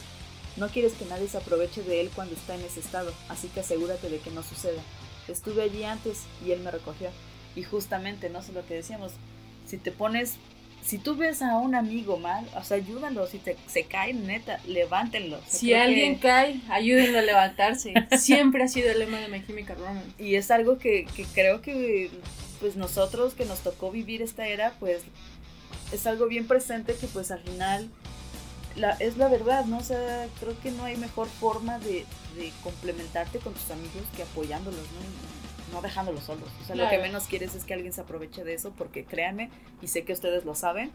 No 0.58 0.68
quieres 0.68 0.94
que 0.94 1.06
nadie 1.06 1.30
se 1.30 1.38
aproveche 1.38 1.84
de 1.84 2.02
él 2.02 2.12
cuando 2.14 2.36
está 2.36 2.56
en 2.56 2.62
ese 2.62 2.82
estado, 2.82 3.14
así 3.30 3.48
que 3.48 3.62
asegúrate 3.62 4.10
de 4.10 4.20
que 4.20 4.32
no 4.32 4.44
suceda. 4.44 4.82
Estuve 5.28 5.64
allí 5.64 5.84
antes 5.84 6.24
y 6.46 6.52
él 6.52 6.60
me 6.60 6.72
recogió. 6.72 7.10
Y 7.56 7.64
justamente, 7.64 8.30
¿no? 8.30 8.39
Es 8.39 8.50
lo 8.50 8.66
que 8.66 8.76
decíamos. 8.76 9.14
Si 9.66 9.78
te 9.78 9.92
pones, 9.92 10.36
si 10.84 10.98
tú 10.98 11.16
ves 11.16 11.42
a 11.42 11.58
un 11.58 11.76
amigo 11.76 12.18
mal, 12.18 12.46
o 12.56 12.64
sea, 12.64 12.78
ayúdalo. 12.78 13.28
Si 13.28 13.38
te, 13.38 13.56
se 13.68 13.84
cae, 13.86 14.14
neta, 14.14 14.60
levántenlo. 14.68 15.38
O 15.38 15.42
sea, 15.42 15.60
Si 15.60 15.68
que- 15.68 15.78
alguien 15.78 16.16
cae, 16.16 16.60
ayúdenlo 16.70 17.20
a 17.20 17.22
levantarse. 17.22 17.94
Siempre 18.20 18.64
ha 18.64 18.68
sido 18.68 18.92
el 18.92 19.00
lema 19.00 19.20
de 19.20 19.28
My 19.28 19.46
Chemical 19.46 19.78
Romance. 19.78 20.10
Y 20.18 20.36
es 20.36 20.50
algo 20.52 20.78
que, 20.78 21.06
que 21.16 21.26
creo 21.26 21.62
que 21.62 22.10
pues 22.60 22.76
nosotros 22.76 23.34
que 23.34 23.46
nos 23.46 23.60
tocó 23.62 23.90
vivir 23.92 24.22
esta 24.22 24.48
era, 24.48 24.74
pues 24.80 25.02
es 25.92 26.06
algo 26.08 26.28
bien 26.28 26.48
presente 26.48 26.96
que 26.96 27.08
pues 27.08 27.32
al 27.32 27.42
final 27.42 27.90
la, 28.76 28.92
es 29.00 29.18
la 29.18 29.28
verdad, 29.28 29.66
¿no? 29.66 29.80
O 29.80 29.84
sea, 29.84 30.28
creo 30.40 30.60
que 30.62 30.72
no 30.72 30.86
hay 30.86 30.96
mejor 30.98 31.28
forma 31.28 31.80
de, 31.80 32.06
de 32.38 32.52
complementarte 32.64 33.40
con 33.40 33.54
tus 33.54 33.70
amigos 33.72 34.04
que 34.16 34.24
apoyándolos, 34.24 34.80
¿no? 34.80 35.41
No 35.72 35.82
dejándolos 35.82 36.24
solos. 36.24 36.49
O 36.61 36.65
sea, 36.65 36.76
lo 36.76 36.84
que 36.84 36.89
Claro. 36.89 37.03
menos 37.03 37.24
quieres 37.28 37.55
es 37.55 37.63
que 37.63 37.74
alguien 37.74 37.93
se 37.93 38.01
aproveche 38.01 38.43
de 38.43 38.53
eso, 38.53 38.72
porque 38.78 39.05
créanme, 39.05 39.49
y 39.82 39.88
sé 39.88 40.03
que 40.03 40.13
ustedes 40.13 40.43
lo 40.45 40.53
saben, 40.55 40.91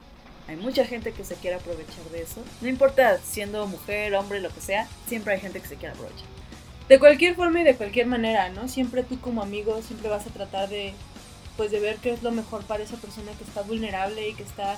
hay 0.48 0.56
mucha 0.56 0.84
gente 0.84 1.12
que 1.12 1.24
se 1.24 1.34
quiere 1.36 1.56
aprovechar 1.56 2.04
de 2.12 2.22
eso. 2.22 2.42
No 2.60 2.68
importa 2.68 3.18
siendo 3.18 3.66
mujer, 3.66 4.14
hombre, 4.14 4.40
lo 4.40 4.50
que 4.50 4.60
sea, 4.60 4.86
siempre 5.08 5.34
hay 5.34 5.40
gente 5.40 5.60
que 5.60 5.66
se 5.68 5.76
quiere 5.76 5.94
aprovechar. 5.94 6.26
De 6.88 6.98
cualquier 7.00 7.34
forma 7.34 7.60
y 7.62 7.64
de 7.64 7.74
cualquier 7.74 8.06
manera, 8.06 8.48
¿no? 8.50 8.68
Siempre 8.68 9.02
tú 9.02 9.18
como 9.20 9.42
amigo 9.42 9.80
siempre 9.82 10.08
vas 10.08 10.26
a 10.26 10.30
tratar 10.30 10.68
de 10.68 10.92
pues 11.56 11.70
de 11.70 11.80
ver 11.80 11.96
qué 11.96 12.12
es 12.12 12.22
lo 12.22 12.30
mejor 12.32 12.64
para 12.64 12.82
esa 12.84 12.96
persona 12.98 13.32
que 13.32 13.42
está 13.44 13.62
vulnerable 13.62 14.28
y 14.28 14.34
que 14.34 14.42
está 14.42 14.76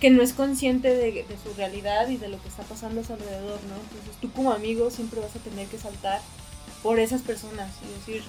que 0.00 0.08
no 0.08 0.22
es 0.22 0.32
consciente 0.34 0.94
de, 0.94 1.10
de 1.24 1.36
su 1.42 1.52
realidad 1.56 2.08
y 2.08 2.16
de 2.16 2.28
lo 2.28 2.40
que 2.40 2.48
está 2.48 2.62
pasando 2.62 3.00
a 3.00 3.04
su 3.04 3.12
alrededor, 3.14 3.58
¿no? 3.64 3.74
Entonces 3.74 4.16
tú 4.20 4.30
como 4.32 4.52
amigo 4.52 4.90
siempre 4.90 5.20
vas 5.20 5.34
a 5.34 5.40
tener 5.40 5.66
que 5.66 5.78
saltar 5.78 6.20
por 6.82 7.00
esas 7.00 7.22
personas 7.22 7.70
y 7.84 7.92
decir, 7.98 8.22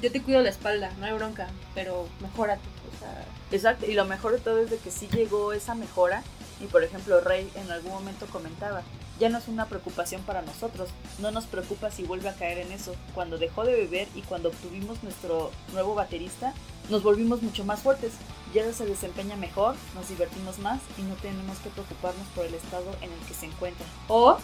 yo 0.00 0.10
te 0.10 0.22
cuido 0.22 0.42
la 0.42 0.50
espalda, 0.50 0.92
no 0.98 1.06
hay 1.06 1.12
bronca, 1.12 1.48
pero 1.74 2.06
mejórate, 2.20 2.62
o 2.94 2.98
sea, 2.98 3.24
Exacto, 3.52 3.86
y 3.86 3.94
lo 3.94 4.04
mejor 4.04 4.32
de 4.32 4.38
todo 4.38 4.58
es 4.58 4.70
de 4.70 4.78
que 4.78 4.90
sí 4.90 5.08
llegó 5.12 5.52
esa 5.52 5.74
mejora 5.74 6.22
y 6.60 6.66
por 6.66 6.84
ejemplo 6.84 7.20
Rey 7.20 7.50
en 7.56 7.70
algún 7.72 7.92
momento 7.92 8.26
comentaba, 8.26 8.82
ya 9.18 9.28
no 9.28 9.38
es 9.38 9.48
una 9.48 9.66
preocupación 9.66 10.22
para 10.22 10.40
nosotros, 10.42 10.88
no 11.18 11.30
nos 11.30 11.46
preocupa 11.46 11.90
si 11.90 12.04
vuelve 12.04 12.28
a 12.28 12.34
caer 12.34 12.58
en 12.58 12.72
eso. 12.72 12.94
Cuando 13.14 13.36
dejó 13.38 13.64
de 13.64 13.74
beber 13.74 14.08
y 14.14 14.22
cuando 14.22 14.48
obtuvimos 14.48 15.02
nuestro 15.02 15.50
nuevo 15.72 15.94
baterista, 15.94 16.54
nos 16.88 17.02
volvimos 17.02 17.42
mucho 17.42 17.64
más 17.64 17.80
fuertes. 17.80 18.12
Ya 18.54 18.72
se 18.72 18.86
desempeña 18.86 19.36
mejor, 19.36 19.74
nos 19.94 20.08
divertimos 20.08 20.58
más 20.58 20.80
y 20.96 21.02
no 21.02 21.14
tenemos 21.16 21.58
que 21.58 21.68
preocuparnos 21.68 22.26
por 22.34 22.46
el 22.46 22.54
estado 22.54 22.90
en 23.02 23.12
el 23.12 23.18
que 23.28 23.34
se 23.34 23.46
encuentra. 23.46 23.86
o 24.08 24.38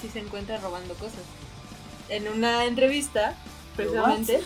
si 0.00 0.08
se 0.08 0.20
encuentra 0.20 0.58
robando 0.58 0.94
cosas. 0.94 1.20
En 2.08 2.28
una 2.28 2.64
entrevista, 2.64 3.34
precisamente, 3.76 4.40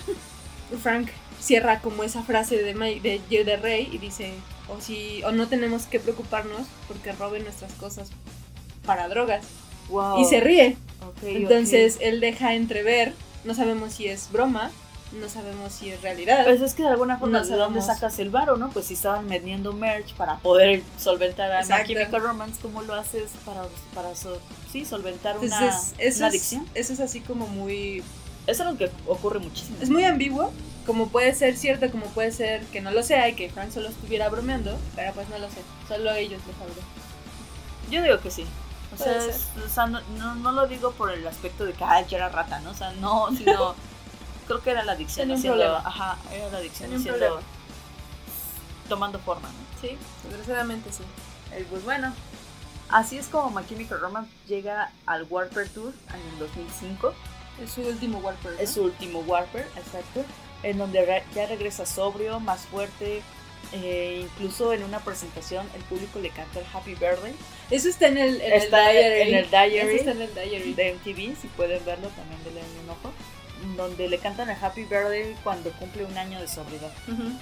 Frank 0.83 1.09
cierra 1.41 1.81
como 1.81 2.03
esa 2.03 2.23
frase 2.23 2.57
de, 2.63 2.75
May- 2.75 3.01
de, 3.01 3.21
de 3.45 3.57
Rey 3.57 3.89
y 3.93 3.99
dice, 3.99 4.33
o, 4.69 4.81
si, 4.81 5.23
o 5.25 5.33
no 5.33 5.47
tenemos 5.49 5.85
que 5.87 6.01
preocuparnos 6.01 6.67
porque 6.89 7.13
roben 7.13 7.45
nuestras 7.45 7.73
cosas 7.75 8.11
para 8.85 9.09
drogas. 9.09 9.45
Wow. 9.89 10.21
Y 10.21 10.25
se 10.25 10.41
ríe. 10.41 10.77
Ok, 11.07 11.23
Entonces 11.25 11.99
él 12.01 12.21
deja 12.21 12.55
entrever, 12.55 13.15
no 13.45 13.55
sabemos 13.55 13.93
si 13.95 14.09
es 14.09 14.31
broma, 14.33 14.71
no 15.13 15.29
sabemos 15.29 15.73
si 15.73 15.91
es 15.91 16.03
realidad. 16.03 16.45
Pues 16.45 16.61
es 16.61 16.75
que 16.75 16.83
de 16.83 16.89
alguna 16.89 17.17
forma, 17.19 17.39
No 17.41 17.47
¿de 17.47 17.57
dónde 17.57 17.81
sacas 17.81 18.19
el 18.19 18.31
varo, 18.31 18.57
no? 18.57 18.71
Pues 18.71 18.87
si 18.87 18.95
estaban 18.95 19.29
vendiendo 19.29 19.73
merch 19.73 20.15
para 20.15 20.39
poder 20.39 20.83
solventar 20.99 21.53
a 21.53 21.61
Exacto. 21.61 21.93
Chemical 21.93 22.23
Romance, 22.23 22.59
¿cómo 22.61 22.83
lo 22.83 22.95
haces 22.95 23.31
para, 23.45 23.63
para 23.95 24.17
so- 24.17 24.41
sí, 24.73 24.85
solventar 24.85 25.39
una, 25.39 25.45
Entonces 25.47 25.95
eso, 25.99 26.19
una 26.19 26.27
es, 26.29 26.33
adicción? 26.35 26.67
eso 26.75 26.93
es 26.93 26.99
así 27.01 27.21
como 27.21 27.47
muy 27.47 28.03
Es 28.47 28.61
algo 28.61 28.77
que 28.79 28.91
ocurre 29.07 29.39
muchísimo. 29.41 29.77
Es 29.81 29.91
muy 29.91 30.05
ambiguo, 30.05 30.53
como 30.87 31.09
puede 31.09 31.35
ser 31.35 31.57
cierto, 31.57 31.91
como 31.91 32.07
puede 32.07 32.31
ser 32.33 32.65
que 32.67 32.81
no 32.81 32.91
lo 32.93 33.03
sea 33.03 33.29
y 33.29 33.35
que 33.35 33.51
Frank 33.51 33.73
solo 33.73 33.89
estuviera 33.89 34.29
bromeando, 34.29 34.79
pero 34.95 35.13
pues 35.15 35.29
no 35.29 35.39
lo 35.39 35.49
sé, 35.51 35.63
solo 35.89 36.13
ellos 36.13 36.41
lo 36.47 36.53
sabrán. 36.53 36.87
Yo 37.91 38.03
digo 38.03 38.21
que 38.21 38.31
sí. 38.31 38.47
O 38.95 38.97
sea, 38.97 39.15
Puede 39.15 39.31
es- 39.31 39.49
o 39.65 39.69
sea, 39.69 39.87
no, 39.87 40.01
no, 40.17 40.35
no 40.37 40.53
lo 40.53 40.67
digo 40.69 40.93
por 40.93 41.11
el 41.11 41.27
aspecto 41.27 41.65
de 41.65 41.73
que, 41.73 41.83
ay, 41.85 42.05
yo 42.09 42.17
era 42.17 42.29
rata, 42.29 42.61
¿no? 42.61 42.71
O 42.71 42.75
sea, 42.75 42.93
no, 42.93 43.29
sino... 43.37 43.75
creo 44.47 44.63
que 44.63 44.71
era 44.71 44.85
la 44.85 44.93
adicción. 44.93 45.31
Haciendo-. 45.33 45.77
Ajá, 45.77 46.17
era 46.33 46.49
la 46.51 46.59
adicción 46.59 46.95
haciendo- 46.95 47.41
tomando 48.89 49.19
forma, 49.19 49.49
¿no? 49.49 49.81
Sí, 49.81 49.97
desgraciadamente 50.29 50.93
sí. 50.93 51.03
Eh, 51.53 51.67
pues 51.69 51.85
bueno, 51.85 52.13
así 52.89 53.19
es 53.19 53.27
como 53.27 53.51
My 53.51 53.67
Chemical 53.67 54.01
Romance 54.01 54.31
llega 54.47 54.91
al 55.07 55.27
Warper 55.29 55.69
Tour 55.69 55.93
en 56.15 56.33
el 56.35 56.39
2005. 56.39 57.13
Es 57.63 57.71
su 57.73 57.83
último 57.83 58.19
Warper. 58.19 58.53
¿no? 58.53 58.59
Es 58.59 58.71
su 58.71 58.83
último 58.85 59.21
Warper, 59.21 59.67
exacto. 59.77 60.25
En 60.63 60.79
donde 60.79 61.05
re- 61.05 61.25
ya 61.35 61.47
regresa 61.47 61.87
sobrio, 61.87 62.41
más 62.41 62.61
fuerte. 62.63 63.23
eh, 63.73 64.21
incluso 64.23 64.73
en 64.73 64.85
una 64.85 65.01
presentación 65.01 65.67
el 65.75 65.83
público 65.83 66.21
le 66.21 66.31
canta 66.31 66.61
el 66.61 66.67
Happy 66.73 66.95
Birthday. 66.95 67.35
Eso 67.71 67.89
está 67.89 68.07
en 68.09 68.19
el, 68.19 68.41
en 68.41 68.53
Está 68.53 68.93
el 68.93 68.97
diary. 68.97 69.29
en 69.31 69.35
el 69.39 69.51
diary. 69.51 69.79
Eso 69.79 69.91
está 69.97 70.11
en 70.13 70.23
el 70.23 70.35
diary. 70.35 70.73
de 70.75 70.93
MTV, 70.95 71.37
si 71.41 71.49
pueden 71.57 71.85
verlo 71.85 72.09
también 72.09 72.43
denle 72.45 72.61
un 72.85 72.91
ojo. 72.91 73.13
Donde 73.77 74.09
le 74.09 74.19
cantan 74.19 74.49
el 74.51 74.57
Happy 74.63 74.83
Birthday 74.85 75.35
cuando 75.43 75.73
cumple 75.73 76.05
un 76.05 76.17
año 76.17 76.41
de 76.41 76.47
sobriedad. 76.47 76.93
Ujú. 77.09 77.33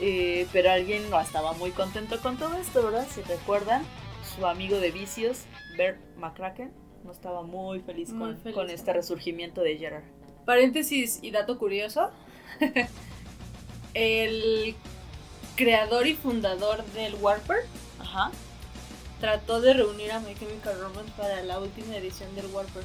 Eh, 0.00 0.46
pero 0.52 0.70
alguien 0.70 1.10
no 1.10 1.20
estaba 1.20 1.52
muy 1.52 1.72
contento 1.72 2.18
con 2.20 2.38
todo 2.38 2.56
esto, 2.56 2.82
¿verdad? 2.82 3.06
Si 3.14 3.20
recuerdan, 3.22 3.82
su 4.34 4.46
amigo 4.46 4.78
de 4.78 4.90
vicios, 4.92 5.40
Bert 5.76 5.98
McCracken, 6.16 6.72
no 7.04 7.12
estaba 7.12 7.42
muy 7.42 7.80
feliz, 7.80 8.10
Muy 8.10 8.28
con, 8.32 8.38
feliz. 8.42 8.54
con 8.54 8.70
este 8.70 8.92
resurgimiento 8.92 9.62
de 9.62 9.76
Gerard. 9.78 10.04
Paréntesis 10.44 11.18
y 11.22 11.30
dato 11.30 11.58
curioso. 11.58 12.10
el 13.94 14.74
creador 15.56 16.06
y 16.06 16.14
fundador 16.14 16.84
del 16.92 17.14
Warper 17.16 17.64
Ajá. 17.98 18.30
trató 19.20 19.60
de 19.60 19.74
reunir 19.74 20.12
a 20.12 20.20
My 20.20 20.34
Chemical 20.34 20.80
Romance 20.80 21.12
para 21.16 21.42
la 21.42 21.58
última 21.58 21.96
edición 21.96 22.34
del 22.34 22.46
Warper. 22.46 22.84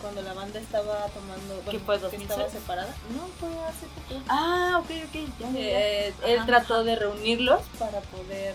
Cuando 0.00 0.20
la 0.20 0.34
banda 0.34 0.60
estaba 0.60 1.06
tomando. 1.06 1.62
Bueno, 1.64 1.80
fue, 1.80 1.96
que 1.96 2.02
2006? 2.02 2.30
estaba 2.30 2.50
separada. 2.50 2.94
No, 3.16 3.26
fue 3.40 3.48
hace 3.64 3.86
poco. 3.86 4.20
Ah, 4.28 4.82
ok, 4.82 4.90
ok. 5.08 5.28
Ya. 5.40 5.48
Eh, 5.58 6.12
él 6.26 6.44
trató 6.44 6.84
de 6.84 6.96
reunirlos 6.96 7.62
para 7.78 8.00
poder 8.02 8.54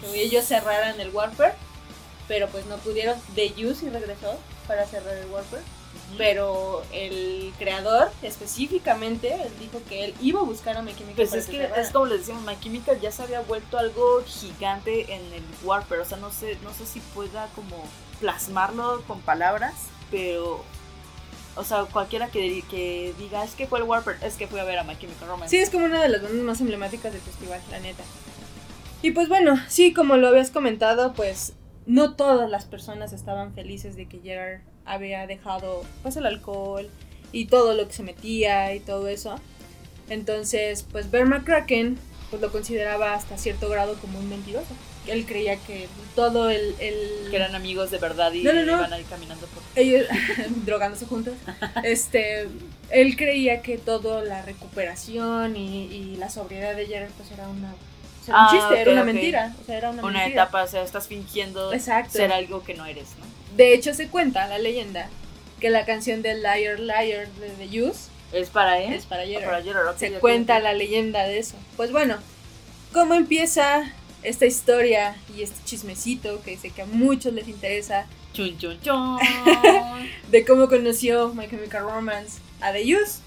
que 0.00 0.22
ellos 0.22 0.44
cerraran 0.44 0.98
el 1.00 1.10
Warper, 1.10 1.54
pero 2.28 2.48
pues 2.48 2.66
no 2.66 2.76
pudieron. 2.78 3.18
The 3.34 3.52
Use 3.64 3.86
y 3.86 3.90
regresó 3.90 4.38
para 4.66 4.86
cerrar 4.86 5.16
el 5.16 5.26
Warper 5.26 5.60
pero 6.16 6.82
el 6.92 7.52
creador 7.58 8.10
específicamente 8.22 9.32
él 9.34 9.52
dijo 9.58 9.80
que 9.88 10.04
él 10.04 10.14
iba 10.20 10.40
a 10.40 10.44
buscar 10.44 10.76
a 10.76 10.82
My 10.82 10.92
Chemical 10.94 11.14
pues 11.16 11.34
es 11.34 11.46
que 11.46 11.68
es 11.76 11.90
como 11.90 12.06
les 12.06 12.20
decíamos 12.20 12.44
My 12.44 12.58
Chemical 12.60 13.00
ya 13.00 13.10
se 13.10 13.22
había 13.22 13.40
vuelto 13.40 13.78
algo 13.78 14.22
gigante 14.24 15.12
en 15.14 15.20
el 15.32 15.42
Warper 15.64 16.00
o 16.00 16.04
sea 16.04 16.18
no 16.18 16.30
sé 16.30 16.58
no 16.62 16.72
sé 16.72 16.86
si 16.86 17.00
pueda 17.00 17.48
como 17.54 17.84
plasmarlo 18.20 19.02
con 19.06 19.20
palabras 19.20 19.74
pero 20.10 20.64
o 21.56 21.64
sea 21.64 21.84
cualquiera 21.84 22.28
que, 22.28 22.62
que 22.70 23.14
diga 23.18 23.44
es 23.44 23.52
que 23.54 23.66
fue 23.66 23.80
el 23.80 23.84
Warper 23.84 24.16
es 24.22 24.34
que 24.34 24.46
fue 24.46 24.60
a 24.60 24.64
ver 24.64 24.78
a 24.78 24.84
My 24.84 24.96
Chemical 24.96 25.28
Romance 25.28 25.56
sí 25.56 25.62
es 25.62 25.70
como 25.70 25.86
una 25.86 26.02
de 26.02 26.08
las 26.08 26.22
bandas 26.22 26.42
más 26.42 26.60
emblemáticas 26.60 27.12
del 27.12 27.22
festival 27.22 27.60
la 27.70 27.80
neta. 27.80 28.04
Y 29.02 29.10
pues 29.10 29.28
bueno 29.28 29.58
sí 29.68 29.92
como 29.92 30.16
lo 30.16 30.28
habías 30.28 30.50
comentado 30.50 31.12
pues 31.12 31.54
no 31.86 32.14
todas 32.14 32.50
las 32.50 32.64
personas 32.64 33.12
estaban 33.12 33.54
felices 33.54 33.96
de 33.96 34.06
que 34.06 34.20
Gerard 34.20 34.60
había 34.84 35.26
dejado 35.26 35.82
pues 36.02 36.16
el 36.16 36.26
alcohol 36.26 36.88
y 37.32 37.46
todo 37.46 37.74
lo 37.74 37.86
que 37.86 37.94
se 37.94 38.02
metía 38.02 38.74
y 38.74 38.80
todo 38.80 39.08
eso. 39.08 39.36
Entonces, 40.08 40.86
pues 40.90 41.10
Bear 41.10 41.26
McCracken 41.26 41.98
pues 42.30 42.42
lo 42.42 42.50
consideraba 42.50 43.14
hasta 43.14 43.38
cierto 43.38 43.68
grado 43.68 43.94
como 44.00 44.18
un 44.18 44.28
mentiroso. 44.28 44.74
Él 45.06 45.26
creía 45.26 45.56
que 45.56 45.86
todo 46.16 46.50
el, 46.50 46.74
el... 46.80 47.30
Que 47.30 47.36
eran 47.36 47.54
amigos 47.54 47.90
de 47.90 47.98
verdad 47.98 48.32
y 48.32 48.40
iban 48.40 48.92
a 48.92 48.98
ir 48.98 49.06
caminando 49.06 49.46
por... 49.46 49.62
Ellos 49.76 50.06
drogándose 50.64 51.06
juntos. 51.06 51.34
Este, 51.84 52.48
él 52.90 53.16
creía 53.16 53.62
que 53.62 53.78
toda 53.78 54.22
la 54.24 54.42
recuperación 54.42 55.56
y, 55.56 56.16
la 56.18 56.30
sobriedad 56.30 56.74
de 56.74 56.86
Jared 56.86 57.10
pues 57.16 57.30
era 57.32 57.48
una 57.48 57.74
un 58.28 58.34
ah, 58.36 58.48
chiste, 58.50 58.80
era 58.80 58.92
una 58.92 59.04
mentira. 59.04 59.54
O 59.60 59.64
sea, 59.64 59.76
era 59.76 59.90
una, 59.90 60.04
una 60.04 60.26
etapa, 60.26 60.62
o 60.62 60.66
sea, 60.66 60.82
estás 60.82 61.08
fingiendo 61.08 61.70
ser 61.78 62.32
algo 62.32 62.62
que 62.62 62.74
no 62.74 62.86
eres, 62.86 63.08
¿no? 63.18 63.26
De 63.56 63.74
hecho, 63.74 63.94
se 63.94 64.08
cuenta 64.08 64.46
la 64.48 64.58
leyenda 64.58 65.08
que 65.60 65.70
la 65.70 65.84
canción 65.84 66.22
de 66.22 66.34
Liar 66.34 66.80
Liar 66.80 67.28
de 67.28 67.48
The 67.50 67.82
Use 67.82 68.08
es 68.32 68.50
para 68.50 68.80
él. 68.80 68.92
Es 68.92 69.06
para 69.06 69.24
Gerard. 69.24 69.96
se 69.96 70.12
cuenta 70.14 70.58
la 70.58 70.72
leyenda 70.72 71.24
de 71.24 71.38
eso. 71.38 71.56
Pues 71.76 71.92
bueno, 71.92 72.16
¿cómo 72.92 73.14
empieza 73.14 73.84
esta 74.22 74.46
historia 74.46 75.16
y 75.36 75.42
este 75.42 75.56
chismecito 75.64 76.42
que 76.42 76.56
sé 76.56 76.70
que 76.70 76.82
a 76.82 76.86
muchos 76.86 77.32
les 77.32 77.48
interesa? 77.48 78.06
Chun, 78.32 78.58
chun, 78.58 78.80
chun. 78.80 79.18
de 80.30 80.44
cómo 80.44 80.68
conoció 80.68 81.32
My 81.32 81.48
Chemical 81.48 81.84
Romance 81.84 82.40
a 82.60 82.72
The 82.72 82.82
Use. 82.96 83.20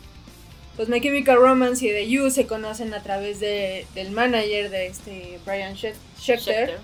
Pues 0.77 0.89
My 0.89 1.01
Chemical 1.01 1.37
Romance 1.37 1.85
y 1.85 1.89
The 1.89 2.21
Use 2.21 2.35
se 2.35 2.47
conocen 2.47 2.93
a 2.93 3.01
través 3.01 3.39
de, 3.39 3.87
del 3.95 4.11
manager 4.11 4.69
de 4.69 4.85
este 4.85 5.39
Brian 5.43 5.75
Schechter, 5.75 6.77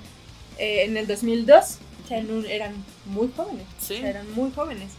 eh, 0.57 0.83
en 0.83 0.97
el 0.97 1.07
2002 1.07 1.77
eran 2.09 2.73
muy 3.05 3.31
jóvenes. 3.35 3.65
eran 3.89 4.31
muy 4.33 4.51
jóvenes. 4.51 4.91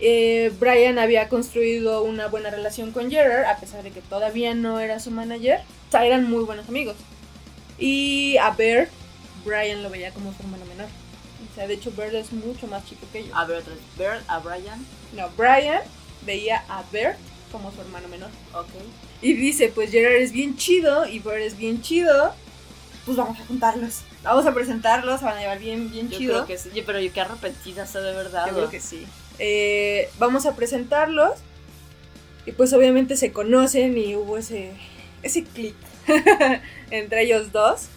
Eh, 0.00 0.52
Brian 0.58 0.98
había 0.98 1.28
construido 1.28 2.02
una 2.02 2.26
buena 2.26 2.50
relación 2.50 2.92
con 2.92 3.10
Gerard, 3.10 3.46
a 3.46 3.56
pesar 3.58 3.82
de 3.82 3.90
que 3.90 4.00
todavía 4.00 4.54
no 4.54 4.80
era 4.80 5.00
su 5.00 5.10
manager. 5.10 5.60
O 5.88 5.90
sea, 5.90 6.04
eran 6.04 6.28
muy 6.28 6.44
buenos 6.44 6.68
amigos. 6.68 6.96
Y 7.78 8.36
a 8.38 8.50
Bert, 8.50 8.90
Brian 9.44 9.82
lo 9.82 9.90
veía 9.90 10.10
como 10.10 10.32
su 10.32 10.42
hermano 10.42 10.64
menor. 10.66 10.88
O 11.50 11.54
sea, 11.54 11.66
de 11.66 11.74
hecho, 11.74 11.92
Bert 11.96 12.14
es 12.14 12.32
mucho 12.32 12.66
más 12.66 12.84
chico 12.86 13.06
que 13.12 13.20
ellos. 13.20 13.32
A 13.34 13.44
Bert, 13.44 13.66
Bert, 13.96 14.22
a 14.28 14.38
Brian. 14.38 14.84
No, 15.14 15.28
Brian 15.36 15.82
veía 16.26 16.64
a 16.68 16.82
Bert 16.90 17.18
como 17.54 17.70
su 17.70 17.80
hermano 17.80 18.08
menor. 18.08 18.30
Ok. 18.52 18.68
Y 19.22 19.34
dice, 19.34 19.70
pues 19.72 19.92
Gerard 19.92 20.16
es 20.16 20.32
bien 20.32 20.56
chido 20.56 21.06
y 21.06 21.20
Bert 21.20 21.42
es 21.42 21.56
bien 21.56 21.80
chido 21.80 22.34
pues 23.04 23.16
vamos 23.16 23.38
a 23.38 23.44
juntarlos. 23.44 24.00
Vamos 24.22 24.46
a 24.46 24.54
presentarlos, 24.54 25.20
van 25.20 25.36
a 25.36 25.40
llevar 25.40 25.58
bien, 25.58 25.90
bien 25.90 26.08
yo 26.08 26.18
chido. 26.18 26.32
Creo 26.32 26.46
que 26.46 26.58
sí, 26.58 26.82
pero 26.84 26.98
yo 27.00 27.12
qué 27.12 27.20
arrepentida 27.20 27.86
sé 27.86 28.00
de 28.00 28.12
verdad. 28.14 28.46
Yo 28.46 28.54
creo 28.54 28.70
que 28.70 28.80
sí. 28.80 29.06
Eh, 29.38 30.08
vamos 30.18 30.46
a 30.46 30.56
presentarlos 30.56 31.32
y 32.46 32.52
pues 32.52 32.72
obviamente 32.72 33.16
se 33.16 33.32
conocen 33.32 33.98
y 33.98 34.16
hubo 34.16 34.38
ese, 34.38 34.72
ese 35.22 35.44
clic 35.44 35.74
entre 36.90 37.22
ellos 37.22 37.52
dos. 37.52 37.88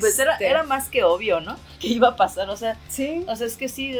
Pues 0.00 0.18
era, 0.18 0.32
este 0.32 0.48
era, 0.48 0.62
más 0.62 0.88
que 0.88 1.04
obvio, 1.04 1.40
¿no? 1.40 1.56
Que 1.80 1.88
iba 1.88 2.08
a 2.08 2.16
pasar, 2.16 2.48
o 2.48 2.56
sea, 2.56 2.78
sí. 2.88 3.24
O 3.26 3.34
sea, 3.34 3.46
es 3.46 3.56
que 3.56 3.68
sí, 3.68 3.94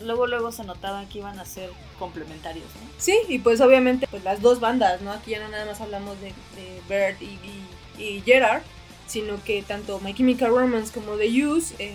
luego 0.00 0.26
luego 0.26 0.52
se 0.52 0.64
notaba 0.64 1.04
que 1.06 1.18
iban 1.18 1.38
a 1.38 1.44
ser 1.44 1.70
complementarios, 1.98 2.66
¿no? 2.66 2.90
Sí, 2.98 3.16
y 3.28 3.38
pues 3.40 3.60
obviamente 3.60 4.06
pues 4.06 4.22
las 4.22 4.40
dos 4.40 4.60
bandas, 4.60 5.00
¿no? 5.02 5.12
Aquí 5.12 5.32
ya 5.32 5.40
no 5.40 5.48
nada 5.48 5.64
más 5.66 5.80
hablamos 5.80 6.20
de, 6.20 6.28
de 6.28 6.80
Bert 6.88 7.20
y, 7.20 7.38
y 8.00 8.20
Gerard, 8.20 8.62
sino 9.06 9.42
que 9.42 9.62
tanto 9.62 10.00
My 10.00 10.14
Chemical 10.14 10.50
Romance 10.50 10.92
como 10.92 11.16
The 11.16 11.44
Use 11.44 11.74
eh, 11.78 11.92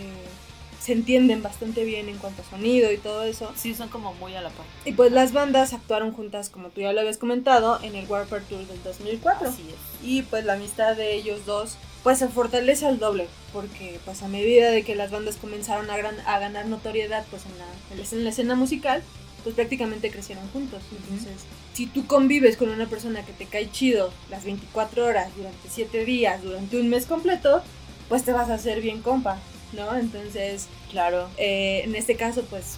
se 0.80 0.94
entienden 0.94 1.44
bastante 1.44 1.84
bien 1.84 2.10
en 2.10 2.18
cuanto 2.18 2.42
a 2.42 2.46
sonido 2.46 2.92
y 2.92 2.98
todo 2.98 3.24
eso. 3.24 3.52
Sí, 3.56 3.76
son 3.76 3.90
como 3.90 4.14
muy 4.14 4.36
a 4.36 4.42
la 4.42 4.50
par. 4.50 4.66
Y 4.86 4.94
pues 4.94 5.12
las 5.12 5.34
bandas 5.34 5.74
actuaron 5.74 6.14
juntas, 6.14 6.50
como 6.50 6.70
tú 6.70 6.82
ya 6.82 6.94
lo 6.94 7.02
habías 7.02 7.18
comentado, 7.18 7.80
en 7.84 7.96
el 7.96 8.08
Warfare 8.08 8.44
Tour 8.48 8.66
del 8.66 8.82
2004. 8.84 9.50
Así 9.50 9.66
es. 9.70 10.08
Y 10.08 10.22
pues 10.24 10.46
la 10.46 10.54
amistad 10.54 10.96
de 10.96 11.14
ellos 11.14 11.46
dos 11.46 11.78
pues 12.04 12.20
se 12.20 12.28
fortalece 12.28 12.86
al 12.86 13.00
doble, 13.00 13.28
porque 13.52 14.00
pues 14.06 14.22
a 14.24 14.28
medida 14.28 14.72
de 14.72 14.84
que 14.84 14.96
las 14.96 15.12
bandas 15.12 15.36
comenzaron 15.36 15.90
a, 15.90 15.96
a 15.96 16.40
ganar 16.40 16.66
notoriedad 16.66 17.26
pues 17.30 17.44
en 17.46 17.58
la, 17.58 17.66
en 18.12 18.24
la 18.24 18.30
escena 18.30 18.56
musical, 18.56 19.04
pues 19.44 19.56
prácticamente 19.56 20.12
crecieron 20.12 20.48
juntos. 20.50 20.82
Entonces, 20.92 21.44
si 21.74 21.88
tú 21.88 22.08
convives 22.08 22.58
con 22.58 22.70
una 22.70 22.88
persona 22.88 23.26
que 23.26 23.34
te 23.34 23.46
cae 23.46 23.72
chido 23.72 24.12
las 24.30 24.44
24 24.44 25.06
horas, 25.06 25.30
durante 25.36 25.70
7 25.70 26.06
días, 26.06 26.42
durante 26.42 26.80
un 26.80 26.90
mes 26.90 27.06
completo, 27.06 27.62
pues 28.08 28.24
te 28.24 28.34
vas 28.34 28.50
a 28.50 28.56
hacer 28.56 28.82
bien 28.82 29.02
compa, 29.02 29.38
¿no? 29.74 29.96
Entonces, 29.96 30.68
claro. 30.92 31.30
Eh, 31.38 31.82
en 31.84 31.96
este 31.96 32.16
caso, 32.16 32.44
pues 32.50 32.78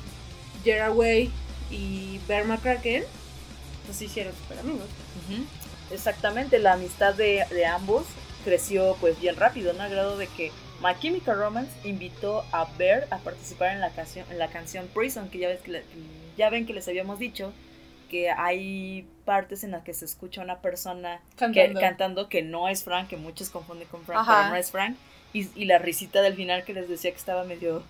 Gerard 0.64 0.96
Way 0.96 1.32
y 1.72 2.20
Bear 2.28 2.46
McCracken, 2.46 3.04
pues 3.86 3.98
se 3.98 4.06
hicieron 4.06 4.34
super 4.36 4.60
amigos. 4.60 4.88
Exactamente, 5.92 6.60
la 6.60 6.74
amistad 6.74 7.14
de, 7.14 7.46
de 7.50 7.66
ambos 7.66 8.06
creció 8.42 8.96
pues 9.00 9.20
bien 9.20 9.36
rápido, 9.36 9.74
¿no? 9.74 9.84
Al 9.84 9.92
grado 9.92 10.18
de 10.18 10.28
que 10.28 10.52
My 10.82 11.00
Chemical 11.00 11.38
Romance 11.38 11.72
invitó 11.84 12.44
a 12.52 12.66
Bear 12.78 13.08
a 13.12 13.18
participar 13.18 13.74
en 13.74 13.82
la 13.82 13.92
canción, 13.92 14.26
en 14.30 14.40
la 14.40 14.50
canción 14.50 14.88
Prison, 14.94 15.30
que 15.30 15.38
ya, 15.38 15.48
ves 15.48 15.62
que 15.62 15.84
ya 16.38 16.50
ven 16.50 16.66
que 16.66 16.74
les 16.74 16.88
habíamos 16.88 17.20
dicho 17.20 17.54
que 18.10 18.30
hay 18.30 19.08
partes 19.24 19.64
en 19.64 19.72
las 19.72 19.84
que 19.84 19.94
se 19.94 20.04
escucha 20.04 20.42
una 20.42 20.60
persona 20.60 21.22
cantando 21.38 21.80
que, 21.80 21.80
cantando 21.80 22.30
que 22.30 22.42
no 22.42 22.68
es 22.68 22.84
Frank, 22.84 23.08
que 23.08 23.16
muchos 23.16 23.50
confunden 23.50 23.88
con 23.88 24.04
Frank, 24.04 24.28
pero 24.28 24.50
no 24.50 24.56
es 24.56 24.70
Frank. 24.70 24.98
Y, 25.34 25.48
y, 25.56 25.64
la 25.64 25.78
risita 25.78 26.22
del 26.22 26.34
final 26.36 26.66
que 26.66 26.74
les 26.74 26.90
decía 26.90 27.12
que 27.12 27.18
estaba 27.18 27.46
medio, 27.46 27.84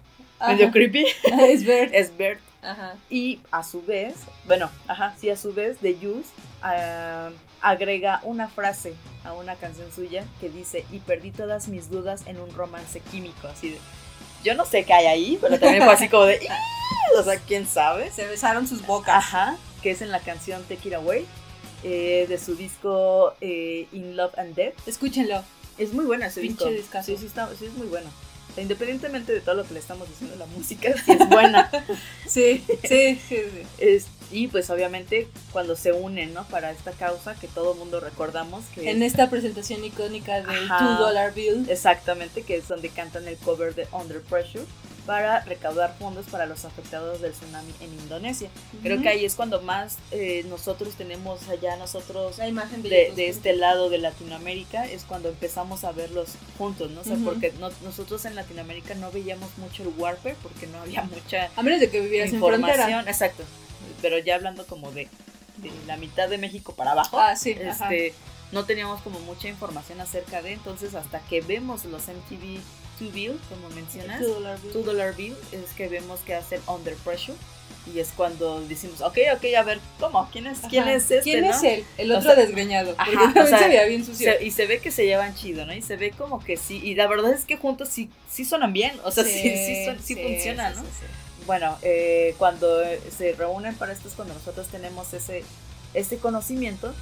medio 0.47 0.69
creepy. 0.69 1.07
es 1.23 1.65
Bert. 1.65 1.91
es 1.95 2.15
Bert. 2.15 2.39
Ajá. 2.61 2.95
Y 3.09 3.39
a 3.51 3.63
su 3.63 3.81
vez, 3.81 4.15
bueno, 4.45 4.69
ajá, 4.87 5.15
sí, 5.19 5.29
a 5.29 5.37
su 5.37 5.53
vez, 5.53 5.77
The 5.79 5.95
Use 6.05 6.29
uh, 6.63 7.33
agrega 7.61 8.21
una 8.23 8.47
frase 8.47 8.93
a 9.23 9.33
una 9.33 9.55
canción 9.55 9.91
suya 9.91 10.25
que 10.39 10.49
dice, 10.49 10.85
y 10.91 10.99
perdí 10.99 11.31
todas 11.31 11.67
mis 11.67 11.89
dudas 11.89 12.23
en 12.27 12.39
un 12.39 12.53
romance 12.53 12.99
químico, 12.99 13.47
así 13.47 13.71
de, 13.71 13.79
yo 14.43 14.55
no 14.55 14.65
sé 14.65 14.83
qué 14.83 14.93
hay 14.93 15.05
ahí, 15.07 15.37
pero 15.41 15.59
también 15.59 15.83
fue 15.83 15.93
así 15.93 16.09
como 16.09 16.25
de, 16.25 16.39
o 17.17 17.23
sea, 17.23 17.37
quién 17.39 17.67
sabe. 17.67 18.11
Se 18.11 18.25
besaron 18.27 18.67
sus 18.67 18.85
bocas. 18.85 19.15
Ajá, 19.15 19.57
que 19.81 19.91
es 19.91 20.01
en 20.01 20.11
la 20.11 20.19
canción 20.19 20.63
Take 20.63 20.89
It 20.89 20.93
Away, 20.95 21.25
eh, 21.83 22.25
de 22.27 22.37
su 22.37 22.55
disco 22.55 23.33
eh, 23.41 23.87
In 23.91 24.15
Love 24.15 24.37
and 24.37 24.55
Death. 24.55 24.87
Escúchenlo. 24.87 25.43
Es 25.77 25.93
muy 25.93 26.05
buena 26.05 26.27
ese 26.27 26.41
disco. 26.41 26.65
Sí, 26.65 27.17
sí, 27.17 27.25
está, 27.25 27.49
sí, 27.57 27.65
es 27.65 27.73
muy 27.73 27.87
bueno. 27.87 28.09
Independientemente 28.57 29.31
de 29.33 29.41
todo 29.41 29.55
lo 29.55 29.63
que 29.65 29.73
le 29.73 29.79
estamos 29.79 30.07
diciendo, 30.09 30.35
la 30.37 30.45
música 30.45 30.93
sí 31.05 31.11
es 31.19 31.29
buena. 31.29 31.69
sí, 32.27 32.63
sí, 32.87 33.19
sí. 33.27 33.37
Es, 33.77 34.07
y 34.31 34.47
pues 34.47 34.69
obviamente 34.69 35.27
cuando 35.51 35.75
se 35.75 35.91
unen, 35.91 36.33
¿no? 36.33 36.45
Para 36.47 36.71
esta 36.71 36.91
causa 36.91 37.35
que 37.35 37.47
todo 37.47 37.75
mundo 37.75 37.99
recordamos 37.99 38.63
que 38.73 38.89
En 38.89 39.03
esta 39.03 39.29
presentación 39.29 39.83
icónica 39.83 40.41
del 40.41 40.67
Two 40.67 40.97
Dollar 40.97 41.33
Bill. 41.33 41.69
Exactamente, 41.69 42.43
que 42.43 42.57
es 42.57 42.67
donde 42.67 42.89
cantan 42.89 43.27
el 43.27 43.37
cover 43.37 43.75
de 43.75 43.87
Under 43.91 44.21
Pressure 44.21 44.65
para 45.11 45.41
recaudar 45.41 45.93
fondos 45.99 46.25
para 46.27 46.45
los 46.45 46.63
afectados 46.63 47.19
del 47.19 47.33
tsunami 47.33 47.73
en 47.81 47.91
Indonesia. 47.99 48.49
Creo 48.81 49.01
que 49.01 49.09
ahí 49.09 49.25
es 49.25 49.35
cuando 49.35 49.61
más 49.61 49.97
eh, 50.11 50.45
nosotros 50.47 50.93
tenemos 50.95 51.49
allá, 51.49 51.75
nosotros 51.75 52.37
la 52.37 52.47
imagen 52.47 52.81
de, 52.81 53.11
de, 53.13 53.27
este 53.27 53.53
lado 53.53 53.89
de 53.89 53.97
Latinoamérica, 53.97 54.85
es 54.85 55.03
cuando 55.03 55.27
empezamos 55.27 55.83
a 55.83 55.91
verlos 55.91 56.29
juntos, 56.57 56.91
¿no? 56.91 57.01
O 57.01 57.03
sea, 57.03 57.17
porque 57.25 57.51
nosotros 57.83 58.23
en 58.23 58.35
Latinoamérica 58.35 58.95
no 58.95 59.11
veíamos 59.11 59.49
mucho 59.57 59.83
el 59.83 59.89
Warfare 59.97 60.37
porque 60.41 60.65
no 60.67 60.79
había 60.79 61.03
mucha... 61.03 61.51
A 61.57 61.61
menos 61.61 61.81
de 61.81 61.89
que 61.89 61.99
vivieras 61.99 62.31
información. 62.31 62.69
en 62.69 62.85
frontera. 62.85 63.11
Exacto, 63.11 63.43
pero 64.01 64.17
ya 64.17 64.35
hablando 64.35 64.65
como 64.65 64.93
de, 64.93 65.09
de, 65.57 65.71
la 65.87 65.97
mitad 65.97 66.29
de 66.29 66.37
México 66.37 66.73
para 66.73 66.93
abajo, 66.93 67.19
ah, 67.19 67.35
sí, 67.35 67.49
este, 67.59 68.13
no 68.53 68.63
teníamos 68.63 69.01
como 69.01 69.19
mucha 69.19 69.49
información 69.49 69.99
acerca 69.99 70.41
de, 70.41 70.53
entonces 70.53 70.95
hasta 70.95 71.19
que 71.19 71.41
vemos 71.41 71.83
los 71.83 72.03
MTV 72.03 72.61
Two 73.01 73.11
Bill, 73.11 73.39
como 73.49 73.67
mencionas, 73.71 74.21
Two 74.21 74.83
Dollar 74.83 75.15
Bill, 75.15 75.35
es 75.51 75.73
que 75.75 75.87
vemos 75.87 76.19
que 76.19 76.35
hacen 76.35 76.61
Under 76.67 76.93
Pressure. 76.97 77.37
Y 77.91 77.97
es 77.97 78.09
cuando 78.15 78.61
decimos, 78.61 79.01
ok, 79.01 79.17
ok, 79.35 79.43
a 79.57 79.63
ver, 79.63 79.79
¿cómo? 79.99 80.29
¿Quién 80.31 80.45
es, 80.45 80.59
¿quién 80.69 80.87
es 80.87 81.09
este? 81.09 81.21
¿Quién 81.21 81.45
es 81.45 81.63
él? 81.63 81.83
El 81.97 82.11
otro 82.11 82.35
desgreñado. 82.35 82.95
Porque 83.33 83.47
se 83.47 83.67
veía 83.67 83.85
bien 83.85 84.05
sucio. 84.05 84.33
y 84.39 84.51
se 84.51 84.67
ve 84.67 84.79
que 84.79 84.91
se 84.91 85.07
llevan 85.07 85.33
chido, 85.33 85.65
¿no? 85.65 85.73
Y 85.73 85.81
se 85.81 85.95
ve 85.95 86.11
como 86.11 86.43
que 86.43 86.57
sí. 86.57 86.79
Y 86.83 86.93
la 86.93 87.07
verdad 87.07 87.33
es 87.33 87.45
que 87.45 87.57
juntos 87.57 87.89
sí, 87.89 88.11
sí 88.29 88.45
suenan 88.45 88.71
bien. 88.71 88.93
O 89.03 89.09
sea, 89.09 89.23
sí, 89.23 89.31
sí, 89.31 89.87
sí, 90.03 90.15
funcionan, 90.15 90.75
¿no? 90.75 90.83
Bueno, 91.47 91.75
eh, 91.81 92.35
cuando 92.37 92.67
se 93.17 93.33
reúnen 93.33 93.73
para 93.73 93.93
esto 93.93 94.07
es 94.09 94.13
cuando 94.13 94.35
nosotros 94.35 94.67
tenemos 94.67 95.11
ese, 95.15 95.43
ese 95.95 96.17
conocimiento 96.17 96.93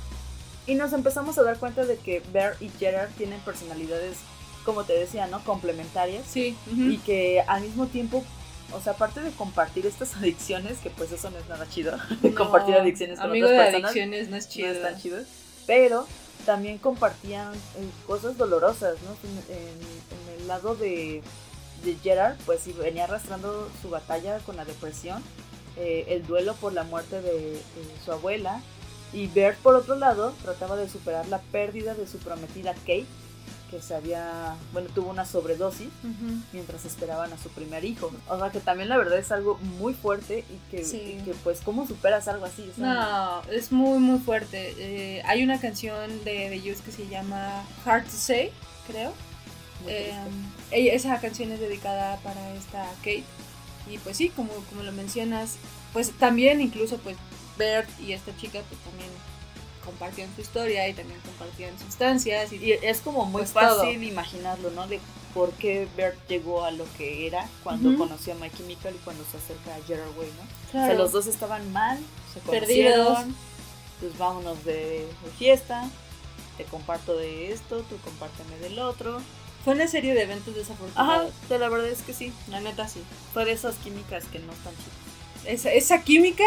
y 0.70 0.76
nos 0.76 0.94
empezamos 0.94 1.36
a 1.40 1.44
dar 1.44 1.58
cuenta 1.58 1.84
de 1.84 1.98
que 1.98 2.22
Bear 2.32 2.56
y 2.60 2.70
Gerard 2.78 3.10
tienen 3.18 3.40
personalidades, 3.40 4.18
como 4.70 4.84
te 4.84 4.94
decía, 4.94 5.28
¿no? 5.28 5.44
Complementarias. 5.44 6.26
Sí. 6.28 6.56
Y 6.72 6.98
que 7.00 7.42
al 7.48 7.62
mismo 7.62 7.88
tiempo, 7.88 8.24
o 8.72 8.82
sea, 8.82 8.94
aparte 8.94 9.22
de 9.22 9.32
compartir 9.32 9.86
estas 9.86 10.16
adicciones, 10.18 10.80
que 10.80 10.90
pues 10.90 11.12
eso 11.12 11.30
no 11.32 11.38
es 11.38 11.48
nada 11.48 11.68
chido, 11.70 11.98
compartir 12.38 12.76
adicciones 12.76 13.20
con 13.20 13.30
amigo 13.30 13.48
otras 13.48 13.72
de 13.72 13.78
adicciones 13.78 14.30
no 14.30 14.38
es 14.38 14.48
chido. 14.48 14.68
No 14.68 14.74
es 14.74 14.82
tan 14.82 15.02
chido. 15.02 15.18
Pero 15.66 16.08
también 16.46 16.78
compartían 16.78 17.54
eh, 17.54 17.90
cosas 18.08 18.38
dolorosas, 18.38 18.96
¿no? 19.02 19.12
En, 19.54 20.40
el 20.40 20.48
lado 20.48 20.76
de, 20.76 21.22
de 21.84 21.96
Gerard, 22.02 22.38
pues 22.46 22.62
venía 22.78 23.04
arrastrando 23.04 23.70
su 23.82 23.90
batalla 23.90 24.40
con 24.40 24.56
la 24.56 24.66
depresión, 24.66 25.22
eh, 25.78 26.06
el 26.10 26.26
duelo 26.26 26.56
por 26.56 26.74
la 26.74 26.84
muerte 26.84 27.22
de 27.22 27.60
su 28.04 28.12
abuela 28.12 28.62
y 29.12 29.28
Bert, 29.28 29.58
por 29.60 29.76
otro 29.76 29.96
lado, 29.96 30.34
trataba 30.44 30.76
de 30.76 30.88
superar 30.88 31.28
la 31.28 31.40
pérdida 31.40 31.96
de 31.96 32.08
su 32.08 32.20
prometida 32.20 32.74
Kate, 32.74 33.06
que 33.70 33.82
se 33.82 33.96
había, 33.96 34.56
bueno, 34.74 34.90
tuvo 34.94 35.10
una 35.10 35.26
sobredosis 35.26 35.90
mientras 36.52 36.86
esperaban 36.86 37.32
a 37.32 37.38
su 37.38 37.50
primer 37.50 37.86
hijo. 37.86 38.12
O 38.28 38.38
sea, 38.38 38.52
que 38.52 38.60
también 38.60 38.90
la 38.90 38.98
verdad 38.98 39.18
es 39.18 39.32
algo 39.32 39.58
muy 39.80 39.94
fuerte 39.94 40.46
y 40.50 40.72
que, 40.72 40.82
que 41.24 41.36
pues, 41.44 41.62
¿cómo 41.62 41.88
superas 41.88 42.28
algo 42.28 42.46
así? 42.46 42.72
no, 42.78 43.42
es 43.52 43.72
muy, 43.72 44.00
muy 44.00 44.20
fuerte. 44.20 44.74
Eh, 44.78 45.22
hay 45.26 45.44
una 45.44 45.60
canción 45.60 46.24
de 46.24 46.50
The 46.50 46.62
Youth 46.62 46.80
que 46.80 46.92
se 46.92 47.08
llama 47.08 47.64
Hard 47.86 48.06
to 48.06 48.12
Say, 48.12 48.52
creo. 48.88 49.14
Eh, 49.88 50.14
esa 50.72 51.20
canción 51.20 51.52
es 51.52 51.60
dedicada 51.60 52.18
para 52.18 52.54
esta 52.54 52.86
Kate. 52.98 53.24
Y 53.90 53.98
pues 54.00 54.18
sí, 54.18 54.30
como, 54.30 54.54
como 54.70 54.84
lo 54.84 54.92
mencionas, 54.92 55.58
pues 55.94 56.12
también 56.12 56.62
incluso 56.62 56.98
pues 56.98 57.18
Bert 57.58 57.90
y 58.00 58.14
esta 58.14 58.36
chica 58.38 58.62
pues 58.70 58.80
también 58.82 59.10
compartían 59.90 60.30
su 60.36 60.42
historia 60.42 60.88
y 60.88 60.94
también 60.94 61.20
compartían 61.22 61.78
sustancias 61.80 62.54
y, 62.54 62.74
es 62.74 63.02
como 63.02 63.26
muy 63.26 63.42
pues, 63.42 63.52
fácil 63.52 64.04
imaginarlo, 64.04 64.70
¿no? 64.72 64.88
De 64.88 65.00
por 65.34 65.52
qué 65.54 65.88
Bert 65.98 66.18
llegó 66.28 66.64
a 66.64 66.72
lo 66.72 66.86
que 66.98 67.28
era 67.28 67.48
cuando 67.64 67.98
conoció 67.98 68.34
a 68.34 68.36
My 68.36 68.50
Chemical 68.52 68.94
y 68.96 68.98
cuando 69.00 69.24
se 69.26 69.38
acerca 69.38 69.76
a 69.76 69.88
Gerard 69.88 70.18
Way, 70.18 70.30
¿no? 70.38 70.80
O 70.82 70.86
sea, 70.86 70.94
los 70.94 71.12
dos 71.12 71.28
estaban 71.28 71.72
mal, 71.72 72.00
se 72.34 72.40
conocieron, 72.42 73.36
pues 74.00 74.18
vámonos 74.18 74.64
de, 74.64 75.08
fiesta, 75.38 75.90
te 76.58 76.66
comparto 76.66 77.18
de 77.18 77.52
esto, 77.52 77.82
tú 77.90 77.98
compárteme 78.04 78.58
del 78.60 78.80
otro. 78.80 79.22
Fue 79.64 79.74
una 79.74 79.88
serie 79.88 80.14
de 80.14 80.24
eventos 80.24 80.56
desafortunados. 80.56 81.34
Ajá, 81.48 81.58
la 81.58 81.70
verdad 81.70 81.90
es 81.90 82.02
que 82.02 82.14
sí, 82.14 82.32
la 82.50 82.62
neta 82.62 82.88
sí. 82.88 83.02
Fue 83.34 83.44
de 83.46 83.52
esas 83.52 83.76
químicas 83.76 84.26
que 84.26 84.40
no 84.40 84.54
están 84.54 84.74
chidas. 84.74 85.60
Esa, 85.60 85.72
esa 85.72 86.04
química 86.04 86.46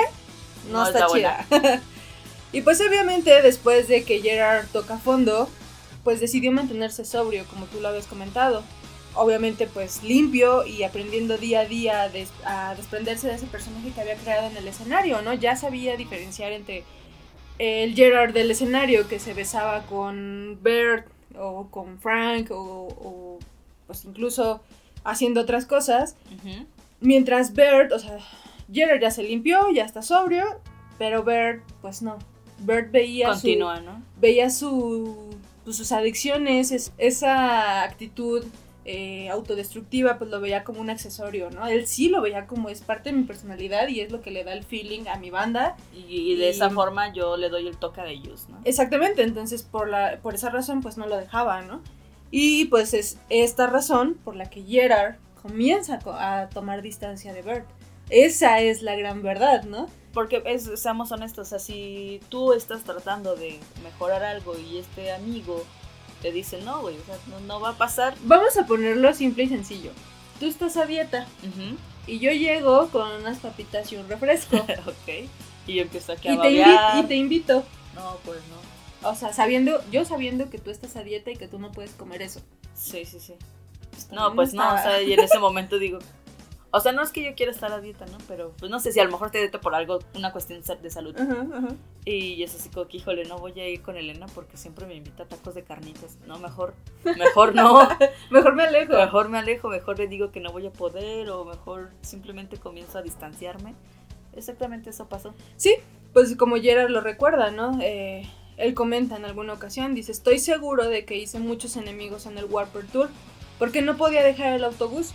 no, 0.70 0.86
está, 0.86 1.06
chida. 1.09 1.47
y 2.53 2.61
pues 2.62 2.81
obviamente 2.81 3.43
después 3.43 3.89
de 3.89 4.05
que 4.05 4.20
Gerard 4.20 4.66
toca 4.69 4.99
fondo, 4.99 5.49
pues 6.05 6.20
decidió 6.20 6.53
mantenerse 6.53 7.05
sobrio, 7.05 7.45
como 7.47 7.66
tú 7.66 7.81
lo 7.81 7.89
habías 7.89 8.07
comentado. 8.07 8.62
Obviamente 9.15 9.66
pues 9.66 10.03
limpio 10.03 10.65
y 10.65 10.85
aprendiendo 10.85 11.37
día 11.37 11.61
a 11.61 11.66
día 11.66 12.11
a 12.45 12.74
desprenderse 12.74 13.29
de 13.29 13.35
ese 13.35 13.47
personaje 13.47 13.91
que 13.91 14.01
había 14.01 14.16
creado 14.16 14.49
en 14.49 14.57
el 14.57 14.66
escenario, 14.66 15.20
¿no? 15.20 15.35
Ya 15.35 15.55
sabía 15.55 15.97
diferenciar 15.97 16.53
entre 16.53 16.85
el 17.59 17.95
Gerard 17.95 18.33
del 18.33 18.51
escenario 18.51 19.09
que 19.09 19.19
se 19.19 19.35
besaba 19.35 19.83
con 19.83 20.59
Bert 20.62 21.07
o 21.39 21.69
con 21.70 22.01
Frank 22.01 22.49
o, 22.51 23.39
pues 23.87 24.05
incluso 24.07 24.62
haciendo 25.05 25.43
otras 25.43 25.66
cosas. 25.66 26.16
Mientras 27.01 27.53
Bert, 27.53 27.93
o 27.93 27.99
sea, 27.99 28.19
Gerard 28.73 29.01
ya 29.03 29.11
se 29.11 29.23
limpió, 29.24 29.70
ya 29.70 29.85
está 29.85 30.01
sobrio, 30.01 30.61
pero 30.99 31.23
Bert, 31.23 31.62
pues 31.83 32.01
no. 32.01 32.16
Bert 32.64 32.90
veía 32.90 33.28
Continúa, 33.28 33.80
¿no? 33.80 34.02
Veía 34.20 34.51
su, 34.51 35.16
pues, 35.64 35.76
sus 35.76 35.93
adicciones, 35.93 36.93
esa 36.98 37.82
actitud 37.82 38.44
eh, 38.84 39.28
autodestructiva, 39.30 40.18
pues 40.18 40.28
lo 40.28 40.40
veía 40.40 40.64
como 40.64 40.80
un 40.80 40.90
accesorio, 40.90 41.51
¿no? 41.51 41.68
Él 41.68 41.86
sí 41.86 42.09
lo 42.09 42.20
veía 42.20 42.48
como 42.48 42.68
es 42.68 42.80
parte 42.80 43.10
de 43.10 43.16
mi 43.16 43.22
personalidad 43.22 43.86
y 43.86 44.01
es 44.01 44.10
lo 44.10 44.20
que 44.22 44.32
le 44.32 44.43
da 44.43 44.52
el 44.55 44.64
feeling 44.64 45.06
a 45.06 45.18
mi 45.18 45.30
banda. 45.30 45.76
Y, 45.94 46.34
de 46.34 46.48
esa 46.48 46.68
forma 46.68 47.12
yo 47.12 47.36
le 47.36 47.48
doy 47.48 47.68
el 47.68 47.76
toque 47.76 48.01
de 48.01 48.10
ellos, 48.10 48.48
¿no? 48.48 48.59
Exactamente, 48.64 49.22
entonces 49.22 49.62
por, 49.62 49.89
la, 49.89 50.18
por 50.20 50.34
esa 50.34 50.51
razón 50.51 50.82
pues 50.82 50.97
no 50.97 51.06
lo 51.06 51.16
dejaba, 51.16 51.62
¿no? 51.62 51.80
Y 52.32 52.64
pues 52.64 52.93
es 52.93 53.18
esta 53.28 53.68
razón 53.68 54.18
por 54.24 54.34
la 54.34 54.51
que 54.51 54.64
Gerard 54.64 55.14
comienza 55.40 56.01
a 56.05 56.48
tomar 56.48 56.82
distancia 56.82 57.32
de 57.32 57.43
Bert. 57.43 57.66
Esa 58.10 58.59
es 58.59 58.82
la 58.82 58.97
gran 58.97 59.22
verdad, 59.22 59.62
¿no? 59.62 59.86
Porque 60.12 60.43
es, 60.44 60.70
seamos 60.80 61.10
honestos, 61.12 61.47
o 61.47 61.51
sea, 61.51 61.59
si 61.59 62.20
tú 62.28 62.52
estás 62.52 62.84
tratando 62.84 63.34
de 63.34 63.59
mejorar 63.82 64.22
algo 64.22 64.59
y 64.59 64.78
este 64.78 65.12
amigo 65.12 65.64
te 66.20 66.30
dice 66.30 66.60
no, 66.62 66.82
güey, 66.82 66.97
o 66.97 67.05
sea, 67.05 67.16
no, 67.47 67.60
va 67.60 67.70
a 67.70 67.78
pasar. 67.78 68.14
Vamos 68.22 68.56
a 68.56 68.66
ponerlo 68.66 69.12
simple 69.14 69.44
y 69.44 69.48
sencillo. 69.48 69.90
Tú 70.39 70.47
estás 70.47 70.76
a 70.76 70.86
dieta 70.86 71.26
y 72.06 72.18
yo 72.18 72.30
llego 72.32 72.89
con 72.89 73.10
unas 73.10 73.39
papitas 73.39 73.90
y 73.93 73.97
un 73.97 74.09
refresco. 74.09 74.56
ok. 74.86 75.28
Y 75.66 75.74
yo 75.74 75.82
empiezo 75.82 76.12
aquí 76.12 76.28
a 76.28 76.34
y 76.34 76.39
te, 76.39 76.98
y 76.98 77.02
te 77.05 77.14
invito. 77.16 77.64
No, 77.94 78.16
pues 78.24 78.39
no. 78.48 79.09
O 79.09 79.14
sea, 79.14 79.32
sabiendo, 79.32 79.82
yo 79.90 80.05
sabiendo 80.05 80.48
que 80.48 80.59
tú 80.59 80.70
estás 80.70 80.97
a 80.97 81.02
dieta 81.02 81.30
y 81.30 81.36
que 81.36 81.48
tú 81.48 81.59
no 81.59 81.72
puedes 81.72 81.93
comer 81.93 82.22
eso. 82.22 82.40
Sí, 82.74 83.05
sí, 83.05 83.18
sí. 83.20 83.34
no, 84.10 84.34
pues 84.34 84.55
no, 84.55 84.74
o 84.74 84.78
sea, 84.78 85.02
y 85.02 85.12
en 85.12 85.20
ese 85.20 85.39
momento 85.39 85.78
digo, 85.78 85.98
o 86.74 86.81
sea, 86.81 86.93
no 86.93 87.03
es 87.03 87.11
que 87.11 87.23
yo 87.23 87.35
quiera 87.35 87.53
estar 87.53 87.70
a 87.70 87.81
dieta, 87.81 88.07
¿no? 88.07 88.16
Pero 88.27 88.55
pues 88.59 88.70
no 88.70 88.81
sé 88.81 88.93
si 88.93 89.01
a 89.01 89.05
lo 89.05 89.11
mejor 89.11 89.31
te 89.31 89.36
dieta 89.36 89.61
por 89.61 89.74
algo, 89.74 89.99
una 90.16 90.32
cuestión 90.32 90.62
de 90.82 90.90
salud. 90.90 91.15
Y 92.07 92.43
es 92.43 92.55
así 92.55 92.70
como 92.70 92.89
que, 92.89 92.97
híjole, 92.97 93.27
no 93.27 93.36
voy 93.36 93.61
a 93.61 93.69
ir 93.69 93.82
con 93.82 93.99
Elena 93.99 94.24
porque 94.35 94.57
siempre 94.57 94.86
me 94.86 94.94
invita 94.94 95.24
a 95.24 95.27
tacos 95.27 95.55
de 95.55 95.65
carnitas. 95.65 96.16
No, 96.27 96.39
mejor, 96.39 96.74
mejor 97.05 97.55
no. 97.55 97.86
mejor 98.31 98.55
me 98.55 98.65
alejo. 98.65 98.94
Mejor 98.94 99.28
me 99.28 99.39
alejo, 99.39 99.69
mejor 99.69 99.99
le 99.99 100.09
digo 100.09 100.32
que 100.32 100.40
no 100.40 100.51
voy 100.51 100.66
a 100.66 100.73
poder 100.73 101.28
o 101.28 101.44
mejor 101.44 101.90
simplemente 102.01 102.57
comienzo 102.57 102.97
a 102.97 103.03
distanciarme. 103.03 103.74
Exactamente 104.32 104.89
eso 104.89 105.11
pasó. 105.11 105.35
Sí, 105.57 105.77
pues 106.15 106.36
como 106.36 106.57
Gerard 106.57 106.89
lo 106.89 107.03
recuerda, 107.03 107.51
¿no? 107.51 107.78
Eh, 107.82 108.27
él 108.57 108.73
comenta 108.73 109.16
en 109.16 109.27
alguna 109.27 109.53
ocasión, 109.53 109.94
dice, 109.94 110.12
estoy 110.12 110.39
seguro 110.39 110.89
de 110.89 111.05
que 111.05 111.16
hice 111.16 111.39
muchos 111.39 111.77
enemigos 111.77 112.24
en 112.24 112.39
el 112.39 112.47
Warper 112.47 112.86
Tour 112.86 113.11
porque 113.59 113.82
no 113.82 113.97
podía 113.97 114.23
dejar 114.23 114.55
el 114.55 114.65
autobús 114.65 115.12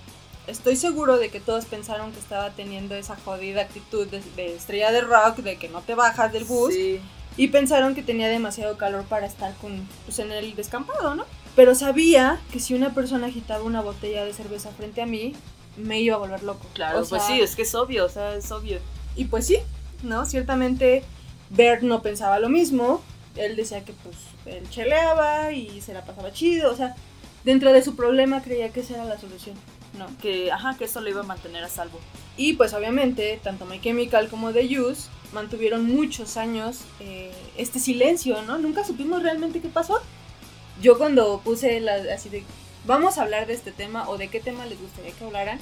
estoy 0.47 0.75
seguro 0.75 1.17
de 1.17 1.29
que 1.29 1.39
todos 1.39 1.65
pensaron 1.65 2.11
que 2.11 2.19
estaba 2.19 2.51
teniendo 2.51 2.95
esa 2.95 3.15
jodida 3.17 3.61
actitud 3.61 4.07
de, 4.07 4.55
estrella 4.55 4.91
de 4.91 5.01
rock, 5.01 5.37
de 5.37 5.57
que 5.57 5.69
no 5.69 5.81
te 5.81 5.93
bajas 5.93 6.31
del 6.33 6.45
bus. 6.45 6.73
Y 7.39 7.49
pensaron 7.49 7.93
que 7.93 8.01
tenía 8.01 8.29
demasiado 8.29 8.77
calor 8.77 9.03
para 9.03 9.27
estar 9.27 9.53
con, 9.57 9.87
pues, 10.05 10.17
en 10.17 10.31
el 10.31 10.55
descampado, 10.55 11.13
¿no? 11.13 11.23
Pero 11.55 11.75
sabía 11.75 12.39
que 12.51 12.59
si 12.59 12.73
una 12.73 12.95
persona 12.95 13.27
agitaba 13.27 13.63
una 13.63 13.81
botella 13.81 14.25
de 14.25 14.33
cerveza 14.33 14.71
frente 14.71 15.03
a 15.03 15.05
mí, 15.05 15.35
me 15.75 15.99
iba 15.99 16.15
a 16.15 16.19
volver 16.19 16.41
loco. 16.41 16.65
Claro, 16.73 17.05
pues 17.07 17.21
sí, 17.23 17.39
es 17.39 17.55
que 17.55 17.61
es 17.61 17.75
obvio, 17.75 18.05
o 18.05 18.09
sea, 18.09 18.33
es 18.33 18.51
obvio. 18.51 18.79
Y 19.15 19.25
pues 19.25 19.45
sí, 19.45 19.59
¿no? 20.01 20.25
Ciertamente 20.25 21.03
Bert 21.51 21.83
no 21.83 22.01
pensaba 22.01 22.39
lo 22.39 22.49
mismo. 22.49 23.03
Él 23.35 23.55
decía 23.55 23.85
que 23.85 23.93
pues 23.93 24.15
él 24.47 24.67
cheleaba 24.71 25.51
y 25.51 25.79
se 25.81 25.93
la 25.93 26.03
pasaba 26.03 26.31
chido, 26.31 26.71
o 26.71 26.75
sea, 26.75 26.95
dentro 27.43 27.71
de 27.71 27.83
su 27.83 27.95
problema 27.95 28.41
creía 28.41 28.69
que 28.69 28.79
esa 28.79 28.95
era 28.95 29.05
la 29.05 29.19
solución. 29.19 29.55
¿No? 29.97 30.07
Que, 30.21 30.51
ajá, 30.51 30.75
que 30.77 30.85
eso 30.85 31.01
lo 31.01 31.09
iba 31.09 31.21
a 31.21 31.23
mantener 31.23 31.63
a 31.63 31.69
salvo. 31.69 31.99
Y 32.37 32.53
pues 32.53 32.73
obviamente, 32.73 33.39
tanto 33.43 33.65
My 33.65 33.79
Chemical 33.79 34.29
como 34.29 34.53
The 34.53 34.79
Use 34.79 35.09
mantuvieron 35.33 35.85
muchos 35.85 36.37
años 36.37 36.81
eh, 36.99 37.33
este 37.57 37.79
silencio, 37.79 38.41
¿no? 38.43 38.57
Nunca 38.57 38.83
supimos 38.83 39.23
realmente 39.23 39.61
qué 39.61 39.69
pasó. 39.69 40.01
Yo 40.81 40.97
cuando 40.97 41.41
puse 41.43 41.79
la, 41.81 41.95
así 42.13 42.29
de, 42.29 42.43
vamos 42.85 43.17
a 43.17 43.23
hablar 43.23 43.47
de 43.47 43.53
este 43.53 43.71
tema 43.71 44.07
o 44.09 44.17
de 44.17 44.27
qué 44.27 44.39
tema 44.39 44.65
les 44.65 44.79
gustaría 44.79 45.11
que 45.11 45.25
hablaran 45.25 45.59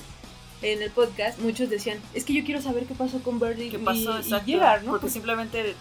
en 0.61 0.81
el 0.81 0.91
podcast, 0.91 1.39
muchos 1.39 1.69
decían, 1.69 1.99
es 2.13 2.25
que 2.25 2.33
yo 2.33 2.43
quiero 2.43 2.61
saber 2.61 2.85
qué 2.85 2.95
pasó 2.95 3.19
con 3.21 3.39
Birdie 3.39 3.69
¿Qué 3.69 3.79
pasó? 3.79 4.19
y, 4.21 4.51
y 4.51 4.55
¿no? 4.55 4.91
Porque 4.91 5.09
simplemente 5.09 5.75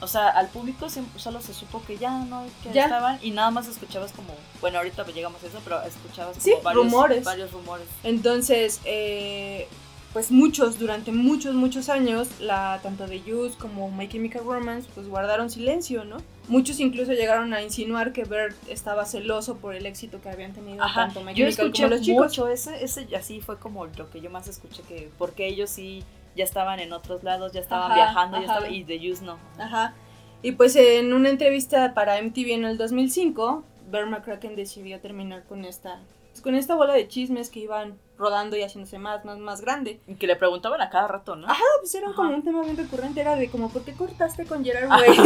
o 0.00 0.06
sea, 0.06 0.28
al 0.28 0.48
público 0.48 0.88
solo 1.16 1.40
se 1.40 1.54
supo 1.54 1.82
que 1.86 1.96
ya 1.96 2.24
no, 2.24 2.44
que 2.62 2.72
¿Ya? 2.72 2.84
estaban 2.84 3.18
y 3.22 3.30
nada 3.30 3.50
más 3.50 3.66
escuchabas 3.66 4.12
como, 4.12 4.34
bueno, 4.60 4.78
ahorita 4.78 5.04
llegamos 5.06 5.42
a 5.42 5.46
eso, 5.46 5.60
pero 5.64 5.82
escuchabas 5.82 6.36
como 6.38 6.62
varios 6.62 6.84
rumores. 6.84 7.24
varios 7.24 7.52
rumores. 7.52 7.86
Entonces, 8.04 8.80
eh, 8.84 9.66
pues 10.12 10.30
muchos, 10.30 10.78
durante 10.78 11.12
muchos, 11.12 11.54
muchos 11.54 11.88
años, 11.88 12.28
la 12.40 12.80
tanto 12.82 13.06
de 13.06 13.22
Youth 13.22 13.56
como 13.58 13.90
My 13.90 14.08
Chemical 14.08 14.44
Romance, 14.44 14.88
pues 14.94 15.08
guardaron 15.08 15.50
silencio, 15.50 16.04
¿no? 16.04 16.18
Muchos 16.48 16.80
incluso 16.80 17.12
llegaron 17.12 17.52
a 17.52 17.62
insinuar 17.62 18.12
que 18.12 18.24
Bert 18.24 18.56
estaba 18.68 19.04
celoso 19.04 19.56
por 19.56 19.74
el 19.74 19.84
éxito 19.84 20.20
que 20.22 20.28
habían 20.28 20.52
tenido 20.52 20.84
tanto 20.94 21.22
My 21.22 21.34
yo 21.34 21.46
escuché 21.46 21.82
como 21.82 21.94
los 21.96 22.02
chicos. 22.02 22.28
Mucho 22.28 22.48
ese, 22.48 22.82
ese 22.82 23.06
así 23.16 23.40
fue 23.40 23.58
como 23.58 23.86
lo 23.86 24.08
que 24.10 24.20
yo 24.20 24.30
más 24.30 24.48
escuché 24.48 24.82
que 24.84 25.10
porque 25.18 25.46
ellos 25.46 25.68
sí 25.68 26.02
ya 26.36 26.44
estaban 26.44 26.78
en 26.80 26.92
otros 26.92 27.24
lados, 27.24 27.52
ya 27.52 27.60
estaban 27.60 27.94
viajando, 27.94 28.40
ya 28.40 28.68
y 28.68 28.84
The 28.84 29.10
Use 29.10 29.24
no. 29.24 29.38
Ajá. 29.58 29.94
Y 30.42 30.52
pues 30.52 30.76
en 30.76 31.12
una 31.12 31.30
entrevista 31.30 31.94
para 31.94 32.22
MTV 32.22 32.52
en 32.52 32.64
el 32.64 32.78
2005, 32.78 33.64
Bert 33.90 34.08
McCracken 34.08 34.54
decidió 34.54 35.00
terminar 35.00 35.44
con 35.44 35.64
esta 35.64 36.00
con 36.40 36.54
esta 36.54 36.74
bola 36.74 36.92
de 36.92 37.08
chismes 37.08 37.50
que 37.50 37.60
iban 37.60 37.98
rodando 38.18 38.56
y 38.56 38.62
haciéndose 38.62 38.98
más, 38.98 39.24
más, 39.24 39.38
más 39.38 39.60
grande. 39.60 40.00
Y 40.06 40.14
que 40.14 40.26
le 40.26 40.36
preguntaban 40.36 40.80
a 40.80 40.90
cada 40.90 41.08
rato, 41.08 41.36
¿no? 41.36 41.46
Ajá, 41.46 41.62
pues 41.80 41.94
era 41.94 42.12
como 42.12 42.34
un 42.34 42.42
tema 42.42 42.62
bien 42.62 42.76
recurrente, 42.76 43.20
era 43.20 43.36
de 43.36 43.48
como, 43.48 43.70
¿por 43.70 43.82
qué 43.82 43.92
cortaste 43.92 44.46
con 44.46 44.64
Gerard 44.64 44.88
Way? 44.90 45.16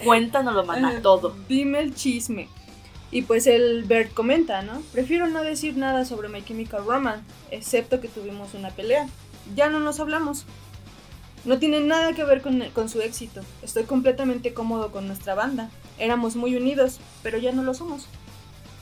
Cuéntanoslo, 0.04 0.64
mana, 0.64 1.00
todo. 1.02 1.34
Dime 1.48 1.80
el 1.80 1.94
chisme. 1.94 2.48
Y 3.12 3.22
pues 3.22 3.46
el 3.46 3.84
Bert 3.84 4.14
comenta, 4.14 4.62
¿no? 4.62 4.80
Prefiero 4.92 5.26
no 5.26 5.42
decir 5.42 5.76
nada 5.76 6.04
sobre 6.04 6.28
My 6.28 6.42
Chemical 6.42 6.84
Romance, 6.84 7.24
excepto 7.50 8.00
que 8.00 8.08
tuvimos 8.08 8.54
una 8.54 8.70
pelea. 8.70 9.08
Ya 9.54 9.68
no 9.68 9.80
nos 9.80 10.00
hablamos. 10.00 10.44
No 11.44 11.58
tiene 11.58 11.80
nada 11.80 12.12
que 12.12 12.24
ver 12.24 12.42
con, 12.42 12.62
con 12.70 12.88
su 12.88 13.00
éxito. 13.00 13.40
Estoy 13.62 13.84
completamente 13.84 14.52
cómodo 14.52 14.90
con 14.90 15.06
nuestra 15.06 15.34
banda. 15.34 15.70
Éramos 15.98 16.36
muy 16.36 16.54
unidos, 16.56 17.00
pero 17.22 17.38
ya 17.38 17.52
no 17.52 17.62
lo 17.62 17.74
somos. 17.74 18.06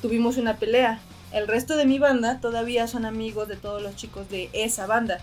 Tuvimos 0.02 0.36
una 0.36 0.56
pelea, 0.56 1.00
el 1.32 1.46
resto 1.46 1.76
de 1.76 1.84
mi 1.84 1.98
banda 1.98 2.40
todavía 2.40 2.86
son 2.88 3.04
amigos 3.04 3.48
de 3.48 3.56
todos 3.56 3.82
los 3.82 3.96
chicos 3.96 4.30
de 4.30 4.48
esa 4.52 4.86
banda, 4.86 5.20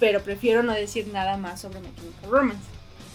pero 0.00 0.22
prefiero 0.22 0.62
no 0.62 0.72
decir 0.72 1.08
nada 1.12 1.36
más 1.36 1.60
sobre 1.60 1.80
My 1.80 1.94
Chemical 1.94 2.30
Romance. 2.30 2.64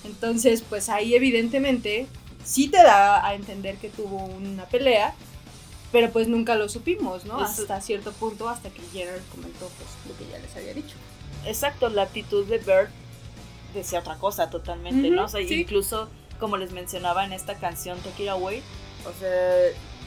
Entonces, 0.06 0.64
pues 0.68 0.90
ahí 0.90 1.16
evidentemente 1.16 2.08
sí 2.44 2.70
te 2.70 2.78
da 2.78 3.26
a 3.26 3.36
entender 3.36 3.78
que 3.78 3.90
tuvo 3.90 4.24
una 4.26 4.66
pelea, 4.66 5.14
pero 5.92 6.12
pues 6.12 6.28
nunca 6.28 6.56
lo 6.56 6.70
supimos, 6.70 7.26
¿no? 7.26 7.40
hasta 7.40 7.82
cierto 7.82 8.12
punto, 8.14 8.48
hasta 8.48 8.70
que 8.70 8.82
Gerard 8.94 9.22
comentó 9.32 9.70
pues, 9.78 9.90
lo 10.08 10.18
que 10.18 10.32
ya 10.32 10.40
les 10.40 10.56
había 10.56 10.74
dicho. 10.74 10.96
Exacto, 11.46 11.90
la 11.90 12.04
actitud 12.04 12.46
de 12.46 12.58
Bert 12.58 12.90
decía 13.74 14.00
otra 14.00 14.16
cosa 14.18 14.50
totalmente, 14.50 15.10
¿no? 15.10 15.26
O 15.26 15.28
sea, 15.28 15.42
incluso 15.42 16.10
como 16.40 16.58
les 16.58 16.72
mencionaba 16.72 17.26
en 17.26 17.34
esta 17.34 17.56
canción 17.56 17.98
Take 18.00 18.24
It 18.24 18.30
Away, 18.30 18.62
o 19.06 19.20
sea, 19.20 19.30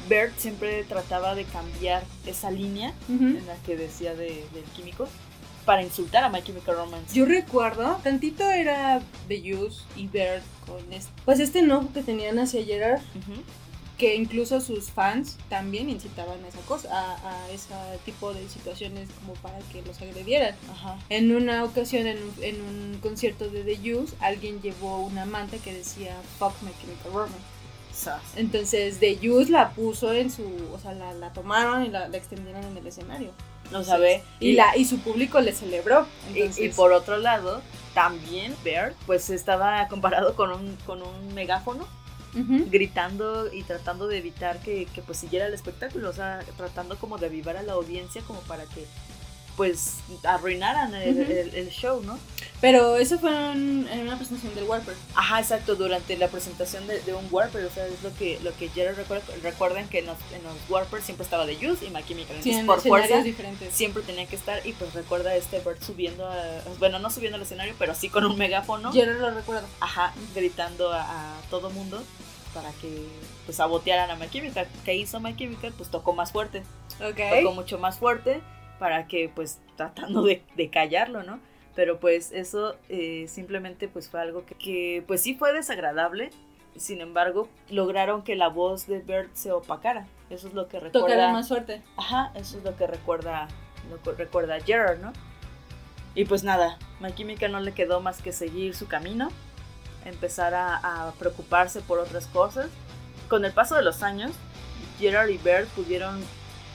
Bert 0.08 0.38
siempre 0.38 0.84
trataba 0.84 1.34
de 1.34 1.44
cambiar 1.44 2.04
esa 2.26 2.50
línea 2.50 2.92
en 3.08 3.46
la 3.46 3.56
que 3.64 3.76
decía 3.76 4.14
del 4.14 4.64
químico 4.74 5.08
para 5.64 5.82
insultar 5.82 6.22
a 6.22 6.28
My 6.28 6.42
Chemical 6.42 6.76
Romance. 6.76 7.14
Yo 7.14 7.24
recuerdo, 7.24 7.98
tantito 8.04 8.48
era 8.48 9.00
The 9.26 9.54
Use 9.54 9.82
y 9.96 10.06
Bert 10.06 10.44
con 10.64 10.92
este, 10.92 11.10
pues 11.24 11.40
este 11.40 11.58
enojo 11.58 11.92
que 11.92 12.02
tenían 12.02 12.38
hacia 12.38 12.64
Gerard, 12.64 13.00
que 13.98 14.14
incluso 14.14 14.60
sus 14.60 14.90
fans 14.90 15.38
también 15.48 15.88
incitaban 15.88 16.44
a 16.44 16.48
esa 16.48 16.60
cosa, 16.60 16.88
a, 16.92 17.50
ese 17.50 17.74
tipo 18.04 18.34
de 18.34 18.48
situaciones 18.48 19.08
como 19.20 19.34
para 19.34 19.58
que 19.72 19.82
los 19.82 20.00
agredieran. 20.02 20.54
En 21.08 21.34
una 21.34 21.64
ocasión, 21.64 22.06
en 22.06 22.18
un, 22.22 22.34
en 22.42 22.60
un 22.60 22.98
concierto 23.00 23.48
de 23.48 23.62
The 23.62 23.94
Use, 23.94 24.14
alguien 24.20 24.60
llevó 24.60 24.98
una 24.98 25.24
manta 25.24 25.56
que 25.58 25.72
decía 25.72 26.16
Fuck 26.38 26.60
My 26.62 26.72
Chemical 26.80 27.12
Romance. 27.12 27.56
Entonces, 28.36 28.98
The 28.98 29.18
Use 29.28 29.50
la 29.50 29.70
puso 29.70 30.12
en 30.12 30.30
su, 30.30 30.44
o 30.72 30.78
sea, 30.78 30.92
la, 30.92 31.32
tomaron 31.32 31.84
y 31.84 31.88
la, 31.88 32.06
extendieron 32.08 32.64
en 32.64 32.76
el 32.76 32.86
escenario. 32.86 33.30
No 33.70 33.82
sabe. 33.82 34.22
Y, 34.38 34.52
la, 34.52 34.76
y 34.76 34.84
su 34.84 34.98
público 34.98 35.40
le 35.40 35.52
celebró. 35.52 36.06
Y, 36.34 36.68
por 36.68 36.92
otro 36.92 37.16
lado, 37.16 37.62
también 37.94 38.54
Bear, 38.62 38.94
pues 39.06 39.30
estaba 39.30 39.88
comparado 39.88 40.36
con 40.36 40.52
un, 40.52 40.76
con 40.86 41.02
un 41.02 41.34
megáfono. 41.34 41.86
Gritando 42.70 43.52
y 43.52 43.62
tratando 43.62 44.06
de 44.08 44.18
evitar 44.18 44.60
que, 44.60 44.86
que 44.86 45.02
pues 45.02 45.18
siguiera 45.18 45.46
el 45.46 45.54
espectáculo, 45.54 46.10
o 46.10 46.12
sea, 46.12 46.40
tratando 46.56 46.98
como 46.98 47.18
de 47.18 47.26
avivar 47.26 47.56
a 47.56 47.62
la 47.62 47.72
audiencia 47.72 48.22
como 48.22 48.40
para 48.42 48.64
que 48.64 48.86
pues 49.56 50.00
arruinaran 50.22 50.94
el, 50.94 51.70
show, 51.70 52.02
¿no? 52.02 52.18
Pero 52.60 52.96
eso 52.96 53.18
fue 53.18 53.30
en, 53.30 53.86
una 54.02 54.16
presentación 54.16 54.54
del 54.54 54.64
Warper. 54.64 54.94
Ajá, 55.14 55.40
exacto, 55.40 55.74
durante 55.74 56.16
la 56.16 56.28
presentación 56.28 56.86
de, 56.86 57.14
un 57.14 57.26
Warper, 57.30 57.64
o 57.64 57.70
sea, 57.70 57.86
es 57.86 58.02
lo 58.02 58.14
que 58.14 58.40
lo 58.42 58.56
que 58.56 58.68
Jerry 58.68 58.94
recuerda, 58.94 59.24
recuerden 59.42 59.88
que 59.88 59.98
en 60.00 60.06
los, 60.06 60.16
en 60.32 60.42
Warper 60.72 61.02
siempre 61.02 61.24
estaba 61.24 61.46
The 61.46 61.56
Youth 61.56 61.82
y 61.82 61.90
My 61.90 62.02
Chemical, 62.02 62.36
sí, 62.42 62.62
por 62.66 62.80
fuerza 62.80 63.22
diferentes. 63.22 63.74
siempre 63.74 64.02
tenía 64.02 64.26
que 64.26 64.36
estar 64.36 64.66
y 64.66 64.72
pues 64.72 64.94
recuerda 64.94 65.34
este 65.36 65.60
Bert 65.60 65.82
subiendo, 65.82 66.26
a, 66.26 66.62
bueno, 66.78 66.98
no 66.98 67.10
subiendo 67.10 67.36
al 67.36 67.42
escenario, 67.42 67.74
pero 67.78 67.94
sí 67.94 68.08
con 68.08 68.24
un 68.24 68.38
megáfono. 68.38 68.92
Jerry 68.92 69.18
lo 69.18 69.30
recuerda. 69.30 69.66
Ajá, 69.80 70.14
gritando 70.34 70.92
a, 70.92 71.36
a 71.36 71.40
todo 71.50 71.70
mundo 71.70 72.02
para 72.56 72.72
que 72.72 73.06
pues 73.44 73.58
sabotearan 73.58 74.10
a 74.10 74.16
My 74.16 74.30
Chemical. 74.30 74.66
¿Qué 74.84 74.94
hizo 74.94 75.20
My 75.20 75.36
Chemical? 75.36 75.74
Pues 75.76 75.90
tocó 75.90 76.14
más 76.14 76.32
fuerte. 76.32 76.62
Okay. 76.98 77.42
Tocó 77.42 77.54
mucho 77.54 77.78
más 77.78 77.98
fuerte 77.98 78.40
para 78.78 79.06
que 79.06 79.30
pues 79.34 79.60
tratando 79.76 80.22
de, 80.22 80.42
callarlo, 80.70 81.22
¿no? 81.22 81.38
Pero 81.76 82.00
pues 82.00 82.32
eso 82.32 82.74
eh, 82.88 83.26
simplemente 83.28 83.86
pues 83.86 84.08
fue 84.08 84.20
algo 84.20 84.44
que, 84.58 85.04
pues 85.06 85.22
sí 85.22 85.34
fue 85.34 85.52
desagradable, 85.52 86.30
sin 86.74 87.00
embargo 87.00 87.48
lograron 87.68 88.22
que 88.22 88.34
la 88.34 88.48
voz 88.48 88.86
de 88.86 88.98
Bert 88.98 89.30
se 89.34 89.52
opacara, 89.52 90.08
eso 90.30 90.48
es 90.48 90.54
lo 90.54 90.66
que 90.66 90.80
recuerda... 90.80 91.06
Tocara 91.06 91.32
más 91.32 91.48
fuerte. 91.48 91.82
Ajá, 91.96 92.32
eso 92.34 92.58
es 92.58 92.64
lo 92.64 92.76
que 92.76 92.88
recuerda, 92.88 93.46
lo 93.90 94.02
que 94.02 94.12
recuerda 94.12 94.58
Gerard, 94.60 94.98
¿no? 94.98 95.12
Y 96.14 96.24
pues 96.24 96.42
nada, 96.42 96.78
My 96.98 97.14
Chemical 97.14 97.52
no 97.52 97.60
le 97.60 97.72
quedó 97.72 98.00
más 98.00 98.22
que 98.22 98.32
seguir 98.32 98.74
su 98.74 98.88
camino, 98.88 99.28
empezar 100.06 100.54
a, 100.54 101.08
a 101.08 101.12
preocuparse 101.12 101.82
por 101.82 101.98
otras 101.98 102.26
cosas. 102.26 102.70
Con 103.28 103.44
el 103.44 103.52
paso 103.52 103.74
de 103.74 103.82
los 103.82 104.02
años, 104.02 104.32
Gerard 104.98 105.28
y 105.28 105.36
Bert 105.36 105.68
pudieron 105.70 106.22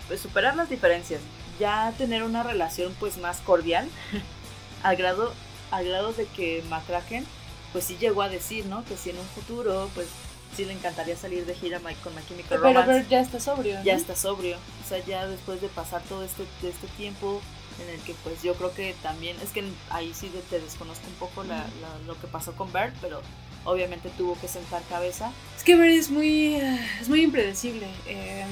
pues, 0.08 0.20
superar 0.20 0.56
las 0.56 0.70
diferencias 0.70 1.22
ya 1.62 1.94
tener 1.98 2.24
una 2.24 2.42
relación 2.42 2.94
pues 3.00 3.18
más 3.18 3.40
cordial, 3.42 3.88
al 4.84 4.96
grado, 4.96 5.34
al 5.72 5.86
grado 5.86 6.14
de 6.14 6.26
que 6.26 6.64
McCracken 6.70 7.26
pues 7.72 7.86
sí 7.86 7.98
llegó 8.00 8.22
a 8.22 8.30
decir, 8.30 8.66
¿no? 8.66 8.84
Que 8.86 8.98
si 8.98 9.12
en 9.12 9.18
un 9.18 9.26
futuro 9.28 9.90
pues 9.96 10.08
sí 10.56 10.66
le 10.66 10.74
encantaría 10.74 11.16
salir 11.16 11.46
de 11.46 11.56
gira 11.56 11.80
con 12.04 12.14
My 12.16 12.22
Chemical 12.28 12.60
Romance. 12.60 12.86
Pero 12.86 13.10
ya 13.10 13.22
está 13.22 13.40
sobrio. 13.40 13.82
Ya 13.84 13.94
está 13.94 14.16
sobrio. 14.16 14.58
O 14.58 14.88
sea, 14.88 15.04
ya 15.06 15.26
después 15.28 15.62
de 15.62 15.70
pasar 15.70 16.02
todo 16.04 16.24
este, 16.24 16.44
este 16.64 16.88
tiempo 16.98 17.42
en 17.82 17.90
el 17.90 18.02
que 18.02 18.14
pues 18.24 18.44
yo 18.44 18.54
creo 18.56 18.74
que 18.74 18.96
también, 19.02 19.38
es 19.42 19.52
que 19.52 19.64
ahí 19.90 20.14
sí 20.14 20.32
te 20.50 20.60
desconozco 20.60 21.08
un 21.08 21.16
poco 21.16 21.44
lo 22.06 22.20
que 22.20 22.28
pasó 22.28 22.54
con 22.54 22.72
Bert, 22.72 22.96
pero 23.02 23.22
obviamente 23.64 24.10
tuvo 24.18 24.40
que 24.40 24.48
sentar 24.48 24.82
cabeza. 24.90 25.32
Es 25.58 25.64
que 25.64 25.76
Bert 25.76 25.94
es 25.94 26.10
muy, 26.10 26.56
es 27.00 27.08
muy 27.08 27.22
impredecible. 27.22 27.88
Eh, 28.08 28.46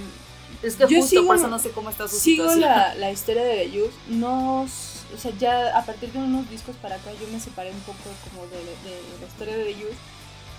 es 0.63 0.75
que 0.75 0.87
yo 0.87 0.99
justo 0.99 1.07
sigo, 1.07 1.27
por 1.27 1.35
eso 1.35 1.47
no 1.47 1.59
sé 1.59 1.71
cómo 1.71 1.89
está 1.89 2.07
su 2.07 2.17
sigo 2.17 2.53
la, 2.55 2.95
la, 2.95 3.11
historia 3.11 3.43
de 3.43 3.71
Youth. 3.71 3.93
No, 4.07 4.67
o 5.13 5.17
sea, 5.17 5.31
ya 5.37 5.77
a 5.77 5.85
partir 5.85 6.11
de 6.11 6.19
unos 6.19 6.49
discos 6.49 6.75
para 6.81 6.95
acá 6.95 7.11
yo 7.19 7.27
me 7.31 7.39
separé 7.39 7.71
un 7.71 7.79
poco 7.81 7.97
como 8.29 8.45
de, 8.47 8.57
de 8.57 9.01
la 9.19 9.27
historia 9.27 9.57
de 9.57 9.73
Youth. 9.73 9.97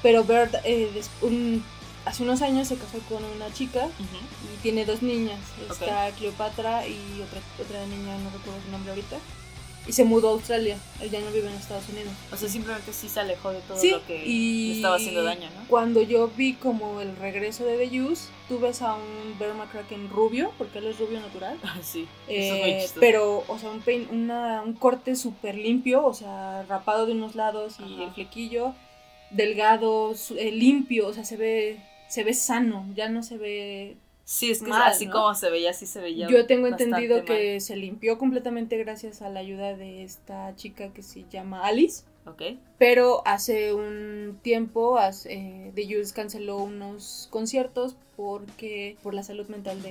Pero 0.02 0.24
Bird 0.24 0.54
eh, 0.64 1.02
un, 1.20 1.62
hace 2.04 2.22
unos 2.22 2.42
años 2.42 2.68
se 2.68 2.76
casó 2.76 2.98
con 3.08 3.22
una 3.24 3.52
chica 3.52 3.88
y 3.98 4.62
tiene 4.62 4.84
dos 4.84 5.02
niñas. 5.02 5.38
Está 5.70 6.10
Cleopatra 6.12 6.86
y 6.86 7.22
otra, 7.22 7.40
otra 7.62 7.86
niña, 7.86 8.16
no 8.18 8.30
recuerdo 8.30 8.60
su 8.64 8.70
nombre 8.70 8.90
ahorita 8.90 9.18
y 9.90 9.92
se 9.92 10.04
mudó 10.04 10.28
a 10.28 10.32
Australia. 10.34 10.78
Él 11.00 11.10
ya 11.10 11.18
no 11.18 11.32
vive 11.32 11.48
en 11.48 11.54
Estados 11.54 11.88
Unidos. 11.88 12.12
O 12.32 12.36
sea, 12.36 12.48
simplemente 12.48 12.92
sí 12.92 13.08
se 13.08 13.18
alejó 13.18 13.50
de 13.50 13.58
todo 13.62 13.76
lo 13.76 14.06
que 14.06 14.72
estaba 14.76 14.94
haciendo 14.94 15.24
daño, 15.24 15.50
¿no? 15.50 15.66
Cuando 15.66 16.00
yo 16.00 16.28
vi 16.28 16.52
como 16.52 17.00
el 17.00 17.16
regreso 17.16 17.64
de 17.64 17.76
The 17.76 18.00
Use, 18.00 18.28
tú 18.48 18.60
ves 18.60 18.82
a 18.82 18.94
un 18.94 19.36
Bear 19.40 19.54
McCracken 19.54 20.08
rubio, 20.08 20.52
porque 20.58 20.78
él 20.78 20.86
es 20.86 20.98
rubio 21.00 21.18
natural. 21.18 21.58
sí, 21.82 22.06
eh, 22.28 22.88
Pero, 23.00 23.42
o 23.48 23.58
sea, 23.58 23.70
un, 23.70 24.30
un 24.30 24.74
corte 24.74 25.16
súper 25.16 25.56
limpio, 25.56 26.06
o 26.06 26.14
sea, 26.14 26.64
rapado 26.68 27.06
de 27.06 27.12
unos 27.12 27.34
lados 27.34 27.78
y 27.80 28.02
el 28.04 28.12
flequillo, 28.12 28.74
delgado, 29.32 30.14
eh, 30.36 30.52
limpio, 30.52 31.08
o 31.08 31.12
sea, 31.12 31.24
se 31.24 31.36
ve, 31.36 31.80
se 32.08 32.22
ve 32.22 32.32
sano, 32.32 32.86
ya 32.94 33.08
no 33.08 33.24
se 33.24 33.38
ve 33.38 33.96
Sí, 34.30 34.52
es 34.52 34.62
que 34.62 34.70
así 34.70 35.08
como 35.08 35.34
se 35.34 35.50
veía, 35.50 35.70
así 35.70 35.86
se 35.86 36.00
veía. 36.00 36.28
Yo 36.28 36.46
tengo 36.46 36.68
entendido 36.68 37.24
que 37.24 37.58
se 37.58 37.74
limpió 37.74 38.16
completamente 38.16 38.78
gracias 38.78 39.22
a 39.22 39.28
la 39.28 39.40
ayuda 39.40 39.76
de 39.76 40.04
esta 40.04 40.54
chica 40.54 40.92
que 40.92 41.02
se 41.02 41.24
llama 41.28 41.66
Alice. 41.66 42.04
Ok. 42.26 42.42
Pero 42.78 43.26
hace 43.26 43.74
un 43.74 44.38
tiempo 44.40 44.98
hace, 44.98 45.72
The 45.74 45.84
Jules 45.84 46.12
canceló 46.12 46.58
unos 46.58 47.26
conciertos 47.32 47.96
porque 48.16 48.96
por 49.02 49.14
la 49.14 49.24
salud 49.24 49.48
mental 49.48 49.82
de 49.82 49.90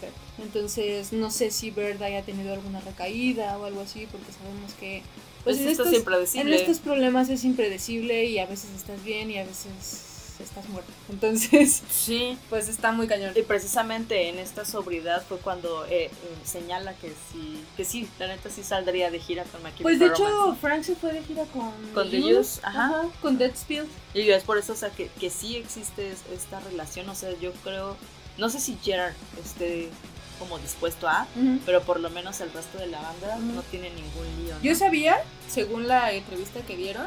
Bert. 0.00 0.14
Entonces 0.42 1.12
no 1.12 1.30
sé 1.30 1.50
si 1.50 1.70
Bert 1.70 2.00
haya 2.00 2.22
tenido 2.22 2.54
alguna 2.54 2.80
recaída 2.80 3.58
o 3.58 3.66
algo 3.66 3.82
así 3.82 4.08
porque 4.10 4.32
sabemos 4.32 4.72
que 4.80 5.02
pues, 5.44 5.60
en, 5.60 5.68
estos, 5.68 6.34
en 6.36 6.48
estos 6.54 6.78
problemas 6.78 7.28
es 7.28 7.44
impredecible 7.44 8.24
y 8.24 8.38
a 8.38 8.46
veces 8.46 8.70
estás 8.74 9.04
bien 9.04 9.30
y 9.30 9.36
a 9.36 9.44
veces 9.44 10.13
estás 10.40 10.68
muerto. 10.68 10.90
Entonces, 11.08 11.82
sí, 11.90 12.38
pues 12.50 12.68
está 12.68 12.92
muy 12.92 13.06
cañón. 13.06 13.32
Y 13.36 13.42
precisamente 13.42 14.28
en 14.28 14.38
esta 14.38 14.64
sobriedad 14.64 15.24
fue 15.28 15.38
cuando 15.38 15.84
eh, 15.86 16.06
eh, 16.06 16.10
señala 16.44 16.94
que 16.94 17.12
sí, 17.32 17.62
que 17.76 17.84
sí, 17.84 18.08
la 18.18 18.26
neta 18.26 18.50
sí 18.50 18.62
saldría 18.62 19.10
de 19.10 19.20
gira 19.20 19.44
con 19.44 19.62
McKinney. 19.62 19.82
Pues 19.82 19.98
de 19.98 20.06
hecho, 20.06 20.56
Frank 20.60 20.82
se 20.82 20.96
fue 20.96 21.12
de 21.12 21.22
gira 21.22 21.44
con 21.46 21.72
con 21.92 22.10
The 22.10 22.38
Use, 22.38 22.60
ajá. 22.62 23.04
con 23.20 23.38
Dead 23.38 23.54
Spill. 23.54 23.84
Y 24.14 24.30
es 24.30 24.42
por 24.42 24.58
eso, 24.58 24.72
o 24.72 24.76
sea, 24.76 24.90
que, 24.90 25.08
que 25.20 25.30
sí 25.30 25.56
existe 25.56 26.12
esta 26.32 26.60
relación, 26.60 27.08
o 27.08 27.14
sea, 27.14 27.30
yo 27.40 27.52
creo, 27.64 27.96
no 28.38 28.48
sé 28.48 28.60
si 28.60 28.78
Gerard 28.82 29.14
esté 29.44 29.90
como 30.38 30.58
dispuesto 30.58 31.08
a, 31.08 31.26
pero 31.64 31.82
por 31.82 32.00
lo 32.00 32.10
menos 32.10 32.40
el 32.40 32.52
resto 32.52 32.78
de 32.78 32.88
la 32.88 33.00
banda 33.00 33.36
no 33.38 33.62
tiene 33.62 33.90
ningún 33.90 34.26
lío. 34.44 34.54
Yo 34.62 34.74
sabía, 34.74 35.22
según 35.48 35.86
la 35.86 36.12
entrevista 36.12 36.60
que 36.62 36.76
dieron, 36.76 37.06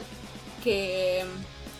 que, 0.63 1.25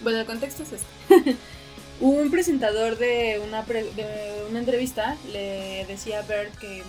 bueno, 0.03 0.19
el 0.19 0.25
contexto 0.25 0.63
es 0.63 0.73
este. 0.73 1.35
Un 1.99 2.29
presentador 2.29 2.97
de 2.97 3.41
una, 3.43 3.63
de 3.63 4.43
una 4.49 4.59
entrevista 4.59 5.17
le 5.31 5.83
decía 5.87 6.19
a 6.19 6.21
Bert 6.21 6.55
que, 6.59 6.83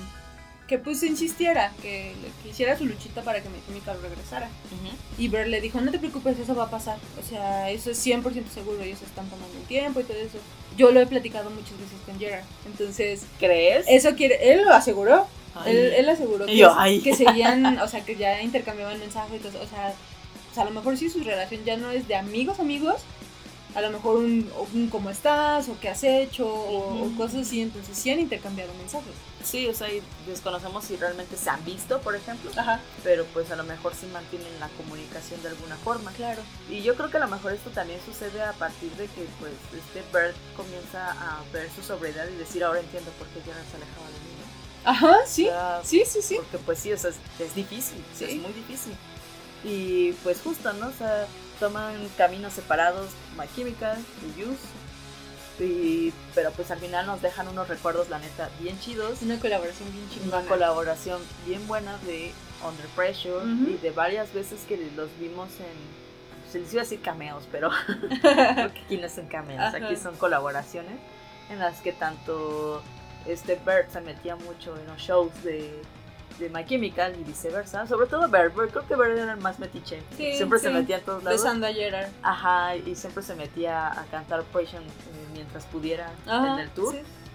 que 0.67 0.79
pues 0.79 1.03
insistiera, 1.03 1.73
que, 1.81 2.13
que 2.43 2.51
hiciera 2.51 2.77
su 2.77 2.85
luchita 2.85 3.23
para 3.23 3.41
que 3.41 3.49
Chemical 3.67 4.03
regresara. 4.03 4.51
Y 5.17 5.29
Bert 5.29 5.49
le 5.49 5.63
dijo, 5.63 5.81
no 5.81 5.91
te 5.91 5.99
preocupes, 5.99 6.39
eso 6.39 6.55
va 6.55 6.65
a 6.65 6.71
pasar. 6.71 6.99
O 7.19 7.27
sea, 7.27 7.71
eso 7.71 7.91
es 7.91 8.07
100% 8.07 8.49
seguro, 8.53 8.83
ellos 8.83 9.01
están 9.01 9.27
tomando 9.31 9.59
un 9.59 9.65
tiempo 9.65 10.01
y 10.01 10.05
todo 10.05 10.19
eso. 10.19 10.39
Yo 10.77 10.91
lo 10.91 11.01
he 11.01 11.07
platicado 11.07 11.49
muchas 11.49 11.79
veces 11.79 11.99
con 12.05 12.19
Gerard. 12.19 12.45
Entonces, 12.67 13.23
¿crees? 13.39 13.87
Eso 13.89 14.15
quiere, 14.15 14.53
él 14.53 14.67
lo 14.67 14.75
aseguró. 14.75 15.27
Él, 15.67 15.77
él, 15.95 16.09
aseguró 16.09 16.47
que, 16.47 17.01
que 17.03 17.15
seguían, 17.15 17.79
o 17.83 17.89
sea, 17.89 18.05
que 18.05 18.15
ya 18.15 18.43
intercambiaban 18.43 19.01
mensajes, 19.01 19.41
o 19.47 19.67
sea, 19.67 19.95
a 20.57 20.65
lo 20.65 20.71
mejor 20.71 20.97
sí 20.97 21.11
su 21.11 21.21
relación 21.21 21.65
ya 21.65 21.77
no 21.77 21.91
es 21.91 22.09
de 22.09 22.17
amigos, 22.17 22.61
amigos, 22.61 23.03
a 23.75 23.81
lo 23.81 23.91
mejor 23.91 24.17
un, 24.17 24.89
cómo 24.91 25.11
estás 25.11 25.69
o 25.69 25.79
qué 25.79 25.89
has 25.89 26.03
hecho 26.03 26.47
o, 26.49 27.11
cosas 27.17 27.47
así, 27.47 27.61
entonces 27.61 27.97
sí 27.97 28.11
han 28.11 28.19
intercambiado 28.19 28.73
mensajes. 28.75 29.13
Sí, 29.45 29.69
o 29.69 29.75
sea, 29.75 29.89
desconocemos 30.27 30.85
si 30.85 30.97
realmente 30.97 31.37
se 31.37 31.49
han 31.49 31.65
visto, 31.65 32.01
por 32.01 32.17
ejemplo, 32.17 32.51
Ajá. 32.57 32.81
pero 33.05 33.25
pues 33.27 33.51
a 33.51 33.57
lo 33.57 33.65
mejor 33.65 33.95
sí 33.95 34.07
mantienen 34.07 34.49
la 34.59 34.69
comunicación 34.71 35.43
de 35.43 35.49
alguna 35.51 35.77
forma. 35.77 36.11
Claro. 36.13 36.43
Y 36.69 36.83
yo 36.83 36.97
creo 36.97 37.11
que 37.11 37.19
a 37.19 37.21
lo 37.21 37.29
mejor 37.29 37.53
esto 37.53 37.71
también 37.71 38.01
sucede 38.05 38.43
a 38.43 38.53
partir 38.53 38.91
de 38.93 39.07
que 39.07 39.27
pues 39.39 39.53
este 39.77 40.03
Bert 40.13 40.37
comienza 40.57 41.13
a 41.13 41.43
ver 41.53 41.71
su 41.71 41.83
sobriedad 41.83 42.27
y 42.29 42.37
decir, 42.37 42.65
ahora 42.65 42.81
entiendo 42.81 43.11
por 43.13 43.29
qué 43.29 43.41
Jared 43.41 43.65
se 43.71 43.77
alejaba 43.77 44.07
de 44.07 44.13
mí. 44.13 44.29
Ajá, 44.85 45.17
sí, 45.27 45.49
sí, 45.85 46.03
sí, 46.07 46.23
sí. 46.23 46.37
Porque 46.37 46.59
pues 46.59 46.79
sí, 46.79 46.93
o 46.93 46.99
sea, 46.99 47.11
es, 47.11 47.55
difícil, 47.55 48.03
es 48.19 48.37
muy 48.37 48.53
difícil. 48.53 48.95
Y 49.65 50.13
pues 50.25 50.41
justo, 50.41 50.73
¿no? 50.75 50.89
O 50.89 50.93
sea, 50.93 51.27
toman 51.59 51.95
caminos 52.17 52.53
separados 52.53 53.11
My 53.37 53.47
Chemical 53.55 53.97
y 54.23 54.43
Use. 54.43 54.59
Y, 55.61 56.13
pero 56.37 56.53
pues 56.53 56.71
al 56.71 56.79
final 56.79 57.07
nos 57.07 57.21
dejan 57.21 57.49
unos 57.49 57.67
recuerdos, 57.67 58.09
la 58.09 58.21
neta, 58.21 58.49
bien 58.61 58.79
chidos. 58.79 59.23
Una 59.23 59.41
colaboración 59.41 59.91
bien 59.93 60.09
chingona. 60.09 60.39
Una 60.39 60.49
colaboración 60.49 61.21
bien 61.47 61.67
buena 61.67 61.99
de 62.07 62.33
Under 62.67 62.87
Pressure 62.95 63.45
y 63.45 63.77
de 63.83 63.91
varias 63.91 64.33
veces 64.33 64.61
que 64.69 64.77
los 64.97 65.09
vimos 65.19 65.49
en... 65.59 66.09
Se 66.53 66.61
les 66.61 66.73
iba 66.73 66.83
a 66.83 66.85
decir 66.85 67.03
cameos, 67.03 67.45
pero 67.51 67.71
porque 68.09 68.83
aquí 68.85 68.97
no 68.97 69.09
son 69.09 69.27
cameos, 69.27 69.75
aquí 69.75 69.97
son 69.97 70.17
colaboraciones 70.17 70.99
en 71.51 71.59
las 71.59 71.81
que 71.81 71.93
tanto 71.93 72.83
este 73.27 73.61
Bert 73.67 73.91
se 73.91 74.01
metía 74.01 74.37
mucho 74.37 74.77
en 74.79 74.87
los 74.87 74.99
shows 74.99 75.31
de 75.43 75.83
de 76.39 76.49
My 76.51 76.65
Chemical 76.65 77.15
y 77.19 77.25
viceversa. 77.25 77.87
Sobre 77.87 78.07
todo 78.07 78.29
Bert, 78.29 78.55
creo 78.55 78.87
que 78.87 78.95
Bert 78.97 79.17
era 79.19 79.33
el 79.33 79.41
más 79.41 79.59
metiche. 79.59 80.03
siempre 80.17 80.59
se 80.59 80.71
metía 80.71 80.99
a 80.99 81.01
todos 81.01 81.23
lados. 81.25 81.41
Besando 81.43 81.67
a 81.67 81.73
Gerard. 81.73 82.09
Ajá, 82.23 82.77
y 82.77 82.95
siempre 82.95 83.23
se 83.23 83.35
metía 83.35 83.89
a 83.89 84.05
cantar 84.07 84.43
Passion 84.45 84.83
eh, 84.85 84.89
mientras 85.33 85.65
pudiera 85.67 86.11
en 86.27 86.59
el 86.61 86.71
tour. 86.71 86.95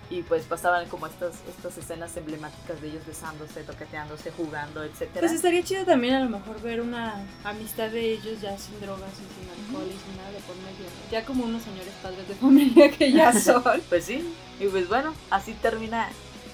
Y 0.10 0.22
pues 0.22 0.44
pasaban 0.44 0.88
como 0.90 1.08
estas, 1.08 1.34
estas 1.50 1.76
escenas 1.78 2.16
emblemáticas 2.18 2.80
de 2.82 2.90
ellos 2.90 3.06
besándose, 3.08 3.64
toqueteándose, 3.64 4.32
jugando, 4.32 4.84
etcétera. 4.84 5.22
Pues 5.22 5.32
estaría 5.32 5.64
chido 5.64 5.86
también 5.86 6.14
a 6.16 6.20
lo 6.20 6.30
mejor 6.30 6.62
ver 6.62 6.82
una 6.82 7.16
amistad 7.44 7.90
de 7.90 8.12
ellos 8.12 8.40
ya 8.40 8.56
sin 8.58 8.80
drogas 8.80 9.10
y 9.14 9.42
sin 9.42 9.50
alcohol 9.50 9.88
y 9.90 9.98
sin 9.98 10.18
nada 10.18 10.30
de 10.30 10.40
por 10.40 10.56
medio. 10.58 10.86
Ya 11.10 11.26
como 11.26 11.46
unos 11.46 11.64
señores 11.64 11.94
padres 12.04 12.28
de 12.28 12.36
familia 12.36 12.92
que 12.92 13.12
ya 13.12 13.34
son. 13.40 13.64
pues 13.90 14.06
sí. 14.06 14.36
Y 14.60 14.68
pues 14.68 14.88
bueno, 14.88 15.16
así 15.32 15.54
termina 15.54 16.10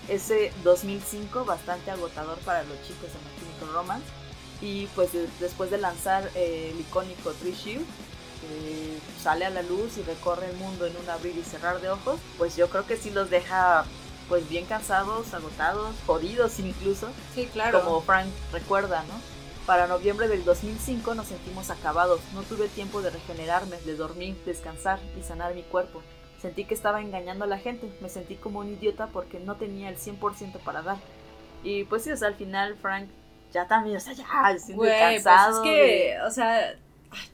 ese 0.10 0.52
2005 0.64 1.46
bastante 1.46 1.92
agotador 1.92 2.38
para 2.40 2.64
los 2.64 2.82
chicos 2.84 3.04
de 3.04 3.20
My 3.20 3.40
Chemical 3.40 3.74
Romance. 3.74 4.06
Y 4.62 4.88
pues 4.88 5.12
después 5.40 5.72
de 5.72 5.78
lanzar 5.78 6.30
eh, 6.36 6.72
el 6.74 6.80
icónico 6.82 7.32
Three 7.32 7.54
Shield, 7.54 7.86
que 8.42 9.00
sale 9.22 9.46
a 9.46 9.50
la 9.50 9.62
luz 9.62 9.98
y 9.98 10.04
recorre 10.04 10.50
el 10.50 10.58
mundo 10.58 10.86
en 10.86 10.96
un 10.98 11.10
abrir 11.10 11.38
y 11.38 11.44
cerrar 11.44 11.80
de 11.80 11.90
ojos, 11.90 12.20
pues 12.38 12.56
yo 12.58 12.70
creo 12.70 12.86
que 12.86 12.98
sí 12.98 13.10
los 13.10 13.30
deja 13.30 13.86
pues 14.28 14.48
bien 14.48 14.66
cansados, 14.66 15.34
agotados, 15.34 15.96
jodidos 16.06 16.60
incluso. 16.60 17.10
Sí, 17.34 17.50
claro. 17.52 17.84
Como 17.84 18.02
Frank 18.02 18.28
recuerda, 18.52 19.04
¿no? 19.04 19.14
Para 19.66 19.88
noviembre 19.88 20.28
del 20.28 20.44
2005 20.46 21.16
nos 21.16 21.28
sentimos 21.28 21.70
acabados. 21.70 22.20
No 22.34 22.44
tuve 22.44 22.68
tiempo 22.70 23.02
de 23.02 23.12
regenerarme, 23.12 23.78
de 23.86 23.96
dormir, 23.96 24.38
descansar 24.46 25.00
y 25.20 25.24
sanar 25.24 25.54
mi 25.56 25.64
cuerpo. 25.64 26.02
Sentí 26.42 26.66
que 26.66 26.74
estaba 26.74 27.02
engañando 27.02 27.44
a 27.44 27.48
la 27.48 27.58
gente, 27.58 27.92
me 28.02 28.10
sentí 28.10 28.36
como 28.36 28.60
un 28.60 28.70
idiota 28.70 29.08
porque 29.08 29.40
no 29.40 29.56
tenía 29.56 29.90
el 29.90 29.98
100% 29.98 30.60
para 30.60 30.82
dar. 30.82 30.98
Y 31.64 31.84
pues 31.84 32.04
sí, 32.04 32.12
o 32.12 32.18
sea, 32.18 32.30
al 32.30 32.36
final 32.36 32.78
Frank 32.78 33.10
ya 33.52 33.68
también, 33.68 33.98
o 33.98 34.00
sea, 34.00 34.14
ya 34.14 34.58
se 34.58 34.74
pues 34.74 35.00
cansado. 35.00 35.64
es 35.64 35.70
que, 35.70 36.18
o 36.26 36.32
sea, 36.32 36.76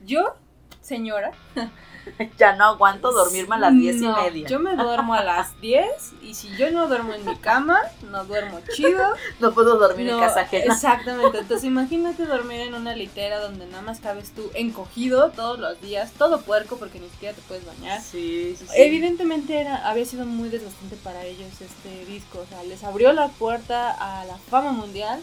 yo, 0.06 0.36
señora, 0.82 1.32
ya 2.38 2.56
no 2.56 2.66
aguanto 2.66 3.12
dormirme 3.12 3.56
a 3.56 3.60
las 3.60 3.74
diez 3.74 4.02
y 4.02 4.08
media. 4.08 4.48
Yo 4.48 4.60
me 4.60 4.76
duermo 4.76 5.14
a 5.14 5.24
las 5.24 5.60
10 5.62 5.86
y 6.22 6.34
si 6.34 6.56
yo 6.58 6.72
no 6.72 6.88
duermo 6.88 7.14
en 7.14 7.26
mi 7.26 7.36
cama, 7.38 7.80
no 8.12 8.26
duermo 8.26 8.60
chido. 8.74 9.14
no 9.40 9.54
puedo 9.54 9.78
dormir 9.78 10.10
en 10.10 10.20
casa 10.20 10.42
ajena. 10.42 10.74
Exactamente. 10.74 11.38
Entonces 11.46 11.66
imagínate 11.66 12.26
dormir 12.26 12.62
en 12.62 12.74
una 12.74 12.96
litera 12.96 13.40
donde 13.40 13.66
nada 13.68 13.82
más 13.82 14.00
cabes 14.00 14.32
tú 14.32 14.50
encogido 14.54 15.32
todos 15.32 15.60
los 15.60 15.80
días, 15.82 16.12
todo 16.18 16.42
puerco 16.42 16.78
porque 16.78 17.00
ni 17.00 17.10
siquiera 17.10 17.36
te 17.36 17.42
puedes 17.44 17.66
bañar. 17.66 18.02
Sí, 18.02 18.56
sí, 18.58 18.66
sí. 18.68 18.74
Evidentemente 18.76 19.60
era, 19.60 19.88
había 19.88 20.06
sido 20.06 20.26
muy 20.26 20.50
desgastante 20.50 20.96
para 20.98 21.24
ellos 21.24 21.50
este 21.62 22.06
disco. 22.06 22.40
O 22.40 22.46
sea, 22.46 22.64
les 22.64 22.84
abrió 22.84 23.14
la 23.14 23.30
puerta 23.30 23.92
a 23.92 24.26
la 24.26 24.38
fama 24.38 24.72
mundial, 24.72 25.20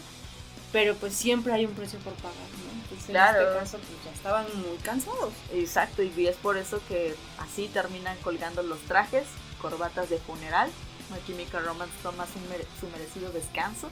pero 0.71 0.95
pues 0.95 1.13
siempre 1.13 1.53
hay 1.53 1.65
un 1.65 1.73
precio 1.73 1.99
por 1.99 2.13
pagar, 2.13 2.33
¿no? 2.35 2.81
Entonces 2.81 3.09
claro. 3.09 3.39
en 3.39 3.47
este 3.47 3.59
caso 3.59 3.77
pues 3.77 4.02
estaban 4.23 4.45
muy 4.55 4.77
cansados. 4.77 5.33
Exacto, 5.51 6.01
y 6.01 6.27
es 6.27 6.37
por 6.37 6.55
eso 6.55 6.79
que 6.87 7.13
así 7.39 7.67
terminan 7.67 8.15
colgando 8.23 8.63
los 8.63 8.79
trajes, 8.83 9.25
corbatas 9.61 10.09
de 10.09 10.17
funeral. 10.17 10.71
My 11.11 11.19
Chemical 11.27 11.65
Romance 11.65 11.93
toma 12.01 12.25
su, 12.25 12.87
merecido 12.87 13.33
descanso, 13.33 13.89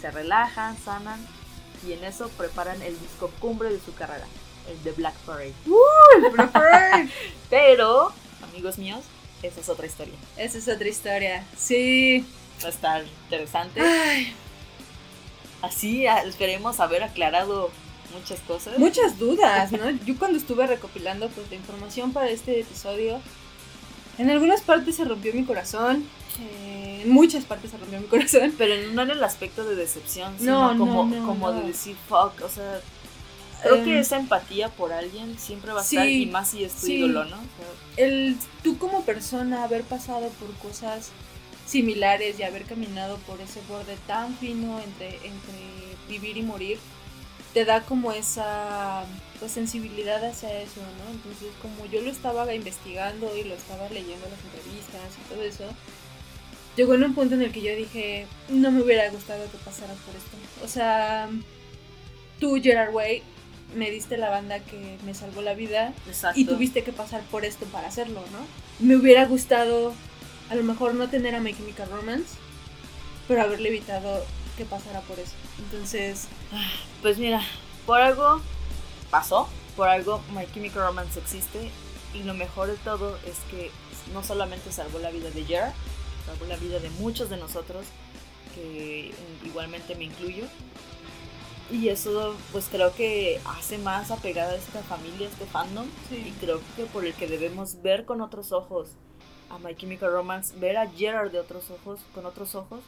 se 0.00 0.10
relajan, 0.10 0.78
sanan 0.82 1.20
y 1.86 1.92
en 1.92 2.04
eso 2.04 2.30
preparan 2.30 2.80
el 2.80 2.98
disco 2.98 3.30
cumbre 3.38 3.70
de 3.70 3.78
su 3.78 3.92
carrera, 3.92 4.24
el 4.66 4.82
de 4.82 4.92
Black 4.92 5.14
Parade. 5.26 5.52
¡Uh! 5.66 6.32
Black 6.32 6.52
Parade! 6.52 7.10
Pero, 7.50 8.12
amigos 8.50 8.78
míos, 8.78 9.04
esa 9.42 9.60
es 9.60 9.68
otra 9.68 9.84
historia. 9.84 10.14
Esa 10.38 10.56
es 10.56 10.68
otra 10.68 10.88
historia, 10.88 11.44
sí. 11.54 12.24
Va 12.64 12.68
a 12.68 12.70
estar 12.70 13.04
interesante. 13.24 13.82
Así 15.60 16.06
esperemos 16.06 16.80
haber 16.80 17.02
aclarado 17.02 17.70
muchas 18.10 18.40
cosas. 18.40 18.78
Muchas 18.78 19.18
dudas, 19.18 19.72
¿no? 19.72 19.90
Yo 20.06 20.16
cuando 20.18 20.38
estuve 20.38 20.66
recopilando 20.66 21.28
pues 21.28 21.48
la 21.50 21.56
información 21.56 22.12
para 22.12 22.28
este 22.30 22.60
episodio, 22.60 23.20
en 24.18 24.30
algunas 24.30 24.62
partes 24.62 24.96
se 24.96 25.04
rompió 25.04 25.32
mi 25.34 25.44
corazón, 25.44 26.04
eh, 26.40 27.02
en 27.04 27.10
muchas 27.10 27.44
partes 27.44 27.70
se 27.70 27.78
rompió 27.78 28.00
mi 28.00 28.06
corazón. 28.06 28.54
Pero 28.56 28.74
no 28.92 29.02
en 29.02 29.10
el 29.10 29.24
aspecto 29.24 29.64
de 29.64 29.74
decepción, 29.74 30.34
sino 30.38 30.76
como, 30.78 31.10
como 31.24 31.52
de 31.52 31.66
decir, 31.66 31.96
fuck, 32.08 32.42
o 32.42 32.48
sea, 32.48 32.80
creo 33.62 33.84
que 33.84 33.92
em, 33.92 33.98
esa 33.98 34.18
empatía 34.18 34.68
por 34.68 34.92
alguien 34.92 35.38
siempre 35.38 35.72
va 35.72 35.80
a 35.80 35.84
estar, 35.84 36.08
y 36.08 36.26
más 36.26 36.50
si 36.50 36.64
es 36.64 36.74
tu 36.74 36.86
ídolo, 36.88 37.24
¿no? 37.24 37.36
el, 37.96 38.36
tú 38.62 38.78
como 38.78 39.02
persona 39.04 39.64
haber 39.64 39.82
pasado 39.82 40.28
por 40.40 40.52
cosas 40.56 41.10
similares 41.66 42.38
y 42.38 42.42
haber 42.42 42.64
caminado 42.64 43.16
por 43.26 43.40
ese 43.40 43.60
borde 43.68 43.96
tan 44.06 44.36
fino 44.36 44.80
entre, 44.80 45.16
entre 45.16 45.54
vivir 46.08 46.36
y 46.36 46.42
morir, 46.42 46.78
te 47.56 47.64
da 47.64 47.80
como 47.80 48.12
esa 48.12 49.06
pues, 49.40 49.50
sensibilidad 49.50 50.22
hacia 50.22 50.60
eso, 50.60 50.82
¿no? 50.82 51.10
Entonces, 51.10 51.48
como 51.62 51.90
yo 51.90 52.02
lo 52.02 52.10
estaba 52.10 52.52
investigando 52.52 53.34
y 53.34 53.44
lo 53.44 53.54
estaba 53.54 53.88
leyendo 53.88 54.28
las 54.28 54.44
entrevistas 54.44 55.00
y 55.18 55.32
todo 55.32 55.42
eso, 55.42 55.64
llegó 56.76 56.92
en 56.92 57.04
un 57.04 57.14
punto 57.14 57.34
en 57.34 57.40
el 57.40 57.52
que 57.52 57.62
yo 57.62 57.74
dije, 57.74 58.26
no 58.50 58.70
me 58.70 58.82
hubiera 58.82 59.08
gustado 59.08 59.50
que 59.50 59.56
pasaras 59.56 59.96
por 60.04 60.14
esto. 60.14 60.36
O 60.62 60.68
sea, 60.68 61.30
tú, 62.40 62.60
Gerard 62.62 62.92
Way, 62.92 63.22
me 63.74 63.90
diste 63.90 64.18
la 64.18 64.28
banda 64.28 64.58
que 64.58 64.98
me 65.06 65.14
salvó 65.14 65.40
la 65.40 65.54
vida 65.54 65.94
y 66.34 66.44
tuviste 66.44 66.84
que 66.84 66.92
pasar 66.92 67.22
por 67.22 67.46
esto 67.46 67.64
para 67.72 67.88
hacerlo, 67.88 68.22
¿no? 68.32 68.86
Me 68.86 68.96
hubiera 68.96 69.24
gustado 69.24 69.94
a 70.50 70.56
lo 70.56 70.62
mejor 70.62 70.94
no 70.94 71.08
tener 71.08 71.34
a 71.34 71.40
My 71.40 71.54
Chemical 71.54 71.88
Romance, 71.88 72.34
pero 73.26 73.40
haberle 73.40 73.70
evitado 73.70 74.26
que 74.56 74.64
pasara 74.64 75.00
por 75.02 75.18
eso. 75.18 75.32
Entonces, 75.58 76.28
pues 77.02 77.18
mira, 77.18 77.40
por 77.86 78.00
algo 78.00 78.40
pasó, 79.10 79.48
por 79.76 79.88
algo 79.88 80.20
My 80.34 80.46
Chemical 80.52 80.82
Romance 80.82 81.18
existe 81.18 81.70
Y 82.14 82.22
lo 82.22 82.34
mejor 82.34 82.68
de 82.68 82.76
todo 82.78 83.16
es 83.26 83.38
que 83.50 83.70
no 84.12 84.22
solamente 84.22 84.72
salvó 84.72 84.98
la 84.98 85.10
vida 85.10 85.30
de 85.30 85.44
Jer, 85.44 85.72
salvó 86.24 86.46
la 86.46 86.56
vida 86.56 86.78
de 86.78 86.90
muchos 86.90 87.28
de 87.28 87.36
nosotros, 87.36 87.86
que 88.54 89.12
igualmente 89.44 89.94
me 89.94 90.04
incluyo. 90.04 90.44
Y 91.70 91.88
eso 91.88 92.36
pues 92.52 92.68
creo 92.70 92.94
que 92.94 93.40
hace 93.44 93.76
más 93.78 94.10
apegada 94.10 94.52
a 94.52 94.56
esta 94.56 94.82
familia, 94.82 95.26
a 95.26 95.30
este 95.30 95.46
fandom. 95.46 95.86
Y 96.10 96.30
creo 96.40 96.60
que 96.76 96.84
por 96.84 97.04
el 97.04 97.12
que 97.14 97.26
debemos 97.26 97.82
ver 97.82 98.04
con 98.04 98.20
otros 98.20 98.52
ojos 98.52 98.90
a 99.50 99.58
My 99.58 99.74
Chemical 99.74 100.12
Romance, 100.12 100.54
ver 100.58 100.76
a 100.76 100.88
Gerard 100.88 101.30
de 101.32 101.40
otros 101.40 101.70
ojos, 101.70 102.00
con 102.14 102.26
otros 102.26 102.54
ojos, 102.54 102.80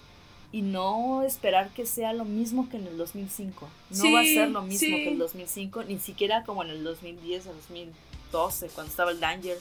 y 0.51 0.63
no 0.63 1.23
esperar 1.23 1.71
que 1.71 1.85
sea 1.85 2.13
lo 2.13 2.25
mismo 2.25 2.69
que 2.69 2.79
en 2.79 2.87
el 2.87 2.97
2005. 2.97 3.69
No 3.91 4.13
va 4.13 4.21
a 4.21 4.25
ser 4.25 4.51
lo 4.51 4.63
mismo 4.63 4.97
que 4.97 5.07
en 5.09 5.13
el 5.15 5.19
2005, 5.19 5.85
ni 5.85 5.99
siquiera 5.99 6.45
como 6.45 6.63
en 6.63 6.71
el 6.71 6.85
2010 6.85 7.47
o 7.49 7.53
2012, 7.53 8.69
cuando 8.69 8.91
estaba 8.91 9.11
el 9.11 9.21
Danger. 9.21 9.59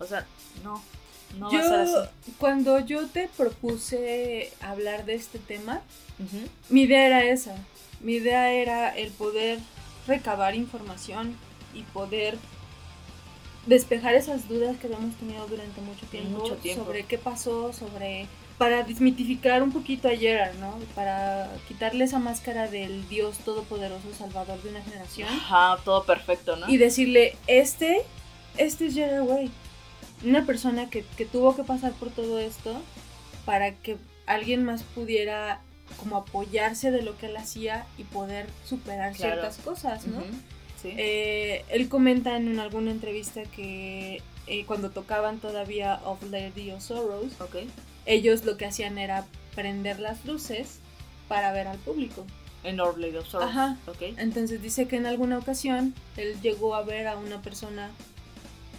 O 0.00 0.04
sea, 0.04 0.26
no, 0.64 0.82
no 1.38 1.52
va 1.52 1.58
a 1.58 1.62
ser 1.62 1.80
así. 1.80 2.32
Cuando 2.38 2.80
yo 2.80 3.06
te 3.06 3.28
propuse 3.36 4.52
hablar 4.60 5.04
de 5.04 5.14
este 5.14 5.38
tema, 5.38 5.82
mi 6.68 6.82
idea 6.82 7.06
era 7.06 7.24
esa. 7.24 7.54
Mi 8.00 8.14
idea 8.14 8.52
era 8.52 8.90
el 8.96 9.10
poder 9.12 9.60
recabar 10.06 10.54
información 10.54 11.36
y 11.74 11.82
poder 11.82 12.38
despejar 13.66 14.14
esas 14.14 14.48
dudas 14.48 14.76
que 14.78 14.88
hemos 14.88 15.14
tenido 15.16 15.46
durante 15.46 15.80
mucho 15.80 16.06
tiempo, 16.06 16.40
mucho 16.40 16.56
tiempo. 16.56 16.84
sobre 16.84 17.04
qué 17.04 17.18
pasó, 17.18 17.72
sobre 17.72 18.26
para 18.58 18.84
desmitificar 18.84 19.62
un 19.62 19.72
poquito 19.72 20.08
a 20.08 20.12
Gerard, 20.12 20.54
¿no? 20.58 20.78
Para 20.94 21.50
quitarle 21.66 22.04
esa 22.04 22.18
máscara 22.18 22.68
del 22.68 23.08
Dios 23.08 23.38
todopoderoso 23.38 24.14
salvador 24.16 24.62
de 24.62 24.70
una 24.70 24.82
generación. 24.82 25.28
Ajá, 25.28 25.82
todo 25.84 26.04
perfecto, 26.04 26.56
¿no? 26.56 26.68
Y 26.68 26.76
decirle, 26.76 27.36
este, 27.46 28.02
este 28.56 28.86
es 28.86 28.94
Gerard 28.94 29.24
Way. 29.24 29.50
Una 30.24 30.46
persona 30.46 30.88
que, 30.88 31.04
que 31.16 31.26
tuvo 31.26 31.56
que 31.56 31.64
pasar 31.64 31.92
por 31.92 32.10
todo 32.10 32.38
esto 32.38 32.80
para 33.44 33.72
que 33.72 33.96
alguien 34.26 34.64
más 34.64 34.82
pudiera 34.82 35.60
como 35.98 36.16
apoyarse 36.16 36.90
de 36.90 37.02
lo 37.02 37.18
que 37.18 37.26
él 37.26 37.36
hacía 37.36 37.86
y 37.98 38.04
poder 38.04 38.46
superar 38.64 39.14
ciertas 39.14 39.58
cosas, 39.58 40.06
¿no? 40.06 40.22
sí. 40.80 40.94
Eh, 40.96 41.64
él 41.68 41.88
comenta 41.88 42.36
en 42.36 42.58
alguna 42.58 42.90
entrevista 42.90 43.42
que 43.42 44.22
eh, 44.46 44.64
cuando 44.64 44.90
tocaban 44.90 45.38
todavía 45.38 46.00
Of 46.04 46.22
Lady 46.30 46.70
of 46.70 46.82
Sorrows, 46.82 47.38
okay 47.40 47.68
ellos 48.06 48.44
lo 48.44 48.56
que 48.56 48.66
hacían 48.66 48.98
era 48.98 49.26
prender 49.54 50.00
las 50.00 50.24
luces 50.24 50.78
para 51.28 51.52
ver 51.52 51.68
al 51.68 51.78
público. 51.78 52.26
En 52.62 52.80
Orley 52.80 53.14
of. 53.16 53.34
Ajá. 53.34 53.76
Okay. 53.86 54.14
Entonces 54.18 54.62
dice 54.62 54.88
que 54.88 54.96
en 54.96 55.06
alguna 55.06 55.38
ocasión 55.38 55.94
él 56.16 56.40
llegó 56.40 56.74
a 56.74 56.82
ver 56.82 57.06
a 57.06 57.16
una 57.16 57.42
persona 57.42 57.90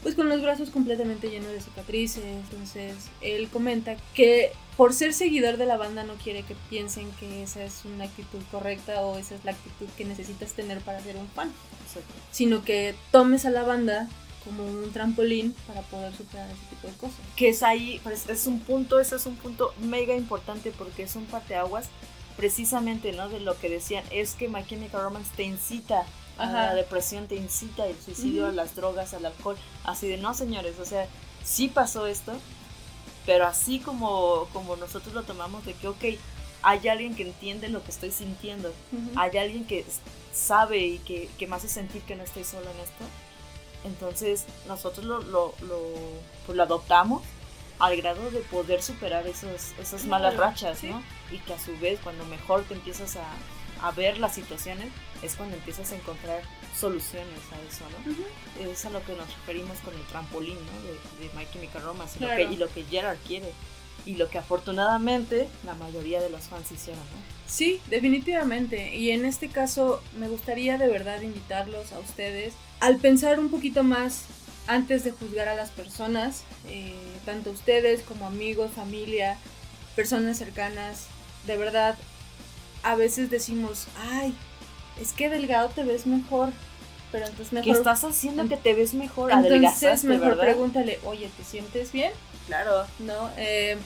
pues 0.02 0.14
con 0.14 0.30
los 0.30 0.40
brazos 0.40 0.70
completamente 0.70 1.30
llenos 1.30 1.52
de 1.52 1.62
cicatrices. 1.62 2.24
Entonces 2.24 2.96
él 3.22 3.50
comenta 3.50 3.96
que 4.14 4.52
por 4.78 4.94
ser 4.94 5.14
seguidor 5.14 5.58
de 5.58 5.66
la 5.66 5.78
banda 5.78 6.04
no 6.04 6.14
quiere 6.16 6.44
que 6.44 6.56
piensen 6.70 7.10
que 7.20 7.42
esa 7.42 7.64
es 7.64 7.86
una 7.86 8.04
actitud 8.06 8.42
correcta 8.52 9.02
o 9.02 9.18
esa 9.18 9.34
es 9.36 9.44
la 9.46 9.52
actitud 9.52 9.88
que 9.98 10.06
necesitas 10.06 10.54
tener 10.54 10.80
para 10.82 11.02
ser 11.02 11.16
un 11.18 11.28
fan. 11.30 11.52
Exacto. 11.88 12.14
Sino 12.32 12.64
que 12.64 12.94
tomes 13.12 13.46
a 13.46 13.50
la 13.50 13.64
banda 13.64 14.08
como 14.46 14.64
un 14.64 14.92
trampolín 14.94 15.54
para 15.68 15.82
poder 15.82 16.16
superar 16.16 16.50
ese 16.50 16.66
tipo 16.70 16.88
de 16.88 16.94
cosas. 16.94 17.18
Que 17.36 17.50
es 17.50 17.64
ahí, 17.64 18.00
pues 18.04 18.30
es 18.30 18.48
un 18.48 18.60
punto, 18.62 19.00
ese 19.00 19.18
es 19.18 19.26
un 19.26 19.36
punto 19.36 19.74
mega 19.80 20.16
importante 20.16 20.72
porque 20.72 21.04
es 21.04 21.16
un 21.16 21.26
parteaguas 21.26 21.90
precisamente, 22.38 23.12
¿no? 23.12 23.28
De 23.30 23.40
lo 23.40 23.58
que 23.60 23.70
decían, 23.70 24.04
es 24.12 24.36
que 24.36 24.48
My 24.48 24.66
Chemical 24.66 25.02
Romance 25.02 25.32
te 25.36 25.44
incita 25.44 26.06
a 26.38 26.46
la 26.52 26.76
depresión, 26.76 27.28
te 27.28 27.36
incita 27.36 27.84
al 27.84 27.96
suicidio, 28.04 28.46
a 28.48 28.52
las 28.52 28.76
drogas, 28.76 29.14
al 29.14 29.26
alcohol, 29.26 29.58
así 29.86 30.08
de, 30.08 30.18
no 30.18 30.34
señores, 30.34 30.80
o 30.80 30.86
sea, 30.86 31.08
sí 31.44 31.70
pasó 31.70 32.08
esto, 32.08 32.34
pero 33.26 33.46
así 33.48 33.80
como, 33.80 34.48
como 34.52 34.76
nosotros 34.76 35.14
lo 35.14 35.24
tomamos 35.24 35.66
de 35.66 35.74
que, 35.74 35.88
ok, 35.88 36.04
hay 36.62 36.88
alguien 36.90 37.16
que 37.16 37.24
entiende 37.24 37.70
lo 37.70 37.84
que 37.84 37.92
estoy 37.92 38.12
sintiendo, 38.12 38.74
hay 39.16 39.38
alguien 39.38 39.66
que 39.66 39.86
sabe 40.34 40.86
y 40.86 40.98
que, 41.00 41.30
que 41.38 41.48
me 41.48 41.56
hace 41.56 41.70
sentir 41.70 42.02
que 42.02 42.16
no 42.16 42.24
estoy 42.24 42.44
solo 42.44 42.70
en 42.70 42.80
esto, 42.82 43.06
entonces 43.86 44.46
nosotros 44.68 45.06
lo, 45.06 45.22
lo, 45.22 45.54
lo, 45.62 45.80
pues 46.46 46.56
lo 46.56 46.64
adoptamos 46.64 47.22
al 47.80 47.98
grado 47.98 48.32
de 48.32 48.40
poder 48.40 48.82
superar 48.82 49.28
esos, 49.28 49.74
esas 49.80 50.06
malas 50.06 50.38
rachas, 50.38 50.84
¿no? 50.84 51.04
Y 51.32 51.40
que 51.40 51.54
a 51.54 51.60
su 51.60 51.78
vez 51.80 52.00
cuando 52.04 52.26
mejor 52.26 52.64
te 52.64 52.74
empiezas 52.74 53.18
a, 53.18 53.88
a, 53.88 53.92
ver 53.92 54.18
las 54.18 54.34
situaciones 54.34 54.88
es 55.22 55.36
cuando 55.36 55.56
empiezas 55.56 55.92
a 55.92 55.96
encontrar 55.96 56.42
soluciones 56.78 57.40
a 57.52 57.62
eso, 57.70 57.84
¿no? 58.06 58.70
Es 58.72 58.86
a 58.86 58.90
lo 58.90 59.04
que 59.04 59.16
nos 59.16 59.28
referimos 59.28 59.78
con 59.80 59.94
el 59.94 60.04
trampolín, 60.08 60.56
¿no? 60.56 60.82
De, 60.84 61.28
de 61.28 61.34
My 61.36 61.46
Chemical 61.52 61.84
Romance 61.84 62.18
y, 62.18 62.24
lo 62.24 62.36
que, 62.36 62.44
y 62.44 62.56
lo 62.58 62.70
que 62.70 62.84
Gerard 62.86 63.18
quiere 63.28 63.52
y 64.06 64.16
lo 64.16 64.30
que 64.30 64.38
afortunadamente 64.38 65.48
la 65.66 65.74
mayoría 65.74 66.22
de 66.22 66.30
los 66.30 66.44
fans 66.44 66.72
hicieron, 66.72 67.04
¿no? 67.04 67.36
Sí, 67.48 67.82
definitivamente. 67.88 68.96
Y 68.96 69.12
en 69.12 69.26
este 69.26 69.50
caso 69.50 70.02
me 70.18 70.28
gustaría 70.28 70.78
de 70.78 70.88
verdad 70.88 71.22
invitarlos 71.22 71.92
a 71.92 72.00
ustedes 72.00 72.54
al 72.80 72.98
pensar 72.98 73.40
un 73.40 73.50
poquito 73.50 73.84
más 73.84 74.26
antes 74.68 75.04
de 75.04 75.12
juzgar 75.12 75.48
a 75.48 75.56
las 75.56 75.70
personas, 75.70 76.44
eh, 76.68 76.96
tanto 77.26 77.52
ustedes 77.52 78.02
como 78.02 78.26
amigos, 78.26 78.72
familia, 78.72 79.38
personas 79.96 80.38
cercanas, 80.38 81.08
de 81.46 81.58
verdad, 81.58 81.96
a 82.84 82.96
veces 82.96 83.30
decimos, 83.30 83.88
ay, 84.12 84.34
es 85.02 85.14
que 85.14 85.30
delgado 85.30 85.70
te 85.70 85.84
ves 85.84 86.08
mejor, 86.08 86.52
pero 87.12 87.26
entonces 87.28 87.54
mejor... 87.54 87.66
¿Qué 87.66 87.78
estás 87.78 88.04
haciendo 88.04 88.48
que 88.48 88.58
te 88.58 88.74
ves 88.74 88.94
mejor? 88.94 89.32
Entonces 89.32 90.04
mejor 90.04 90.40
pregúntale, 90.40 91.00
oye, 91.04 91.30
¿te 91.38 91.44
sientes 91.44 91.92
bien? 91.92 92.12
Claro. 92.48 92.86
¿No? 93.00 93.30
Eh, 93.38 93.78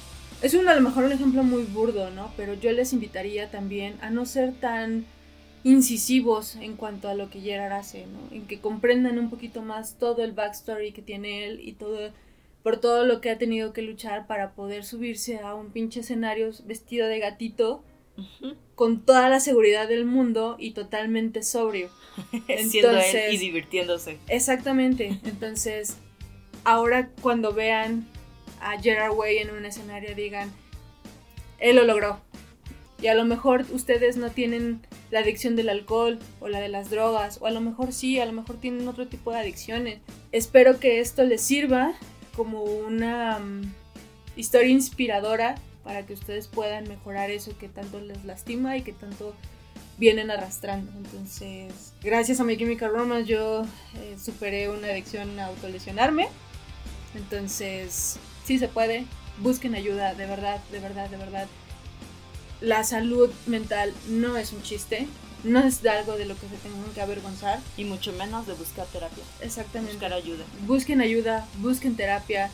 es 0.42 0.54
un, 0.54 0.68
a 0.68 0.74
lo 0.74 0.82
mejor 0.82 1.04
un 1.04 1.12
ejemplo 1.12 1.44
muy 1.44 1.64
burdo, 1.64 2.10
¿no? 2.12 2.32
Pero 2.38 2.54
yo 2.54 2.72
les 2.72 2.94
invitaría 2.94 3.52
también 3.52 3.98
a 4.02 4.10
no 4.10 4.26
ser 4.26 4.54
tan 4.54 5.06
incisivos 5.64 6.56
en 6.56 6.76
cuanto 6.76 7.10
a 7.10 7.14
lo 7.14 7.30
que 7.30 7.42
Gerard 7.42 7.74
hace, 7.74 8.06
¿no? 8.08 8.36
En 8.36 8.48
que 8.48 8.60
comprendan 8.60 9.20
un 9.20 9.30
poquito 9.30 9.62
más 9.62 9.98
todo 9.98 10.24
el 10.24 10.32
backstory 10.32 10.92
que 10.92 11.02
tiene 11.02 11.46
él 11.46 11.60
y 11.62 11.74
todo 11.74 12.12
por 12.64 12.78
todo 12.78 13.06
lo 13.06 13.22
que 13.22 13.30
ha 13.30 13.38
tenido 13.38 13.74
que 13.74 13.82
luchar 13.82 14.28
para 14.28 14.52
poder 14.52 14.84
subirse 14.84 15.40
a 15.40 15.56
un 15.56 15.72
pinche 15.72 16.02
escenario 16.02 16.52
vestido 16.66 17.08
de 17.08 17.20
gatito 17.20 17.84
con 18.76 19.06
toda 19.06 19.30
la 19.30 19.40
seguridad 19.40 19.88
del 19.88 20.06
mundo 20.06 20.58
y 20.60 20.72
totalmente 20.72 21.42
sobrio. 21.42 21.90
Entonces, 22.48 23.34
y 23.34 23.38
divirtiéndose. 23.38 24.18
Exactamente. 24.28 25.08
Entonces, 25.24 25.98
ahora 26.66 27.10
cuando 27.22 27.54
vean 27.54 28.08
a 28.62 28.80
Gerard 28.82 29.14
Way 29.14 29.38
en 29.38 29.52
un 29.52 29.66
escenario 29.66 30.16
digan, 30.16 30.52
él 31.60 31.78
lo 31.78 31.86
logró. 31.86 32.20
Y 33.02 33.08
a 33.08 33.14
lo 33.14 33.24
mejor 33.26 33.66
ustedes 33.72 34.18
no 34.18 34.30
tienen 34.30 34.82
la 35.10 35.20
adicción 35.20 35.56
del 35.56 35.70
alcohol 35.70 36.20
o 36.40 36.50
la 36.50 36.60
de 36.60 36.70
las 36.70 36.90
drogas, 36.90 37.38
o 37.42 37.46
a 37.46 37.52
lo 37.52 37.62
mejor 37.62 37.94
sí, 37.94 38.20
a 38.20 38.26
lo 38.26 38.34
mejor 38.34 38.58
tienen 38.58 38.88
otro 38.88 39.08
tipo 39.08 39.32
de 39.32 39.40
adicciones. 39.40 40.00
Espero 40.32 40.80
que 40.80 41.00
esto 41.00 41.24
les 41.24 41.42
sirva 41.42 41.94
como 42.36 42.64
una 42.64 43.40
mm, 43.40 43.74
historia 44.36 44.70
inspiradora 44.70 45.56
para 45.84 46.06
que 46.06 46.14
ustedes 46.14 46.48
puedan 46.48 46.88
mejorar 46.88 47.32
eso 47.32 47.58
que 47.58 47.70
tanto 47.70 48.00
les 48.00 48.24
lastima 48.26 48.78
y 48.78 48.82
que 48.82 48.92
tanto 48.92 49.34
vienen 49.98 50.32
arrastrando. 50.32 50.92
Entonces, 50.98 51.94
gracias 52.02 52.40
a 52.40 52.44
mi 52.44 52.58
Chemical 52.58 52.92
Romance 52.92 53.26
yo 53.26 53.64
eh, 53.96 54.16
superé 54.24 54.70
una 54.70 54.88
adicción 54.88 55.40
a 55.40 55.48
autolesionarme. 55.48 56.28
Entonces, 57.16 58.20
sí 58.46 58.60
se 58.60 58.68
puede, 58.68 59.06
busquen 59.40 59.76
ayuda, 59.76 60.14
de 60.14 60.26
verdad, 60.26 60.62
de 60.72 60.80
verdad, 60.80 61.10
de 61.10 61.18
verdad. 61.18 61.48
La 62.62 62.84
salud 62.84 63.30
mental 63.46 63.94
no 64.10 64.36
es 64.36 64.52
un 64.52 64.62
chiste, 64.64 65.08
no 65.44 65.60
es 65.60 65.86
algo 65.86 66.18
de 66.18 66.26
lo 66.26 66.36
que 66.36 66.50
se 66.50 66.58
tengan 66.58 66.92
que 66.94 67.02
avergonzar. 67.02 67.60
Y 67.78 67.86
mucho 67.86 68.12
menos 68.14 68.48
de 68.48 68.54
buscar 68.54 68.86
terapia. 68.88 69.24
Exactamente. 69.42 69.94
Buscar 69.94 70.14
ayuda. 70.14 70.44
Busquen 70.68 71.02
ayuda, 71.02 71.48
busquen 71.60 71.96
terapia, 71.96 72.52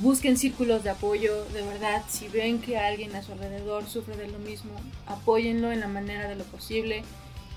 busquen 0.00 0.36
círculos 0.36 0.84
de 0.84 0.90
apoyo, 0.90 1.44
de 1.46 1.62
verdad. 1.62 2.02
Si 2.08 2.28
ven 2.28 2.60
que 2.60 2.78
alguien 2.78 3.14
a 3.16 3.22
su 3.22 3.32
alrededor 3.32 3.88
sufre 3.88 4.16
de 4.16 4.28
lo 4.28 4.38
mismo, 4.38 4.72
apóyenlo 5.06 5.72
en 5.72 5.80
la 5.80 5.88
manera 5.88 6.28
de 6.28 6.36
lo 6.36 6.44
posible. 6.44 7.02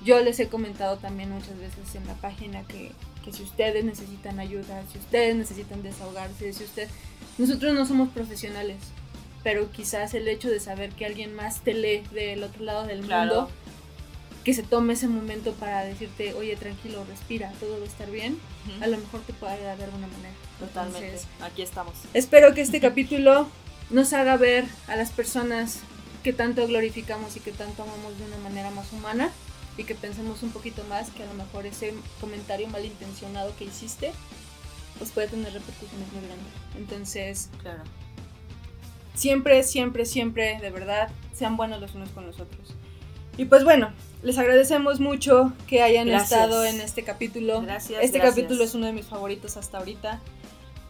Yo 0.03 0.19
les 0.21 0.39
he 0.39 0.47
comentado 0.47 0.97
también 0.97 1.29
muchas 1.29 1.59
veces 1.59 1.93
en 1.93 2.07
la 2.07 2.15
página 2.15 2.63
que, 2.63 2.91
que 3.23 3.31
si 3.31 3.43
ustedes 3.43 3.85
necesitan 3.85 4.39
ayuda, 4.39 4.83
si 4.91 4.97
ustedes 4.97 5.35
necesitan 5.35 5.83
desahogarse, 5.83 6.53
si 6.53 6.63
ustedes 6.63 6.89
nosotros 7.37 7.75
no 7.75 7.85
somos 7.85 8.09
profesionales, 8.09 8.77
pero 9.43 9.71
quizás 9.71 10.13
el 10.13 10.27
hecho 10.27 10.49
de 10.49 10.59
saber 10.59 10.91
que 10.91 11.05
alguien 11.05 11.33
más 11.35 11.61
te 11.61 11.73
lee 11.73 12.03
del 12.11 12.43
otro 12.43 12.63
lado 12.63 12.85
del 12.85 13.01
mundo, 13.01 13.49
que 14.43 14.53
se 14.53 14.63
tome 14.63 14.93
ese 14.93 15.07
momento 15.07 15.53
para 15.53 15.83
decirte, 15.83 16.33
oye, 16.33 16.55
tranquilo, 16.55 17.05
respira, 17.07 17.51
todo 17.59 17.77
va 17.77 17.85
a 17.85 17.87
estar 17.87 18.09
bien, 18.09 18.39
a 18.81 18.87
lo 18.87 18.97
mejor 18.97 19.21
te 19.21 19.33
puede 19.33 19.53
ayudar 19.53 19.77
de 19.77 19.83
alguna 19.85 20.07
manera. 20.07 20.33
Totalmente, 20.59 21.19
aquí 21.41 21.61
estamos. 21.61 21.93
Espero 22.13 22.53
que 22.53 22.61
este 22.61 22.79
capítulo 22.79 23.47
nos 23.89 24.13
haga 24.13 24.37
ver 24.37 24.65
a 24.87 24.95
las 24.95 25.11
personas 25.11 25.79
que 26.23 26.33
tanto 26.33 26.65
glorificamos 26.67 27.35
y 27.35 27.39
que 27.39 27.51
tanto 27.51 27.83
amamos 27.83 28.17
de 28.17 28.25
una 28.25 28.37
manera 28.37 28.71
más 28.71 28.91
humana 28.93 29.31
y 29.77 29.83
que 29.83 29.95
pensemos 29.95 30.43
un 30.43 30.51
poquito 30.51 30.83
más 30.85 31.09
que 31.09 31.23
a 31.23 31.25
lo 31.25 31.33
mejor 31.33 31.65
ese 31.65 31.93
comentario 32.19 32.67
malintencionado 32.67 33.55
que 33.57 33.65
hiciste 33.65 34.11
pues 34.97 35.11
puede 35.11 35.29
tener 35.29 35.51
repercusiones 35.51 36.11
muy 36.13 36.21
grandes. 36.21 36.53
Entonces, 36.77 37.49
claro. 37.61 37.81
Siempre, 39.13 39.63
siempre, 39.63 40.05
siempre, 40.05 40.59
de 40.61 40.69
verdad, 40.69 41.09
sean 41.33 41.57
buenos 41.57 41.81
los 41.81 41.95
unos 41.95 42.09
con 42.09 42.25
los 42.25 42.39
otros. 42.39 42.75
Y 43.37 43.45
pues 43.45 43.63
bueno, 43.63 43.91
les 44.23 44.37
agradecemos 44.37 44.99
mucho 44.99 45.53
que 45.67 45.81
hayan 45.81 46.09
estado 46.09 46.65
en 46.65 46.81
este 46.81 47.03
capítulo. 47.03 47.61
Gracias. 47.61 48.03
Este 48.03 48.19
capítulo 48.19 48.63
es 48.63 48.75
uno 48.75 48.85
de 48.85 48.93
mis 48.93 49.05
favoritos 49.05 49.57
hasta 49.57 49.77
ahorita. 49.79 50.19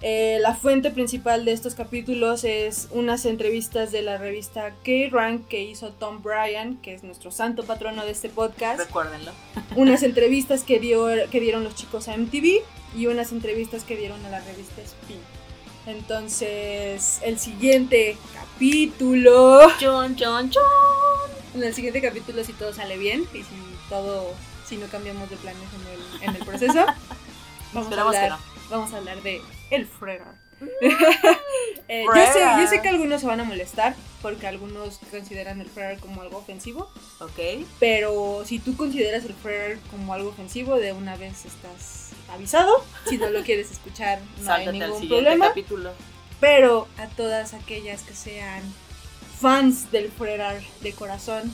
Eh, 0.04 0.40
la 0.42 0.56
fuente 0.56 0.90
principal 0.90 1.46
de 1.46 1.52
estos 1.52 1.76
capítulos 1.76 2.44
es 2.44 2.88
unas 2.92 3.26
entrevistas 3.26 3.92
de 3.92 4.02
la 4.02 4.18
revista 4.18 4.74
K-Rank 4.84 5.48
que 5.48 5.64
hizo 5.64 5.92
Tom 5.92 6.24
Bryan, 6.24 6.78
que 6.82 6.96
es 6.96 7.04
nuestro 7.04 7.30
santo 7.30 7.64
patrono 7.64 8.04
de 8.04 8.12
este 8.12 8.28
podcast. 8.28 8.80
Recuérdenlo. 8.80 9.32
unas 9.76 10.02
entrevistas 10.02 10.64
que, 10.64 10.80
dio, 10.80 11.08
que 11.30 11.40
dieron 11.40 11.64
los 11.64 11.76
chicos 11.76 12.08
a 12.08 12.18
MTV 12.18 12.64
y 12.98 13.06
unas 13.08 13.32
entrevistas 13.32 13.84
que 13.84 13.96
dieron 13.96 14.26
a 14.26 14.30
la 14.30 14.40
revista 14.40 14.82
Spin. 14.82 15.20
Entonces, 15.86 17.20
el 17.24 17.40
siguiente 17.40 18.18
capítulo. 18.34 19.62
Chon, 19.80 20.16
chon, 20.16 20.50
chon. 20.50 20.64
En 21.56 21.64
el 21.64 21.74
siguiente 21.74 22.02
capítulo, 22.02 22.44
si 22.44 22.54
todo 22.54 22.74
sale 22.74 22.98
bien 22.98 23.26
y 23.34 23.40
si 23.40 23.56
todo, 23.90 24.34
si 24.66 24.78
no 24.78 24.88
cambiamos 24.88 25.30
de 25.30 25.38
planes 25.38 25.64
en 25.74 26.24
el, 26.28 26.30
en 26.30 26.36
el 26.36 26.46
proceso, 26.46 26.86
vamos 27.74 27.92
a 27.92 28.02
hablar, 28.02 28.38
vamos 28.70 28.94
a 28.94 28.98
hablar 28.98 29.22
de 29.22 29.42
el 29.70 29.88
Fregar. 29.88 30.36
Eh, 31.88 32.06
yo, 32.06 32.26
sé, 32.32 32.40
yo, 32.58 32.68
sé, 32.68 32.82
que 32.82 32.88
algunos 32.88 33.20
se 33.20 33.28
van 33.28 33.42
a 33.42 33.44
molestar 33.44 33.96
porque 34.22 34.48
algunos 34.48 35.00
consideran 35.10 35.60
el 35.60 35.68
Fregar 35.68 36.00
como 36.00 36.22
algo 36.22 36.38
ofensivo. 36.38 36.90
Ok. 37.20 37.66
Pero 37.82 38.44
si 38.46 38.60
tú 38.60 38.78
consideras 38.78 39.26
el 39.26 39.34
Fregar 39.34 39.78
como 39.90 40.14
algo 40.14 40.30
ofensivo, 40.30 40.78
de 40.78 40.94
una 40.94 41.18
vez 41.18 41.44
estás 41.44 42.11
avisado. 42.32 42.84
Si 43.08 43.18
no 43.18 43.30
lo 43.30 43.44
quieres 43.44 43.72
escuchar, 43.72 44.20
no 44.42 44.54
hay 44.54 44.68
ningún 44.68 45.08
problema. 45.08 45.50
Capítulo. 45.50 45.92
Pero 46.40 46.88
a 46.98 47.08
todas 47.08 47.54
aquellas 47.54 48.02
que 48.04 48.16
sean 48.16 48.62
fans 49.40 49.92
del 49.92 50.12
Fregar 50.12 50.62
de 50.82 50.94
corazón, 50.94 51.52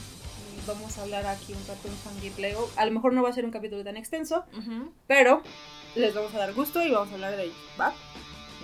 vamos 0.66 0.98
a 0.98 1.04
hablar 1.04 1.26
aquí 1.26 1.54
un 1.54 1.68
rato 1.68 1.88
en 1.88 1.96
fangirleo. 1.96 2.70
A 2.76 2.86
lo 2.86 2.92
mejor 2.92 3.14
no 3.14 3.24
va 3.24 3.30
a 3.30 3.34
ser 3.34 3.46
un 3.46 3.52
capítulo 3.52 3.84
tan 3.84 3.98
extenso, 3.98 4.46
pero 5.08 5.42
les 5.96 6.14
vamos 6.14 6.34
a 6.36 6.40
dar 6.40 6.54
gusto 6.54 6.82
y 6.82 6.92
vamos 6.92 7.10
a 7.12 7.16
hablar 7.16 7.36
de 7.36 7.46
ellos, 7.46 7.58
¿va? 7.80 7.94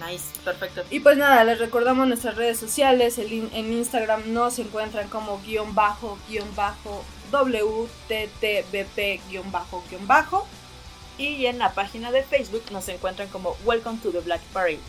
Nice, 0.07 0.26
perfecto. 0.44 0.84
Y 0.90 1.02
pues 1.02 1.18
nada, 1.18 1.44
les 1.44 1.60
recordamos 1.60 2.07
nuestras 2.07 2.35
redes 2.35 2.57
sociales. 2.57 3.18
en 3.19 3.73
Instagram 3.73 4.34
nos 4.34 4.60
encuentran 4.60 5.07
como 5.10 5.40
guion 5.41 5.76
bajo, 5.76 6.18
guion 6.27 6.48
bajo, 6.56 7.03
WTTBP 7.31 9.22
guion 9.30 9.52
bajo, 9.52 9.84
guion 9.90 10.07
bajo. 10.07 10.48
Y 11.18 11.45
en 11.45 11.60
la 11.60 11.73
página 11.73 12.11
de 12.11 12.23
Facebook 12.23 12.64
nos 12.72 12.88
encuentran 12.90 13.27
como 13.30 13.56
Welcome 13.65 13.99
to 14.02 14.11
the 14.11 14.19
Black 14.19 14.41
Parade. 14.53 14.80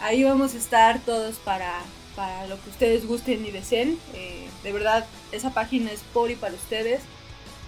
Ahí 0.00 0.24
vamos 0.24 0.54
a 0.54 0.58
estar 0.58 1.00
todos 1.00 1.36
para, 1.36 1.82
para 2.14 2.46
lo 2.46 2.62
que 2.62 2.70
ustedes 2.70 3.06
gusten 3.06 3.44
y 3.44 3.50
deseen. 3.50 3.98
Eh, 4.14 4.48
de 4.62 4.72
verdad, 4.72 5.06
esa 5.32 5.50
página 5.50 5.90
es 5.90 6.00
por 6.12 6.30
y 6.30 6.36
para 6.36 6.54
ustedes. 6.54 7.02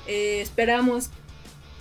Eh, 0.07 0.41
esperamos 0.41 1.11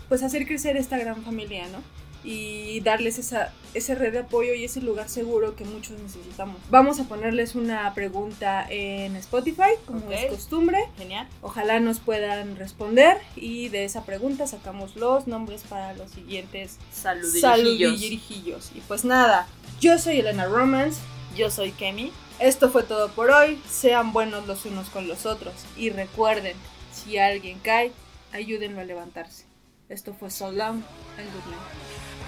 pues 0.09 0.23
hacer 0.23 0.47
crecer 0.47 0.77
esta 0.77 0.97
gran 0.97 1.23
familia, 1.23 1.67
¿no? 1.67 1.81
Y 2.25 2.79
darles 2.81 3.19
esa, 3.19 3.53
ese 3.73 3.95
red 3.95 4.11
de 4.11 4.19
apoyo 4.19 4.53
y 4.53 4.65
ese 4.65 4.81
lugar 4.81 5.07
seguro 5.07 5.55
que 5.55 5.63
muchos 5.63 5.99
necesitamos. 5.99 6.57
Vamos 6.69 6.99
a 6.99 7.03
ponerles 7.03 7.55
una 7.55 7.93
pregunta 7.93 8.65
en 8.69 9.15
Spotify, 9.15 9.75
como 9.85 10.11
es 10.11 10.31
costumbre. 10.31 10.79
Genial. 10.97 11.27
Ojalá 11.41 11.79
nos 11.79 11.99
puedan 11.99 12.55
responder 12.55 13.17
y 13.35 13.69
de 13.69 13.85
esa 13.85 14.03
pregunta 14.05 14.47
sacamos 14.47 14.95
los 14.95 15.27
nombres 15.27 15.61
para 15.63 15.93
los 15.93 16.11
siguientes 16.11 16.77
saludillos. 16.91 18.01
Y 18.73 18.81
pues 18.87 19.05
nada, 19.05 19.47
yo 19.79 19.99
soy 19.99 20.19
Elena 20.19 20.45
Romance. 20.45 20.99
Yo 21.35 21.51
soy 21.51 21.71
Kemi. 21.71 22.11
Esto 22.39 22.69
fue 22.69 22.83
todo 22.83 23.09
por 23.11 23.29
hoy. 23.29 23.59
Sean 23.69 24.13
buenos 24.13 24.47
los 24.47 24.65
unos 24.65 24.89
con 24.89 25.07
los 25.07 25.25
otros. 25.25 25.53
Y 25.75 25.89
recuerden, 25.89 26.55
si 26.93 27.17
alguien 27.17 27.59
cae, 27.59 27.91
ayúdenlo 28.31 28.79
a 28.79 28.85
levantarse. 28.85 29.43
Esto 29.87 30.13
fue 30.13 30.29
So 30.31 30.51
Long 30.51 30.83
and 31.17 31.31
Good 31.31 31.45
Night. 31.51 32.24